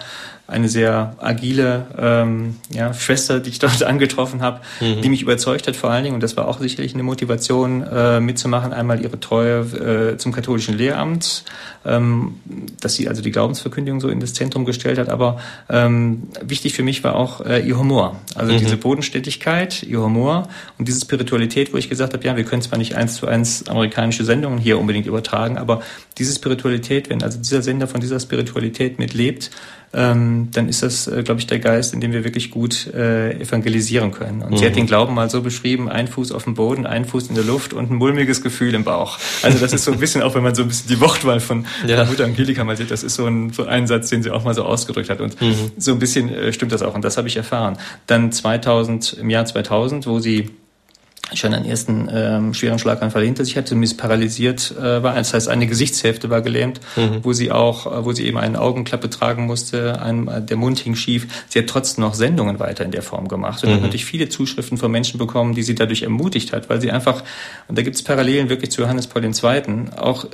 eine 0.51 0.67
sehr 0.67 1.15
agile 1.19 1.87
ähm, 1.97 2.55
ja, 2.69 2.93
Schwester, 2.93 3.39
die 3.39 3.49
ich 3.49 3.59
dort 3.59 3.83
angetroffen 3.91 4.41
habe, 4.41 4.59
mhm. 4.81 5.01
die 5.01 5.09
mich 5.09 5.21
überzeugt 5.21 5.67
hat 5.67 5.75
vor 5.75 5.89
allen 5.89 6.03
Dingen, 6.03 6.15
und 6.15 6.23
das 6.23 6.35
war 6.35 6.47
auch 6.47 6.59
sicherlich 6.59 6.93
eine 6.93 7.03
Motivation 7.03 7.83
äh, 7.83 8.19
mitzumachen, 8.19 8.73
einmal 8.73 9.01
ihre 9.01 9.19
Treue 9.19 10.11
äh, 10.13 10.17
zum 10.17 10.33
katholischen 10.33 10.77
Lehramt, 10.77 11.45
ähm, 11.85 12.35
dass 12.81 12.95
sie 12.95 13.07
also 13.07 13.21
die 13.21 13.31
Glaubensverkündigung 13.31 14.01
so 14.01 14.09
in 14.09 14.19
das 14.19 14.33
Zentrum 14.33 14.65
gestellt 14.65 14.97
hat, 14.97 15.09
aber 15.09 15.39
ähm, 15.69 16.23
wichtig 16.41 16.73
für 16.73 16.83
mich 16.83 17.03
war 17.03 17.15
auch 17.15 17.45
äh, 17.45 17.65
ihr 17.65 17.77
Humor, 17.77 18.19
also 18.35 18.51
mhm. 18.51 18.59
diese 18.59 18.77
Bodenständigkeit, 18.77 19.83
ihr 19.83 20.01
Humor 20.01 20.49
und 20.77 20.87
diese 20.87 20.99
Spiritualität, 20.99 21.73
wo 21.73 21.77
ich 21.77 21.89
gesagt 21.89 22.13
habe, 22.13 22.23
ja, 22.25 22.35
wir 22.35 22.43
können 22.43 22.61
zwar 22.61 22.77
nicht 22.77 22.95
eins 22.95 23.15
zu 23.15 23.27
eins 23.27 23.69
amerikanische 23.69 24.25
Sendungen 24.25 24.59
hier 24.59 24.77
unbedingt 24.79 25.07
übertragen, 25.07 25.57
aber 25.57 25.81
diese 26.17 26.35
Spiritualität, 26.35 27.09
wenn 27.09 27.23
also 27.23 27.37
dieser 27.37 27.61
Sender 27.61 27.87
von 27.87 28.01
dieser 28.01 28.19
Spiritualität 28.19 28.99
mitlebt, 28.99 29.49
ähm, 29.93 30.49
dann 30.51 30.69
ist 30.69 30.83
das, 30.83 31.07
äh, 31.07 31.21
glaube 31.23 31.41
ich, 31.41 31.47
der 31.47 31.59
Geist, 31.59 31.93
in 31.93 31.99
dem 31.99 32.13
wir 32.13 32.23
wirklich 32.23 32.49
gut 32.49 32.87
äh, 32.93 33.31
evangelisieren 33.41 34.11
können. 34.11 34.41
Und 34.41 34.51
mhm. 34.51 34.57
sie 34.57 34.65
hat 34.65 34.71
mhm. 34.71 34.77
den 34.77 34.87
Glauben 34.87 35.13
mal 35.13 35.29
so 35.29 35.41
beschrieben, 35.41 35.89
ein 35.89 36.07
Fuß 36.07 36.31
auf 36.31 36.45
dem 36.45 36.53
Boden, 36.53 36.85
ein 36.85 37.05
Fuß 37.05 37.27
in 37.27 37.35
der 37.35 37.43
Luft 37.43 37.73
und 37.73 37.91
ein 37.91 37.95
mulmiges 37.95 38.41
Gefühl 38.41 38.73
im 38.73 38.83
Bauch. 38.83 39.19
Also 39.43 39.57
das 39.57 39.73
ist 39.73 39.83
so 39.83 39.91
ein 39.91 39.99
bisschen, 39.99 40.21
auch 40.21 40.33
wenn 40.33 40.43
man 40.43 40.55
so 40.55 40.61
ein 40.61 40.69
bisschen 40.69 40.87
die 40.87 41.01
Wortwahl 41.01 41.41
von 41.41 41.65
ja. 41.85 42.05
Mutter 42.05 42.23
Angelika 42.23 42.63
mal 42.63 42.77
sieht, 42.77 42.89
das 42.89 43.03
ist 43.03 43.15
so 43.15 43.25
ein, 43.25 43.51
so 43.51 43.65
ein 43.65 43.85
Satz, 43.87 44.09
den 44.09 44.23
sie 44.23 44.31
auch 44.31 44.45
mal 44.45 44.53
so 44.53 44.63
ausgedrückt 44.63 45.09
hat. 45.09 45.19
Und 45.19 45.39
mhm. 45.41 45.71
so 45.77 45.91
ein 45.91 45.99
bisschen 45.99 46.33
äh, 46.33 46.53
stimmt 46.53 46.71
das 46.71 46.83
auch. 46.83 46.95
Und 46.95 47.03
das 47.03 47.17
habe 47.17 47.27
ich 47.27 47.35
erfahren. 47.35 47.77
Dann 48.07 48.31
2000, 48.31 49.17
im 49.19 49.29
Jahr 49.29 49.45
2000, 49.45 50.07
wo 50.07 50.19
sie 50.19 50.51
schon 51.33 51.53
einen 51.53 51.65
ersten 51.65 52.09
ähm, 52.11 52.53
schweren 52.53 52.79
Schlaganfall 52.79 53.23
hinter 53.23 53.45
sich 53.45 53.55
hatte, 53.55 53.69
zumindest 53.69 53.97
paralysiert 53.97 54.75
äh, 54.77 55.03
war. 55.03 55.15
Das 55.15 55.33
heißt, 55.33 55.47
eine 55.47 55.67
Gesichtshälfte 55.67 56.29
war 56.29 56.41
gelähmt, 56.41 56.81
mhm. 56.95 57.19
wo 57.23 57.33
sie 57.33 57.51
auch, 57.51 57.85
äh, 57.85 58.05
wo 58.05 58.11
sie 58.11 58.25
eben 58.25 58.37
eine 58.37 58.59
Augenklappe 58.59 59.09
tragen 59.09 59.45
musste, 59.45 60.01
ein, 60.01 60.27
äh, 60.27 60.41
der 60.41 60.57
Mund 60.57 60.79
hing 60.79 60.95
schief. 60.95 61.27
Sie 61.47 61.59
hat 61.59 61.67
trotzdem 61.67 62.03
noch 62.03 62.15
Sendungen 62.15 62.59
weiter 62.59 62.83
in 62.83 62.91
der 62.91 63.01
Form 63.01 63.27
gemacht 63.27 63.63
und 63.63 63.69
mhm. 63.69 63.75
hat 63.75 63.81
natürlich 63.81 64.05
viele 64.05 64.29
Zuschriften 64.29 64.77
von 64.77 64.91
Menschen 64.91 65.17
bekommen, 65.17 65.53
die 65.53 65.63
sie 65.63 65.75
dadurch 65.75 66.03
ermutigt 66.03 66.53
hat, 66.53 66.69
weil 66.69 66.81
sie 66.81 66.91
einfach, 66.91 67.23
und 67.67 67.77
da 67.77 67.81
gibt 67.81 67.95
es 67.95 68.03
Parallelen 68.03 68.49
wirklich 68.49 68.71
zu 68.71 68.81
Johannes 68.81 69.07
Paul 69.07 69.23
II., 69.23 69.31
auch 69.95 70.25
äh, 70.25 70.29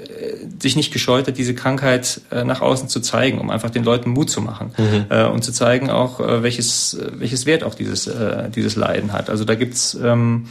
sich 0.59 0.75
nicht 0.75 0.91
gescheut 0.91 1.27
hat, 1.27 1.37
diese 1.37 1.53
Krankheit 1.53 2.21
äh, 2.31 2.43
nach 2.43 2.61
außen 2.61 2.89
zu 2.89 3.01
zeigen, 3.01 3.39
um 3.39 3.51
einfach 3.51 3.69
den 3.69 3.83
Leuten 3.83 4.09
Mut 4.09 4.29
zu 4.29 4.41
machen 4.41 4.73
mhm. 4.77 5.05
äh, 5.09 5.25
und 5.25 5.43
zu 5.43 5.51
zeigen 5.51 5.91
auch, 5.91 6.19
äh, 6.19 6.41
welches, 6.41 6.97
welches 7.11 7.45
Wert 7.45 7.63
auch 7.63 7.75
dieses, 7.75 8.07
äh, 8.07 8.49
dieses 8.49 8.75
Leiden 8.75 9.13
hat. 9.13 9.29
Also 9.29 9.45
da 9.45 9.53
gibt's 9.53 9.95
ähm, 10.01 10.47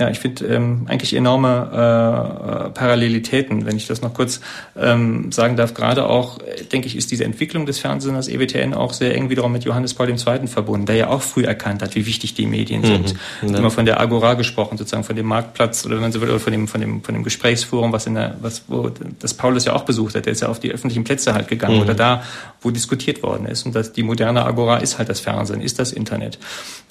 ja, 0.00 0.08
ich 0.08 0.18
finde 0.18 0.46
ähm, 0.46 0.86
eigentlich 0.88 1.14
enorme 1.14 1.70
äh, 1.72 2.68
äh, 2.68 2.70
Parallelitäten, 2.70 3.66
wenn 3.66 3.76
ich 3.76 3.86
das 3.86 4.00
noch 4.00 4.14
kurz 4.14 4.40
ähm, 4.74 5.30
sagen 5.30 5.56
darf. 5.56 5.74
Gerade 5.74 6.06
auch, 6.06 6.38
äh, 6.38 6.64
denke 6.64 6.86
ich, 6.86 6.96
ist 6.96 7.10
diese 7.10 7.24
Entwicklung 7.24 7.66
des 7.66 7.78
Fernsehens 7.78 8.26
EWTN 8.26 8.72
auch 8.72 8.94
sehr 8.94 9.14
eng 9.14 9.28
wiederum 9.28 9.52
mit 9.52 9.64
Johannes 9.64 9.92
Paul 9.92 10.08
II. 10.08 10.48
verbunden, 10.48 10.86
der 10.86 10.96
ja 10.96 11.08
auch 11.08 11.20
früh 11.20 11.44
erkannt 11.44 11.82
hat, 11.82 11.94
wie 11.96 12.06
wichtig 12.06 12.32
die 12.32 12.46
Medien 12.46 12.82
sind. 12.82 13.14
Mhm, 13.42 13.54
Immer 13.54 13.70
von 13.70 13.84
der 13.84 14.00
Agora 14.00 14.34
gesprochen, 14.34 14.78
sozusagen 14.78 15.04
von 15.04 15.16
dem 15.16 15.26
Marktplatz 15.26 15.84
oder 15.84 15.96
wenn 15.96 16.02
man 16.02 16.12
so 16.12 16.22
will, 16.22 16.30
oder 16.30 16.40
von 16.40 16.52
dem, 16.52 16.66
von 16.66 16.80
dem, 16.80 17.02
von 17.02 17.14
dem 17.14 17.22
Gesprächsforum, 17.22 17.92
was 17.92 18.06
in 18.06 18.14
der, 18.14 18.36
was, 18.40 18.62
wo 18.68 18.90
das 19.18 19.34
Paulus 19.34 19.66
ja 19.66 19.74
auch 19.74 19.84
besucht 19.84 20.14
hat, 20.14 20.24
der 20.24 20.32
ist 20.32 20.40
ja 20.40 20.48
auf 20.48 20.60
die 20.60 20.72
öffentlichen 20.72 21.04
Plätze 21.04 21.34
halt 21.34 21.48
gegangen 21.48 21.76
mhm. 21.76 21.82
oder 21.82 21.94
da, 21.94 22.22
wo 22.62 22.70
diskutiert 22.70 23.22
worden 23.22 23.44
ist. 23.44 23.66
Und 23.66 23.74
das, 23.74 23.92
die 23.92 24.02
moderne 24.02 24.46
Agora 24.46 24.78
ist 24.78 24.96
halt 24.96 25.10
das 25.10 25.20
Fernsehen, 25.20 25.60
ist 25.60 25.78
das 25.78 25.92
Internet. 25.92 26.38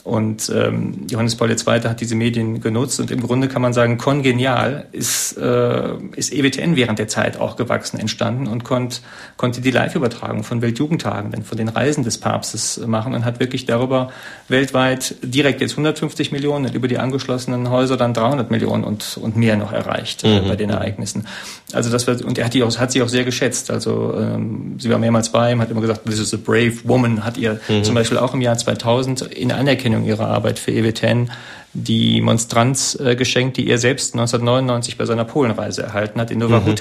Und 0.03 0.51
ähm, 0.55 1.07
Johannes 1.09 1.35
Paul 1.35 1.51
II. 1.51 1.81
hat 1.83 2.01
diese 2.01 2.15
Medien 2.15 2.61
genutzt 2.61 2.98
und 2.99 3.11
im 3.11 3.21
Grunde 3.21 3.47
kann 3.47 3.61
man 3.61 3.73
sagen, 3.73 3.97
kongenial 3.97 4.87
ist, 4.91 5.37
äh, 5.37 5.93
ist 6.15 6.33
EWTN 6.33 6.75
während 6.75 6.99
der 6.99 7.07
Zeit 7.07 7.39
auch 7.39 7.55
gewachsen, 7.55 7.99
entstanden 7.99 8.47
und 8.47 8.63
konnt, 8.63 9.01
konnte 9.37 9.61
die 9.61 9.71
Live-Übertragung 9.71 10.43
von 10.43 10.61
Weltjugendtagen, 10.61 11.31
denn 11.31 11.43
von 11.43 11.57
den 11.57 11.69
Reisen 11.69 12.03
des 12.03 12.17
Papstes 12.17 12.79
machen 12.85 13.13
und 13.13 13.25
hat 13.25 13.39
wirklich 13.39 13.65
darüber 13.65 14.11
weltweit 14.47 15.15
direkt 15.21 15.61
jetzt 15.61 15.71
150 15.71 16.31
Millionen 16.31 16.65
und 16.65 16.75
über 16.75 16.87
die 16.87 16.97
angeschlossenen 16.97 17.69
Häuser 17.69 17.97
dann 17.97 18.13
300 18.13 18.51
Millionen 18.51 18.83
und, 18.83 19.17
und 19.17 19.35
mehr 19.35 19.57
noch 19.57 19.71
erreicht 19.71 20.23
äh, 20.23 20.41
mhm. 20.41 20.47
bei 20.47 20.55
den 20.55 20.69
Ereignissen. 20.69 21.27
Also 21.73 21.89
das 21.89 22.07
war, 22.07 22.15
und 22.25 22.37
er 22.37 22.45
hat, 22.45 22.53
die 22.53 22.63
auch, 22.63 22.77
hat 22.77 22.91
sie 22.91 23.01
auch 23.01 23.09
sehr 23.09 23.23
geschätzt. 23.23 23.71
Also 23.71 24.13
ähm, 24.17 24.75
sie 24.79 24.89
war 24.89 24.97
mehrmals 24.97 25.29
bei 25.29 25.51
ihm, 25.51 25.61
hat 25.61 25.69
immer 25.69 25.81
gesagt, 25.81 26.05
this 26.05 26.19
is 26.19 26.33
a 26.33 26.37
brave 26.37 26.73
woman, 26.83 27.23
hat 27.23 27.37
ihr 27.37 27.59
mhm. 27.67 27.83
zum 27.83 27.95
Beispiel 27.95 28.17
auch 28.17 28.33
im 28.33 28.41
Jahr 28.41 28.57
2000 28.57 29.21
in 29.21 29.51
Anerkennung 29.51 30.05
ihrer 30.05 30.27
Arbeit 30.27 30.59
für 30.59 30.71
EWTN 30.71 31.29
die 31.73 32.21
Monstranz 32.21 32.97
äh, 32.99 33.15
geschenkt, 33.15 33.57
die 33.57 33.69
er 33.69 33.77
selbst 33.77 34.13
1999 34.13 34.97
bei 34.97 35.05
seiner 35.05 35.25
Polenreise 35.25 35.83
erhalten 35.83 36.19
hat 36.19 36.31
in 36.31 36.39
Nova 36.39 36.59
mhm. 36.59 36.75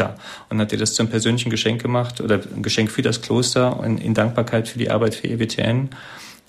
Und 0.49 0.61
hat 0.61 0.73
ihr 0.73 0.79
das 0.79 0.95
zum 0.95 1.09
persönlichen 1.09 1.51
Geschenk 1.51 1.83
gemacht 1.83 2.21
oder 2.21 2.41
ein 2.55 2.63
Geschenk 2.63 2.91
für 2.91 3.03
das 3.03 3.21
Kloster 3.21 3.79
und 3.79 3.99
in 3.99 4.15
Dankbarkeit 4.15 4.69
für 4.69 4.79
die 4.79 4.91
Arbeit 4.91 5.15
für 5.15 5.29
EWTN. 5.29 5.91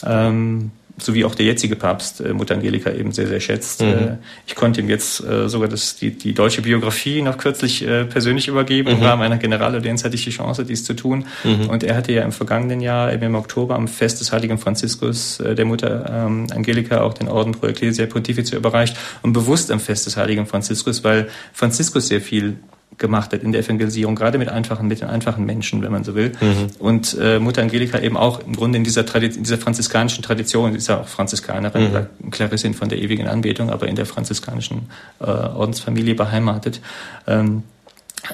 Ähm, 0.06 0.72
so 1.02 1.14
wie 1.14 1.26
auch 1.26 1.36
der 1.36 1.46
jetzige 1.46 1.76
Papst 1.76 2.22
äh, 2.22 2.34
Mutter 2.34 2.56
Angelika 2.56 2.92
eben 2.92 3.12
sehr, 3.12 3.28
sehr 3.28 3.40
schätzt. 3.40 3.82
Mhm. 3.82 3.88
Äh, 3.88 4.18
ich 4.48 4.56
konnte 4.56 4.82
ihm 4.82 4.90
jetzt 4.90 5.24
äh, 5.24 5.50
sogar 5.50 5.68
das, 5.68 5.96
die, 5.96 6.12
die 6.12 6.34
deutsche 6.34 6.62
Biografie 6.62 7.22
noch 7.22 7.38
kürzlich 7.38 7.86
äh, 7.86 8.06
persönlich 8.06 8.48
übergeben. 8.48 8.90
Mhm. 8.90 8.98
Im 8.98 9.04
Rahmen 9.04 9.24
einer 9.24 9.38
Generalaudienz 9.38 10.04
hatte 10.04 10.16
ich 10.16 10.24
die 10.24 10.32
Chance, 10.32 10.66
dies 10.66 10.84
zu 10.84 10.94
tun. 10.94 11.26
Mhm. 11.44 11.70
Und 11.70 11.84
er 11.84 11.96
hatte 11.96 12.12
ja 12.12 12.24
im 12.24 12.32
vergangenen 12.32 12.82
Jahr, 12.82 13.14
eben 13.14 13.24
im 13.24 13.36
Oktober, 13.36 13.76
am 13.76 13.88
Fest 13.88 14.20
des 14.20 14.32
heiligen 14.32 14.58
Franziskus, 14.58 15.40
äh, 15.40 15.56
der 15.56 15.66
Mutter 15.66 16.26
ähm, 16.28 16.48
Angelika, 16.54 17.02
auch 17.02 17.14
den 17.14 17.28
Orden 17.28 17.54
pro 17.54 17.68
Ecclesia 17.68 18.06
Pontifice 18.06 18.52
überreicht. 18.52 18.96
Und 19.22 19.34
bewusst 19.34 19.72
am 19.72 19.80
Fest 19.80 20.06
des 20.06 20.18
heiligen 20.18 20.46
Franziskus, 20.46 21.04
weil 21.04 21.30
Franziskus 21.54 22.08
sehr 22.08 22.22
viel 22.22 22.58
gemacht 22.98 23.32
hat 23.34 23.44
in 23.44 23.52
der 23.52 23.62
Evangelisierung, 23.62 24.16
gerade 24.16 24.38
mit 24.38 24.50
einfachen, 24.50 24.88
mit 24.88 25.02
den 25.02 25.08
einfachen 25.08 25.46
Menschen, 25.46 25.82
wenn 25.82 25.92
man 25.92 26.04
so 26.04 26.16
will. 26.16 26.34
Mhm. 26.42 26.68
Und 26.80 27.18
äh, 27.20 27.40
Mutter 27.40 27.62
Angelika 27.62 28.00
eben 28.00 28.18
auch 28.18 28.40
im 28.40 28.56
Grunde 28.56 28.78
in 28.78 28.84
dieser, 28.84 29.06
Tradition, 29.06 29.38
in 29.40 29.44
dieser 29.44 29.58
franziskanischen 29.58 30.24
Tradition, 30.24 30.72
sie 30.72 30.78
ist 30.78 30.88
ja 30.88 31.02
auch 31.02 31.08
Franziskanerin, 31.08 31.84
mhm. 31.84 31.90
oder 31.90 32.10
Clarissin 32.32 32.74
von 32.74 32.90
der 32.90 33.00
ewigen 33.00 33.28
Anbetung, 33.28 33.70
aber 33.70 33.88
in 33.88 33.96
der 33.96 34.06
franziskanischen 34.06 34.90
äh, 35.20 35.26
Ordensfamilie 35.26 36.16
beheimatet. 36.16 36.82
Ähm, 37.26 37.64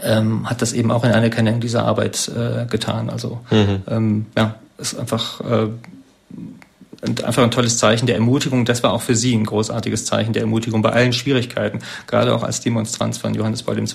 ähm, 0.04 0.50
hat 0.50 0.62
das 0.62 0.74
eben 0.74 0.92
auch 0.92 1.04
in 1.04 1.12
Anerkennung 1.12 1.60
dieser 1.60 1.86
Arbeit 1.86 2.30
äh, 2.36 2.66
getan. 2.66 3.10
Also 3.10 3.42
mhm. 3.52 3.84
ähm, 3.88 4.26
ja, 4.36 4.56
ist 4.80 4.98
einfach 4.98 5.42
äh, 5.42 5.68
einfach 7.02 7.44
ein 7.44 7.52
tolles 7.52 7.78
Zeichen 7.78 8.06
der 8.06 8.16
Ermutigung. 8.16 8.66
Das 8.66 8.84
war 8.84 8.94
auch 8.94 9.02
für 9.02 9.16
sie 9.16 9.36
ein 9.36 9.46
großartiges 9.46 10.06
Zeichen 10.06 10.34
der 10.34 10.44
Ermutigung 10.44 10.82
bei 10.82 10.92
allen 10.92 11.14
Schwierigkeiten, 11.14 11.80
gerade 12.08 12.34
auch 12.34 12.44
als 12.44 12.62
Demonstranz 12.62 13.18
von 13.18 13.34
Johannes 13.34 13.64
Paul 13.64 13.78
II. 13.78 13.86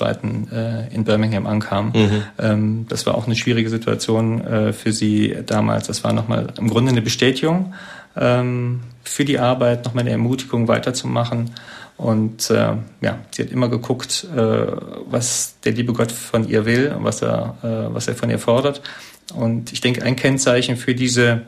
Äh, 0.52 0.94
in 0.94 1.04
Birmingham 1.04 1.46
ankam. 1.46 1.92
Mhm. 1.94 2.22
Ähm, 2.38 2.86
das 2.88 3.06
war 3.06 3.14
auch 3.14 3.26
eine 3.26 3.36
schwierige 3.36 3.70
Situation 3.70 4.40
äh, 4.44 4.72
für 4.72 4.92
sie 4.92 5.36
damals. 5.46 5.86
Das 5.86 6.04
war 6.04 6.12
nochmal 6.12 6.48
im 6.58 6.68
Grunde 6.68 6.90
eine 6.90 7.02
Bestätigung 7.02 7.74
ähm, 8.16 8.80
für 9.02 9.24
die 9.24 9.38
Arbeit, 9.38 9.84
nochmal 9.84 10.02
eine 10.02 10.10
Ermutigung 10.10 10.68
weiterzumachen. 10.68 11.50
Und 11.96 12.50
äh, 12.50 12.76
ja, 13.02 13.18
sie 13.30 13.42
hat 13.42 13.50
immer 13.50 13.68
geguckt, 13.68 14.26
was 14.32 15.56
der 15.62 15.72
liebe 15.72 15.92
Gott 15.92 16.10
von 16.10 16.48
ihr 16.48 16.64
will 16.64 16.94
und 16.96 17.04
was 17.04 17.20
er, 17.20 17.56
was 17.92 18.08
er 18.08 18.14
von 18.14 18.30
ihr 18.30 18.38
fordert. 18.38 18.80
Und 19.34 19.70
ich 19.72 19.82
denke, 19.82 20.02
ein 20.02 20.16
Kennzeichen 20.16 20.76
für 20.76 20.94
diese 20.94 21.42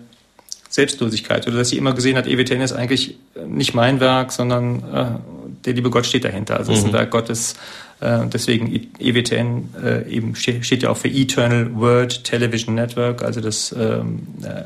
Selbstlosigkeit 0.73 1.47
oder 1.47 1.59
dass 1.59 1.69
sie 1.69 1.77
immer 1.77 1.93
gesehen 1.93 2.17
hat, 2.17 2.27
EWTN 2.27 2.63
ist 2.63 2.73
eigentlich 2.73 3.19
nicht 3.47 3.75
mein 3.75 4.01
Werk, 4.01 4.33
sondern 4.33 4.83
äh, 4.93 5.65
der 5.67 5.75
liebe 5.75 5.91
Gott 5.91 6.07
steht 6.07 6.25
dahinter. 6.25 6.57
Also 6.57 6.73
es 6.73 6.79
ist 6.79 6.85
ein 6.87 6.91
mhm. 6.91 6.95
Werk 6.95 7.11
Gottes. 7.11 7.57
Äh, 8.01 8.27
deswegen 8.33 8.89
EWTN 8.99 9.69
äh, 9.85 10.09
eben 10.09 10.35
steht, 10.35 10.65
steht 10.65 10.83
ja 10.83 10.89
auch 10.89 10.97
für 10.97 11.09
Eternal 11.09 11.75
Word 11.75 12.25
Television 12.25 12.75
Network, 12.75 13.23
also 13.23 13.43
das 13.43 13.75
ähm, 13.79 14.27
äh, 14.43 14.63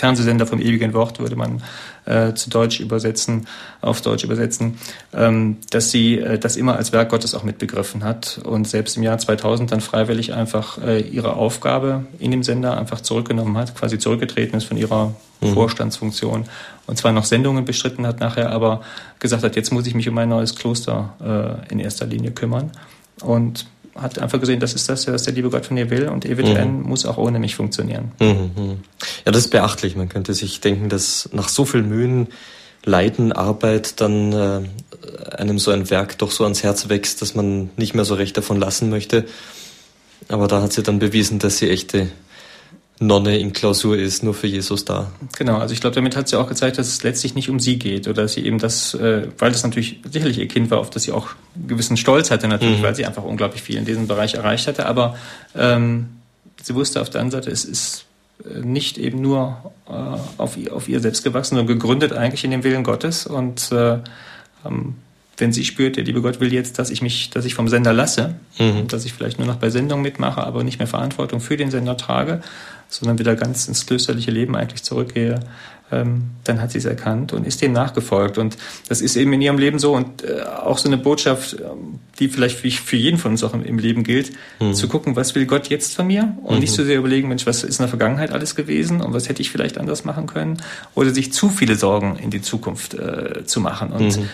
Fernsehsender 0.00 0.46
vom 0.46 0.60
ewigen 0.60 0.94
Wort 0.94 1.18
würde 1.20 1.36
man 1.36 1.62
äh, 2.06 2.32
zu 2.32 2.48
Deutsch 2.48 2.80
übersetzen, 2.80 3.46
auf 3.82 4.00
Deutsch 4.00 4.24
übersetzen, 4.24 4.78
ähm, 5.12 5.58
dass 5.68 5.90
sie 5.90 6.18
äh, 6.18 6.38
das 6.38 6.56
immer 6.56 6.76
als 6.76 6.92
Werk 6.92 7.10
Gottes 7.10 7.34
auch 7.34 7.44
mitbegriffen 7.44 8.02
hat 8.02 8.40
und 8.42 8.66
selbst 8.66 8.96
im 8.96 9.02
Jahr 9.02 9.18
2000 9.18 9.70
dann 9.70 9.82
freiwillig 9.82 10.32
einfach 10.32 10.78
äh, 10.82 11.00
ihre 11.00 11.34
Aufgabe 11.34 12.06
in 12.18 12.30
dem 12.30 12.42
Sender 12.42 12.78
einfach 12.78 13.02
zurückgenommen 13.02 13.58
hat, 13.58 13.74
quasi 13.74 13.98
zurückgetreten 13.98 14.56
ist 14.56 14.64
von 14.64 14.78
ihrer 14.78 15.14
mhm. 15.42 15.52
Vorstandsfunktion 15.52 16.46
und 16.86 16.96
zwar 16.96 17.12
noch 17.12 17.26
Sendungen 17.26 17.66
bestritten 17.66 18.06
hat 18.06 18.20
nachher, 18.20 18.52
aber 18.52 18.80
gesagt 19.18 19.42
hat, 19.42 19.54
jetzt 19.54 19.70
muss 19.70 19.86
ich 19.86 19.94
mich 19.94 20.08
um 20.08 20.14
mein 20.14 20.30
neues 20.30 20.56
Kloster 20.56 21.60
äh, 21.68 21.72
in 21.72 21.78
erster 21.78 22.06
Linie 22.06 22.30
kümmern 22.30 22.70
und 23.20 23.66
hat 24.00 24.18
einfach 24.18 24.40
gesehen, 24.40 24.60
das 24.60 24.74
ist 24.74 24.88
das, 24.88 25.06
was 25.06 25.24
der 25.24 25.34
liebe 25.34 25.50
Gott 25.50 25.66
von 25.66 25.76
ihr 25.76 25.90
will 25.90 26.08
und 26.08 26.24
EWTN 26.24 26.78
mhm. 26.78 26.88
muss 26.88 27.04
auch 27.04 27.18
ohne 27.18 27.38
mich 27.38 27.54
funktionieren. 27.54 28.12
Mhm. 28.18 28.80
Ja, 29.26 29.32
das 29.32 29.44
ist 29.44 29.50
beachtlich. 29.50 29.94
Man 29.94 30.08
könnte 30.08 30.32
sich 30.34 30.60
denken, 30.60 30.88
dass 30.88 31.28
nach 31.32 31.48
so 31.48 31.64
viel 31.64 31.82
Mühen, 31.82 32.28
Leiden, 32.84 33.32
Arbeit 33.32 34.00
dann 34.00 34.32
äh, 34.32 34.62
einem 35.36 35.58
so 35.58 35.70
ein 35.70 35.90
Werk 35.90 36.16
doch 36.18 36.30
so 36.30 36.44
ans 36.44 36.62
Herz 36.62 36.88
wächst, 36.88 37.20
dass 37.20 37.34
man 37.34 37.68
nicht 37.76 37.94
mehr 37.94 38.06
so 38.06 38.14
recht 38.14 38.36
davon 38.36 38.58
lassen 38.58 38.88
möchte. 38.88 39.26
Aber 40.28 40.48
da 40.48 40.62
hat 40.62 40.72
sie 40.72 40.82
dann 40.82 40.98
bewiesen, 40.98 41.38
dass 41.38 41.58
sie 41.58 41.68
echte 41.68 42.08
Nonne 43.02 43.38
in 43.38 43.54
Klausur 43.54 43.96
ist, 43.96 44.22
nur 44.22 44.34
für 44.34 44.46
Jesus 44.46 44.84
da. 44.84 45.10
Genau, 45.38 45.56
also 45.56 45.72
ich 45.72 45.80
glaube, 45.80 45.94
damit 45.94 46.16
hat 46.16 46.28
sie 46.28 46.38
auch 46.38 46.46
gezeigt, 46.46 46.78
dass 46.78 46.86
es 46.86 47.02
letztlich 47.02 47.34
nicht 47.34 47.48
um 47.48 47.58
sie 47.58 47.78
geht 47.78 48.06
oder 48.06 48.22
dass 48.22 48.34
sie 48.34 48.44
eben 48.44 48.58
das, 48.58 48.92
äh, 48.94 49.26
weil 49.38 49.52
das 49.52 49.62
natürlich 49.62 50.00
sicherlich 50.10 50.38
ihr 50.38 50.48
Kind 50.48 50.70
war, 50.70 50.78
auf 50.78 50.90
das 50.90 51.04
sie 51.04 51.12
auch 51.12 51.28
einen 51.56 51.66
gewissen 51.66 51.96
Stolz 51.96 52.30
hatte 52.30 52.46
natürlich, 52.46 52.78
mhm. 52.78 52.82
weil 52.82 52.94
sie 52.94 53.06
einfach 53.06 53.24
unglaublich 53.24 53.62
viel 53.62 53.76
in 53.76 53.86
diesem 53.86 54.06
Bereich 54.06 54.34
erreicht 54.34 54.66
hatte, 54.66 54.84
aber 54.84 55.16
ähm, 55.56 56.10
sie 56.62 56.74
wusste 56.74 57.00
auf 57.00 57.08
der 57.08 57.22
anderen 57.22 57.42
Seite, 57.42 57.50
es 57.50 57.64
ist 57.64 58.04
nicht 58.62 58.98
eben 58.98 59.20
nur 59.20 59.72
äh, 59.88 59.92
auf, 60.38 60.56
ihr, 60.56 60.74
auf 60.74 60.88
ihr 60.88 61.00
selbst 61.00 61.24
gewachsen, 61.24 61.56
sondern 61.56 61.78
gegründet 61.78 62.12
eigentlich 62.12 62.44
in 62.44 62.50
dem 62.50 62.64
Willen 62.64 62.84
Gottes. 62.84 63.26
Und 63.26 63.70
äh, 63.72 63.98
ähm, 64.64 64.94
wenn 65.36 65.52
sie 65.52 65.64
spürt, 65.64 65.96
der 65.96 66.04
liebe 66.04 66.20
Gott 66.20 66.40
will 66.40 66.52
jetzt, 66.52 66.78
dass 66.78 66.90
ich 66.90 67.02
mich, 67.02 67.30
dass 67.30 67.44
ich 67.44 67.54
vom 67.54 67.68
Sender 67.68 67.92
lasse, 67.92 68.34
mhm. 68.58 68.88
dass 68.88 69.04
ich 69.04 69.12
vielleicht 69.12 69.38
nur 69.38 69.46
noch 69.46 69.56
bei 69.56 69.70
Sendung 69.70 70.02
mitmache, 70.02 70.42
aber 70.42 70.64
nicht 70.64 70.78
mehr 70.78 70.86
Verantwortung 70.86 71.40
für 71.40 71.56
den 71.56 71.70
Sender 71.70 71.96
trage, 71.96 72.42
sondern 72.90 73.18
wieder 73.18 73.36
ganz 73.36 73.68
ins 73.68 73.86
klösterliche 73.86 74.30
Leben 74.30 74.56
eigentlich 74.56 74.82
zurückgehe, 74.82 75.40
ähm, 75.92 76.30
dann 76.44 76.60
hat 76.60 76.70
sie 76.70 76.78
es 76.78 76.84
erkannt 76.84 77.32
und 77.32 77.46
ist 77.46 77.62
dem 77.62 77.72
nachgefolgt. 77.72 78.38
Und 78.38 78.56
das 78.88 79.00
ist 79.00 79.16
eben 79.16 79.32
in 79.32 79.40
ihrem 79.40 79.58
Leben 79.58 79.78
so 79.78 79.94
und 79.94 80.22
äh, 80.22 80.42
auch 80.42 80.78
so 80.78 80.88
eine 80.88 80.98
Botschaft, 80.98 81.54
ähm, 81.54 81.98
die 82.18 82.28
vielleicht 82.28 82.58
für, 82.58 82.96
jeden 82.96 83.18
von 83.18 83.32
uns 83.32 83.42
auch 83.42 83.54
im, 83.54 83.64
im 83.64 83.78
Leben 83.78 84.04
gilt, 84.04 84.32
mhm. 84.60 84.74
zu 84.74 84.88
gucken, 84.88 85.16
was 85.16 85.34
will 85.34 85.46
Gott 85.46 85.68
jetzt 85.68 85.96
von 85.96 86.06
mir 86.06 86.36
und 86.42 86.54
mhm. 86.54 86.60
nicht 86.60 86.72
so 86.72 86.84
sehr 86.84 86.98
überlegen, 86.98 87.28
Mensch, 87.28 87.46
was 87.46 87.64
ist 87.64 87.78
in 87.78 87.82
der 87.82 87.88
Vergangenheit 87.88 88.30
alles 88.30 88.54
gewesen 88.54 89.00
und 89.00 89.12
was 89.12 89.28
hätte 89.28 89.42
ich 89.42 89.50
vielleicht 89.50 89.78
anders 89.78 90.04
machen 90.04 90.26
können 90.26 90.58
oder 90.94 91.10
sich 91.10 91.32
zu 91.32 91.48
viele 91.48 91.76
Sorgen 91.76 92.16
in 92.16 92.30
die 92.30 92.42
Zukunft 92.42 92.94
äh, 92.94 93.44
zu 93.44 93.60
machen. 93.60 93.90
Und 93.90 94.16
mhm. 94.16 94.28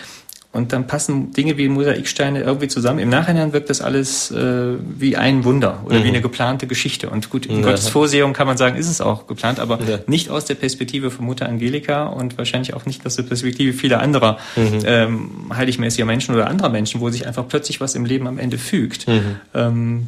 Und 0.53 0.73
dann 0.73 0.87
passen 0.87 1.33
Dinge 1.33 1.57
wie 1.57 1.67
Mosaiksteine 1.67 2.41
irgendwie 2.41 2.67
zusammen. 2.67 2.99
Im 2.99 3.09
Nachhinein 3.09 3.53
wirkt 3.53 3.69
das 3.69 3.81
alles 3.81 4.31
äh, 4.31 4.75
wie 4.97 5.15
ein 5.15 5.43
Wunder 5.43 5.83
oder 5.85 5.99
mhm. 5.99 6.03
wie 6.03 6.07
eine 6.07 6.21
geplante 6.21 6.67
Geschichte. 6.67 7.09
Und 7.09 7.29
gut, 7.29 7.45
in 7.45 7.57
ja. 7.57 7.65
Gottes 7.65 7.89
Vorsehung 7.89 8.33
kann 8.33 8.47
man 8.47 8.57
sagen, 8.57 8.75
ist 8.77 8.89
es 8.89 9.01
auch 9.01 9.27
geplant, 9.27 9.59
aber 9.59 9.79
ja. 9.87 9.99
nicht 10.07 10.29
aus 10.29 10.45
der 10.45 10.55
Perspektive 10.55 11.11
von 11.11 11.25
Mutter 11.25 11.47
Angelika 11.47 12.05
und 12.07 12.37
wahrscheinlich 12.37 12.73
auch 12.73 12.85
nicht 12.85 13.05
aus 13.05 13.17
der 13.17 13.23
Perspektive 13.23 13.73
vieler 13.73 13.99
anderer 13.99 14.37
mhm. 14.55 14.79
ähm, 14.85 15.29
heiligmäßiger 15.53 16.05
Menschen 16.05 16.33
oder 16.33 16.47
anderer 16.47 16.69
Menschen, 16.69 17.01
wo 17.01 17.09
sich 17.09 17.27
einfach 17.27 17.47
plötzlich 17.47 17.79
was 17.81 17.93
im 17.93 18.05
Leben 18.05 18.25
am 18.25 18.39
Ende 18.39 18.57
fügt. 18.57 19.07
Mhm. 19.07 19.35
Ähm, 19.53 20.07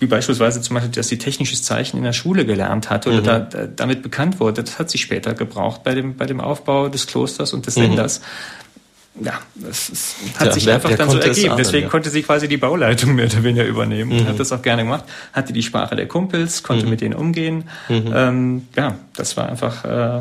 wie 0.00 0.06
beispielsweise 0.06 0.60
zum 0.60 0.74
Beispiel, 0.74 0.92
dass 0.92 1.08
sie 1.08 1.18
technisches 1.18 1.62
Zeichen 1.62 1.96
in 1.96 2.04
der 2.04 2.12
Schule 2.12 2.46
gelernt 2.46 2.88
hat 2.88 3.06
oder 3.06 3.20
mhm. 3.20 3.24
da, 3.24 3.38
da, 3.40 3.66
damit 3.66 4.02
bekannt 4.02 4.38
wurde. 4.38 4.62
Das 4.62 4.78
hat 4.78 4.90
sie 4.90 4.98
später 4.98 5.34
gebraucht 5.34 5.82
bei 5.82 5.94
dem, 5.94 6.16
bei 6.16 6.26
dem 6.26 6.40
Aufbau 6.40 6.88
des 6.88 7.06
Klosters 7.06 7.52
und 7.52 7.66
des 7.66 7.76
mhm. 7.76 7.96
Ja, 9.20 9.40
das 9.54 9.88
ist, 9.88 10.16
hat 10.38 10.48
ja, 10.48 10.52
sich 10.52 10.66
wer, 10.66 10.74
einfach 10.76 10.90
wer 10.90 10.96
dann 10.96 11.10
so 11.10 11.18
ergeben. 11.18 11.50
Ahnen, 11.50 11.58
Deswegen 11.58 11.84
ja. 11.84 11.90
konnte 11.90 12.10
sie 12.10 12.22
quasi 12.22 12.48
die 12.48 12.56
Bauleitung 12.56 13.14
mehr 13.14 13.26
oder 13.26 13.42
weniger 13.42 13.64
übernehmen 13.64 14.12
mhm. 14.12 14.18
und 14.20 14.28
hat 14.28 14.38
das 14.38 14.52
auch 14.52 14.62
gerne 14.62 14.82
gemacht. 14.82 15.04
Hatte 15.32 15.52
die 15.52 15.62
Sprache 15.62 15.96
der 15.96 16.06
Kumpels, 16.06 16.62
konnte 16.62 16.84
mhm. 16.84 16.90
mit 16.90 17.00
denen 17.00 17.14
umgehen. 17.14 17.64
Mhm. 17.88 18.12
Ähm, 18.14 18.66
ja, 18.76 18.96
das 19.16 19.36
war 19.36 19.48
einfach, 19.48 19.84
äh, 19.84 20.20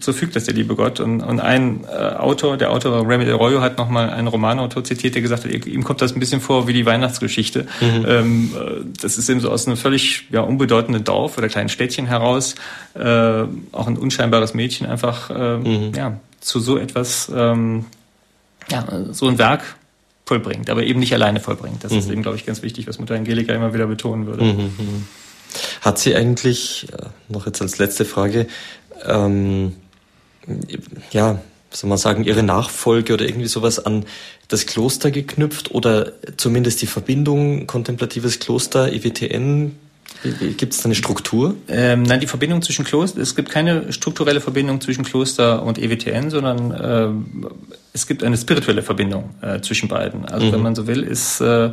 so 0.00 0.12
fügt 0.12 0.36
das 0.36 0.44
der 0.44 0.54
liebe 0.54 0.74
Gott. 0.74 1.00
Und, 1.00 1.22
und 1.22 1.40
ein 1.40 1.84
äh, 1.84 1.94
Autor, 1.94 2.56
der 2.56 2.70
Autor 2.70 3.08
Remy 3.08 3.24
Del 3.24 3.34
Royo 3.34 3.60
hat 3.60 3.78
nochmal 3.78 4.10
einen 4.10 4.28
Romanautor 4.28 4.84
zitiert, 4.84 5.14
der 5.14 5.22
gesagt 5.22 5.44
hat, 5.44 5.66
ihm 5.66 5.84
kommt 5.84 6.02
das 6.02 6.12
ein 6.12 6.20
bisschen 6.20 6.40
vor 6.40 6.68
wie 6.68 6.74
die 6.74 6.84
Weihnachtsgeschichte. 6.84 7.66
Mhm. 7.80 8.04
Ähm, 8.06 8.50
äh, 8.54 8.84
das 9.00 9.16
ist 9.16 9.28
eben 9.30 9.40
so 9.40 9.50
aus 9.50 9.66
einem 9.66 9.76
völlig 9.76 10.26
ja, 10.30 10.42
unbedeutenden 10.42 11.04
Dorf 11.04 11.38
oder 11.38 11.48
kleinen 11.48 11.70
Städtchen 11.70 12.06
heraus, 12.06 12.54
äh, 12.94 13.44
auch 13.72 13.86
ein 13.86 13.96
unscheinbares 13.96 14.52
Mädchen 14.54 14.86
einfach, 14.86 15.30
äh, 15.30 15.56
mhm. 15.56 15.92
ja, 15.96 16.18
zu 16.40 16.60
so 16.60 16.76
etwas 16.76 17.30
ähm, 17.34 17.86
ja, 18.70 18.86
so 19.10 19.28
ein 19.28 19.38
Werk 19.38 19.62
vollbringt, 20.24 20.70
aber 20.70 20.82
eben 20.84 21.00
nicht 21.00 21.12
alleine 21.12 21.40
vollbringt. 21.40 21.84
Das 21.84 21.92
mhm. 21.92 21.98
ist 21.98 22.10
eben, 22.10 22.22
glaube 22.22 22.36
ich, 22.36 22.46
ganz 22.46 22.62
wichtig, 22.62 22.86
was 22.86 22.98
Mutter 22.98 23.14
Angelika 23.14 23.52
immer 23.54 23.74
wieder 23.74 23.86
betonen 23.86 24.26
würde. 24.26 24.44
Mhm. 24.44 24.60
mhm. 24.60 25.06
Hat 25.82 25.98
sie 25.98 26.14
eigentlich, 26.16 26.86
äh, 26.92 27.06
noch 27.28 27.44
jetzt 27.46 27.60
als 27.60 27.76
letzte 27.76 28.06
Frage, 28.06 28.46
ähm, 29.04 29.76
ja, 31.10 31.40
soll 31.70 31.88
man 31.88 31.98
sagen, 31.98 32.24
ihre 32.24 32.42
Nachfolge 32.42 33.12
oder 33.12 33.26
irgendwie 33.26 33.48
sowas 33.48 33.78
an 33.78 34.04
das 34.48 34.66
Kloster 34.66 35.10
geknüpft 35.10 35.70
oder 35.70 36.12
zumindest 36.36 36.82
die 36.82 36.86
Verbindung 36.86 37.66
kontemplatives 37.66 38.38
Kloster, 38.38 38.92
EWTN 38.92 39.76
Gibt 40.56 40.72
es 40.72 40.80
da 40.80 40.86
eine 40.86 40.94
Struktur? 40.94 41.56
Ähm, 41.68 42.02
nein, 42.02 42.20
die 42.20 42.26
Verbindung 42.26 42.62
zwischen 42.62 42.84
Kloster, 42.84 43.20
es 43.20 43.34
gibt 43.34 43.50
keine 43.50 43.92
strukturelle 43.92 44.40
Verbindung 44.40 44.80
zwischen 44.80 45.04
Kloster 45.04 45.62
und 45.62 45.78
EWTN, 45.78 46.30
sondern 46.30 46.70
äh, 46.70 47.48
es 47.92 48.06
gibt 48.06 48.22
eine 48.22 48.36
spirituelle 48.36 48.82
Verbindung 48.82 49.34
äh, 49.42 49.60
zwischen 49.60 49.88
beiden. 49.88 50.24
Also 50.26 50.46
mhm. 50.46 50.52
wenn 50.52 50.62
man 50.62 50.74
so 50.74 50.86
will, 50.86 51.02
ist 51.02 51.40
äh, 51.40 51.64
ähm, 51.64 51.72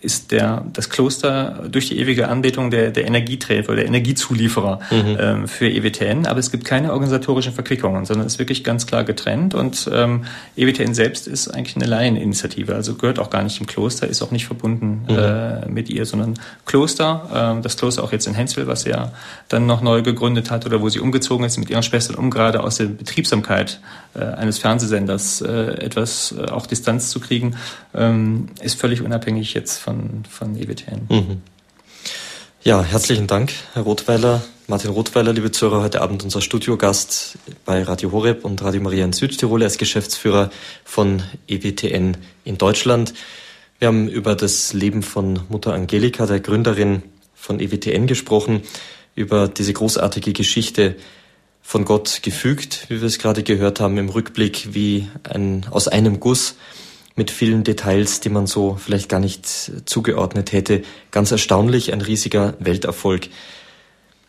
ist 0.00 0.30
der, 0.30 0.64
das 0.72 0.90
Kloster 0.90 1.64
durch 1.68 1.88
die 1.88 1.98
ewige 1.98 2.28
Anbetung 2.28 2.70
der, 2.70 2.90
der 2.90 3.06
Energieträger 3.06 3.68
oder 3.68 3.76
der 3.76 3.86
Energiezulieferer 3.86 4.80
mhm. 4.90 5.16
ähm, 5.18 5.48
für 5.48 5.68
EWTN. 5.68 6.26
Aber 6.26 6.38
es 6.38 6.50
gibt 6.50 6.64
keine 6.64 6.92
organisatorischen 6.92 7.52
Verquickungen, 7.52 8.04
sondern 8.04 8.26
es 8.26 8.34
ist 8.34 8.38
wirklich 8.38 8.64
ganz 8.64 8.86
klar 8.86 9.04
getrennt. 9.04 9.54
Und 9.54 9.90
ähm, 9.92 10.24
EWTN 10.56 10.94
selbst 10.94 11.26
ist 11.26 11.48
eigentlich 11.48 11.76
eine 11.76 11.86
Laieninitiative, 11.86 12.74
also 12.74 12.94
gehört 12.94 13.18
auch 13.18 13.30
gar 13.30 13.42
nicht 13.42 13.60
im 13.60 13.66
Kloster, 13.66 14.06
ist 14.06 14.22
auch 14.22 14.30
nicht 14.30 14.46
verbunden 14.46 15.04
mhm. 15.08 15.18
äh, 15.18 15.68
mit 15.68 15.90
ihr, 15.90 16.06
sondern 16.06 16.34
Kloster, 16.66 17.56
äh, 17.58 17.62
das 17.62 17.76
Kloster 17.76 18.04
auch 18.04 18.12
jetzt 18.12 18.26
in 18.26 18.34
Henswil, 18.34 18.66
was 18.66 18.84
ja 18.84 19.12
dann 19.48 19.66
noch 19.66 19.82
neu 19.82 20.02
gegründet 20.02 20.50
hat 20.50 20.66
oder 20.66 20.80
wo 20.80 20.88
sie 20.88 21.00
umgezogen 21.00 21.44
ist 21.44 21.58
mit 21.58 21.70
ihren 21.70 21.82
Schwestern, 21.82 22.16
um 22.16 22.30
gerade 22.30 22.62
aus 22.62 22.76
der 22.76 22.86
Betriebsamkeit 22.86 23.80
äh, 24.14 24.24
eines 24.24 24.58
Fernsehsenders 24.58 25.40
äh, 25.40 25.84
etwas 25.84 26.32
äh, 26.32 26.50
auch 26.50 26.66
Distanz 26.66 27.08
zu 27.10 27.18
kriegen, 27.18 27.56
ähm, 27.94 28.48
ist 28.60 28.78
völlig 28.78 28.91
völlig 28.92 29.02
unabhängig 29.02 29.54
jetzt 29.54 29.78
von, 29.78 30.22
von 30.28 30.54
EWTN. 30.54 31.06
Mhm. 31.08 31.40
Ja, 32.62 32.82
herzlichen 32.82 33.26
Dank, 33.26 33.50
Herr 33.72 33.84
Rothweiler. 33.84 34.42
Martin 34.66 34.90
Rothweiler, 34.90 35.32
liebe 35.32 35.50
Zuhörer, 35.50 35.82
heute 35.82 36.02
Abend 36.02 36.22
unser 36.24 36.42
Studiogast 36.42 37.38
bei 37.64 37.82
Radio 37.82 38.12
Horeb 38.12 38.44
und 38.44 38.62
Radio 38.62 38.82
Maria 38.82 39.06
in 39.06 39.14
Südtirol 39.14 39.62
als 39.62 39.78
Geschäftsführer 39.78 40.50
von 40.84 41.22
EWTN 41.48 42.18
in 42.44 42.58
Deutschland. 42.58 43.14
Wir 43.78 43.88
haben 43.88 44.08
über 44.08 44.34
das 44.34 44.74
Leben 44.74 45.02
von 45.02 45.40
Mutter 45.48 45.72
Angelika, 45.72 46.26
der 46.26 46.40
Gründerin 46.40 47.02
von 47.34 47.60
EWTN, 47.60 48.06
gesprochen, 48.06 48.60
über 49.14 49.48
diese 49.48 49.72
großartige 49.72 50.34
Geschichte 50.34 50.96
von 51.62 51.86
Gott 51.86 52.20
gefügt, 52.22 52.84
wie 52.90 53.00
wir 53.00 53.08
es 53.08 53.18
gerade 53.18 53.42
gehört 53.42 53.80
haben, 53.80 53.96
im 53.96 54.10
Rückblick 54.10 54.74
wie 54.74 55.08
ein, 55.22 55.64
aus 55.70 55.88
einem 55.88 56.20
Guss 56.20 56.56
mit 57.14 57.30
vielen 57.30 57.64
Details, 57.64 58.20
die 58.20 58.28
man 58.28 58.46
so 58.46 58.76
vielleicht 58.76 59.08
gar 59.08 59.20
nicht 59.20 59.46
zugeordnet 59.84 60.52
hätte. 60.52 60.82
Ganz 61.10 61.30
erstaunlich, 61.30 61.92
ein 61.92 62.00
riesiger 62.00 62.54
Welterfolg. 62.58 63.28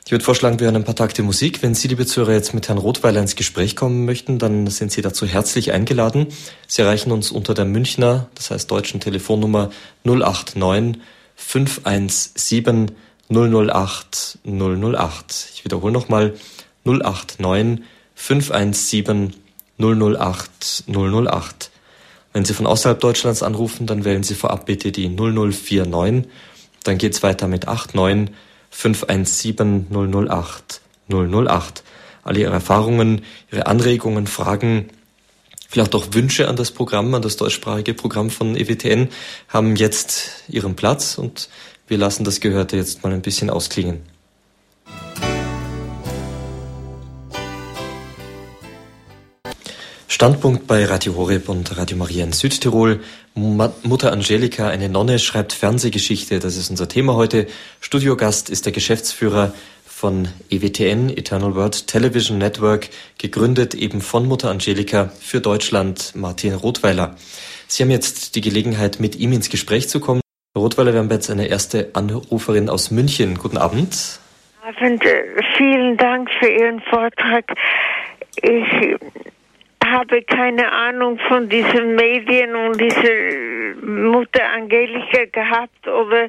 Ich 0.06 0.12
würde 0.12 0.26
vorschlagen, 0.26 0.60
wir 0.60 0.66
hören 0.66 0.76
ein 0.76 0.84
paar 0.84 0.98
Takte 0.98 1.24
Musik. 1.24 1.64
Wenn 1.64 1.76
Sie, 1.76 1.88
liebe 1.88 2.06
Zuhörer, 2.06 2.34
jetzt 2.34 2.54
mit 2.54 2.68
Herrn 2.68 2.78
Rothweiler 2.78 3.22
ins 3.22 3.38
Gespräch 3.38 3.78
kommen 3.78 4.04
möchten, 4.04 4.38
dann 4.38 4.68
sind 4.68 4.92
Sie 4.92 5.02
dazu 5.02 5.26
herzlich 5.26 5.72
eingeladen. 5.72 6.28
Sie 6.68 6.82
erreichen 6.82 7.14
uns 7.14 7.32
unter 7.32 7.54
der 7.54 7.64
Münchner, 7.64 8.28
das 8.36 8.52
heißt 8.52 8.70
deutschen 8.70 9.00
Telefonnummer 9.00 9.72
089 10.04 11.02
517 11.36 12.92
008 13.30 14.40
008. 14.46 15.50
Ich 15.54 15.64
wiederhole 15.64 15.94
nochmal 15.94 16.34
089 16.84 17.86
517 18.16 19.34
008 19.80 20.84
008. 20.88 21.72
Wenn 22.34 22.46
Sie 22.46 22.54
von 22.54 22.68
außerhalb 22.68 23.00
Deutschlands 23.00 23.44
anrufen, 23.44 23.86
dann 23.86 24.04
wählen 24.04 24.24
Sie 24.24 24.36
vorab 24.36 24.66
bitte 24.66 24.92
die 24.92 25.08
0049. 25.08 26.30
Dann 26.84 26.98
geht's 26.98 27.24
weiter 27.24 27.48
mit 27.48 27.66
89 27.68 28.36
517 28.72 29.88
008 29.92 30.82
008. 31.10 31.84
Alle 32.24 32.40
Ihre 32.40 32.54
Erfahrungen, 32.54 33.22
Ihre 33.52 33.68
Anregungen, 33.68 34.28
Fragen, 34.28 34.90
vielleicht 35.70 35.96
auch 35.96 36.08
Wünsche 36.12 36.48
an 36.48 36.56
das 36.56 36.72
Programm, 36.72 37.14
an 37.14 37.22
das 37.22 37.38
deutschsprachige 37.38 37.94
Programm 37.94 38.30
von 38.30 38.56
EWTN 38.56 39.10
haben 39.48 39.76
jetzt 39.76 40.44
ihren 40.48 40.76
Platz 40.76 41.18
und 41.18 41.50
wir 41.88 41.98
lassen 41.98 42.24
das 42.24 42.40
Gehörte 42.40 42.78
jetzt 42.78 43.04
mal 43.04 43.12
ein 43.12 43.22
bisschen 43.22 43.50
ausklingen. 43.50 44.13
Standpunkt 50.14 50.68
bei 50.68 50.86
Radio 50.86 51.16
Horeb 51.16 51.50
und 51.50 51.76
Radio 51.76 51.98
Maria 51.98 52.24
in 52.24 52.34
Südtirol. 52.34 53.00
Mutter 53.34 54.12
Angelika, 54.12 54.70
eine 54.70 54.88
Nonne, 54.88 55.18
schreibt 55.18 55.54
Fernsehgeschichte. 55.54 56.38
Das 56.38 56.56
ist 56.56 56.70
unser 56.70 56.88
Thema 56.88 57.16
heute. 57.16 57.48
Studiogast 57.80 58.52
ist 58.52 58.68
der 58.68 58.74
Geschäftsführer 58.74 59.56
von 59.84 60.28
EWTN, 60.52 61.10
Eternal 61.10 61.56
World 61.56 61.88
Television 61.88 62.38
Network, 62.38 62.90
gegründet 63.18 63.74
eben 63.74 64.02
von 64.02 64.28
Mutter 64.28 64.52
Angelika 64.52 65.12
für 65.20 65.42
Deutschland, 65.42 66.12
Martin 66.14 66.54
Rothweiler. 66.54 67.16
Sie 67.66 67.82
haben 67.82 67.90
jetzt 67.90 68.36
die 68.36 68.42
Gelegenheit, 68.42 69.00
mit 69.00 69.16
ihm 69.16 69.34
ins 69.34 69.50
Gespräch 69.50 69.90
zu 69.90 70.00
kommen. 70.00 70.22
Herr 70.56 70.62
Rothweiler, 70.62 70.94
wir 70.94 71.00
haben 71.00 71.10
jetzt 71.10 71.32
eine 71.32 71.48
erste 71.48 71.90
Anruferin 71.94 72.70
aus 72.70 72.92
München. 72.92 73.40
Guten 73.40 73.58
Abend. 73.58 74.20
Abend. 74.62 75.04
Vielen 75.58 75.98
Dank 75.98 76.30
für 76.40 76.50
Ihren 76.50 76.82
Vortrag. 76.82 77.46
Ich 78.44 79.00
habe 79.86 80.22
keine 80.24 80.72
Ahnung 80.72 81.20
von 81.28 81.50
diesen 81.50 81.96
Medien 81.96 82.56
und 82.56 82.80
dieser 82.80 83.86
Mutter 83.86 84.44
Angelika 84.56 85.26
gehabt 85.32 85.88
oder 85.88 86.28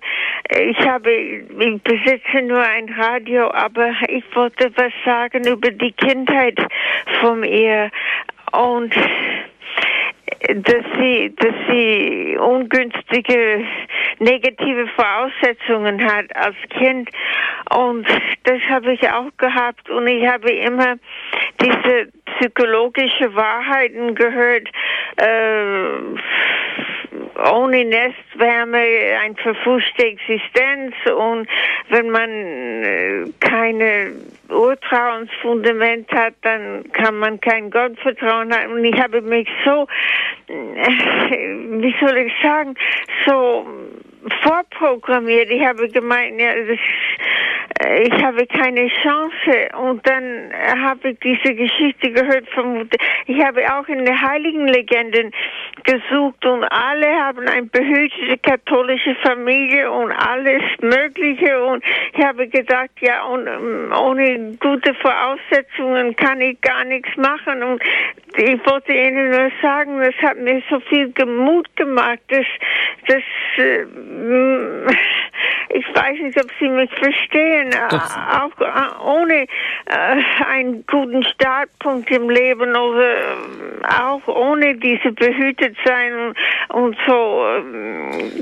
ich 0.51 0.79
habe, 0.81 1.11
ich 1.11 1.83
besitze 1.83 2.43
nur 2.43 2.61
ein 2.61 2.89
Radio, 2.99 3.51
aber 3.53 3.91
ich 4.09 4.25
wollte 4.35 4.71
was 4.77 4.93
sagen 5.05 5.47
über 5.47 5.71
die 5.71 5.93
Kindheit 5.93 6.59
von 7.21 7.45
ihr. 7.45 7.91
Und 8.53 8.95
dass 10.49 10.85
sie, 10.99 11.35
dass 11.37 11.55
sie 11.69 12.37
ungünstige 12.39 13.65
negative 14.19 14.87
Voraussetzungen 14.89 16.05
hat 16.05 16.35
als 16.37 16.57
Kind. 16.71 17.09
Und 17.71 18.07
das 18.45 18.61
habe 18.69 18.93
ich 18.93 19.09
auch 19.09 19.31
gehabt. 19.39 19.89
Und 19.91 20.07
ich 20.07 20.27
habe 20.27 20.51
immer 20.51 20.97
diese 21.61 22.13
psychologische 22.37 23.35
Wahrheiten 23.35 24.15
gehört, 24.15 24.69
äh, 25.17 25.99
ohne 27.53 27.85
Nestwärme 27.85 28.79
ein 29.23 29.37
verfuschte 29.37 30.07
Existenz 30.07 30.95
und 31.07 31.49
wenn 31.89 32.11
man 32.11 32.31
äh, 32.31 33.25
keine 33.41 34.13
Urtrauensfundament 34.49 36.11
hat, 36.13 36.35
dann 36.43 36.85
kann 36.93 37.19
man 37.19 37.41
kein 37.41 37.71
Gottvertrauen 37.71 38.55
haben. 38.55 38.73
Und 38.75 38.85
ich 38.85 39.01
habe 39.01 39.21
mich 39.23 39.49
so, 39.65 39.87
äh, 40.49 40.55
wie 41.81 41.95
soll 42.01 42.17
ich 42.19 42.33
sagen, 42.43 42.75
so 43.27 43.67
vorprogrammiert. 44.43 45.51
Ich 45.51 45.65
habe 45.65 45.89
gemeint, 45.89 46.41
ja, 46.41 46.55
das, 46.55 46.79
äh, 47.87 48.03
ich 48.03 48.23
habe 48.23 48.47
keine 48.47 48.89
Chance. 49.03 49.69
Und 49.81 50.07
dann 50.07 50.53
habe 50.83 51.11
ich 51.11 51.19
diese 51.21 51.55
Geschichte 51.55 52.11
gehört 52.11 52.45
Mutter. 52.57 52.97
Ich 53.27 53.43
habe 53.43 53.63
auch 53.75 53.87
in 53.89 54.05
den 54.05 54.21
heiligen 54.21 54.69
Legenden 54.69 55.33
gesucht 55.85 56.45
und 56.45 56.65
alle 56.65 57.07
haben 57.15 57.47
eine 57.47 57.67
behütete 57.67 58.39
katholische 58.39 59.15
Familie 59.17 59.91
und 59.91 60.13
alles 60.13 60.63
Mögliche. 60.81 61.63
Und 61.65 61.85
ich 62.13 62.25
habe 62.25 62.49
gedacht, 62.49 62.91
ja, 63.01 63.25
und, 63.25 63.47
ähm, 63.47 63.93
ohne 63.93 64.57
gute 64.61 64.95
Voraussetzungen 64.95 66.17
kann 66.17 66.41
ich 66.41 66.61
gar 66.61 66.85
nichts 66.85 67.11
machen. 67.17 67.63
Und 67.63 67.83
ich 68.37 68.67
wollte 68.67 68.93
Ihnen 68.93 69.31
nur 69.31 69.51
sagen, 69.63 70.01
das 70.01 70.15
hat 70.23 70.39
mir 70.39 70.63
so 70.69 70.81
viel 70.81 71.13
Mut 71.27 71.69
gemacht, 71.77 72.21
dass, 72.29 72.47
dass 73.07 73.23
äh, 73.59 73.87
ich 75.71 75.87
weiß 75.95 76.19
nicht, 76.21 76.39
ob 76.43 76.51
Sie 76.61 76.69
mich 76.69 76.91
verstehen, 76.91 77.71
Doch. 77.91 78.17
auch 78.17 78.61
äh, 78.61 79.05
ohne 79.05 79.43
äh, 79.43 80.23
einen 80.51 80.85
guten 80.87 81.25
Startpunkt 81.25 82.11
im 82.11 82.31
Leben 82.31 82.77
oder 82.77 83.13
äh, 83.13 84.03
auch 84.03 84.27
ohne 84.29 84.77
diese 84.77 85.13
behütet 85.13 85.77
sein 85.85 86.35
und 86.69 86.97
so 87.07 87.45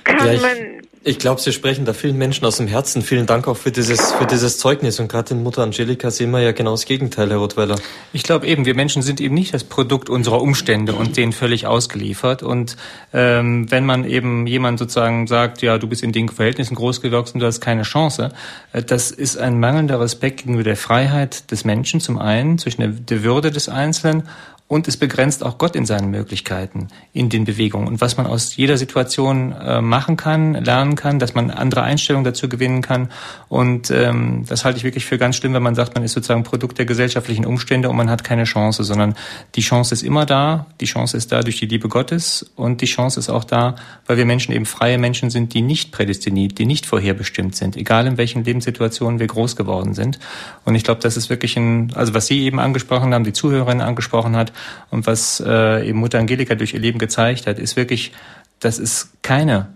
kann 0.04 0.34
ja, 0.34 0.40
man 0.40 0.82
ich 1.04 1.18
glaube, 1.18 1.40
Sie 1.40 1.52
sprechen 1.52 1.84
da 1.84 1.94
vielen 1.94 2.16
Menschen 2.16 2.44
aus 2.46 2.58
dem 2.58 2.68
Herzen. 2.68 3.02
Vielen 3.02 3.26
Dank 3.26 3.48
auch 3.48 3.56
für 3.56 3.72
dieses, 3.72 4.12
für 4.12 4.26
dieses 4.26 4.58
Zeugnis. 4.58 5.00
Und 5.00 5.08
gerade 5.08 5.34
in 5.34 5.42
Mutter 5.42 5.62
Angelika 5.62 6.10
sehen 6.10 6.30
wir 6.30 6.40
ja 6.40 6.52
genau 6.52 6.72
das 6.72 6.84
Gegenteil, 6.84 7.28
Herr 7.30 7.38
Rottweiler. 7.38 7.76
Ich 8.12 8.22
glaube 8.22 8.46
eben, 8.46 8.66
wir 8.66 8.74
Menschen 8.74 9.02
sind 9.02 9.20
eben 9.20 9.34
nicht 9.34 9.52
das 9.52 9.64
Produkt 9.64 10.08
unserer 10.08 10.40
Umstände 10.40 10.94
und 10.94 11.16
denen 11.16 11.32
völlig 11.32 11.66
ausgeliefert. 11.66 12.44
Und 12.44 12.76
ähm, 13.12 13.68
wenn 13.70 13.84
man 13.84 14.04
eben 14.04 14.46
jemand 14.46 14.78
sozusagen 14.78 15.26
sagt, 15.26 15.60
ja, 15.60 15.78
du 15.78 15.88
bist 15.88 16.04
in 16.04 16.12
den 16.12 16.28
Verhältnissen 16.28 16.76
groß 16.76 17.00
gewachsen, 17.00 17.40
du 17.40 17.46
hast 17.46 17.60
keine 17.60 17.82
Chance, 17.82 18.30
äh, 18.72 18.82
das 18.82 19.10
ist 19.10 19.38
ein 19.38 19.58
mangelnder 19.58 20.00
Respekt 20.00 20.38
gegenüber 20.38 20.64
der 20.64 20.76
Freiheit 20.76 21.50
des 21.50 21.64
Menschen 21.64 22.00
zum 22.00 22.18
einen, 22.18 22.58
zwischen 22.58 22.80
der, 22.80 22.90
der 22.90 23.24
Würde 23.24 23.50
des 23.50 23.68
Einzelnen 23.68 24.28
und 24.72 24.88
es 24.88 24.96
begrenzt 24.96 25.44
auch 25.44 25.58
Gott 25.58 25.76
in 25.76 25.84
seinen 25.84 26.10
Möglichkeiten, 26.10 26.88
in 27.12 27.28
den 27.28 27.44
Bewegungen. 27.44 27.86
Und 27.86 28.00
was 28.00 28.16
man 28.16 28.26
aus 28.26 28.56
jeder 28.56 28.78
Situation 28.78 29.52
äh, 29.52 29.82
machen 29.82 30.16
kann, 30.16 30.54
lernen 30.54 30.96
kann, 30.96 31.18
dass 31.18 31.34
man 31.34 31.50
andere 31.50 31.82
Einstellungen 31.82 32.24
dazu 32.24 32.48
gewinnen 32.48 32.80
kann. 32.80 33.10
Und 33.50 33.90
ähm, 33.90 34.46
das 34.48 34.64
halte 34.64 34.78
ich 34.78 34.84
wirklich 34.84 35.04
für 35.04 35.18
ganz 35.18 35.36
schlimm, 35.36 35.52
wenn 35.52 35.62
man 35.62 35.74
sagt, 35.74 35.94
man 35.94 36.02
ist 36.02 36.14
sozusagen 36.14 36.42
Produkt 36.42 36.78
der 36.78 36.86
gesellschaftlichen 36.86 37.44
Umstände 37.44 37.90
und 37.90 37.96
man 37.96 38.08
hat 38.08 38.24
keine 38.24 38.44
Chance, 38.44 38.82
sondern 38.82 39.14
die 39.56 39.60
Chance 39.60 39.92
ist 39.92 40.02
immer 40.02 40.24
da. 40.24 40.64
Die 40.80 40.86
Chance 40.86 41.18
ist 41.18 41.32
da 41.32 41.42
durch 41.42 41.58
die 41.58 41.66
Liebe 41.66 41.90
Gottes 41.90 42.50
und 42.56 42.80
die 42.80 42.86
Chance 42.86 43.20
ist 43.20 43.28
auch 43.28 43.44
da, 43.44 43.74
weil 44.06 44.16
wir 44.16 44.24
Menschen 44.24 44.54
eben 44.54 44.64
freie 44.64 44.96
Menschen 44.96 45.28
sind, 45.28 45.52
die 45.52 45.60
nicht 45.60 45.92
prädestiniert, 45.92 46.56
die 46.56 46.64
nicht 46.64 46.86
vorherbestimmt 46.86 47.54
sind, 47.56 47.76
egal 47.76 48.06
in 48.06 48.16
welchen 48.16 48.42
Lebenssituationen 48.42 49.20
wir 49.20 49.26
groß 49.26 49.54
geworden 49.54 49.92
sind. 49.92 50.18
Und 50.64 50.76
ich 50.76 50.82
glaube, 50.82 51.02
das 51.02 51.18
ist 51.18 51.28
wirklich 51.28 51.58
ein, 51.58 51.92
also 51.94 52.14
was 52.14 52.26
Sie 52.26 52.40
eben 52.44 52.58
angesprochen 52.58 53.12
haben, 53.12 53.24
die 53.24 53.34
Zuhörerin 53.34 53.82
angesprochen 53.82 54.34
hat, 54.34 54.50
und 54.90 55.06
was 55.06 55.42
äh, 55.44 55.88
eben 55.88 55.98
Mutter 55.98 56.18
Angelika 56.18 56.54
durch 56.54 56.74
ihr 56.74 56.80
Leben 56.80 56.98
gezeigt 56.98 57.46
hat, 57.46 57.58
ist 57.58 57.76
wirklich, 57.76 58.12
dass 58.60 58.78
es 58.78 59.12
keine 59.22 59.68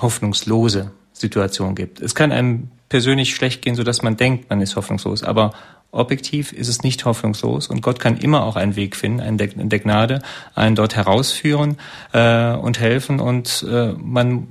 hoffnungslose 0.00 0.90
Situation 1.12 1.74
gibt. 1.74 2.00
Es 2.00 2.14
kann 2.14 2.32
einem 2.32 2.70
persönlich 2.88 3.34
schlecht 3.34 3.62
gehen, 3.62 3.74
so 3.74 3.82
dass 3.82 4.02
man 4.02 4.16
denkt, 4.16 4.50
man 4.50 4.60
ist 4.60 4.76
hoffnungslos, 4.76 5.22
aber 5.22 5.52
objektiv 5.90 6.52
ist 6.52 6.68
es 6.68 6.82
nicht 6.82 7.04
hoffnungslos 7.04 7.68
und 7.68 7.80
Gott 7.80 7.98
kann 7.98 8.16
immer 8.16 8.44
auch 8.44 8.56
einen 8.56 8.76
Weg 8.76 8.94
finden, 8.94 9.20
einen 9.20 9.38
der, 9.38 9.48
der 9.48 9.78
Gnade, 9.78 10.22
einen 10.54 10.76
dort 10.76 10.96
herausführen 10.96 11.78
äh, 12.12 12.52
und 12.52 12.78
helfen 12.78 13.20
und 13.20 13.64
äh, 13.68 13.92
man 13.96 14.48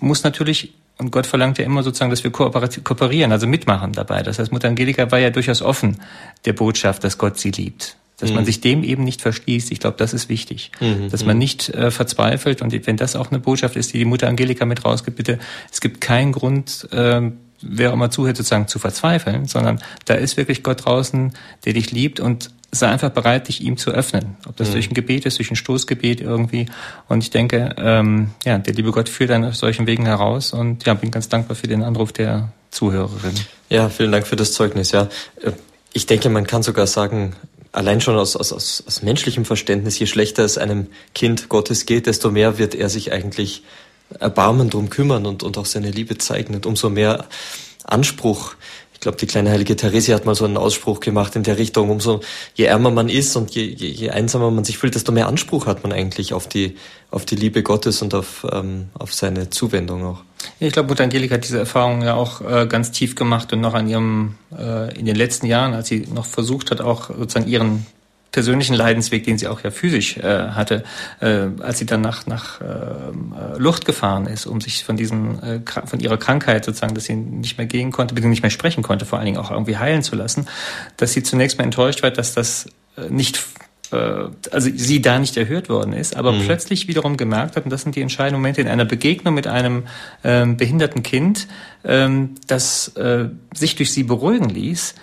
muss 0.00 0.22
natürlich 0.22 0.74
und 0.98 1.12
Gott 1.12 1.26
verlangt 1.26 1.58
ja 1.58 1.64
immer 1.64 1.84
sozusagen, 1.84 2.10
dass 2.10 2.24
wir 2.24 2.32
kooperieren, 2.32 3.30
also 3.30 3.46
mitmachen 3.46 3.92
dabei. 3.92 4.24
Das 4.24 4.40
heißt, 4.40 4.50
Mutter 4.50 4.66
Angelika 4.66 5.12
war 5.12 5.20
ja 5.20 5.30
durchaus 5.30 5.62
offen 5.62 6.00
der 6.44 6.54
Botschaft, 6.54 7.04
dass 7.04 7.18
Gott 7.18 7.38
sie 7.38 7.52
liebt 7.52 7.96
dass 8.18 8.30
mhm. 8.30 8.36
man 8.36 8.44
sich 8.44 8.60
dem 8.60 8.82
eben 8.84 9.04
nicht 9.04 9.22
verschließt. 9.22 9.70
Ich 9.72 9.80
glaube, 9.80 9.96
das 9.96 10.12
ist 10.12 10.28
wichtig, 10.28 10.72
mhm. 10.80 11.08
dass 11.10 11.24
man 11.24 11.36
mhm. 11.36 11.40
nicht 11.40 11.68
äh, 11.70 11.90
verzweifelt. 11.90 12.62
Und 12.62 12.86
wenn 12.86 12.96
das 12.96 13.16
auch 13.16 13.30
eine 13.30 13.40
Botschaft 13.40 13.76
ist, 13.76 13.92
die 13.92 13.98
die 13.98 14.04
Mutter 14.04 14.28
Angelika 14.28 14.64
mit 14.64 14.84
rausgibt, 14.84 15.16
bitte, 15.16 15.38
es 15.72 15.80
gibt 15.80 16.00
keinen 16.00 16.32
Grund, 16.32 16.88
äh, 16.92 17.30
wer 17.60 17.90
auch 17.90 17.94
immer 17.94 18.10
zuhört, 18.10 18.36
sozusagen 18.36 18.68
zu 18.68 18.78
verzweifeln, 18.78 19.46
sondern 19.46 19.80
da 20.04 20.14
ist 20.14 20.36
wirklich 20.36 20.62
Gott 20.62 20.84
draußen, 20.84 21.32
der 21.64 21.72
dich 21.72 21.90
liebt 21.90 22.20
und 22.20 22.50
sei 22.70 22.88
einfach 22.88 23.10
bereit, 23.10 23.48
dich 23.48 23.62
ihm 23.62 23.76
zu 23.76 23.90
öffnen. 23.90 24.36
Ob 24.46 24.56
das 24.56 24.68
mhm. 24.68 24.72
durch 24.74 24.90
ein 24.90 24.94
Gebet 24.94 25.24
ist, 25.24 25.38
durch 25.38 25.50
ein 25.50 25.56
Stoßgebet 25.56 26.20
irgendwie. 26.20 26.66
Und 27.08 27.22
ich 27.22 27.30
denke, 27.30 27.74
ähm, 27.78 28.30
ja, 28.44 28.58
der 28.58 28.74
liebe 28.74 28.90
Gott 28.90 29.08
führt 29.08 29.30
dann 29.30 29.44
auf 29.44 29.56
solchen 29.56 29.86
Wegen 29.86 30.04
heraus 30.06 30.52
und 30.52 30.84
ja, 30.84 30.94
bin 30.94 31.10
ganz 31.10 31.28
dankbar 31.28 31.56
für 31.56 31.66
den 31.66 31.82
Anruf 31.82 32.12
der 32.12 32.52
Zuhörerin. 32.70 33.34
Ja, 33.70 33.88
vielen 33.88 34.12
Dank 34.12 34.26
für 34.26 34.36
das 34.36 34.52
Zeugnis, 34.52 34.92
ja. 34.92 35.08
Äh, 35.42 35.52
ich 35.94 36.04
denke, 36.06 36.28
man 36.28 36.46
kann 36.46 36.62
sogar 36.62 36.86
sagen, 36.86 37.34
allein 37.72 38.00
schon 38.00 38.16
aus, 38.16 38.36
aus, 38.36 38.52
aus, 38.52 38.82
aus 38.86 39.02
menschlichem 39.02 39.44
Verständnis, 39.44 39.98
je 39.98 40.06
schlechter 40.06 40.44
es 40.44 40.58
einem 40.58 40.88
Kind 41.14 41.48
Gottes 41.48 41.86
geht, 41.86 42.06
desto 42.06 42.30
mehr 42.30 42.58
wird 42.58 42.74
er 42.74 42.88
sich 42.88 43.12
eigentlich 43.12 43.62
erbarmen 44.18 44.70
drum 44.70 44.88
kümmern 44.90 45.26
und, 45.26 45.42
und 45.42 45.58
auch 45.58 45.66
seine 45.66 45.90
Liebe 45.90 46.16
zeigen 46.18 46.54
und 46.54 46.66
umso 46.66 46.88
mehr 46.88 47.26
Anspruch 47.84 48.54
ich 48.98 49.02
glaube, 49.02 49.16
die 49.16 49.28
kleine 49.28 49.50
heilige 49.50 49.76
Therese 49.76 50.12
hat 50.12 50.26
mal 50.26 50.34
so 50.34 50.44
einen 50.44 50.56
Ausspruch 50.56 50.98
gemacht 50.98 51.36
in 51.36 51.44
der 51.44 51.56
Richtung, 51.56 51.88
umso 51.88 52.20
je 52.56 52.64
ärmer 52.64 52.90
man 52.90 53.08
ist 53.08 53.36
und 53.36 53.52
je, 53.52 53.62
je, 53.62 53.86
je 53.86 54.10
einsamer 54.10 54.50
man 54.50 54.64
sich 54.64 54.76
fühlt, 54.76 54.96
desto 54.96 55.12
mehr 55.12 55.28
Anspruch 55.28 55.66
hat 55.66 55.84
man 55.84 55.92
eigentlich 55.92 56.32
auf 56.32 56.48
die, 56.48 56.74
auf 57.12 57.24
die 57.24 57.36
Liebe 57.36 57.62
Gottes 57.62 58.02
und 58.02 58.12
auf, 58.12 58.44
ähm, 58.50 58.88
auf 58.94 59.14
seine 59.14 59.50
Zuwendung 59.50 60.04
auch. 60.04 60.24
Ich 60.60 60.72
glaube, 60.72 60.88
Mutter 60.88 61.04
Angelika 61.04 61.34
hat 61.34 61.44
diese 61.44 61.58
Erfahrung 61.58 62.02
ja 62.02 62.14
auch 62.14 62.40
äh, 62.40 62.66
ganz 62.66 62.90
tief 62.90 63.14
gemacht 63.14 63.52
und 63.52 63.60
noch 63.60 63.74
an 63.74 63.88
ihrem, 63.88 64.36
äh, 64.56 64.96
in 64.98 65.06
den 65.06 65.16
letzten 65.16 65.46
Jahren, 65.46 65.74
als 65.74 65.88
sie 65.88 66.06
noch 66.12 66.26
versucht 66.26 66.70
hat, 66.70 66.80
auch 66.80 67.10
sozusagen 67.10 67.48
ihren 67.48 67.86
persönlichen 68.30 68.74
Leidensweg, 68.74 69.24
den 69.24 69.38
sie 69.38 69.48
auch 69.48 69.62
ja 69.62 69.70
physisch 69.70 70.18
äh, 70.18 70.50
hatte, 70.50 70.84
äh, 71.20 71.46
als 71.60 71.78
sie 71.78 71.86
dann 71.86 72.02
nach, 72.02 72.26
nach 72.26 72.60
äh, 72.60 73.56
Lucht 73.56 73.84
gefahren 73.84 74.26
ist, 74.26 74.46
um 74.46 74.60
sich 74.60 74.84
von 74.84 74.96
diesem, 74.96 75.42
äh, 75.42 75.60
von 75.86 76.00
ihrer 76.00 76.18
Krankheit 76.18 76.64
sozusagen, 76.64 76.94
dass 76.94 77.04
sie 77.04 77.14
nicht 77.14 77.56
mehr 77.56 77.66
gehen 77.66 77.90
konnte, 77.90 78.14
beziehungsweise 78.14 78.30
nicht 78.30 78.42
mehr 78.42 78.50
sprechen 78.50 78.82
konnte, 78.82 79.06
vor 79.06 79.18
allen 79.18 79.26
Dingen 79.26 79.38
auch 79.38 79.50
irgendwie 79.50 79.78
heilen 79.78 80.02
zu 80.02 80.14
lassen, 80.14 80.46
dass 80.98 81.14
sie 81.14 81.22
zunächst 81.22 81.58
mal 81.58 81.64
enttäuscht 81.64 82.02
war, 82.02 82.10
dass 82.10 82.34
das 82.34 82.66
äh, 82.96 83.08
nicht 83.08 83.42
also 83.92 84.70
sie 84.74 85.00
da 85.00 85.18
nicht 85.18 85.36
erhört 85.36 85.68
worden 85.68 85.92
ist, 85.92 86.16
aber 86.16 86.32
mhm. 86.32 86.42
plötzlich 86.44 86.88
wiederum 86.88 87.16
gemerkt 87.16 87.56
hat, 87.56 87.64
und 87.64 87.70
das 87.70 87.82
sind 87.82 87.96
die 87.96 88.02
entscheidenden 88.02 88.40
Momente 88.40 88.60
in 88.60 88.68
einer 88.68 88.84
Begegnung 88.84 89.34
mit 89.34 89.46
einem 89.46 89.84
ähm, 90.24 90.56
behinderten 90.56 91.02
Kind, 91.02 91.48
ähm, 91.84 92.34
das 92.46 92.88
äh, 92.96 93.28
sich 93.54 93.76
durch 93.76 93.92
sie 93.92 94.02
beruhigen 94.02 94.48
ließ, 94.48 94.94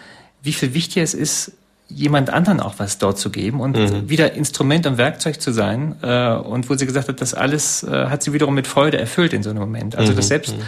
wie 0.43 0.53
viel 0.53 0.73
wichtiger 0.73 1.03
es 1.03 1.13
ist, 1.13 1.53
jemand 1.87 2.31
anderen 2.31 2.59
auch 2.59 2.75
was 2.77 2.97
dort 2.97 3.19
zu 3.19 3.29
geben 3.29 3.59
und 3.59 3.77
mhm. 3.77 4.09
wieder 4.09 4.33
Instrument 4.33 4.87
und 4.87 4.97
Werkzeug 4.97 5.39
zu 5.39 5.51
sein. 5.51 5.95
Äh, 6.01 6.33
und 6.33 6.69
wo 6.69 6.75
sie 6.75 6.85
gesagt 6.85 7.09
hat, 7.09 7.21
das 7.21 7.33
alles 7.33 7.83
äh, 7.83 8.07
hat 8.07 8.23
sie 8.23 8.33
wiederum 8.33 8.55
mit 8.55 8.67
Freude 8.67 8.97
erfüllt 8.97 9.33
in 9.33 9.43
so 9.43 9.51
einem 9.51 9.59
Moment. 9.59 9.95
Also 9.95 10.11
mhm. 10.11 10.15
dass 10.15 10.27
selbst 10.27 10.57
mhm. 10.57 10.61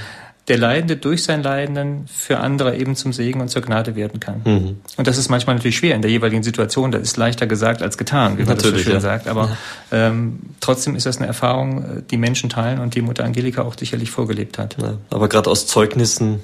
Der 0.48 0.58
Leidende 0.58 0.96
durch 0.96 1.24
sein 1.24 1.44
Leidenden 1.44 2.06
für 2.08 2.40
andere 2.40 2.78
eben 2.78 2.96
zum 2.96 3.12
Segen 3.12 3.42
und 3.42 3.50
zur 3.50 3.62
Gnade 3.62 3.96
werden 3.96 4.20
kann. 4.22 4.42
Mhm. 4.46 4.82
Und 4.96 5.08
das 5.08 5.18
ist 5.18 5.30
manchmal 5.30 5.58
natürlich 5.58 5.78
schwer 5.78 5.96
in 5.96 6.02
der 6.02 6.10
jeweiligen 6.10 6.42
Situation. 6.42 6.92
Das 6.92 7.02
ist 7.02 7.18
leichter 7.18 7.48
gesagt 7.48 7.82
als 7.82 7.98
getan, 7.98 8.38
wie 8.38 8.44
man 8.44 8.56
natürlich, 8.56 8.76
das 8.76 8.84
so 8.84 8.86
schön 8.86 8.94
ja. 8.94 9.00
sagt. 9.02 9.28
Aber 9.28 9.58
ja. 9.92 10.08
ähm, 10.08 10.40
trotzdem 10.62 10.96
ist 10.96 11.06
das 11.06 11.18
eine 11.18 11.28
Erfahrung, 11.28 11.98
äh, 11.98 12.02
die 12.10 12.18
Menschen 12.18 12.50
teilen 12.50 12.80
und 12.80 12.96
die 12.96 13.02
Mutter 13.02 13.26
Angelika 13.26 13.64
auch 13.64 13.76
sicherlich 13.78 14.10
vorgelebt 14.10 14.58
hat. 14.58 14.78
Ja, 14.82 14.98
aber 15.10 15.28
gerade 15.28 15.50
aus 15.50 15.68
Zeugnissen, 15.68 16.42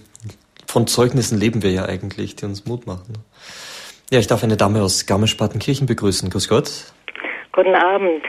von 0.67 0.85
Zeugnissen 0.87 1.39
leben 1.39 1.63
wir 1.63 1.71
ja 1.71 1.85
eigentlich, 1.85 2.35
die 2.35 2.45
uns 2.45 2.65
Mut 2.65 2.85
machen. 2.85 3.13
Ja, 4.11 4.19
ich 4.19 4.27
darf 4.27 4.43
eine 4.43 4.57
Dame 4.57 4.81
aus 4.81 5.05
Garmisch-Partenkirchen 5.05 5.87
begrüßen. 5.87 6.29
Grüß 6.29 6.49
Gott. 6.49 6.69
Guten 7.53 7.73
Abend. 7.73 8.21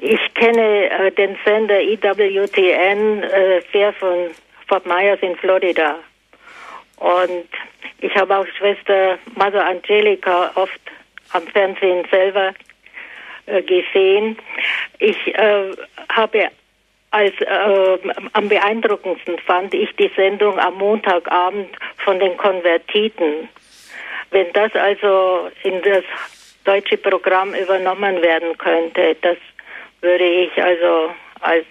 Ich 0.00 0.34
kenne 0.34 0.90
äh, 0.90 1.12
den 1.12 1.36
Sender 1.44 1.80
IWTN 1.80 3.22
äh, 3.22 3.62
sehr 3.72 3.92
von 3.92 4.30
Fort 4.72 4.86
Myers 4.86 5.18
in 5.20 5.36
Florida. 5.36 5.96
Und 6.96 7.46
ich 8.00 8.14
habe 8.16 8.38
auch 8.38 8.46
Schwester 8.56 9.18
Mother 9.34 9.66
Angelica 9.66 10.50
oft 10.54 10.80
am 11.34 11.46
Fernsehen 11.48 12.06
selber 12.10 12.54
äh, 13.44 13.60
gesehen. 13.60 14.38
ich 14.98 15.18
äh, 15.34 15.72
habe 16.10 16.48
als 17.10 17.34
äh, 17.42 17.98
am 18.32 18.48
beeindruckendsten 18.48 19.38
fand 19.40 19.74
ich 19.74 19.94
die 19.96 20.10
Sendung 20.16 20.58
am 20.58 20.78
Montagabend 20.78 21.68
von 21.98 22.18
den 22.18 22.34
Konvertiten. 22.38 23.50
Wenn 24.30 24.50
das 24.54 24.74
also 24.74 25.50
in 25.64 25.82
das 25.82 26.04
deutsche 26.64 26.96
Programm 26.96 27.52
übernommen 27.52 28.22
werden 28.22 28.56
könnte, 28.56 29.16
das 29.20 29.36
würde 30.00 30.24
ich 30.24 30.62
also 30.62 31.10
als 31.40 31.66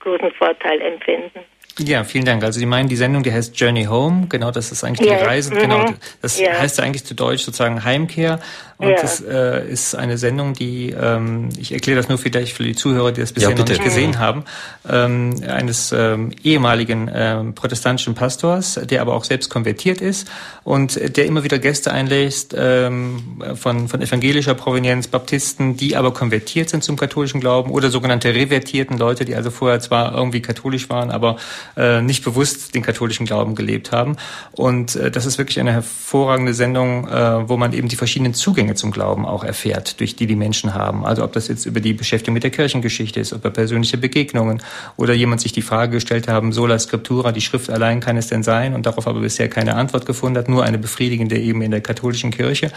großen 0.00 0.32
Vorteil 0.32 0.80
empfinden. 0.80 1.44
Ja, 1.82 2.04
vielen 2.04 2.24
Dank. 2.24 2.44
Also 2.44 2.58
Sie 2.58 2.66
meinen 2.66 2.88
die 2.88 2.96
Sendung, 2.96 3.22
die 3.22 3.32
heißt 3.32 3.58
Journey 3.58 3.84
Home. 3.84 4.26
Genau, 4.28 4.50
das 4.50 4.70
ist 4.72 4.84
eigentlich 4.84 5.08
yes. 5.08 5.18
die 5.18 5.24
Reise. 5.24 5.50
Genau, 5.50 5.78
mhm. 5.78 5.86
Genau, 5.86 5.98
das 6.20 6.38
ja. 6.38 6.52
heißt 6.58 6.78
ja 6.78 6.84
eigentlich 6.84 7.04
zu 7.04 7.14
Deutsch 7.14 7.42
sozusagen 7.42 7.84
Heimkehr. 7.84 8.40
Und 8.80 8.88
ja. 8.88 8.96
das 9.00 9.20
äh, 9.20 9.68
ist 9.68 9.94
eine 9.94 10.16
Sendung, 10.16 10.54
die, 10.54 10.90
ähm, 10.90 11.50
ich 11.58 11.72
erkläre 11.72 11.98
das 11.98 12.08
nur 12.08 12.16
vielleicht 12.16 12.56
für 12.56 12.62
die 12.62 12.74
Zuhörer, 12.74 13.12
die 13.12 13.20
das 13.20 13.32
bisher 13.32 13.50
ja, 13.50 13.56
noch 13.56 13.68
nicht 13.68 13.84
gesehen 13.84 14.12
mhm. 14.12 14.18
haben, 14.18 14.44
ähm, 14.88 15.34
eines 15.46 15.92
ähm, 15.92 16.32
ehemaligen 16.42 17.10
ähm, 17.12 17.54
protestantischen 17.54 18.14
Pastors, 18.14 18.80
der 18.82 19.02
aber 19.02 19.14
auch 19.14 19.24
selbst 19.24 19.50
konvertiert 19.50 20.00
ist 20.00 20.30
und 20.64 20.98
der 21.16 21.26
immer 21.26 21.44
wieder 21.44 21.58
Gäste 21.58 21.92
einlässt 21.92 22.54
ähm, 22.56 23.42
von, 23.54 23.88
von 23.88 24.00
evangelischer 24.00 24.54
Provenienz, 24.54 25.08
Baptisten, 25.08 25.76
die 25.76 25.94
aber 25.96 26.14
konvertiert 26.14 26.70
sind 26.70 26.82
zum 26.82 26.96
katholischen 26.96 27.40
Glauben 27.40 27.70
oder 27.72 27.90
sogenannte 27.90 28.34
revertierten 28.34 28.96
Leute, 28.96 29.26
die 29.26 29.34
also 29.34 29.50
vorher 29.50 29.80
zwar 29.80 30.14
irgendwie 30.14 30.40
katholisch 30.40 30.88
waren, 30.88 31.10
aber 31.10 31.36
äh, 31.76 32.00
nicht 32.00 32.24
bewusst 32.24 32.74
den 32.74 32.82
katholischen 32.82 33.26
Glauben 33.26 33.54
gelebt 33.54 33.92
haben. 33.92 34.16
Und 34.52 34.96
äh, 34.96 35.10
das 35.10 35.26
ist 35.26 35.36
wirklich 35.36 35.60
eine 35.60 35.72
hervorragende 35.72 36.54
Sendung, 36.54 37.06
äh, 37.08 37.46
wo 37.46 37.58
man 37.58 37.74
eben 37.74 37.88
die 37.88 37.96
verschiedenen 37.96 38.32
Zugänge 38.32 38.69
Zugänge 38.70 38.74
zum 38.74 38.90
Glauben 38.90 39.26
auch 39.26 39.44
erfährt, 39.44 40.00
durch 40.00 40.16
die 40.16 40.26
die 40.26 40.36
Menschen 40.36 40.74
haben. 40.74 41.04
Also 41.04 41.24
ob 41.24 41.32
das 41.32 41.48
jetzt 41.48 41.66
über 41.66 41.80
die 41.80 41.92
Beschäftigung 41.92 42.34
mit 42.34 42.42
der 42.42 42.50
Kirchengeschichte 42.50 43.20
ist, 43.20 43.32
über 43.32 43.50
persönliche 43.50 43.98
Begegnungen 43.98 44.62
oder 44.96 45.14
jemand 45.14 45.40
sich 45.40 45.52
die 45.52 45.62
Frage 45.62 45.92
gestellt 45.92 46.28
haben, 46.28 46.52
sola 46.52 46.78
scriptura, 46.78 47.32
die 47.32 47.40
Schrift 47.40 47.70
allein 47.70 48.00
kann 48.00 48.16
es 48.16 48.28
denn 48.28 48.42
sein 48.42 48.74
und 48.74 48.86
darauf 48.86 49.06
aber 49.06 49.20
bisher 49.20 49.48
keine 49.48 49.74
Antwort 49.74 50.06
gefunden 50.06 50.38
hat, 50.38 50.48
nur 50.48 50.64
eine 50.64 50.78
befriedigende 50.78 51.38
eben 51.38 51.62
in 51.62 51.70
der 51.70 51.80
katholischen 51.80 52.30
Kirche. 52.30 52.70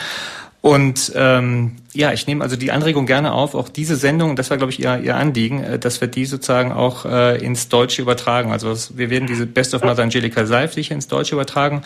Und 0.64 1.12
ähm, 1.14 1.76
ja, 1.92 2.14
ich 2.14 2.26
nehme 2.26 2.42
also 2.42 2.56
die 2.56 2.72
Anregung 2.72 3.06
gerne 3.06 3.34
auf, 3.34 3.54
auch 3.54 3.68
diese 3.68 3.98
Sendung, 3.98 4.38
das 4.38 4.50
war, 4.50 4.56
glaube 4.56 4.72
ich, 4.72 4.80
ihr, 4.80 4.98
ihr 5.04 5.18
Anliegen, 5.18 5.62
äh, 5.62 5.78
dass 5.78 6.00
wir 6.00 6.08
die 6.08 6.24
sozusagen 6.24 6.72
auch 6.72 7.04
äh, 7.04 7.36
ins 7.44 7.68
Deutsche 7.68 8.02
übertragen. 8.02 8.54
Also 8.54 8.74
wir 8.98 9.10
werden 9.10 9.28
diese 9.28 9.46
Best 9.46 9.76
of 9.76 9.84
Mother 9.84 10.04
Angelica 10.04 10.46
Seif 10.46 10.72
sicher 10.72 10.96
ins 10.96 11.10
Deutsche 11.10 11.36
übertragen. 11.36 11.84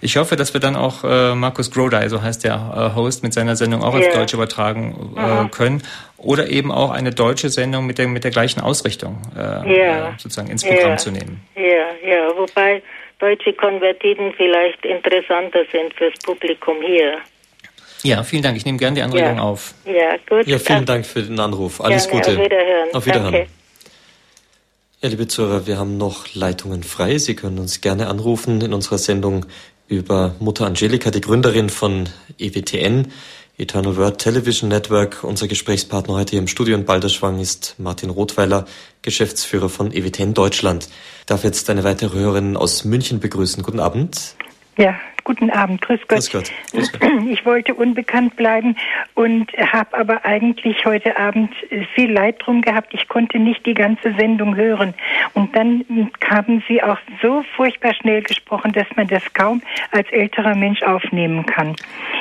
Ich 0.00 0.16
hoffe, 0.16 0.36
dass 0.36 0.54
wir 0.54 0.60
dann 0.60 0.76
auch 0.76 1.02
äh, 1.02 1.34
Markus 1.34 1.72
Grodai, 1.72 2.08
so 2.08 2.22
heißt 2.22 2.44
der 2.44 2.54
äh, 2.54 2.96
Host, 2.96 3.24
mit 3.24 3.34
seiner 3.34 3.56
Sendung 3.56 3.82
auch 3.82 3.94
yeah. 3.94 4.06
ins 4.06 4.14
Deutsche 4.14 4.36
übertragen 4.36 5.16
äh, 5.16 5.48
können. 5.48 5.82
Oder 6.16 6.50
eben 6.50 6.70
auch 6.70 6.92
eine 6.92 7.10
deutsche 7.10 7.48
Sendung 7.48 7.84
mit 7.84 7.98
der, 7.98 8.06
mit 8.06 8.22
der 8.22 8.30
gleichen 8.30 8.60
Ausrichtung 8.60 9.18
äh, 9.34 9.40
yeah. 9.40 10.08
äh, 10.10 10.12
sozusagen 10.18 10.50
ins 10.50 10.62
Programm 10.62 10.90
yeah. 10.90 10.96
zu 10.98 11.10
nehmen. 11.10 11.40
Ja, 11.56 12.08
ja, 12.08 12.28
wobei 12.36 12.80
deutsche 13.18 13.54
Konvertiten 13.54 14.32
vielleicht 14.36 14.86
interessanter 14.86 15.64
sind 15.72 15.92
fürs 15.94 16.14
Publikum 16.24 16.76
hier. 16.80 17.18
Ja, 18.02 18.22
vielen 18.22 18.42
Dank. 18.42 18.56
Ich 18.56 18.64
nehme 18.64 18.78
gerne 18.78 18.94
die 18.94 19.02
Anregung 19.02 19.36
ja. 19.36 19.42
auf. 19.42 19.74
Ja, 19.84 20.16
gut. 20.28 20.46
Ja, 20.46 20.58
vielen 20.58 20.86
Dank 20.86 21.06
für 21.06 21.22
den 21.22 21.38
Anruf. 21.38 21.80
Alles 21.80 22.08
gerne, 22.08 22.22
Gute. 22.22 22.38
Auf 22.38 22.44
Wiederhören. 22.44 22.94
Auf 22.94 23.06
Wiederhören. 23.06 23.32
Danke. 23.32 23.50
Ja, 25.02 25.08
liebe 25.08 25.28
Zuhörer, 25.28 25.66
wir 25.66 25.78
haben 25.78 25.96
noch 25.96 26.34
Leitungen 26.34 26.82
frei. 26.82 27.16
Sie 27.16 27.34
können 27.34 27.58
uns 27.58 27.80
gerne 27.80 28.08
anrufen 28.08 28.60
in 28.60 28.74
unserer 28.74 28.98
Sendung 28.98 29.46
über 29.88 30.34
Mutter 30.40 30.66
Angelika, 30.66 31.10
die 31.10 31.22
Gründerin 31.22 31.70
von 31.70 32.08
EWTN, 32.38 33.10
Eternal 33.56 33.96
Word 33.96 34.20
Television 34.20 34.68
Network. 34.68 35.24
Unser 35.24 35.48
Gesprächspartner 35.48 36.14
heute 36.14 36.32
hier 36.32 36.38
im 36.38 36.48
Studio 36.48 36.76
in 36.76 36.84
Balderschwang 36.84 37.40
ist 37.40 37.76
Martin 37.78 38.10
Rothweiler, 38.10 38.66
Geschäftsführer 39.00 39.70
von 39.70 39.90
EWTN 39.90 40.34
Deutschland. 40.34 40.88
Ich 41.20 41.26
darf 41.26 41.44
jetzt 41.44 41.70
eine 41.70 41.82
weitere 41.82 42.18
Hörerin 42.18 42.58
aus 42.58 42.84
München 42.84 43.20
begrüßen. 43.20 43.62
Guten 43.62 43.80
Abend. 43.80 44.34
Ja, 44.76 44.98
Guten 45.30 45.50
Abend, 45.50 45.80
grüß 45.80 46.00
Gott. 46.08 46.18
Grüß 46.18 46.32
Gott. 46.32 46.52
Grüß 46.72 46.92
Gott. 46.92 47.08
Ich 47.30 47.46
wollte 47.46 47.74
unbekannt 47.74 48.34
bleiben 48.34 48.74
und 49.14 49.52
habe 49.52 49.96
aber 49.96 50.24
eigentlich 50.24 50.84
heute 50.84 51.16
Abend 51.16 51.54
viel 51.94 52.10
Leid 52.10 52.40
drum 52.40 52.62
gehabt. 52.62 52.92
Ich 52.92 53.06
konnte 53.06 53.38
nicht 53.38 53.64
die 53.64 53.74
ganze 53.74 54.12
Sendung 54.14 54.56
hören. 54.56 54.92
Und 55.34 55.54
dann 55.54 56.10
haben 56.28 56.64
Sie 56.66 56.82
auch 56.82 56.98
so 57.22 57.44
furchtbar 57.54 57.94
schnell 57.94 58.22
gesprochen, 58.22 58.72
dass 58.72 58.88
man 58.96 59.06
das 59.06 59.22
kaum 59.32 59.62
als 59.92 60.10
älterer 60.10 60.56
Mensch 60.56 60.82
aufnehmen 60.82 61.46
kann. 61.46 61.76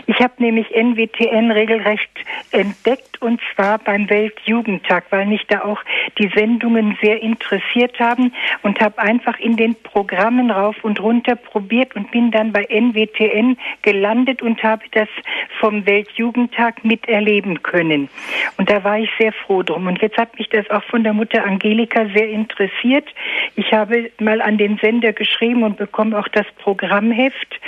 Ich 0.06 0.20
habe 0.20 0.34
nämlich 0.38 0.70
NWTN 0.70 1.52
regelrecht 1.52 2.12
entdeckt 2.52 3.22
und 3.22 3.42
zwar 3.54 3.80
beim 3.80 4.10
Weltjugendtag, 4.10 5.06
weil 5.10 5.26
mich 5.26 5.46
da 5.48 5.64
auch 5.64 5.82
die 6.20 6.30
Sendungen 6.36 6.98
sehr 7.02 7.22
interessiert 7.22 8.00
haben 8.00 8.34
und 8.62 8.80
habe 8.80 9.00
einfach 9.00 9.40
in 9.40 9.56
den 9.56 9.76
Programmen 9.76 10.52
rauf 10.52 10.76
und 10.84 11.00
runter 11.00 11.36
probiert 11.36 11.96
und 11.96 12.12
bin 12.12 12.32
dann 12.32 12.52
bei 12.52 12.66
NWTN 12.70 12.99
WTN 13.00 13.58
gelandet 13.82 14.42
und 14.42 14.62
habe 14.64 14.84
das 14.92 15.08
vom 15.60 15.86
Weltjugendtag 15.86 16.84
miterleben 16.84 17.64
können. 17.64 18.10
Und 18.58 18.70
da 18.70 18.84
war 18.84 19.00
ich 19.00 19.10
sehr 19.20 19.34
froh 19.34 19.64
drum. 19.64 19.88
Und 19.88 20.02
jetzt 20.02 20.18
hat 20.18 20.38
mich 20.38 20.50
das 20.50 20.70
auch 20.70 20.84
von 20.84 21.04
der 21.04 21.14
Mutter 21.14 21.46
Angelika 21.46 22.06
sehr 22.14 22.30
interessiert. 22.30 23.08
Ich 23.56 23.72
habe 23.74 24.12
mal 24.20 24.42
an 24.42 24.58
den 24.58 24.78
Sender 24.78 25.14
geschrieben 25.14 25.64
und 25.64 25.78
bekomme 25.78 26.18
auch 26.18 26.28
das 26.28 26.46
Programmheft 26.58 27.60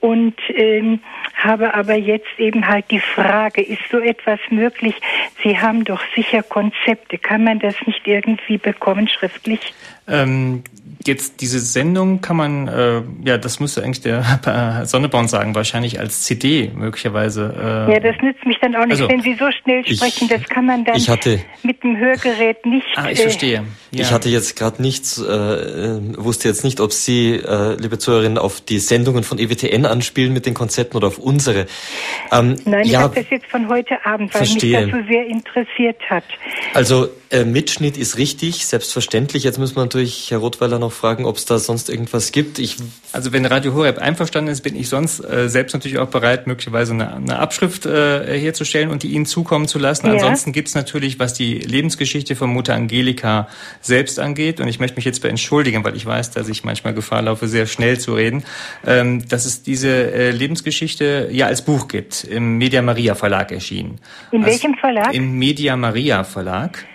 und 0.00 0.36
ähm, 0.54 1.00
habe 1.34 1.74
aber 1.74 1.94
jetzt 1.94 2.38
eben 2.38 2.68
halt 2.68 2.90
die 2.90 3.00
Frage, 3.00 3.62
ist 3.62 3.82
so 3.90 3.98
etwas 3.98 4.38
möglich? 4.50 4.94
Sie 5.42 5.58
haben 5.58 5.84
doch 5.84 6.02
sicher 6.14 6.42
Konzepte. 6.42 7.18
Kann 7.18 7.44
man 7.44 7.58
das 7.58 7.74
nicht 7.86 8.06
irgendwie 8.06 8.58
bekommen 8.58 9.08
schriftlich? 9.08 9.74
Ähm, 10.08 10.62
jetzt 11.06 11.40
diese 11.40 11.60
Sendung 11.60 12.20
kann 12.20 12.36
man, 12.36 12.68
äh, 12.68 13.02
ja, 13.24 13.38
das 13.38 13.60
müsste 13.60 13.82
eigentlich 13.82 14.02
der 14.02 14.82
Sonneborn 14.86 15.28
sagen, 15.28 15.54
wahrscheinlich 15.54 15.98
als 15.98 16.22
CD 16.22 16.70
möglicherweise. 16.74 17.54
Äh, 17.88 17.94
ja, 17.94 18.00
das 18.00 18.16
nützt 18.22 18.44
mich 18.44 18.58
dann 18.60 18.74
auch 18.76 18.84
nicht, 18.84 18.92
also, 18.92 19.08
wenn 19.08 19.22
Sie 19.22 19.34
so 19.34 19.46
schnell 19.62 19.84
sprechen. 19.84 20.24
Ich, 20.24 20.28
das 20.28 20.48
kann 20.48 20.66
man 20.66 20.84
dann 20.84 20.96
hatte, 20.96 21.40
mit 21.62 21.82
dem 21.82 21.96
Hörgerät 21.96 22.64
nicht. 22.66 22.86
Ah, 22.96 23.10
ich 23.10 23.20
verstehe. 23.20 23.64
Ja. 23.90 24.02
Ich 24.02 24.12
hatte 24.12 24.28
jetzt 24.28 24.56
gerade 24.56 24.82
nichts, 24.82 25.18
äh, 25.18 26.16
wusste 26.16 26.48
jetzt 26.48 26.64
nicht, 26.64 26.80
ob 26.80 26.92
Sie, 26.92 27.34
äh, 27.34 27.74
liebe 27.80 27.98
Zuhörerinnen, 27.98 28.38
auf 28.38 28.60
die 28.60 28.78
Sendungen 28.78 29.24
von 29.24 29.38
EWTN 29.38 29.86
anspielen 29.86 30.32
mit 30.32 30.46
den 30.46 30.54
Konzepten 30.54 30.96
oder 30.96 31.08
auf 31.08 31.18
unsere. 31.18 31.66
Ähm, 32.30 32.56
Nein, 32.64 32.84
ich 32.84 32.92
ja, 32.92 33.00
habe 33.00 33.14
das 33.14 33.30
jetzt 33.30 33.46
von 33.46 33.68
heute 33.68 34.04
Abend, 34.04 34.32
weil 34.34 34.44
verstehe. 34.44 34.84
mich 34.84 34.92
das 34.92 35.00
so 35.00 35.06
sehr 35.08 35.26
interessiert 35.26 36.00
hat. 36.10 36.24
Also 36.74 37.08
äh, 37.30 37.44
Mitschnitt 37.44 37.96
ist 37.96 38.16
richtig, 38.16 38.66
selbstverständlich. 38.66 39.44
Jetzt 39.44 39.58
müssen 39.58 39.76
wir 39.76 39.82
natürlich 39.82 40.30
Herr 40.30 40.38
Rothweiler 40.38 40.78
noch 40.78 40.92
fragen, 40.92 41.24
ob 41.24 41.36
es 41.36 41.44
da 41.44 41.58
sonst 41.58 41.90
irgendwas 41.90 42.32
gibt. 42.32 42.58
Ich 42.58 42.76
also 43.12 43.32
wenn 43.32 43.46
Radio 43.46 43.74
Horeb 43.74 43.98
einverstanden 43.98 44.50
ist, 44.50 44.60
bin 44.62 44.76
ich 44.76 44.88
sonst 44.88 45.20
äh, 45.20 45.48
selbst 45.48 45.72
natürlich 45.72 45.98
auch 45.98 46.08
bereit, 46.08 46.46
möglicherweise 46.46 46.92
eine, 46.92 47.14
eine 47.14 47.38
Abschrift 47.38 47.86
äh, 47.86 48.38
herzustellen 48.38 48.90
und 48.90 49.02
die 49.02 49.08
Ihnen 49.08 49.24
zukommen 49.24 49.66
zu 49.66 49.78
lassen. 49.78 50.06
Ja. 50.06 50.12
Ansonsten 50.14 50.52
gibt 50.52 50.68
es 50.68 50.74
natürlich, 50.74 51.18
was 51.18 51.32
die 51.32 51.54
Lebensgeschichte 51.54 52.36
von 52.36 52.50
Mutter 52.50 52.74
Angelika 52.74 53.48
selbst 53.80 54.18
angeht, 54.18 54.60
und 54.60 54.68
ich 54.68 54.78
möchte 54.78 54.96
mich 54.96 55.04
jetzt 55.04 55.24
entschuldigen, 55.24 55.84
weil 55.84 55.96
ich 55.96 56.04
weiß, 56.04 56.30
dass 56.32 56.48
ich 56.48 56.64
manchmal 56.64 56.94
Gefahr 56.94 57.22
laufe, 57.22 57.48
sehr 57.48 57.66
schnell 57.66 57.98
zu 57.98 58.14
reden, 58.14 58.44
ähm, 58.86 59.26
dass 59.26 59.46
es 59.46 59.62
diese 59.62 60.12
äh, 60.12 60.30
Lebensgeschichte 60.30 61.28
ja 61.32 61.46
als 61.46 61.62
Buch 61.62 61.88
gibt, 61.88 62.24
im 62.24 62.58
Media 62.58 62.82
Maria 62.82 63.14
Verlag 63.14 63.52
erschienen. 63.52 64.00
In 64.32 64.44
also 64.44 64.52
welchem 64.52 64.74
Verlag? 64.74 65.14
Im 65.14 65.38
Media 65.38 65.76
Maria 65.76 66.24
Verlag. 66.24 66.86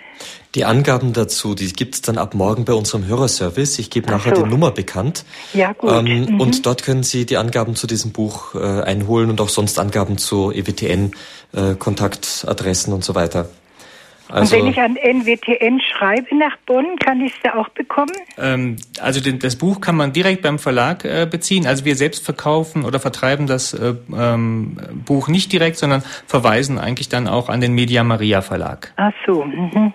Die 0.54 0.64
Angaben 0.64 1.12
dazu, 1.12 1.56
die 1.56 1.72
gibt 1.72 1.96
es 1.96 2.02
dann 2.02 2.16
ab 2.16 2.34
morgen 2.34 2.64
bei 2.64 2.74
unserem 2.74 3.06
Hörerservice. 3.06 3.80
Ich 3.80 3.90
gebe 3.90 4.08
nachher 4.08 4.36
so. 4.36 4.42
die 4.42 4.50
Nummer 4.50 4.70
bekannt. 4.70 5.24
Ja, 5.52 5.72
gut. 5.72 5.90
Ähm, 5.90 6.26
mhm. 6.26 6.40
Und 6.40 6.64
dort 6.64 6.84
können 6.84 7.02
Sie 7.02 7.26
die 7.26 7.38
Angaben 7.38 7.74
zu 7.74 7.88
diesem 7.88 8.12
Buch 8.12 8.54
äh, 8.54 8.82
einholen 8.82 9.30
und 9.30 9.40
auch 9.40 9.48
sonst 9.48 9.80
Angaben 9.80 10.16
zu 10.16 10.52
EWTN, 10.52 11.12
äh, 11.54 11.74
Kontaktadressen 11.74 12.92
und 12.92 13.02
so 13.02 13.16
weiter. 13.16 13.48
Also, 14.28 14.56
und 14.56 14.62
wenn 14.62 14.70
ich 14.70 14.80
an 14.80 14.94
NWTN 14.94 15.80
schreibe 15.80 16.34
nach 16.36 16.56
Bonn, 16.66 16.96
kann 16.96 17.20
ich 17.20 17.32
es 17.34 17.38
da 17.42 17.56
auch 17.56 17.68
bekommen? 17.70 18.14
Ähm, 18.38 18.76
also 19.00 19.20
den, 19.20 19.38
das 19.38 19.56
Buch 19.56 19.80
kann 19.80 19.96
man 19.96 20.12
direkt 20.12 20.42
beim 20.42 20.58
Verlag 20.58 21.04
äh, 21.04 21.26
beziehen. 21.30 21.66
Also 21.66 21.84
wir 21.84 21.94
selbst 21.94 22.24
verkaufen 22.24 22.84
oder 22.84 23.00
vertreiben 23.00 23.46
das 23.46 23.74
äh, 23.74 23.94
ähm, 24.16 24.78
Buch 25.04 25.28
nicht 25.28 25.52
direkt, 25.52 25.76
sondern 25.76 26.02
verweisen 26.26 26.78
eigentlich 26.78 27.08
dann 27.08 27.28
auch 27.28 27.48
an 27.48 27.60
den 27.60 27.74
Media 27.74 28.02
Maria 28.02 28.40
Verlag. 28.40 28.92
Ach 28.96 29.12
so. 29.26 29.44
Mhm. 29.44 29.92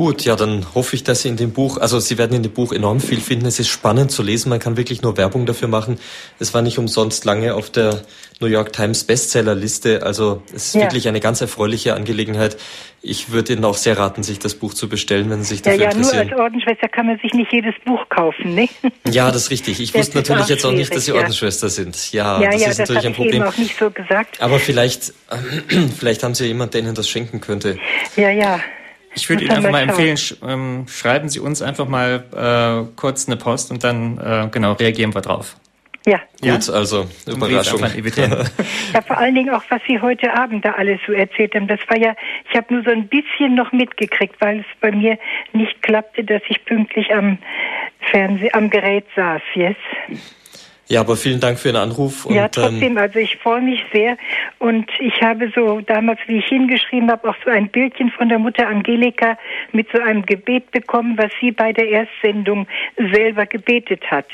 Gut, 0.00 0.24
ja, 0.24 0.34
dann 0.34 0.64
hoffe 0.74 0.96
ich, 0.96 1.04
dass 1.04 1.20
Sie 1.20 1.28
in 1.28 1.36
dem 1.36 1.52
Buch, 1.52 1.76
also 1.76 2.00
Sie 2.00 2.16
werden 2.16 2.34
in 2.34 2.42
dem 2.42 2.52
Buch 2.52 2.72
enorm 2.72 3.00
viel 3.00 3.20
finden. 3.20 3.44
Es 3.44 3.60
ist 3.60 3.68
spannend 3.68 4.10
zu 4.10 4.22
lesen. 4.22 4.48
Man 4.48 4.58
kann 4.58 4.78
wirklich 4.78 5.02
nur 5.02 5.18
Werbung 5.18 5.44
dafür 5.44 5.68
machen. 5.68 5.98
Es 6.38 6.54
war 6.54 6.62
nicht 6.62 6.78
umsonst 6.78 7.26
lange 7.26 7.54
auf 7.54 7.68
der 7.68 8.00
New 8.40 8.46
York 8.46 8.72
Times 8.72 9.04
Bestsellerliste. 9.04 10.02
Also 10.02 10.42
es 10.54 10.68
ist 10.68 10.76
ja. 10.76 10.80
wirklich 10.84 11.06
eine 11.06 11.20
ganz 11.20 11.42
erfreuliche 11.42 11.92
Angelegenheit. 11.92 12.56
Ich 13.02 13.30
würde 13.30 13.52
Ihnen 13.52 13.64
auch 13.66 13.76
sehr 13.76 13.98
raten, 13.98 14.22
sich 14.22 14.38
das 14.38 14.54
Buch 14.54 14.72
zu 14.72 14.88
bestellen, 14.88 15.28
wenn 15.28 15.42
Sie 15.42 15.50
sich 15.50 15.60
dafür 15.60 15.78
ja, 15.78 15.84
ja, 15.84 15.90
interessieren. 15.90 16.28
Ja, 16.28 16.34
nur 16.34 16.44
als 16.44 16.44
Ordensschwester 16.44 16.88
kann 16.88 17.04
man 17.04 17.18
sich 17.18 17.34
nicht 17.34 17.52
jedes 17.52 17.74
Buch 17.84 18.08
kaufen, 18.08 18.54
ne? 18.54 18.70
Ja, 19.10 19.30
das 19.30 19.42
ist 19.42 19.50
richtig. 19.50 19.80
Ich 19.80 19.92
das 19.92 20.06
wusste 20.06 20.16
natürlich 20.16 20.48
jetzt 20.48 20.64
auch 20.64 20.72
nicht, 20.72 20.96
dass 20.96 21.04
Sie 21.04 21.12
Ordensschwester 21.12 21.68
sind. 21.68 22.10
Ja, 22.12 22.40
ja 22.40 22.50
das 22.50 22.62
ist 22.62 22.68
das 22.68 22.78
natürlich 22.78 23.06
ein 23.06 23.12
Problem. 23.12 23.34
Ich 23.34 23.40
eben 23.40 23.48
auch 23.48 23.58
nicht 23.58 23.78
so 23.78 23.90
gesagt. 23.90 24.40
Aber 24.40 24.60
vielleicht, 24.60 25.12
vielleicht 25.98 26.22
haben 26.22 26.34
Sie 26.34 26.44
ja 26.44 26.48
jemanden, 26.48 26.72
der 26.72 26.80
Ihnen 26.80 26.94
das 26.94 27.06
schenken 27.06 27.42
könnte. 27.42 27.76
Ja, 28.16 28.30
ja. 28.30 28.60
Ich 29.14 29.28
würde 29.28 29.44
Ihnen 29.44 29.52
einfach 29.52 29.70
mal 29.70 29.82
empfehlen, 29.82 30.16
sch 30.16 30.36
ähm, 30.46 30.86
schreiben 30.88 31.28
Sie 31.28 31.40
uns 31.40 31.62
einfach 31.62 31.88
mal 31.88 32.24
äh, 32.32 32.90
kurz 32.96 33.26
eine 33.26 33.36
Post 33.36 33.70
und 33.70 33.82
dann 33.82 34.18
äh, 34.18 34.48
genau 34.50 34.72
reagieren 34.72 35.14
wir 35.14 35.20
drauf. 35.20 35.56
Ja. 36.06 36.18
Gut, 36.40 36.66
ja? 36.68 36.74
also 36.74 37.06
Überraschung. 37.26 37.80
ja, 38.94 39.02
vor 39.02 39.18
allen 39.18 39.34
Dingen 39.34 39.50
auch, 39.50 39.62
was 39.68 39.82
Sie 39.86 40.00
heute 40.00 40.32
Abend 40.32 40.64
da 40.64 40.72
alles 40.72 40.98
so 41.06 41.12
erzählt 41.12 41.54
haben. 41.54 41.68
Das 41.68 41.80
war 41.88 41.98
ja, 41.98 42.14
ich 42.50 42.56
habe 42.56 42.72
nur 42.72 42.82
so 42.84 42.90
ein 42.90 43.06
bisschen 43.08 43.54
noch 43.54 43.70
mitgekriegt, 43.72 44.36
weil 44.40 44.60
es 44.60 44.66
bei 44.80 44.92
mir 44.92 45.18
nicht 45.52 45.82
klappte, 45.82 46.24
dass 46.24 46.42
ich 46.48 46.64
pünktlich 46.64 47.14
am 47.14 47.38
Fernseh, 48.10 48.50
am 48.52 48.70
Gerät 48.70 49.04
saß 49.14 49.42
jetzt. 49.54 49.78
Ja, 50.90 51.02
aber 51.02 51.16
vielen 51.16 51.38
Dank 51.38 51.60
für 51.60 51.68
Ihren 51.68 51.76
Anruf. 51.76 52.26
Und, 52.26 52.34
ja, 52.34 52.48
trotzdem, 52.48 52.82
ähm, 52.82 52.98
also 52.98 53.20
ich 53.20 53.36
freue 53.36 53.62
mich 53.62 53.80
sehr 53.92 54.16
und 54.58 54.90
ich 54.98 55.22
habe 55.22 55.52
so 55.54 55.80
damals, 55.82 56.18
wie 56.26 56.38
ich 56.38 56.46
hingeschrieben 56.46 57.08
habe, 57.08 57.28
auch 57.28 57.36
so 57.44 57.50
ein 57.50 57.68
Bildchen 57.68 58.10
von 58.10 58.28
der 58.28 58.40
Mutter 58.40 58.66
Angelika 58.66 59.38
mit 59.70 59.86
so 59.92 60.02
einem 60.02 60.26
Gebet 60.26 60.68
bekommen, 60.72 61.16
was 61.16 61.30
sie 61.40 61.52
bei 61.52 61.72
der 61.72 61.88
Erstsendung 61.88 62.66
selber 62.96 63.46
gebetet 63.46 64.02
hat. 64.10 64.26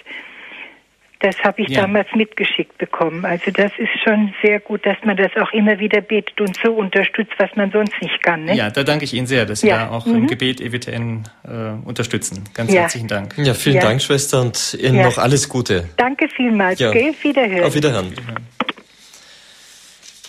Das 1.21 1.37
habe 1.43 1.63
ich 1.63 1.69
ja. 1.69 1.83
damals 1.83 2.09
mitgeschickt 2.15 2.77
bekommen. 2.77 3.25
Also 3.25 3.51
das 3.51 3.73
ist 3.79 3.89
schon 4.05 4.35
sehr 4.43 4.61
gut, 4.61 4.85
dass 4.85 4.99
man 5.05 5.17
das 5.17 5.31
auch 5.41 5.51
immer 5.53 5.79
wieder 5.79 6.03
betet 6.03 6.39
und 6.41 6.57
so 6.63 6.73
unterstützt, 6.73 7.33
was 7.39 7.51
man 7.57 7.71
sonst 7.71 7.95
nicht 8.03 8.23
kann. 8.23 8.45
Ne? 8.45 8.55
Ja, 8.55 8.69
da 8.71 8.85
danke 8.85 9.07
ich 9.07 9.15
Ihnen 9.15 9.27
sehr, 9.27 9.47
dass 9.47 9.61
Sie 9.61 9.69
ja. 9.69 9.87
da 9.87 9.91
auch 9.91 10.05
mhm. 10.05 10.17
im 10.17 10.27
Gebet 10.27 10.61
EWTN 10.61 11.25
äh, 11.45 11.87
unterstützen. 11.87 12.45
Ganz 12.53 12.73
ja. 12.73 12.83
herzlichen 12.83 13.09
Dank. 13.09 13.35
Ja, 13.39 13.55
vielen 13.55 13.81
Dank, 13.81 14.03
Schwester, 14.03 14.43
und 14.43 14.77
Ihnen 14.79 15.03
noch 15.03 15.17
alles 15.17 15.49
Gute. 15.49 15.89
Danke 15.97 16.29
vielmals. 16.29 16.79
Ja. 16.79 16.91
Gell? 16.93 17.15
Wiederhören. 17.23 17.65
Auf 17.65 17.75
Wiederhören. 17.75 18.13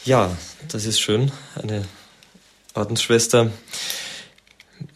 Ja, 0.05 0.31
das 0.71 0.85
ist 0.85 1.01
schön. 1.01 1.33
Eine 1.61 1.83
Ordensschwester. 2.73 3.51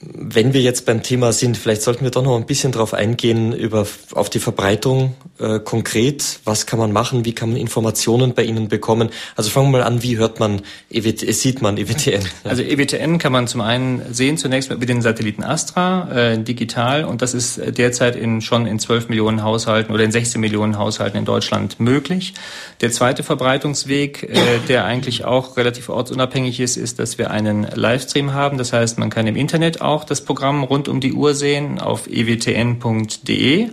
Wenn 0.03 0.53
wir 0.53 0.61
jetzt 0.61 0.87
beim 0.87 1.03
Thema 1.03 1.31
sind, 1.31 1.57
vielleicht 1.57 1.83
sollten 1.83 2.03
wir 2.03 2.09
doch 2.09 2.23
noch 2.23 2.35
ein 2.35 2.47
bisschen 2.47 2.71
darauf 2.71 2.93
eingehen, 2.95 3.53
über, 3.53 3.85
auf 4.13 4.29
die 4.31 4.39
Verbreitung 4.39 5.13
äh, 5.37 5.59
konkret. 5.59 6.39
Was 6.43 6.65
kann 6.65 6.79
man 6.79 6.91
machen? 6.91 7.23
Wie 7.23 7.33
kann 7.33 7.49
man 7.49 7.57
Informationen 7.59 8.33
bei 8.33 8.43
Ihnen 8.43 8.67
bekommen? 8.67 9.09
Also 9.35 9.51
fangen 9.51 9.71
wir 9.71 9.79
mal 9.79 9.83
an, 9.83 10.01
wie 10.01 10.17
hört 10.17 10.39
man, 10.39 10.63
EWT, 10.89 11.23
äh, 11.23 11.33
sieht 11.33 11.61
man 11.61 11.77
EWTN? 11.77 12.21
Also 12.43 12.63
EWTN 12.63 13.19
kann 13.19 13.31
man 13.31 13.47
zum 13.47 13.61
einen 13.61 14.01
sehen, 14.11 14.37
zunächst 14.37 14.71
mit 14.71 14.89
den 14.89 15.01
Satelliten 15.01 15.43
Astra, 15.43 16.09
äh, 16.11 16.39
digital, 16.39 17.05
und 17.05 17.21
das 17.21 17.33
ist 17.33 17.61
derzeit 17.77 18.15
in, 18.15 18.41
schon 18.41 18.65
in 18.65 18.79
12 18.79 19.09
Millionen 19.09 19.43
Haushalten 19.43 19.93
oder 19.93 20.03
in 20.03 20.11
16 20.11 20.41
Millionen 20.41 20.77
Haushalten 20.77 21.17
in 21.17 21.25
Deutschland 21.25 21.79
möglich. 21.79 22.33
Der 22.81 22.91
zweite 22.91 23.21
Verbreitungsweg, 23.23 24.23
äh, 24.23 24.37
der 24.67 24.85
eigentlich 24.85 25.25
auch 25.25 25.57
relativ 25.57 25.89
ortsunabhängig 25.89 26.59
ist, 26.59 26.77
ist, 26.77 26.97
dass 26.97 27.17
wir 27.17 27.29
einen 27.29 27.67
Livestream 27.75 28.33
haben. 28.33 28.57
Das 28.57 28.73
heißt, 28.73 28.97
man 28.97 29.09
kann 29.09 29.27
im 29.27 29.35
Internet 29.35 29.81
auch 29.81 29.90
das 30.05 30.23
Programm 30.25 30.63
rund 30.63 30.87
um 30.87 30.99
die 30.99 31.13
Uhr 31.13 31.33
sehen 31.33 31.79
auf 31.79 32.07
ewtn.de. 32.07 33.69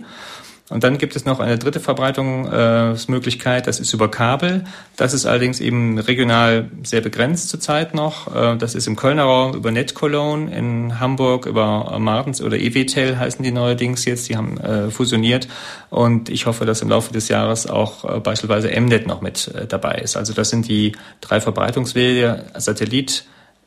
Und 0.69 0.83
dann 0.83 0.99
gibt 0.99 1.15
es 1.15 1.25
noch 1.25 1.39
eine 1.39 1.57
dritte 1.57 1.79
Verbreitungsmöglichkeit, 1.79 3.65
das 3.65 3.79
ist 3.79 3.91
über 3.93 4.09
Kabel. 4.09 4.65
Das 4.97 5.13
ist 5.13 5.25
allerdings 5.25 5.59
eben 5.59 5.97
regional 5.97 6.69
sehr 6.83 7.01
begrenzt 7.01 7.49
zurzeit 7.49 7.95
noch. 7.95 8.33
Äh, 8.33 8.55
das 8.57 8.75
ist 8.75 8.87
im 8.87 8.95
Kölner 8.95 9.23
Raum 9.23 9.55
über 9.55 9.71
NetCologne, 9.71 10.55
in 10.55 10.99
Hamburg 10.99 11.47
über 11.47 11.97
Martens 11.99 12.41
oder 12.41 12.57
EWTEL 12.57 13.17
heißen 13.17 13.43
die 13.43 13.51
neuerdings 13.51 14.05
jetzt, 14.05 14.29
die 14.29 14.37
haben 14.37 14.59
äh, 14.59 14.91
fusioniert. 14.91 15.47
Und 15.89 16.29
ich 16.29 16.45
hoffe, 16.45 16.65
dass 16.65 16.81
im 16.81 16.89
Laufe 16.89 17.11
des 17.11 17.29
Jahres 17.29 17.65
auch 17.65 18.05
äh, 18.05 18.19
beispielsweise 18.19 18.69
MNET 18.79 19.07
noch 19.07 19.21
mit 19.21 19.51
dabei 19.69 19.95
ist. 19.95 20.17
Also 20.17 20.33
das 20.33 20.49
sind 20.49 20.67
die 20.67 20.91
drei 21.21 21.41
Verbreitungswege, 21.41 22.45
Satellit, 22.57 23.25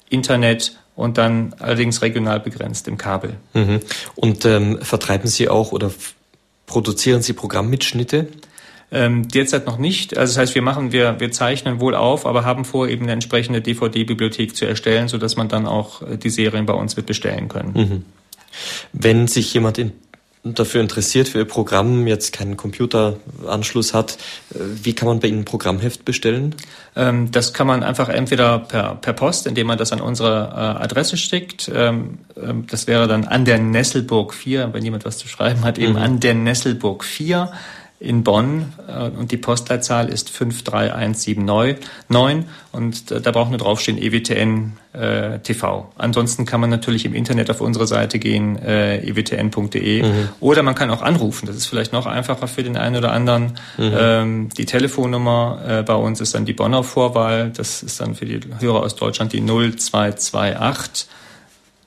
Internet 0.08 0.76
und 0.94 1.18
dann 1.18 1.54
allerdings 1.58 2.02
regional 2.02 2.40
begrenzt 2.40 2.88
im 2.88 2.98
Kabel. 2.98 3.36
Mhm. 3.54 3.80
Und 4.14 4.44
ähm, 4.44 4.78
vertreiben 4.82 5.28
Sie 5.28 5.48
auch 5.48 5.72
oder 5.72 5.90
produzieren 6.66 7.22
Sie 7.22 7.32
Programmmitschnitte? 7.32 8.28
Ähm, 8.94 9.26
derzeit 9.26 9.66
noch 9.66 9.78
nicht. 9.78 10.18
Also 10.18 10.32
das 10.32 10.38
heißt, 10.38 10.54
wir 10.54 10.60
machen, 10.60 10.92
wir, 10.92 11.18
wir 11.18 11.32
zeichnen 11.32 11.80
wohl 11.80 11.94
auf, 11.94 12.26
aber 12.26 12.44
haben 12.44 12.66
vor, 12.66 12.88
eben 12.88 13.04
eine 13.04 13.12
entsprechende 13.12 13.62
DVD-Bibliothek 13.62 14.54
zu 14.54 14.66
erstellen, 14.66 15.08
sodass 15.08 15.34
man 15.36 15.48
dann 15.48 15.66
auch 15.66 16.02
äh, 16.02 16.18
die 16.18 16.28
Serien 16.28 16.66
bei 16.66 16.74
uns 16.74 16.96
wird 16.96 17.06
bestellen 17.06 17.48
können. 17.48 17.72
Mhm. 17.72 18.04
Wenn 18.92 19.28
sich 19.28 19.54
jemand 19.54 19.78
in 19.78 19.92
dafür 20.44 20.80
interessiert, 20.80 21.28
für 21.28 21.38
Ihr 21.38 21.44
Programm 21.44 22.06
jetzt 22.06 22.32
keinen 22.32 22.56
Computeranschluss 22.56 23.94
hat, 23.94 24.18
äh, 24.54 24.58
wie 24.82 24.92
kann 24.92 25.06
man 25.06 25.20
bei 25.20 25.28
Ihnen 25.28 25.40
ein 25.40 25.44
Programmheft 25.44 26.04
bestellen? 26.04 26.54
Ähm, 26.96 27.30
das 27.30 27.54
kann 27.54 27.66
man 27.66 27.82
einfach 27.82 28.08
entweder 28.08 28.58
per, 28.58 28.96
per 28.96 29.12
Post, 29.12 29.46
indem 29.46 29.68
man 29.68 29.78
das 29.78 29.92
an 29.92 30.00
unsere 30.00 30.48
äh, 30.50 30.82
Adresse 30.82 31.16
schickt. 31.16 31.70
Ähm, 31.72 32.18
ähm, 32.36 32.66
das 32.68 32.86
wäre 32.86 33.06
dann 33.06 33.24
an 33.24 33.44
der 33.44 33.58
Nesselburg 33.58 34.34
4, 34.34 34.72
wenn 34.72 34.84
jemand 34.84 35.04
was 35.04 35.18
zu 35.18 35.28
schreiben 35.28 35.64
hat, 35.64 35.78
eben 35.78 35.92
mhm. 35.92 35.98
an 35.98 36.20
der 36.20 36.34
Nesselburg 36.34 37.04
4 37.04 37.52
in 38.02 38.24
Bonn 38.24 38.72
äh, 38.88 39.08
und 39.08 39.30
die 39.32 39.36
Postleitzahl 39.36 40.08
ist 40.08 40.30
53179 40.30 41.38
und 42.72 43.10
da 43.10 43.30
braucht 43.30 43.50
nur 43.50 43.58
draufstehen 43.58 43.98
EWTN 43.98 44.72
äh, 44.92 45.38
TV. 45.38 45.90
Ansonsten 45.96 46.44
kann 46.44 46.60
man 46.60 46.70
natürlich 46.70 47.04
im 47.04 47.14
Internet 47.14 47.50
auf 47.50 47.60
unsere 47.60 47.86
Seite 47.86 48.18
gehen, 48.18 48.58
äh, 48.58 48.98
ewtn.de 48.98 50.02
mhm. 50.02 50.28
oder 50.40 50.62
man 50.62 50.74
kann 50.74 50.90
auch 50.90 51.02
anrufen. 51.02 51.46
Das 51.46 51.56
ist 51.56 51.66
vielleicht 51.66 51.92
noch 51.92 52.06
einfacher 52.06 52.48
für 52.48 52.62
den 52.62 52.76
einen 52.76 52.96
oder 52.96 53.12
anderen. 53.12 53.52
Mhm. 53.78 53.92
Ähm, 53.96 54.48
die 54.56 54.66
Telefonnummer 54.66 55.60
äh, 55.66 55.82
bei 55.82 55.94
uns 55.94 56.20
ist 56.20 56.34
dann 56.34 56.44
die 56.44 56.52
Bonner 56.54 56.82
Vorwahl. 56.82 57.52
Das 57.56 57.82
ist 57.82 58.00
dann 58.00 58.14
für 58.14 58.26
die 58.26 58.40
Hörer 58.58 58.82
aus 58.82 58.96
Deutschland 58.96 59.32
die 59.32 59.40
0228 59.40 60.58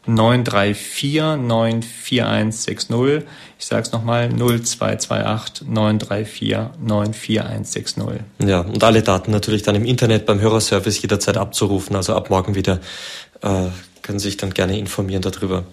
934 0.08 1.38
94160. 1.38 3.28
Ich 3.58 3.66
sage 3.66 3.84
es 3.84 3.92
nochmal, 3.92 4.30
0228 4.30 5.68
934 5.68 6.70
94160. 6.80 8.24
Ja, 8.46 8.62
und 8.62 8.84
alle 8.84 9.02
Daten 9.02 9.32
natürlich 9.32 9.64
dann 9.64 9.76
im 9.76 9.86
Internet 9.86 10.26
beim 10.26 10.40
Hörerservice 10.40 11.02
jederzeit 11.02 11.38
abzurufen. 11.38 11.96
Also 11.96 12.14
ab 12.14 12.30
morgen 12.30 12.56
wieder 12.56 12.80
äh, 13.42 13.68
können 14.02 14.20
Sie 14.20 14.28
sich 14.28 14.38
dann 14.38 14.54
gerne 14.54 14.78
informieren 14.78 15.22
darüber. 15.22 15.64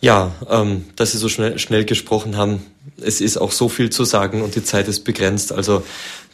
Ja, 0.00 0.32
ähm, 0.48 0.84
dass 0.96 1.12
Sie 1.12 1.18
so 1.18 1.28
schnell, 1.28 1.58
schnell 1.58 1.84
gesprochen 1.84 2.36
haben. 2.36 2.64
Es 3.00 3.20
ist 3.20 3.36
auch 3.36 3.52
so 3.52 3.68
viel 3.68 3.90
zu 3.90 4.04
sagen 4.04 4.42
und 4.42 4.54
die 4.54 4.62
Zeit 4.62 4.86
ist 4.88 5.00
begrenzt. 5.00 5.52
Also 5.52 5.82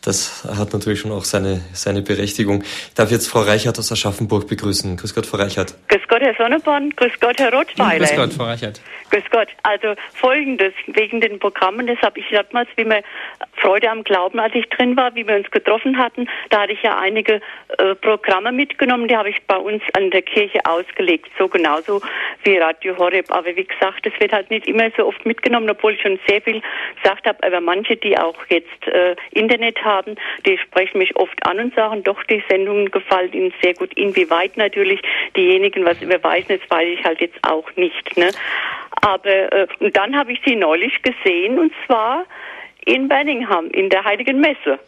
das 0.05 0.45
hat 0.57 0.73
natürlich 0.73 1.01
schon 1.01 1.13
auch 1.13 1.25
seine, 1.25 1.61
seine 1.73 2.03
Berechtigung. 2.03 2.63
Ich 2.63 2.95
darf 2.95 3.11
jetzt 3.11 3.29
Frau 3.29 3.41
Reichert 3.41 3.79
aus 3.79 3.91
Aschaffenburg 3.91 4.49
begrüßen. 4.49 4.97
Grüß 4.97 5.15
Gott, 5.15 5.27
Frau 5.27 5.39
Reichert. 5.39 5.75
Grüß 5.89 6.03
Gott, 6.09 6.21
Herr 6.21 6.35
Sonneborn. 6.37 6.91
Grüß 6.97 7.13
Gott, 7.21 7.39
Herr 7.39 7.53
Rothweiler. 7.53 7.99
Grüß 7.99 8.17
Gott, 8.17 8.33
Frau 8.33 8.45
Reichert. 8.45 8.81
Grüß 9.11 9.25
Gott. 9.31 9.49
Also 9.63 9.95
folgendes, 10.15 10.73
wegen 10.87 11.21
den 11.21 11.39
Programmen, 11.39 11.87
das 11.87 11.99
habe 12.03 12.21
ich 12.21 12.27
damals, 12.31 12.69
wie 12.77 12.85
wir 12.85 13.03
Freude 13.57 13.91
am 13.91 14.05
Glauben, 14.05 14.41
als 14.41 14.55
ich 14.55 14.69
drin 14.69 14.97
war, 14.97 15.15
wie 15.15 15.27
wir 15.27 15.37
uns 15.37 15.51
getroffen 15.51 15.97
hatten, 15.99 16.29
da 16.51 16.63
hatte 16.63 16.73
ich 16.73 16.83
ja 16.83 16.99
einige 16.99 17.41
äh, 17.79 17.95
Programme 17.95 18.53
mitgenommen, 18.53 19.09
die 19.09 19.17
habe 19.17 19.31
ich 19.31 19.43
bei 19.47 19.57
uns 19.57 19.83
an 19.97 20.11
der 20.11 20.23
Kirche 20.23 20.59
ausgelegt, 20.65 21.31
so 21.39 21.49
genauso 21.49 22.03
wie 22.43 22.59
Radio 22.59 22.97
Horeb. 22.99 23.31
Aber 23.31 23.47
wie 23.47 23.65
gesagt, 23.65 24.05
das 24.05 24.13
wird 24.19 24.33
halt 24.33 24.51
nicht 24.51 24.67
immer 24.67 24.91
so 24.97 25.07
oft 25.07 25.25
mitgenommen, 25.25 25.71
obwohl 25.71 25.95
ich 25.95 26.03
schon 26.03 26.19
sehr 26.27 26.43
viel 26.43 26.61
gesagt 27.03 27.27
habe, 27.27 27.43
aber 27.43 27.61
manche, 27.61 27.97
die 27.97 28.19
auch 28.19 28.37
jetzt 28.49 28.87
äh, 28.87 29.17
Internet 29.31 29.83
haben, 29.83 29.94
haben, 29.95 30.17
die 30.47 30.59
sprechen 30.59 30.99
mich 30.99 31.17
oft 31.17 31.47
an 31.47 31.59
und 31.59 31.75
sagen, 31.75 32.03
doch, 32.03 32.23
die 32.25 32.43
Sendungen 32.49 32.91
gefallen 32.91 33.33
ihnen 33.33 33.53
sehr 33.63 33.75
gut. 33.75 33.93
Inwieweit 33.95 34.57
natürlich 34.57 35.01
diejenigen 35.37 35.85
was 35.85 36.01
überweisen, 36.03 36.59
das 36.59 36.71
weiß 36.71 36.89
ich 36.89 37.05
halt 37.05 37.21
jetzt 37.21 37.39
auch 37.43 37.69
nicht. 37.77 38.17
Ne? 38.17 38.31
Aber 39.03 39.53
äh, 39.53 39.67
und 39.81 39.97
dann 39.97 40.17
habe 40.17 40.33
ich 40.33 40.41
sie 40.45 40.57
neulich 40.57 41.03
gesehen 41.03 41.59
und 41.59 41.73
zwar 41.87 42.25
in 42.85 43.09
Birmingham 43.09 43.71
in 43.71 43.89
der 43.89 44.05
Heiligen 44.05 44.41
Messe. 44.41 44.79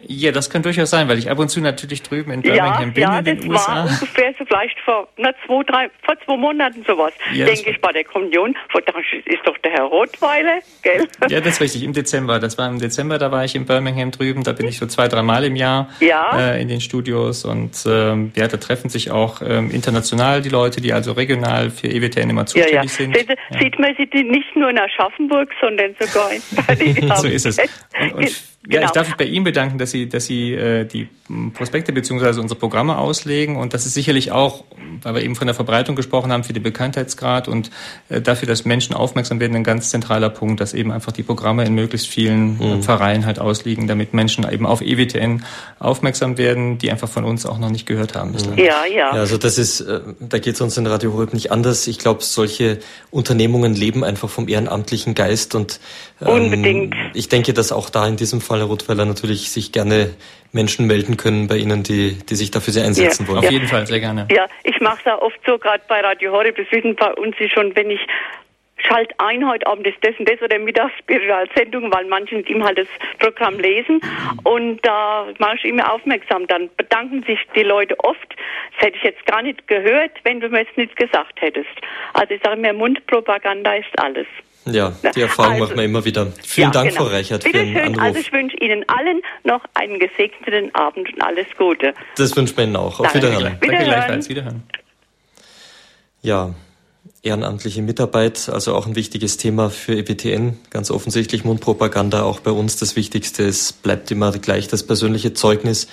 Ja, 0.00 0.30
das 0.30 0.48
kann 0.48 0.62
durchaus 0.62 0.90
sein, 0.90 1.08
weil 1.08 1.18
ich 1.18 1.28
ab 1.28 1.40
und 1.40 1.48
zu 1.48 1.60
natürlich 1.60 2.04
drüben 2.04 2.30
in 2.30 2.42
Birmingham 2.42 2.88
ja, 2.88 2.90
bin 2.90 3.02
ja, 3.02 3.18
in 3.18 3.24
den 3.24 3.36
das 3.38 3.46
USA. 3.46 3.74
war 3.74 3.82
ungefähr 3.84 4.32
so 4.38 4.44
vielleicht 4.44 4.78
vor 4.84 5.08
na, 5.16 5.32
zwei, 5.44 5.62
drei, 5.64 5.90
vor 6.04 6.14
zwei 6.24 6.36
Monaten 6.36 6.84
sowas. 6.86 7.12
Ja, 7.34 7.46
Denke 7.46 7.70
ich 7.70 7.80
bei 7.80 7.90
der 7.90 8.04
Kommunion, 8.04 8.54
das 8.72 8.94
ist 9.24 9.40
doch 9.44 9.58
der 9.58 9.72
Herr 9.72 9.82
Rottweiler, 9.82 10.60
gell? 10.82 11.08
Ja, 11.28 11.40
das 11.40 11.54
ist 11.54 11.60
richtig, 11.60 11.82
im 11.82 11.94
Dezember. 11.94 12.38
Das 12.38 12.56
war 12.58 12.68
im 12.68 12.78
Dezember, 12.78 13.18
da 13.18 13.32
war 13.32 13.44
ich 13.44 13.56
in 13.56 13.66
Birmingham 13.66 14.12
drüben, 14.12 14.44
da 14.44 14.52
bin 14.52 14.68
ich 14.68 14.78
so 14.78 14.86
zwei, 14.86 15.08
drei 15.08 15.22
Mal 15.22 15.44
im 15.44 15.56
Jahr 15.56 15.88
ja. 15.98 16.52
äh, 16.52 16.62
in 16.62 16.68
den 16.68 16.80
Studios 16.80 17.44
und 17.44 17.84
ähm, 17.86 18.30
ja, 18.36 18.46
da 18.46 18.56
treffen 18.56 18.90
sich 18.90 19.10
auch 19.10 19.42
ähm, 19.42 19.72
international 19.72 20.42
die 20.42 20.48
Leute, 20.48 20.80
die 20.80 20.92
also 20.92 21.10
regional 21.12 21.70
für 21.70 21.88
EWTN 21.88 22.30
immer 22.30 22.46
zuständig 22.46 22.72
ja, 22.72 22.82
ja. 22.82 22.88
sind. 22.88 23.16
Sieht, 23.16 23.28
ja. 23.28 23.58
sieht 23.58 23.78
man 23.80 23.96
sie 23.96 24.22
nicht 24.22 24.54
nur 24.54 24.70
in 24.70 24.78
Aschaffenburg, 24.78 25.50
sondern 25.60 25.96
sogar 25.98 26.30
in 26.30 26.42
Berlin. 26.66 27.12
so 27.16 27.26
ist 27.26 27.46
es. 27.46 27.58
Und, 27.58 28.14
und 28.14 28.57
ja, 28.66 28.80
ich 28.80 28.80
genau. 28.80 28.92
darf 28.92 29.06
mich 29.06 29.16
bei 29.16 29.24
Ihnen 29.24 29.44
bedanken, 29.44 29.78
dass 29.78 29.92
Sie, 29.92 30.08
dass 30.08 30.26
Sie 30.26 30.52
äh, 30.52 30.84
die 30.84 31.08
Prospekte 31.54 31.92
beziehungsweise 31.92 32.40
unsere 32.40 32.58
Programme 32.58 32.98
auslegen 32.98 33.56
und 33.56 33.72
das 33.72 33.86
ist 33.86 33.94
sicherlich 33.94 34.32
auch, 34.32 34.64
weil 35.02 35.14
wir 35.14 35.22
eben 35.22 35.36
von 35.36 35.46
der 35.46 35.54
Verbreitung 35.54 35.94
gesprochen 35.94 36.32
haben, 36.32 36.42
für 36.42 36.52
den 36.52 36.62
Bekanntheitsgrad 36.62 37.46
und 37.46 37.70
äh, 38.08 38.20
dafür, 38.20 38.48
dass 38.48 38.64
Menschen 38.64 38.94
aufmerksam 38.94 39.38
werden, 39.38 39.54
ein 39.54 39.64
ganz 39.64 39.90
zentraler 39.90 40.28
Punkt, 40.28 40.60
dass 40.60 40.74
eben 40.74 40.90
einfach 40.90 41.12
die 41.12 41.22
Programme 41.22 41.64
in 41.64 41.74
möglichst 41.74 42.08
vielen 42.08 42.60
äh, 42.60 42.74
mhm. 42.76 42.82
Vereinen 42.82 43.26
halt 43.26 43.38
ausliegen, 43.38 43.86
damit 43.86 44.12
Menschen 44.12 44.50
eben 44.50 44.66
auf 44.66 44.80
EWTN 44.80 45.44
aufmerksam 45.78 46.36
werden, 46.36 46.78
die 46.78 46.90
einfach 46.90 47.08
von 47.08 47.24
uns 47.24 47.46
auch 47.46 47.58
noch 47.58 47.70
nicht 47.70 47.86
gehört 47.86 48.16
haben 48.16 48.32
bislang. 48.32 48.58
Ja, 48.58 48.84
ja. 48.90 48.96
ja 48.96 49.10
also 49.12 49.38
das 49.38 49.58
ist, 49.58 49.80
äh, 49.80 50.00
da 50.18 50.38
geht 50.38 50.54
es 50.54 50.60
uns 50.60 50.76
in 50.76 50.86
Radio 50.86 51.12
Horeb 51.12 51.32
nicht 51.32 51.52
anders. 51.52 51.86
Ich 51.86 51.98
glaube, 51.98 52.24
solche 52.24 52.80
Unternehmungen 53.10 53.74
leben 53.74 54.02
einfach 54.02 54.28
vom 54.28 54.48
ehrenamtlichen 54.48 55.14
Geist 55.14 55.54
und 55.54 55.78
ähm, 56.20 56.28
Unbedingt. 56.28 56.94
Ich 57.14 57.28
denke, 57.28 57.52
dass 57.52 57.70
auch 57.70 57.90
da 57.90 58.06
in 58.06 58.16
diesem 58.16 58.40
Fall, 58.48 58.60
Herr 58.60 58.66
Rottweiler, 58.66 59.04
natürlich 59.04 59.50
sich 59.50 59.72
gerne 59.72 60.14
Menschen 60.52 60.86
melden 60.86 61.16
können 61.16 61.46
bei 61.46 61.56
Ihnen, 61.58 61.82
die, 61.82 62.18
die 62.18 62.34
sich 62.34 62.50
dafür 62.50 62.72
sehr 62.72 62.84
einsetzen 62.84 63.24
ja. 63.24 63.28
wollen. 63.28 63.38
Auf 63.38 63.44
ja. 63.44 63.50
jeden 63.50 63.68
Fall, 63.68 63.86
sehr 63.86 64.00
gerne. 64.00 64.26
Ja, 64.30 64.46
ich 64.64 64.80
mache 64.80 64.98
es 65.04 65.12
auch 65.12 65.22
oft 65.22 65.38
so, 65.46 65.58
gerade 65.58 65.82
bei 65.86 66.00
Radio 66.00 66.32
Horeb, 66.32 66.56
das 66.56 66.66
wissen 66.70 66.96
bei 66.96 67.12
uns 67.14 67.36
schon, 67.54 67.76
wenn 67.76 67.90
ich 67.90 68.00
schalt 68.86 69.12
ein, 69.18 69.46
heute 69.46 69.66
Abend 69.66 69.86
ist 69.86 69.98
das 70.02 70.14
und 70.18 70.28
das 70.28 70.40
oder 70.40 70.58
mittags 70.58 70.92
Spiritualsendung, 70.98 71.92
weil 71.92 72.06
manche 72.06 72.36
mit 72.36 72.48
ihm 72.48 72.64
halt 72.64 72.78
das 72.78 72.88
Programm 73.18 73.58
lesen 73.58 74.00
und 74.44 74.78
da 74.86 75.26
mache 75.38 75.56
ich 75.56 75.64
immer 75.64 75.92
aufmerksam. 75.92 76.46
Dann 76.46 76.70
bedanken 76.76 77.22
sich 77.24 77.38
die 77.54 77.64
Leute 77.64 77.98
oft. 78.00 78.34
Das 78.74 78.86
hätte 78.86 78.96
ich 78.96 79.02
jetzt 79.02 79.26
gar 79.26 79.42
nicht 79.42 79.66
gehört, 79.66 80.12
wenn 80.24 80.40
du 80.40 80.48
mir 80.48 80.60
jetzt 80.60 80.76
nicht 80.76 80.96
gesagt 80.96 81.40
hättest. 81.40 81.68
Also 82.14 82.34
ich 82.34 82.42
sage 82.42 82.60
mir, 82.60 82.72
Mundpropaganda 82.72 83.74
ist 83.74 83.98
alles. 83.98 84.26
Ja, 84.66 84.92
die 85.14 85.22
Erfahrung 85.22 85.52
also, 85.54 85.64
machen 85.64 85.76
wir 85.76 85.84
immer 85.84 86.04
wieder. 86.04 86.26
Vielen 86.42 86.68
ja, 86.68 86.72
Dank, 86.72 86.90
genau. 86.90 87.04
Frau 87.04 87.10
Reichert, 87.10 87.44
Bitte 87.44 87.58
für 87.58 87.64
den 87.64 87.74
schön. 87.74 87.86
Anruf. 87.86 88.02
Also 88.02 88.18
ich 88.20 88.32
wünsche 88.32 88.56
Ihnen 88.58 88.84
allen 88.88 89.22
noch 89.44 89.64
einen 89.74 89.98
gesegneten 89.98 90.74
Abend 90.74 91.12
und 91.12 91.22
alles 91.22 91.46
Gute. 91.56 91.94
Das 92.16 92.36
wünschen 92.36 92.56
wir 92.56 92.64
Ihnen 92.64 92.76
auch. 92.76 93.00
Auf 93.00 93.14
Wiederhören. 93.14 93.56
Wiederhören. 93.60 93.60
Danke 93.60 93.84
gleichfalls. 93.84 94.28
Wiederhören. 94.28 94.62
Ja, 96.20 96.54
ehrenamtliche 97.22 97.82
Mitarbeit, 97.82 98.48
also 98.48 98.74
auch 98.74 98.86
ein 98.86 98.96
wichtiges 98.96 99.36
Thema 99.36 99.70
für 99.70 99.94
EBTN. 99.94 100.58
Ganz 100.70 100.90
offensichtlich 100.90 101.44
Mundpropaganda 101.44 102.22
auch 102.22 102.40
bei 102.40 102.50
uns 102.50 102.76
das 102.76 102.96
Wichtigste. 102.96 103.44
Es 103.44 103.72
bleibt 103.72 104.10
immer 104.10 104.32
gleich 104.32 104.68
das 104.68 104.86
persönliche 104.86 105.32
Zeugnis. 105.32 105.88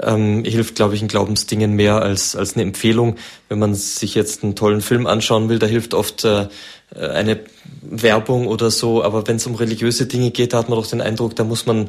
Ähm, 0.00 0.44
hilft, 0.44 0.76
glaube 0.76 0.94
ich, 0.94 1.02
in 1.02 1.08
Glaubensdingen 1.08 1.74
mehr 1.74 2.00
als, 2.00 2.36
als 2.36 2.54
eine 2.54 2.62
Empfehlung. 2.62 3.16
Wenn 3.48 3.58
man 3.58 3.74
sich 3.74 4.14
jetzt 4.14 4.44
einen 4.44 4.54
tollen 4.54 4.80
Film 4.82 5.06
anschauen 5.06 5.48
will, 5.48 5.58
da 5.58 5.66
hilft 5.66 5.94
oft 5.94 6.24
äh, 6.24 6.48
eine 6.94 7.40
Werbung 7.82 8.46
oder 8.46 8.70
so. 8.70 9.02
Aber 9.02 9.26
wenn 9.26 9.36
es 9.36 9.46
um 9.46 9.54
religiöse 9.54 10.06
Dinge 10.06 10.30
geht, 10.30 10.52
da 10.52 10.58
hat 10.58 10.68
man 10.68 10.78
doch 10.78 10.86
den 10.86 11.00
Eindruck, 11.00 11.34
da 11.36 11.44
muss 11.44 11.66
man 11.66 11.88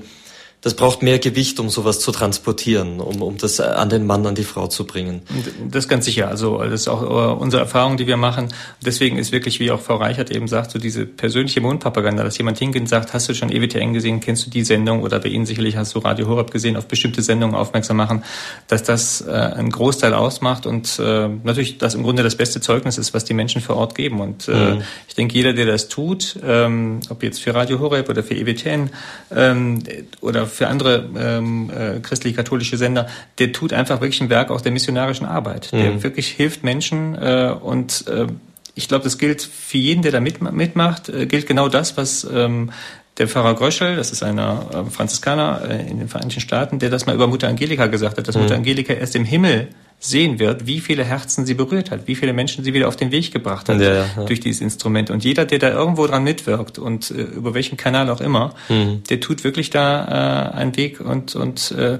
das 0.62 0.76
braucht 0.76 1.02
mehr 1.02 1.18
Gewicht, 1.18 1.60
um 1.60 1.70
sowas 1.70 2.00
zu 2.00 2.12
transportieren, 2.12 3.00
um, 3.00 3.24
um 3.24 3.38
das 3.38 3.60
an 3.60 3.90
den 3.90 4.06
Mann, 4.06 4.26
an 4.28 4.36
die 4.36 4.44
Frau 4.44 4.68
zu 4.68 4.86
bringen. 4.86 5.24
Das 5.68 5.88
ganz 5.88 6.06
sicher. 6.06 6.28
Also 6.28 6.60
das 6.60 6.82
ist 6.82 6.88
auch 6.88 7.02
äh, 7.02 7.34
unsere 7.34 7.64
Erfahrung, 7.64 7.98
die 7.98 8.06
wir 8.06 8.18
machen. 8.18 8.50
Deswegen 8.86 9.18
ist 9.18 9.32
wirklich, 9.32 9.60
wie 9.60 9.72
auch 9.72 9.82
Frau 9.82 9.96
Reichert 9.96 10.30
eben 10.30 10.48
sagt, 10.48 10.70
so 10.70 10.78
diese 10.78 11.08
persönliche 11.08 11.62
Mundpropaganda, 11.62 12.24
dass 12.24 12.38
jemand 12.38 12.60
hingeht 12.60 12.84
und 12.84 12.88
sagt, 12.88 13.12
hast 13.14 13.28
du 13.28 13.34
schon 13.34 13.52
EWTN 13.52 13.94
gesehen, 13.94 14.20
kennst 14.20 14.46
du 14.46 14.52
die 14.52 14.64
Sendung 14.64 15.02
oder 15.02 15.20
bei 15.20 15.30
Ihnen 15.30 15.48
sicherlich 15.48 15.78
hast 15.78 15.96
du 15.96 16.00
Radio 16.00 16.28
Horeb 16.28 16.52
gesehen, 16.52 16.78
auf 16.78 16.88
bestimmte 16.88 17.24
Sendungen 17.24 17.56
aufmerksam 17.56 17.98
machen, 17.98 18.24
dass 18.68 18.84
das 18.84 19.22
äh, 19.22 19.32
einen 19.32 19.72
Großteil 19.72 20.14
ausmacht 20.14 20.68
und 20.68 21.00
äh, 21.00 21.28
natürlich 21.44 21.80
das 21.80 21.96
im 21.96 22.04
Grunde 22.04 22.22
das 22.22 22.36
beste 22.36 22.62
Zeugnis 22.62 23.00
ist, 23.00 23.16
was 23.16 23.26
die 23.26 23.34
Menschen 23.34 23.62
vor 23.62 23.78
Ort 23.78 23.96
geben. 23.96 24.22
Und 24.22 24.48
äh, 24.48 24.76
mhm. 24.76 24.82
ich 25.08 25.16
denke, 25.16 25.34
jeder, 25.34 25.54
der 25.54 25.66
das 25.66 25.88
tut, 25.88 26.38
ähm, 26.46 27.00
ob 27.10 27.24
jetzt 27.24 27.42
für 27.42 27.56
Radio 27.56 27.80
Horeb 27.80 28.10
oder 28.10 28.22
für 28.22 28.36
EWTN 28.36 28.92
ähm, 29.32 29.84
oder 30.22 30.51
für 30.52 30.68
andere 30.68 31.10
ähm, 31.18 31.70
äh, 31.70 32.00
christlich-katholische 32.00 32.78
Sender, 32.78 33.08
der 33.40 33.52
tut 33.52 33.74
einfach 33.74 34.02
wirklich 34.02 34.22
ein 34.22 34.30
Werk 34.30 34.52
auch 34.52 34.62
der 34.62 34.72
missionarischen 34.72 35.26
Arbeit. 35.26 35.72
Der 35.72 35.92
mhm. 35.92 36.04
wirklich 36.04 36.28
hilft 36.28 36.64
Menschen 36.64 37.16
äh, 37.16 37.56
und 37.60 38.06
äh, 38.08 38.28
ich 38.76 38.88
glaube, 38.88 39.04
das 39.04 39.18
gilt 39.18 39.42
für 39.42 39.78
jeden, 39.78 40.02
der 40.02 40.12
da 40.12 40.20
mit, 40.20 40.42
mitmacht, 40.42 41.10
äh, 41.10 41.26
gilt 41.26 41.48
genau 41.48 41.68
das, 41.68 41.98
was 41.98 42.26
ähm, 42.32 42.72
der 43.18 43.28
Pfarrer 43.28 43.56
Gröschel, 43.56 43.98
das 43.98 44.12
ist 44.12 44.24
einer 44.24 44.86
äh, 44.88 44.90
Franziskaner 44.90 45.62
äh, 45.70 45.90
in 45.90 46.00
den 46.00 46.08
Vereinigten 46.08 46.42
Staaten, 46.42 46.80
der 46.80 46.90
das 46.90 47.06
mal 47.06 47.16
über 47.16 47.28
Mutter 47.28 47.48
Angelika 47.48 47.88
gesagt 47.88 48.18
hat, 48.18 48.28
dass 48.28 48.36
mhm. 48.36 48.44
Mutter 48.44 48.56
Angelika 48.56 48.94
erst 48.94 49.16
im 49.16 49.26
Himmel 49.26 49.68
sehen 50.04 50.40
wird, 50.40 50.66
wie 50.66 50.80
viele 50.80 51.04
Herzen 51.04 51.46
sie 51.46 51.54
berührt 51.54 51.92
hat, 51.92 52.08
wie 52.08 52.16
viele 52.16 52.34
Menschen 52.34 52.64
sie 52.64 52.74
wieder 52.74 52.88
auf 52.88 52.96
den 52.96 53.12
Weg 53.12 53.32
gebracht 53.32 53.70
hat 53.70 53.80
ja, 53.80 53.94
ja. 53.94 54.06
durch 54.26 54.40
dieses 54.40 54.60
Instrument. 54.60 55.12
Und 55.12 55.24
jeder, 55.24 55.46
der 55.46 55.60
da 55.60 55.70
irgendwo 55.70 56.08
dran 56.08 56.24
mitwirkt 56.24 56.80
und 56.80 57.12
äh, 57.12 57.22
über 57.22 57.54
welchen 57.54 57.78
Kanal 57.78 58.10
auch 58.10 58.20
immer, 58.20 58.56
mhm. 58.68 59.04
der 59.12 59.20
tut 59.20 59.44
wirklich 59.44 59.70
da 59.70 60.50
äh, 60.54 60.58
einen 60.58 60.76
Weg 60.76 61.00
und, 61.02 61.36
und 61.36 61.72
äh, 61.74 62.00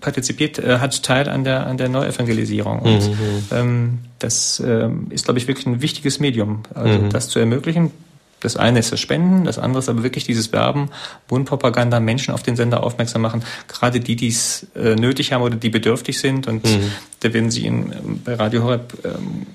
partizipiert, 0.00 0.58
äh, 0.58 0.78
hat 0.78 1.02
Teil 1.02 1.26
an 1.30 1.42
der, 1.42 1.66
an 1.66 1.78
der 1.78 1.88
Neuevangelisierung. 1.88 2.80
Und 2.80 3.08
mhm. 3.08 3.16
ähm, 3.50 3.98
das 4.18 4.60
äh, 4.60 4.90
ist, 5.08 5.24
glaube 5.24 5.38
ich, 5.38 5.48
wirklich 5.48 5.66
ein 5.66 5.80
wichtiges 5.80 6.20
Medium, 6.20 6.64
also 6.74 6.98
mhm. 6.98 7.08
das 7.08 7.30
zu 7.30 7.38
ermöglichen. 7.38 7.92
Das 8.40 8.56
eine 8.56 8.78
ist 8.78 8.92
das 8.92 9.00
Spenden, 9.00 9.44
das 9.44 9.58
andere 9.58 9.80
ist 9.80 9.88
aber 9.88 10.02
wirklich 10.04 10.24
dieses 10.24 10.52
Werben, 10.52 10.90
Mundpropaganda, 11.28 11.98
Menschen 11.98 12.32
auf 12.32 12.42
den 12.42 12.54
Sender 12.54 12.84
aufmerksam 12.84 13.22
machen, 13.22 13.42
gerade 13.66 13.98
die, 13.98 14.14
die 14.14 14.28
es 14.28 14.66
äh, 14.76 14.94
nötig 14.94 15.32
haben 15.32 15.42
oder 15.42 15.56
die 15.56 15.70
bedürftig 15.70 16.20
sind. 16.20 16.46
Und 16.46 16.64
mhm. 16.64 16.92
Da 17.20 17.32
werden 17.32 17.50
Sie 17.50 17.66
in, 17.66 18.20
bei 18.24 18.34
Radio 18.34 18.62
Horeb 18.62 18.94
ähm, 19.04 19.46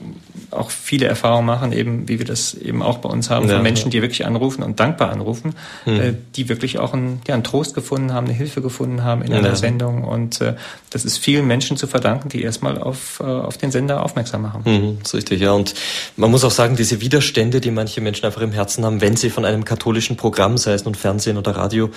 auch 0.53 0.69
viele 0.69 1.05
Erfahrungen 1.05 1.45
machen, 1.45 1.71
eben 1.71 2.07
wie 2.07 2.19
wir 2.19 2.25
das 2.25 2.53
eben 2.53 2.81
auch 2.81 2.99
bei 2.99 3.09
uns 3.09 3.29
haben, 3.29 3.47
ja, 3.47 3.55
von 3.55 3.63
Menschen, 3.63 3.91
die 3.91 4.01
wirklich 4.01 4.25
anrufen 4.25 4.63
und 4.63 4.79
dankbar 4.79 5.11
anrufen, 5.11 5.55
mhm. 5.85 5.99
äh, 5.99 6.13
die 6.35 6.49
wirklich 6.49 6.79
auch 6.79 6.93
einen, 6.93 7.21
ja, 7.27 7.33
einen 7.33 7.43
Trost 7.43 7.73
gefunden 7.75 8.13
haben, 8.13 8.27
eine 8.27 8.35
Hilfe 8.35 8.61
gefunden 8.61 9.03
haben 9.03 9.21
in 9.21 9.31
ja, 9.31 9.39
einer. 9.39 9.55
Sendung. 9.55 10.03
Und 10.03 10.41
äh, 10.41 10.55
das 10.89 11.05
ist 11.05 11.17
vielen 11.17 11.47
Menschen 11.47 11.77
zu 11.77 11.87
verdanken, 11.87 12.29
die 12.29 12.41
erstmal 12.41 12.77
auf, 12.77 13.19
äh, 13.19 13.23
auf 13.23 13.57
den 13.57 13.71
Sender 13.71 14.03
aufmerksam 14.03 14.41
machen. 14.41 14.61
Mhm, 14.65 14.97
das 14.99 15.09
ist 15.09 15.15
richtig, 15.15 15.41
ja. 15.41 15.51
Und 15.51 15.73
man 16.17 16.31
muss 16.31 16.43
auch 16.43 16.51
sagen, 16.51 16.75
diese 16.75 17.01
Widerstände, 17.01 17.61
die 17.61 17.71
manche 17.71 18.01
Menschen 18.01 18.25
einfach 18.25 18.41
im 18.41 18.51
Herzen 18.51 18.85
haben, 18.85 19.01
wenn 19.01 19.15
sie 19.15 19.29
von 19.29 19.45
einem 19.45 19.65
katholischen 19.65 20.17
Programm, 20.17 20.57
sei 20.57 20.73
es 20.73 20.85
nun 20.85 20.95
Fernsehen 20.95 21.37
oder 21.37 21.55
Radio, 21.55 21.89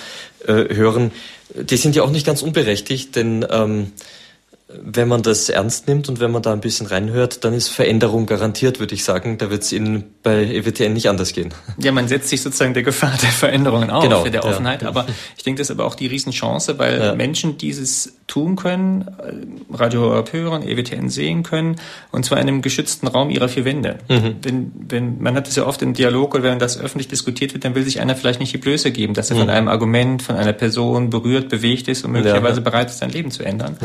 äh, 0.46 0.74
hören, 0.74 1.12
die 1.54 1.76
sind 1.76 1.96
ja 1.96 2.02
auch 2.02 2.10
nicht 2.10 2.26
ganz 2.26 2.42
unberechtigt, 2.42 3.16
denn 3.16 3.46
ähm, 3.50 3.92
wenn 4.82 5.08
man 5.08 5.22
das 5.22 5.48
ernst 5.48 5.88
nimmt 5.88 6.08
und 6.08 6.20
wenn 6.20 6.30
man 6.30 6.42
da 6.42 6.52
ein 6.52 6.60
bisschen 6.60 6.86
reinhört, 6.86 7.44
dann 7.44 7.54
ist 7.54 7.68
Veränderung 7.68 8.26
garantiert, 8.26 8.80
würde 8.80 8.94
ich 8.94 9.04
sagen. 9.04 9.38
Da 9.38 9.50
wird 9.50 9.62
es 9.62 9.72
Ihnen 9.72 10.04
bei 10.22 10.44
EWTN 10.44 10.92
nicht 10.92 11.08
anders 11.08 11.32
gehen. 11.32 11.52
Ja, 11.78 11.92
man 11.92 12.08
setzt 12.08 12.28
sich 12.28 12.42
sozusagen 12.42 12.74
der 12.74 12.82
Gefahr 12.82 13.12
der 13.22 13.30
Veränderungen 13.30 13.90
auf, 13.90 14.02
genau, 14.02 14.24
der 14.24 14.44
Offenheit. 14.44 14.82
Ja. 14.82 14.88
Aber 14.88 15.06
ich 15.36 15.44
denke, 15.44 15.58
das 15.60 15.70
ist 15.70 15.76
aber 15.76 15.86
auch 15.86 15.94
die 15.94 16.06
Riesenchance, 16.06 16.78
weil 16.78 16.98
ja. 16.98 17.14
Menschen 17.14 17.58
dieses 17.58 18.16
tun 18.26 18.56
können, 18.56 19.04
Radio 19.72 20.00
Horeb 20.02 20.32
hören, 20.32 20.62
EWTN 20.62 21.08
sehen 21.08 21.42
können, 21.42 21.76
und 22.10 22.24
zwar 22.24 22.38
in 22.38 22.48
einem 22.48 22.62
geschützten 22.62 23.06
Raum 23.06 23.30
ihrer 23.30 23.48
vier 23.48 23.64
Wände. 23.64 23.98
Mhm. 24.08 24.36
Wenn, 24.42 24.72
wenn, 24.88 25.22
man 25.22 25.34
hat 25.36 25.48
es 25.48 25.56
ja 25.56 25.66
oft 25.66 25.80
im 25.82 25.94
Dialog, 25.94 26.34
oder 26.34 26.44
wenn 26.44 26.58
das 26.58 26.78
öffentlich 26.80 27.08
diskutiert 27.08 27.54
wird, 27.54 27.64
dann 27.64 27.74
will 27.74 27.84
sich 27.84 28.00
einer 28.00 28.16
vielleicht 28.16 28.40
nicht 28.40 28.52
die 28.52 28.58
Blöße 28.58 28.90
geben, 28.90 29.14
dass 29.14 29.30
er 29.30 29.36
mhm. 29.36 29.40
von 29.40 29.50
einem 29.50 29.68
Argument, 29.68 30.22
von 30.22 30.36
einer 30.36 30.52
Person 30.52 31.10
berührt, 31.10 31.48
bewegt 31.48 31.88
ist 31.88 32.04
und 32.04 32.12
möglicherweise 32.12 32.56
ja. 32.56 32.64
bereit 32.64 32.90
ist, 32.90 32.98
sein 32.98 33.10
Leben 33.10 33.30
zu 33.30 33.44
ändern. 33.44 33.76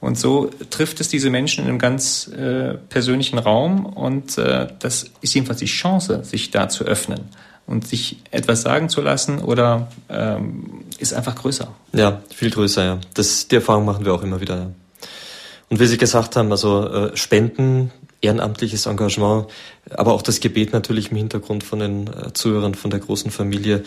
Und 0.00 0.18
so 0.18 0.37
trifft 0.46 1.00
es 1.00 1.08
diese 1.08 1.30
Menschen 1.30 1.64
in 1.64 1.70
einem 1.70 1.78
ganz 1.78 2.28
äh, 2.28 2.74
persönlichen 2.74 3.38
Raum 3.38 3.86
und 3.86 4.38
äh, 4.38 4.68
das 4.78 5.10
ist 5.20 5.34
jedenfalls 5.34 5.58
die 5.58 5.66
Chance, 5.66 6.24
sich 6.24 6.50
da 6.50 6.68
zu 6.68 6.84
öffnen 6.84 7.20
und 7.66 7.86
sich 7.86 8.16
etwas 8.30 8.62
sagen 8.62 8.88
zu 8.88 9.00
lassen 9.02 9.40
oder 9.40 9.88
ähm, 10.08 10.84
ist 10.98 11.12
einfach 11.12 11.34
größer. 11.34 11.68
Ja, 11.92 12.22
viel 12.34 12.50
größer, 12.50 12.84
ja. 12.84 12.98
Das, 13.14 13.48
die 13.48 13.56
Erfahrung 13.56 13.84
machen 13.84 14.04
wir 14.04 14.14
auch 14.14 14.22
immer 14.22 14.40
wieder. 14.40 14.56
Ja. 14.56 14.70
Und 15.68 15.80
wie 15.80 15.86
Sie 15.86 15.98
gesagt 15.98 16.36
haben, 16.36 16.50
also 16.50 16.88
äh, 16.88 17.16
Spenden, 17.16 17.92
ehrenamtliches 18.20 18.86
Engagement, 18.86 19.46
aber 19.90 20.12
auch 20.14 20.22
das 20.22 20.40
Gebet 20.40 20.72
natürlich 20.72 21.10
im 21.10 21.18
Hintergrund 21.18 21.62
von 21.62 21.78
den 21.78 22.06
äh, 22.06 22.32
Zuhörern, 22.32 22.74
von 22.74 22.90
der 22.90 23.00
großen 23.00 23.30
Familie. 23.30 23.84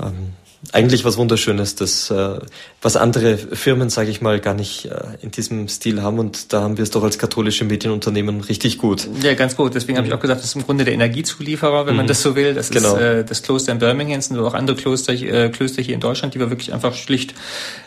Ähm, 0.00 0.32
eigentlich 0.70 1.04
was 1.04 1.16
Wunderschönes, 1.16 1.74
das 1.74 2.10
äh, 2.10 2.38
was 2.80 2.96
andere 2.96 3.36
Firmen, 3.36 3.90
sage 3.90 4.10
ich 4.10 4.20
mal, 4.20 4.38
gar 4.38 4.54
nicht 4.54 4.86
äh, 4.86 5.00
in 5.20 5.32
diesem 5.32 5.66
Stil 5.68 6.02
haben 6.02 6.20
und 6.20 6.52
da 6.52 6.62
haben 6.62 6.76
wir 6.76 6.84
es 6.84 6.90
doch 6.90 7.02
als 7.02 7.18
katholische 7.18 7.64
Medienunternehmen 7.64 8.40
richtig 8.42 8.78
gut. 8.78 9.08
Ja, 9.22 9.34
ganz 9.34 9.56
gut. 9.56 9.74
Deswegen 9.74 9.98
habe 9.98 10.06
ich 10.06 10.14
auch 10.14 10.20
gesagt, 10.20 10.40
das 10.40 10.46
ist 10.46 10.54
im 10.54 10.64
Grunde 10.64 10.84
der 10.84 10.94
Energiezulieferer, 10.94 11.86
wenn 11.86 11.94
mhm. 11.94 11.98
man 11.98 12.06
das 12.06 12.22
so 12.22 12.36
will. 12.36 12.54
Das 12.54 12.70
genau. 12.70 12.94
ist 12.94 13.00
äh, 13.00 13.24
das 13.24 13.42
Kloster 13.42 13.72
in 13.72 13.80
Birmingham 13.80 14.20
und 14.30 14.38
auch 14.38 14.54
andere 14.54 14.76
Kloster, 14.76 15.12
äh, 15.12 15.48
Klöster 15.48 15.82
hier 15.82 15.94
in 15.94 16.00
Deutschland, 16.00 16.34
die 16.34 16.38
wir 16.38 16.50
wirklich 16.50 16.72
einfach 16.72 16.94
schlicht, 16.94 17.34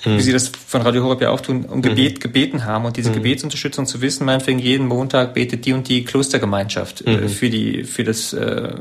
mhm. 0.04 0.18
wie 0.18 0.22
Sie 0.22 0.34
das 0.34 0.52
von 0.68 0.82
Radio 0.82 1.04
Horeb 1.04 1.22
ja 1.22 1.30
auch 1.30 1.42
tun, 1.42 1.66
um 1.66 1.82
Gebet 1.82 2.16
mhm. 2.16 2.20
gebeten 2.20 2.66
haben 2.66 2.86
und 2.86 2.98
diese 2.98 3.10
mhm. 3.10 3.16
Gebetsunterstützung 3.16 3.86
zu 3.86 4.02
wissen, 4.02 4.26
meinetwegen 4.26 4.60
jeden 4.60 4.88
Montag 4.88 5.34
betet 5.34 5.66
die 5.66 5.72
und 5.72 5.88
die 5.88 6.04
Klostergemeinschaft 6.04 7.06
äh, 7.06 7.18
mhm. 7.18 7.30
für 7.30 7.50
die 7.50 7.84
für 7.86 8.04
das 8.04 8.34
äh, 8.34 8.74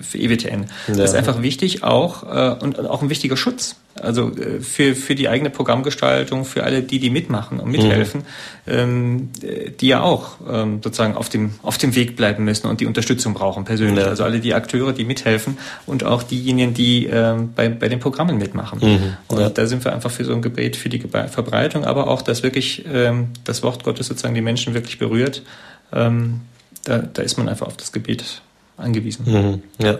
für 0.00 0.18
EWTN. 0.18 0.66
Ja. 0.88 0.94
Das 0.94 1.10
ist 1.10 1.16
einfach 1.16 1.42
wichtig 1.42 1.82
auch 1.82 2.22
äh, 2.22 2.64
und 2.64 2.78
auch 2.78 3.02
ein 3.02 3.10
wichtiger 3.10 3.36
Schutz. 3.42 3.76
Also 4.00 4.30
äh, 4.30 4.60
für, 4.60 4.94
für 4.94 5.14
die 5.14 5.28
eigene 5.28 5.50
Programmgestaltung, 5.50 6.46
für 6.46 6.64
alle 6.64 6.82
die, 6.82 6.98
die 6.98 7.10
mitmachen 7.10 7.60
und 7.60 7.70
mithelfen, 7.70 8.22
mhm. 8.64 8.72
ähm, 8.72 9.30
die 9.80 9.88
ja 9.88 10.00
auch 10.00 10.36
ähm, 10.50 10.80
sozusagen 10.82 11.14
auf 11.14 11.28
dem, 11.28 11.52
auf 11.62 11.76
dem 11.76 11.94
Weg 11.94 12.16
bleiben 12.16 12.44
müssen 12.44 12.68
und 12.68 12.80
die 12.80 12.86
Unterstützung 12.86 13.34
brauchen 13.34 13.64
persönlich. 13.64 14.04
Ja. 14.04 14.10
Also 14.10 14.24
alle 14.24 14.40
die 14.40 14.54
Akteure, 14.54 14.92
die 14.92 15.04
mithelfen 15.04 15.58
und 15.84 16.04
auch 16.04 16.22
diejenigen, 16.22 16.72
die 16.72 17.06
ähm, 17.06 17.52
bei, 17.54 17.68
bei 17.68 17.88
den 17.88 18.00
Programmen 18.00 18.38
mitmachen. 18.38 18.78
Mhm. 18.80 19.16
Und 19.28 19.40
ja. 19.40 19.50
da 19.50 19.66
sind 19.66 19.84
wir 19.84 19.92
einfach 19.92 20.10
für 20.10 20.24
so 20.24 20.32
ein 20.32 20.40
Gebet, 20.40 20.76
für 20.76 20.88
die 20.88 21.00
Verbreitung, 21.00 21.84
aber 21.84 22.08
auch, 22.08 22.22
dass 22.22 22.42
wirklich 22.42 22.84
ähm, 22.90 23.28
das 23.44 23.62
Wort 23.62 23.84
Gottes 23.84 24.06
sozusagen 24.06 24.34
die 24.34 24.40
Menschen 24.40 24.72
wirklich 24.72 24.98
berührt. 24.98 25.42
Ähm, 25.92 26.40
da, 26.84 26.98
da 26.98 27.22
ist 27.22 27.36
man 27.36 27.48
einfach 27.48 27.66
auf 27.66 27.76
das 27.76 27.92
Gebet 27.92 28.40
angewiesen. 28.78 29.26
Mhm. 29.26 29.62
Ja. 29.84 29.98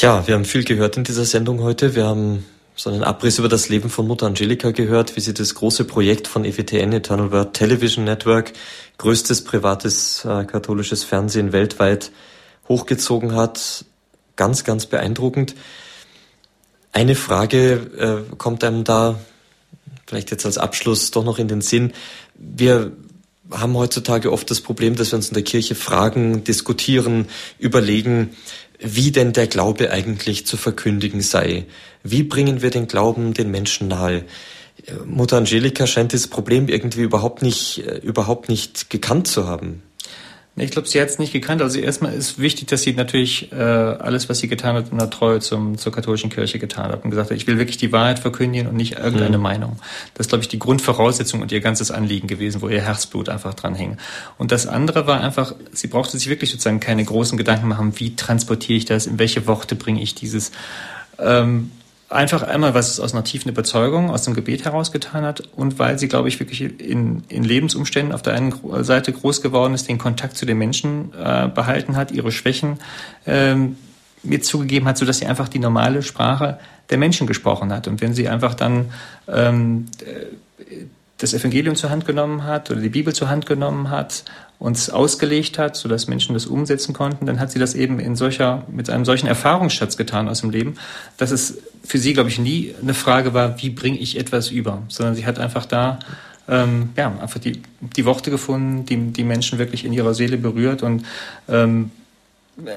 Ja, 0.00 0.28
wir 0.28 0.34
haben 0.34 0.44
viel 0.44 0.62
gehört 0.62 0.96
in 0.96 1.02
dieser 1.02 1.24
Sendung 1.24 1.60
heute. 1.60 1.96
Wir 1.96 2.06
haben 2.06 2.46
so 2.76 2.88
einen 2.88 3.02
Abriss 3.02 3.40
über 3.40 3.48
das 3.48 3.68
Leben 3.68 3.90
von 3.90 4.06
Mutter 4.06 4.26
Angelika 4.26 4.70
gehört, 4.70 5.16
wie 5.16 5.20
sie 5.20 5.34
das 5.34 5.56
große 5.56 5.84
Projekt 5.86 6.28
von 6.28 6.44
EWTN, 6.44 6.92
Eternal 6.92 7.32
Word 7.32 7.54
Television 7.54 8.04
Network, 8.04 8.52
größtes 8.98 9.42
privates 9.42 10.24
äh, 10.24 10.44
katholisches 10.44 11.02
Fernsehen 11.02 11.52
weltweit, 11.52 12.12
hochgezogen 12.68 13.34
hat. 13.34 13.86
Ganz, 14.36 14.62
ganz 14.62 14.86
beeindruckend. 14.86 15.56
Eine 16.92 17.16
Frage 17.16 18.24
äh, 18.30 18.36
kommt 18.36 18.62
einem 18.62 18.84
da 18.84 19.18
vielleicht 20.06 20.30
jetzt 20.30 20.46
als 20.46 20.58
Abschluss 20.58 21.10
doch 21.10 21.24
noch 21.24 21.40
in 21.40 21.48
den 21.48 21.60
Sinn. 21.60 21.92
Wir 22.36 22.92
haben 23.50 23.74
heutzutage 23.76 24.30
oft 24.30 24.48
das 24.48 24.60
Problem, 24.60 24.94
dass 24.94 25.10
wir 25.10 25.16
uns 25.16 25.28
in 25.28 25.34
der 25.34 25.42
Kirche 25.42 25.74
fragen, 25.74 26.44
diskutieren, 26.44 27.26
überlegen, 27.58 28.36
wie 28.78 29.10
denn 29.10 29.32
der 29.32 29.46
Glaube 29.46 29.90
eigentlich 29.90 30.46
zu 30.46 30.56
verkündigen 30.56 31.20
sei. 31.20 31.66
Wie 32.02 32.22
bringen 32.22 32.62
wir 32.62 32.70
den 32.70 32.86
Glauben 32.86 33.34
den 33.34 33.50
Menschen 33.50 33.88
nahe? 33.88 34.24
Mutter 35.04 35.36
Angelika 35.36 35.86
scheint 35.86 36.14
das 36.14 36.28
Problem 36.28 36.68
irgendwie 36.68 37.02
überhaupt 37.02 37.42
nicht, 37.42 37.86
äh, 37.86 37.98
überhaupt 37.98 38.48
nicht 38.48 38.90
gekannt 38.90 39.26
zu 39.26 39.46
haben. 39.46 39.82
Ich 40.60 40.70
glaube, 40.70 40.88
sie 40.88 41.00
hat 41.00 41.08
es 41.08 41.18
nicht 41.18 41.32
gekannt. 41.32 41.62
Also 41.62 41.78
erstmal 41.78 42.12
ist 42.14 42.38
wichtig, 42.38 42.68
dass 42.68 42.82
sie 42.82 42.92
natürlich 42.92 43.52
äh, 43.52 43.56
alles, 43.56 44.28
was 44.28 44.38
sie 44.38 44.48
getan 44.48 44.76
hat, 44.76 44.90
in 44.90 44.98
der 44.98 45.10
Treue 45.10 45.40
zum, 45.40 45.78
zur 45.78 45.92
katholischen 45.92 46.30
Kirche 46.30 46.58
getan 46.58 46.90
hat 46.90 47.04
und 47.04 47.10
gesagt 47.10 47.30
hat, 47.30 47.36
ich 47.36 47.46
will 47.46 47.58
wirklich 47.58 47.76
die 47.76 47.92
Wahrheit 47.92 48.18
verkündigen 48.18 48.68
und 48.68 48.76
nicht 48.76 48.98
irgendeine 48.98 49.38
mhm. 49.38 49.42
Meinung. 49.42 49.76
Das 50.14 50.26
ist, 50.26 50.28
glaube 50.28 50.42
ich, 50.42 50.48
die 50.48 50.58
Grundvoraussetzung 50.58 51.42
und 51.42 51.52
ihr 51.52 51.60
ganzes 51.60 51.90
Anliegen 51.90 52.28
gewesen, 52.28 52.62
wo 52.62 52.68
ihr 52.68 52.82
Herzblut 52.82 53.28
einfach 53.28 53.54
dran 53.54 53.74
hing. 53.74 53.96
Und 54.36 54.52
das 54.52 54.66
andere 54.66 55.06
war 55.06 55.20
einfach, 55.20 55.54
sie 55.72 55.86
brauchte 55.88 56.18
sich 56.18 56.28
wirklich 56.28 56.50
sozusagen 56.50 56.80
keine 56.80 57.04
großen 57.04 57.38
Gedanken 57.38 57.68
machen, 57.68 57.92
wie 57.96 58.16
transportiere 58.16 58.78
ich 58.78 58.84
das, 58.84 59.06
in 59.06 59.18
welche 59.18 59.46
Worte 59.46 59.74
bringe 59.74 60.02
ich 60.02 60.14
dieses. 60.14 60.52
Ähm, 61.18 61.70
Einfach 62.10 62.42
einmal, 62.42 62.72
was 62.72 62.88
es 62.88 63.00
aus 63.00 63.12
einer 63.12 63.24
tiefen 63.24 63.50
Überzeugung, 63.50 64.10
aus 64.10 64.22
dem 64.22 64.32
Gebet 64.32 64.64
herausgetan 64.64 65.24
hat 65.24 65.42
und 65.54 65.78
weil 65.78 65.98
sie, 65.98 66.08
glaube 66.08 66.28
ich, 66.28 66.40
wirklich 66.40 66.62
in, 66.62 67.22
in 67.28 67.44
Lebensumständen 67.44 68.14
auf 68.14 68.22
der 68.22 68.32
einen 68.32 68.54
Seite 68.82 69.12
groß 69.12 69.42
geworden 69.42 69.74
ist, 69.74 69.88
den 69.88 69.98
Kontakt 69.98 70.38
zu 70.38 70.46
den 70.46 70.56
Menschen 70.56 71.12
äh, 71.12 71.48
behalten 71.48 71.96
hat, 71.96 72.10
ihre 72.10 72.32
Schwächen 72.32 72.78
ähm, 73.26 73.76
mir 74.22 74.40
zugegeben 74.40 74.88
hat, 74.88 74.96
so 74.96 75.04
dass 75.04 75.18
sie 75.18 75.26
einfach 75.26 75.48
die 75.48 75.58
normale 75.58 76.02
Sprache 76.02 76.58
der 76.88 76.96
Menschen 76.96 77.26
gesprochen 77.26 77.72
hat. 77.72 77.88
Und 77.88 78.00
wenn 78.00 78.14
sie 78.14 78.26
einfach 78.26 78.54
dann 78.54 78.90
ähm, 79.28 79.86
das 81.18 81.34
Evangelium 81.34 81.76
zur 81.76 81.90
Hand 81.90 82.06
genommen 82.06 82.44
hat 82.44 82.70
oder 82.70 82.80
die 82.80 82.88
Bibel 82.88 83.14
zur 83.14 83.28
Hand 83.28 83.44
genommen 83.44 83.90
hat 83.90 84.24
uns 84.58 84.90
ausgelegt 84.90 85.58
hat, 85.58 85.76
sodass 85.76 86.08
Menschen 86.08 86.34
das 86.34 86.46
umsetzen 86.46 86.92
konnten, 86.92 87.26
dann 87.26 87.38
hat 87.38 87.52
sie 87.52 87.58
das 87.58 87.74
eben 87.74 88.00
in 88.00 88.16
solcher, 88.16 88.64
mit 88.68 88.90
einem 88.90 89.04
solchen 89.04 89.28
Erfahrungsschatz 89.28 89.96
getan 89.96 90.28
aus 90.28 90.40
dem 90.40 90.50
Leben, 90.50 90.74
dass 91.16 91.30
es 91.30 91.58
für 91.84 91.98
sie, 91.98 92.12
glaube 92.12 92.28
ich, 92.28 92.38
nie 92.38 92.74
eine 92.82 92.94
Frage 92.94 93.34
war, 93.34 93.62
wie 93.62 93.70
bringe 93.70 93.98
ich 93.98 94.18
etwas 94.18 94.50
über, 94.50 94.82
sondern 94.88 95.14
sie 95.14 95.26
hat 95.26 95.38
einfach 95.38 95.64
da 95.64 96.00
ähm, 96.48 96.90
ja, 96.96 97.12
einfach 97.20 97.38
die, 97.38 97.62
die 97.80 98.04
Worte 98.04 98.30
gefunden, 98.30 98.84
die 98.84 99.12
die 99.12 99.24
Menschen 99.24 99.58
wirklich 99.58 99.84
in 99.84 99.92
ihrer 99.92 100.14
Seele 100.14 100.38
berührt 100.38 100.82
und 100.82 101.04
ähm, 101.48 101.90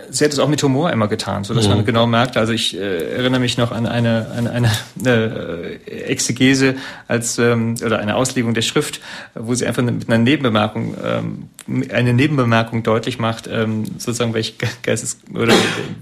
sie 0.10 0.26
hat 0.26 0.32
es 0.32 0.40
auch 0.40 0.48
mit 0.48 0.62
Humor 0.62 0.92
immer 0.92 1.08
getan, 1.08 1.44
so 1.44 1.54
dass 1.54 1.68
mhm. 1.68 1.76
man 1.76 1.86
genau 1.86 2.06
merkt. 2.06 2.38
Also 2.38 2.54
ich 2.54 2.78
äh, 2.78 3.16
erinnere 3.16 3.40
mich 3.40 3.58
noch 3.58 3.72
an 3.72 3.88
eine, 3.88 4.28
an 4.36 4.48
eine, 4.48 4.72
eine 5.00 5.80
äh, 5.90 6.02
Exegese 6.04 6.76
als 7.08 7.40
ähm, 7.40 7.76
oder 7.84 8.00
eine 8.00 8.16
Auslegung 8.16 8.54
der 8.54 8.62
Schrift, 8.62 9.02
wo 9.34 9.56
sie 9.56 9.66
einfach 9.66 9.82
mit 9.82 10.08
einer 10.08 10.20
Nebenbemerkung 10.20 10.96
ähm, 11.04 11.50
eine 11.92 12.14
Nebenbemerkung 12.14 12.84
deutlich 12.84 13.20
macht, 13.20 13.48
ähm, 13.52 13.86
sozusagen 13.98 14.34
welch 14.34 14.56
Geistes 14.84 15.20
oder 15.34 15.54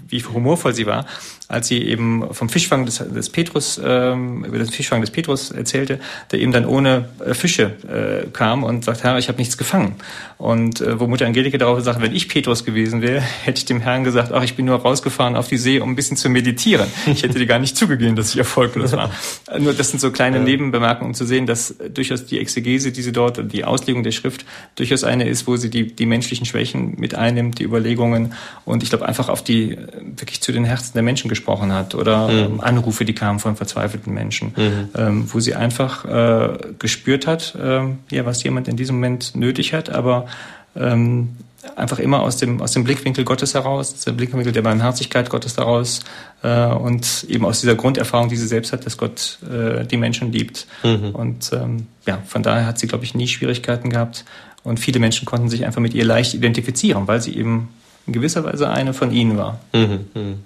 wie 0.08 0.24
humorvoll 0.24 0.74
sie 0.74 0.86
war, 0.86 1.06
als 1.48 1.68
sie 1.68 1.82
eben 1.82 2.34
vom 2.34 2.50
Fischfang 2.50 2.86
des, 2.86 2.98
des 2.98 3.30
Petrus 3.30 3.80
ähm, 3.84 4.46
über 4.46 4.58
den 4.58 4.68
Fischfang 4.68 5.02
des 5.02 5.12
Petrus 5.12 5.52
erzählte, 5.52 6.00
der 6.32 6.40
eben 6.40 6.52
dann 6.52 6.66
ohne 6.66 7.10
äh, 7.26 7.34
Fische 7.34 7.74
äh, 7.88 8.30
kam 8.32 8.64
und 8.64 8.86
sagt, 8.86 9.04
Herr, 9.04 9.18
ich 9.18 9.28
habe 9.28 9.38
nichts 9.38 9.58
gefangen. 9.58 9.96
Und 10.38 10.82
äh, 10.82 11.00
wo 11.00 11.08
Mutter 11.08 11.26
Angelika 11.26 11.58
darauf 11.58 11.82
sagt, 11.82 12.02
wenn 12.02 12.16
ich 12.16 12.30
Petrus 12.30 12.64
gewesen 12.66 13.02
wäre, 13.02 13.20
hätte 13.44 13.60
ich 13.60 13.66
dem 13.70 13.82
Herrn 13.82 14.04
gesagt, 14.04 14.32
ach, 14.32 14.44
ich 14.44 14.56
bin 14.56 14.66
nur 14.66 14.78
rausgefahren 14.78 15.36
auf 15.36 15.48
die 15.48 15.58
See, 15.58 15.80
um 15.80 15.92
ein 15.92 15.96
bisschen 15.96 16.18
zu 16.18 16.30
meditieren. 16.30 16.88
Ich 17.06 17.24
hätte 17.24 17.40
dir 17.40 17.46
gar 17.46 17.60
nicht 17.60 17.78
zugegeben, 17.78 18.16
dass 18.16 18.32
ich 18.32 18.38
erfolglos 18.38 18.92
war. 18.92 19.10
nur 19.60 19.74
das 19.74 19.90
sind 19.90 20.00
so 20.00 20.12
kleine 20.12 20.38
ja. 20.38 20.44
Nebenbemerkungen, 20.44 21.12
um 21.12 21.14
zu 21.14 21.26
sehen, 21.26 21.46
dass 21.46 21.76
durchaus 21.94 22.26
die 22.26 22.40
Exegese, 22.40 22.92
die 22.92 23.02
sie 23.02 23.12
dort, 23.12 23.52
die 23.52 23.64
Auslegung 23.64 24.04
der 24.04 24.12
Schrift, 24.12 24.46
durchaus 24.76 25.04
eine 25.04 25.28
ist, 25.28 25.48
wo 25.48 25.56
sie 25.56 25.70
die, 25.70 25.96
die 25.96 26.06
menschlichen 26.06 26.46
Schwächen 26.46 26.96
mit 26.98 27.16
einnimmt, 27.16 27.60
die 27.60 27.64
Überlegungen 27.64 28.34
und 28.66 28.84
ich 28.84 28.90
glaube 28.90 29.08
einfach 29.08 29.30
auf 29.30 29.44
die, 29.44 29.78
wirklich 30.18 30.42
zu 30.42 30.52
den 30.52 30.66
Herzen 30.66 30.94
der 30.94 31.04
Menschen 31.04 31.30
gesprochen 31.30 31.72
hat 31.72 31.96
oder 31.96 32.28
mhm. 32.28 32.40
ähm, 32.40 32.62
Anrufe, 32.62 33.06
die 33.06 33.14
kamen 33.14 33.40
von 33.40 33.56
verzweifelten 33.56 34.14
Menschen, 34.14 34.54
mhm. 34.56 34.90
ähm, 34.96 35.34
wo 35.34 35.40
sie 35.40 35.56
einfach 35.56 36.06
äh, 36.06 36.58
gespürt 36.80 37.28
hat, 37.28 37.56
äh, 37.56 37.82
ja, 38.12 38.26
was 38.26 38.44
jemand 38.44 38.68
in 38.68 38.78
diesem 38.78 38.96
Moment 38.96 39.36
nötig 39.36 39.74
hat, 39.74 39.90
aber 39.90 40.28
ähm, 40.76 41.30
einfach 41.76 42.00
immer 42.00 42.22
aus 42.22 42.38
dem, 42.38 42.62
aus 42.62 42.72
dem 42.72 42.84
Blickwinkel 42.84 43.24
Gottes 43.26 43.54
heraus, 43.54 43.94
aus 43.94 44.06
dem 44.06 44.18
Blickwinkel 44.18 44.52
der 44.52 44.62
Barmherzigkeit 44.62 45.30
Gottes 45.30 45.58
heraus 45.58 46.02
äh, 46.42 46.66
und 46.68 47.26
eben 47.28 47.46
aus 47.46 47.62
dieser 47.62 47.76
Grunderfahrung, 47.76 48.30
die 48.30 48.38
sie 48.38 48.48
selbst 48.48 48.72
hat, 48.72 48.86
dass 48.86 48.98
Gott 48.98 49.40
äh, 49.50 49.86
die 49.86 49.98
Menschen 49.98 50.32
liebt. 50.32 50.68
Mhm. 50.84 51.12
Und 51.12 51.52
ähm, 51.54 51.88
ja, 52.06 52.20
von 52.26 52.44
daher 52.44 52.66
hat 52.66 52.80
sie, 52.80 52.88
glaube 52.88 53.04
ich, 53.04 53.14
nie 53.14 53.28
Schwierigkeiten 53.28 53.90
gehabt. 53.90 54.26
Und 54.64 54.80
viele 54.80 55.00
Menschen 55.00 55.26
konnten 55.26 55.50
sich 55.50 55.66
einfach 55.66 55.82
mit 55.82 55.94
ihr 55.94 56.06
leicht 56.06 56.34
identifizieren, 56.34 57.08
weil 57.08 57.22
sie 57.22 57.36
eben 57.36 57.70
in 58.08 58.14
gewisser 58.14 58.44
Weise 58.44 58.70
eine 58.70 58.94
von 58.94 59.12
ihnen 59.12 59.38
war. 59.38 59.60
Mhm. 59.74 60.08
Mhm. 60.14 60.40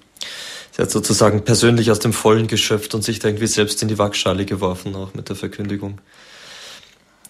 Sie 0.72 0.82
hat 0.82 0.90
sozusagen 0.90 1.42
persönlich 1.44 1.90
aus 1.92 2.00
dem 2.00 2.12
Vollen 2.12 2.48
geschöpft 2.48 2.94
und 2.94 3.02
sich 3.02 3.20
da 3.20 3.28
irgendwie 3.28 3.46
selbst 3.46 3.80
in 3.82 3.88
die 3.88 3.98
Waagschale 3.98 4.44
geworfen, 4.44 4.96
auch 4.96 5.14
mit 5.14 5.28
der 5.28 5.36
Verkündigung. 5.36 5.98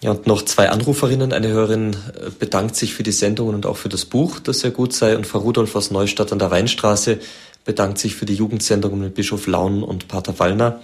Ja, 0.05 0.11
und 0.11 0.27
noch 0.27 0.43
zwei 0.43 0.69
Anruferinnen. 0.69 1.33
Eine 1.33 1.49
Hörerin 1.49 1.95
äh, 1.95 2.29
bedankt 2.39 2.77
sich 2.77 2.93
für 2.93 3.03
die 3.03 3.11
Sendungen 3.11 3.55
und 3.55 3.65
auch 3.65 3.79
für 3.79 3.89
das 3.89 4.05
Buch, 4.05 4.39
das 4.39 4.61
sehr 4.61 4.71
gut 4.71 4.93
sei. 4.93 5.17
Und 5.17 5.27
Frau 5.27 5.39
Rudolf 5.39 5.75
aus 5.75 5.91
Neustadt 5.91 6.31
an 6.31 6.39
der 6.39 6.51
Weinstraße 6.51 7.21
bedankt 7.65 7.97
sich 7.97 8.15
für 8.15 8.27
die 8.27 8.35
Jugendsendungen 8.35 9.01
mit 9.01 9.15
Bischof 9.15 9.47
Laun 9.47 9.83
und 9.83 10.07
Pater 10.07 10.39
Wallner. 10.39 10.83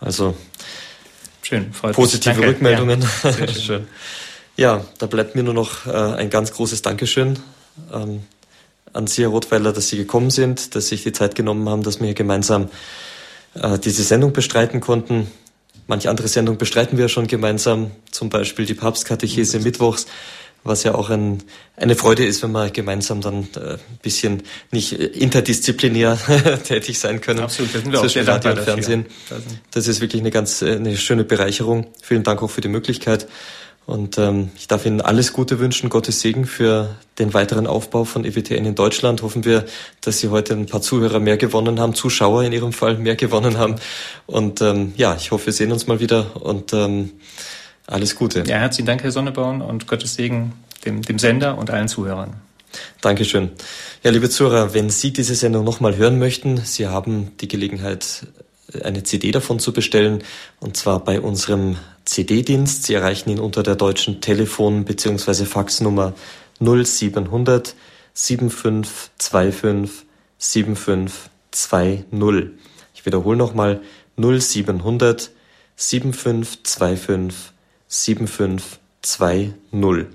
Also 0.00 0.34
schön, 1.42 1.70
positive 1.92 2.32
Danke. 2.32 2.48
Rückmeldungen. 2.48 3.04
Ja, 3.22 3.32
sehr 3.32 3.48
schön. 3.60 3.88
ja, 4.56 4.82
da 4.96 5.04
bleibt 5.04 5.34
mir 5.34 5.42
nur 5.42 5.52
noch 5.52 5.84
äh, 5.86 5.90
ein 5.90 6.30
ganz 6.30 6.50
großes 6.54 6.80
Dankeschön 6.80 7.38
ähm, 7.92 8.22
an 8.94 9.06
Sie, 9.06 9.20
Herr 9.20 9.28
Rothweiler, 9.28 9.74
dass 9.74 9.88
Sie 9.88 9.98
gekommen 9.98 10.30
sind, 10.30 10.74
dass 10.74 10.84
Sie 10.84 10.94
sich 10.94 11.04
die 11.04 11.12
Zeit 11.12 11.34
genommen 11.34 11.68
haben, 11.68 11.82
dass 11.82 12.00
wir 12.00 12.06
hier 12.06 12.14
gemeinsam 12.14 12.70
äh, 13.52 13.78
diese 13.78 14.02
Sendung 14.02 14.32
bestreiten 14.32 14.80
konnten. 14.80 15.30
Manche 15.86 16.10
andere 16.10 16.28
Sendung 16.28 16.58
bestreiten 16.58 16.98
wir 16.98 17.08
schon 17.08 17.26
gemeinsam, 17.26 17.92
zum 18.10 18.28
Beispiel 18.28 18.66
die 18.66 18.74
Papstkatechese 18.74 19.60
mittwochs, 19.60 20.06
was 20.64 20.82
ja 20.82 20.94
auch 20.94 21.10
ein, 21.10 21.42
eine 21.76 21.94
Freude 21.94 22.26
ist, 22.26 22.42
wenn 22.42 22.50
wir 22.52 22.70
gemeinsam 22.70 23.20
dann 23.20 23.48
äh, 23.54 23.74
ein 23.74 23.78
bisschen 24.02 24.42
nicht 24.72 24.92
interdisziplinär 24.92 26.18
tätig 26.64 26.98
sein 26.98 27.20
können. 27.20 27.40
Absolut, 27.40 27.74
das 27.74 27.82
sind 27.82 27.92
wir 27.92 28.00
auch 28.00 28.28
Radio 28.28 28.50
und 28.50 28.60
Fernsehen. 28.60 29.06
Das 29.70 29.86
ist 29.86 30.00
wirklich 30.00 30.20
eine 30.20 30.32
ganz 30.32 30.62
eine 30.62 30.96
schöne 30.96 31.24
Bereicherung. 31.24 31.86
Vielen 32.02 32.24
Dank 32.24 32.42
auch 32.42 32.50
für 32.50 32.60
die 32.60 32.68
Möglichkeit. 32.68 33.28
Und 33.86 34.18
ähm, 34.18 34.50
ich 34.56 34.66
darf 34.66 34.84
Ihnen 34.84 35.00
alles 35.00 35.32
Gute 35.32 35.60
wünschen, 35.60 35.88
Gottes 35.90 36.20
Segen 36.20 36.44
für 36.44 36.96
den 37.20 37.34
weiteren 37.34 37.68
Aufbau 37.68 38.04
von 38.04 38.24
EWTN 38.24 38.66
in 38.66 38.74
Deutschland. 38.74 39.22
Hoffen 39.22 39.44
wir, 39.44 39.64
dass 40.00 40.18
Sie 40.18 40.28
heute 40.28 40.54
ein 40.54 40.66
paar 40.66 40.82
Zuhörer 40.82 41.20
mehr 41.20 41.36
gewonnen 41.36 41.78
haben, 41.78 41.94
Zuschauer 41.94 42.42
in 42.42 42.52
Ihrem 42.52 42.72
Fall 42.72 42.98
mehr 42.98 43.14
gewonnen 43.14 43.58
haben. 43.58 43.76
Und 44.26 44.60
ähm, 44.60 44.92
ja, 44.96 45.14
ich 45.14 45.30
hoffe, 45.30 45.46
wir 45.46 45.52
sehen 45.52 45.70
uns 45.70 45.86
mal 45.86 46.00
wieder 46.00 46.42
und 46.42 46.72
ähm, 46.72 47.12
alles 47.86 48.16
Gute. 48.16 48.42
Ja, 48.46 48.56
herzlichen 48.56 48.86
Dank, 48.86 49.04
Herr 49.04 49.12
Sonneborn, 49.12 49.62
und 49.62 49.86
Gottes 49.86 50.14
Segen 50.14 50.54
dem, 50.84 51.02
dem 51.02 51.20
Sender 51.20 51.56
und 51.56 51.70
allen 51.70 51.86
Zuhörern. 51.86 52.34
Dankeschön. 53.00 53.50
Ja, 54.02 54.10
liebe 54.10 54.28
Zuhörer, 54.28 54.74
wenn 54.74 54.90
Sie 54.90 55.12
diese 55.12 55.36
Sendung 55.36 55.64
nochmal 55.64 55.96
hören 55.96 56.18
möchten, 56.18 56.58
Sie 56.58 56.88
haben 56.88 57.30
die 57.40 57.46
Gelegenheit, 57.46 58.26
eine 58.82 59.04
CD 59.04 59.30
davon 59.30 59.60
zu 59.60 59.72
bestellen, 59.72 60.24
und 60.58 60.76
zwar 60.76 61.04
bei 61.04 61.20
unserem 61.20 61.76
CD-Dienst. 62.06 62.84
Sie 62.84 62.94
erreichen 62.94 63.28
ihn 63.30 63.38
unter 63.40 63.62
der 63.62 63.76
deutschen 63.76 64.20
Telefon- 64.22 64.84
bzw. 64.84 65.44
Faxnummer 65.44 66.14
0700 66.60 67.74
7525 68.14 70.06
7520. 70.38 72.50
Ich 72.94 73.04
wiederhole 73.04 73.36
nochmal 73.36 73.82
0700 74.16 75.30
7525 75.76 77.52
7520. 77.88 80.06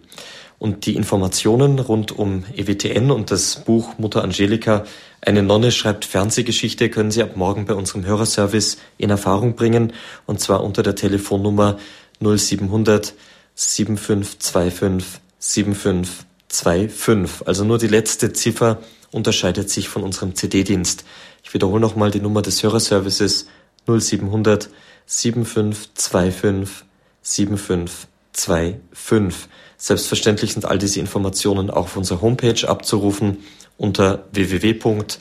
Und 0.61 0.85
die 0.85 0.95
Informationen 0.95 1.79
rund 1.79 2.11
um 2.11 2.45
EWTN 2.55 3.09
und 3.09 3.31
das 3.31 3.63
Buch 3.65 3.97
Mutter 3.97 4.23
Angelika, 4.23 4.85
eine 5.19 5.41
Nonne 5.41 5.71
schreibt 5.71 6.05
Fernsehgeschichte, 6.05 6.91
können 6.91 7.09
Sie 7.09 7.23
ab 7.23 7.35
morgen 7.35 7.65
bei 7.65 7.73
unserem 7.73 8.05
Hörerservice 8.05 8.77
in 8.99 9.09
Erfahrung 9.09 9.55
bringen. 9.55 9.91
Und 10.27 10.39
zwar 10.39 10.63
unter 10.63 10.83
der 10.83 10.93
Telefonnummer 10.93 11.79
0700 12.19 13.15
7525 13.55 15.19
7525. 15.39 17.47
Also 17.47 17.63
nur 17.63 17.79
die 17.79 17.87
letzte 17.87 18.31
Ziffer 18.31 18.83
unterscheidet 19.09 19.71
sich 19.71 19.89
von 19.89 20.03
unserem 20.03 20.35
CD-Dienst. 20.35 21.05
Ich 21.43 21.55
wiederhole 21.55 21.81
nochmal 21.81 22.11
die 22.11 22.21
Nummer 22.21 22.43
des 22.43 22.61
Hörerservices 22.61 23.47
0700 23.87 24.69
7525 25.07 26.85
7525. 27.23 29.49
Selbstverständlich 29.83 30.53
sind 30.53 30.65
all 30.65 30.77
diese 30.77 30.99
Informationen 30.99 31.71
auch 31.71 31.85
auf 31.85 31.97
unserer 31.97 32.21
Homepage 32.21 32.69
abzurufen 32.69 33.39
unter 33.79 34.25
www.horeb.org. 34.31 35.11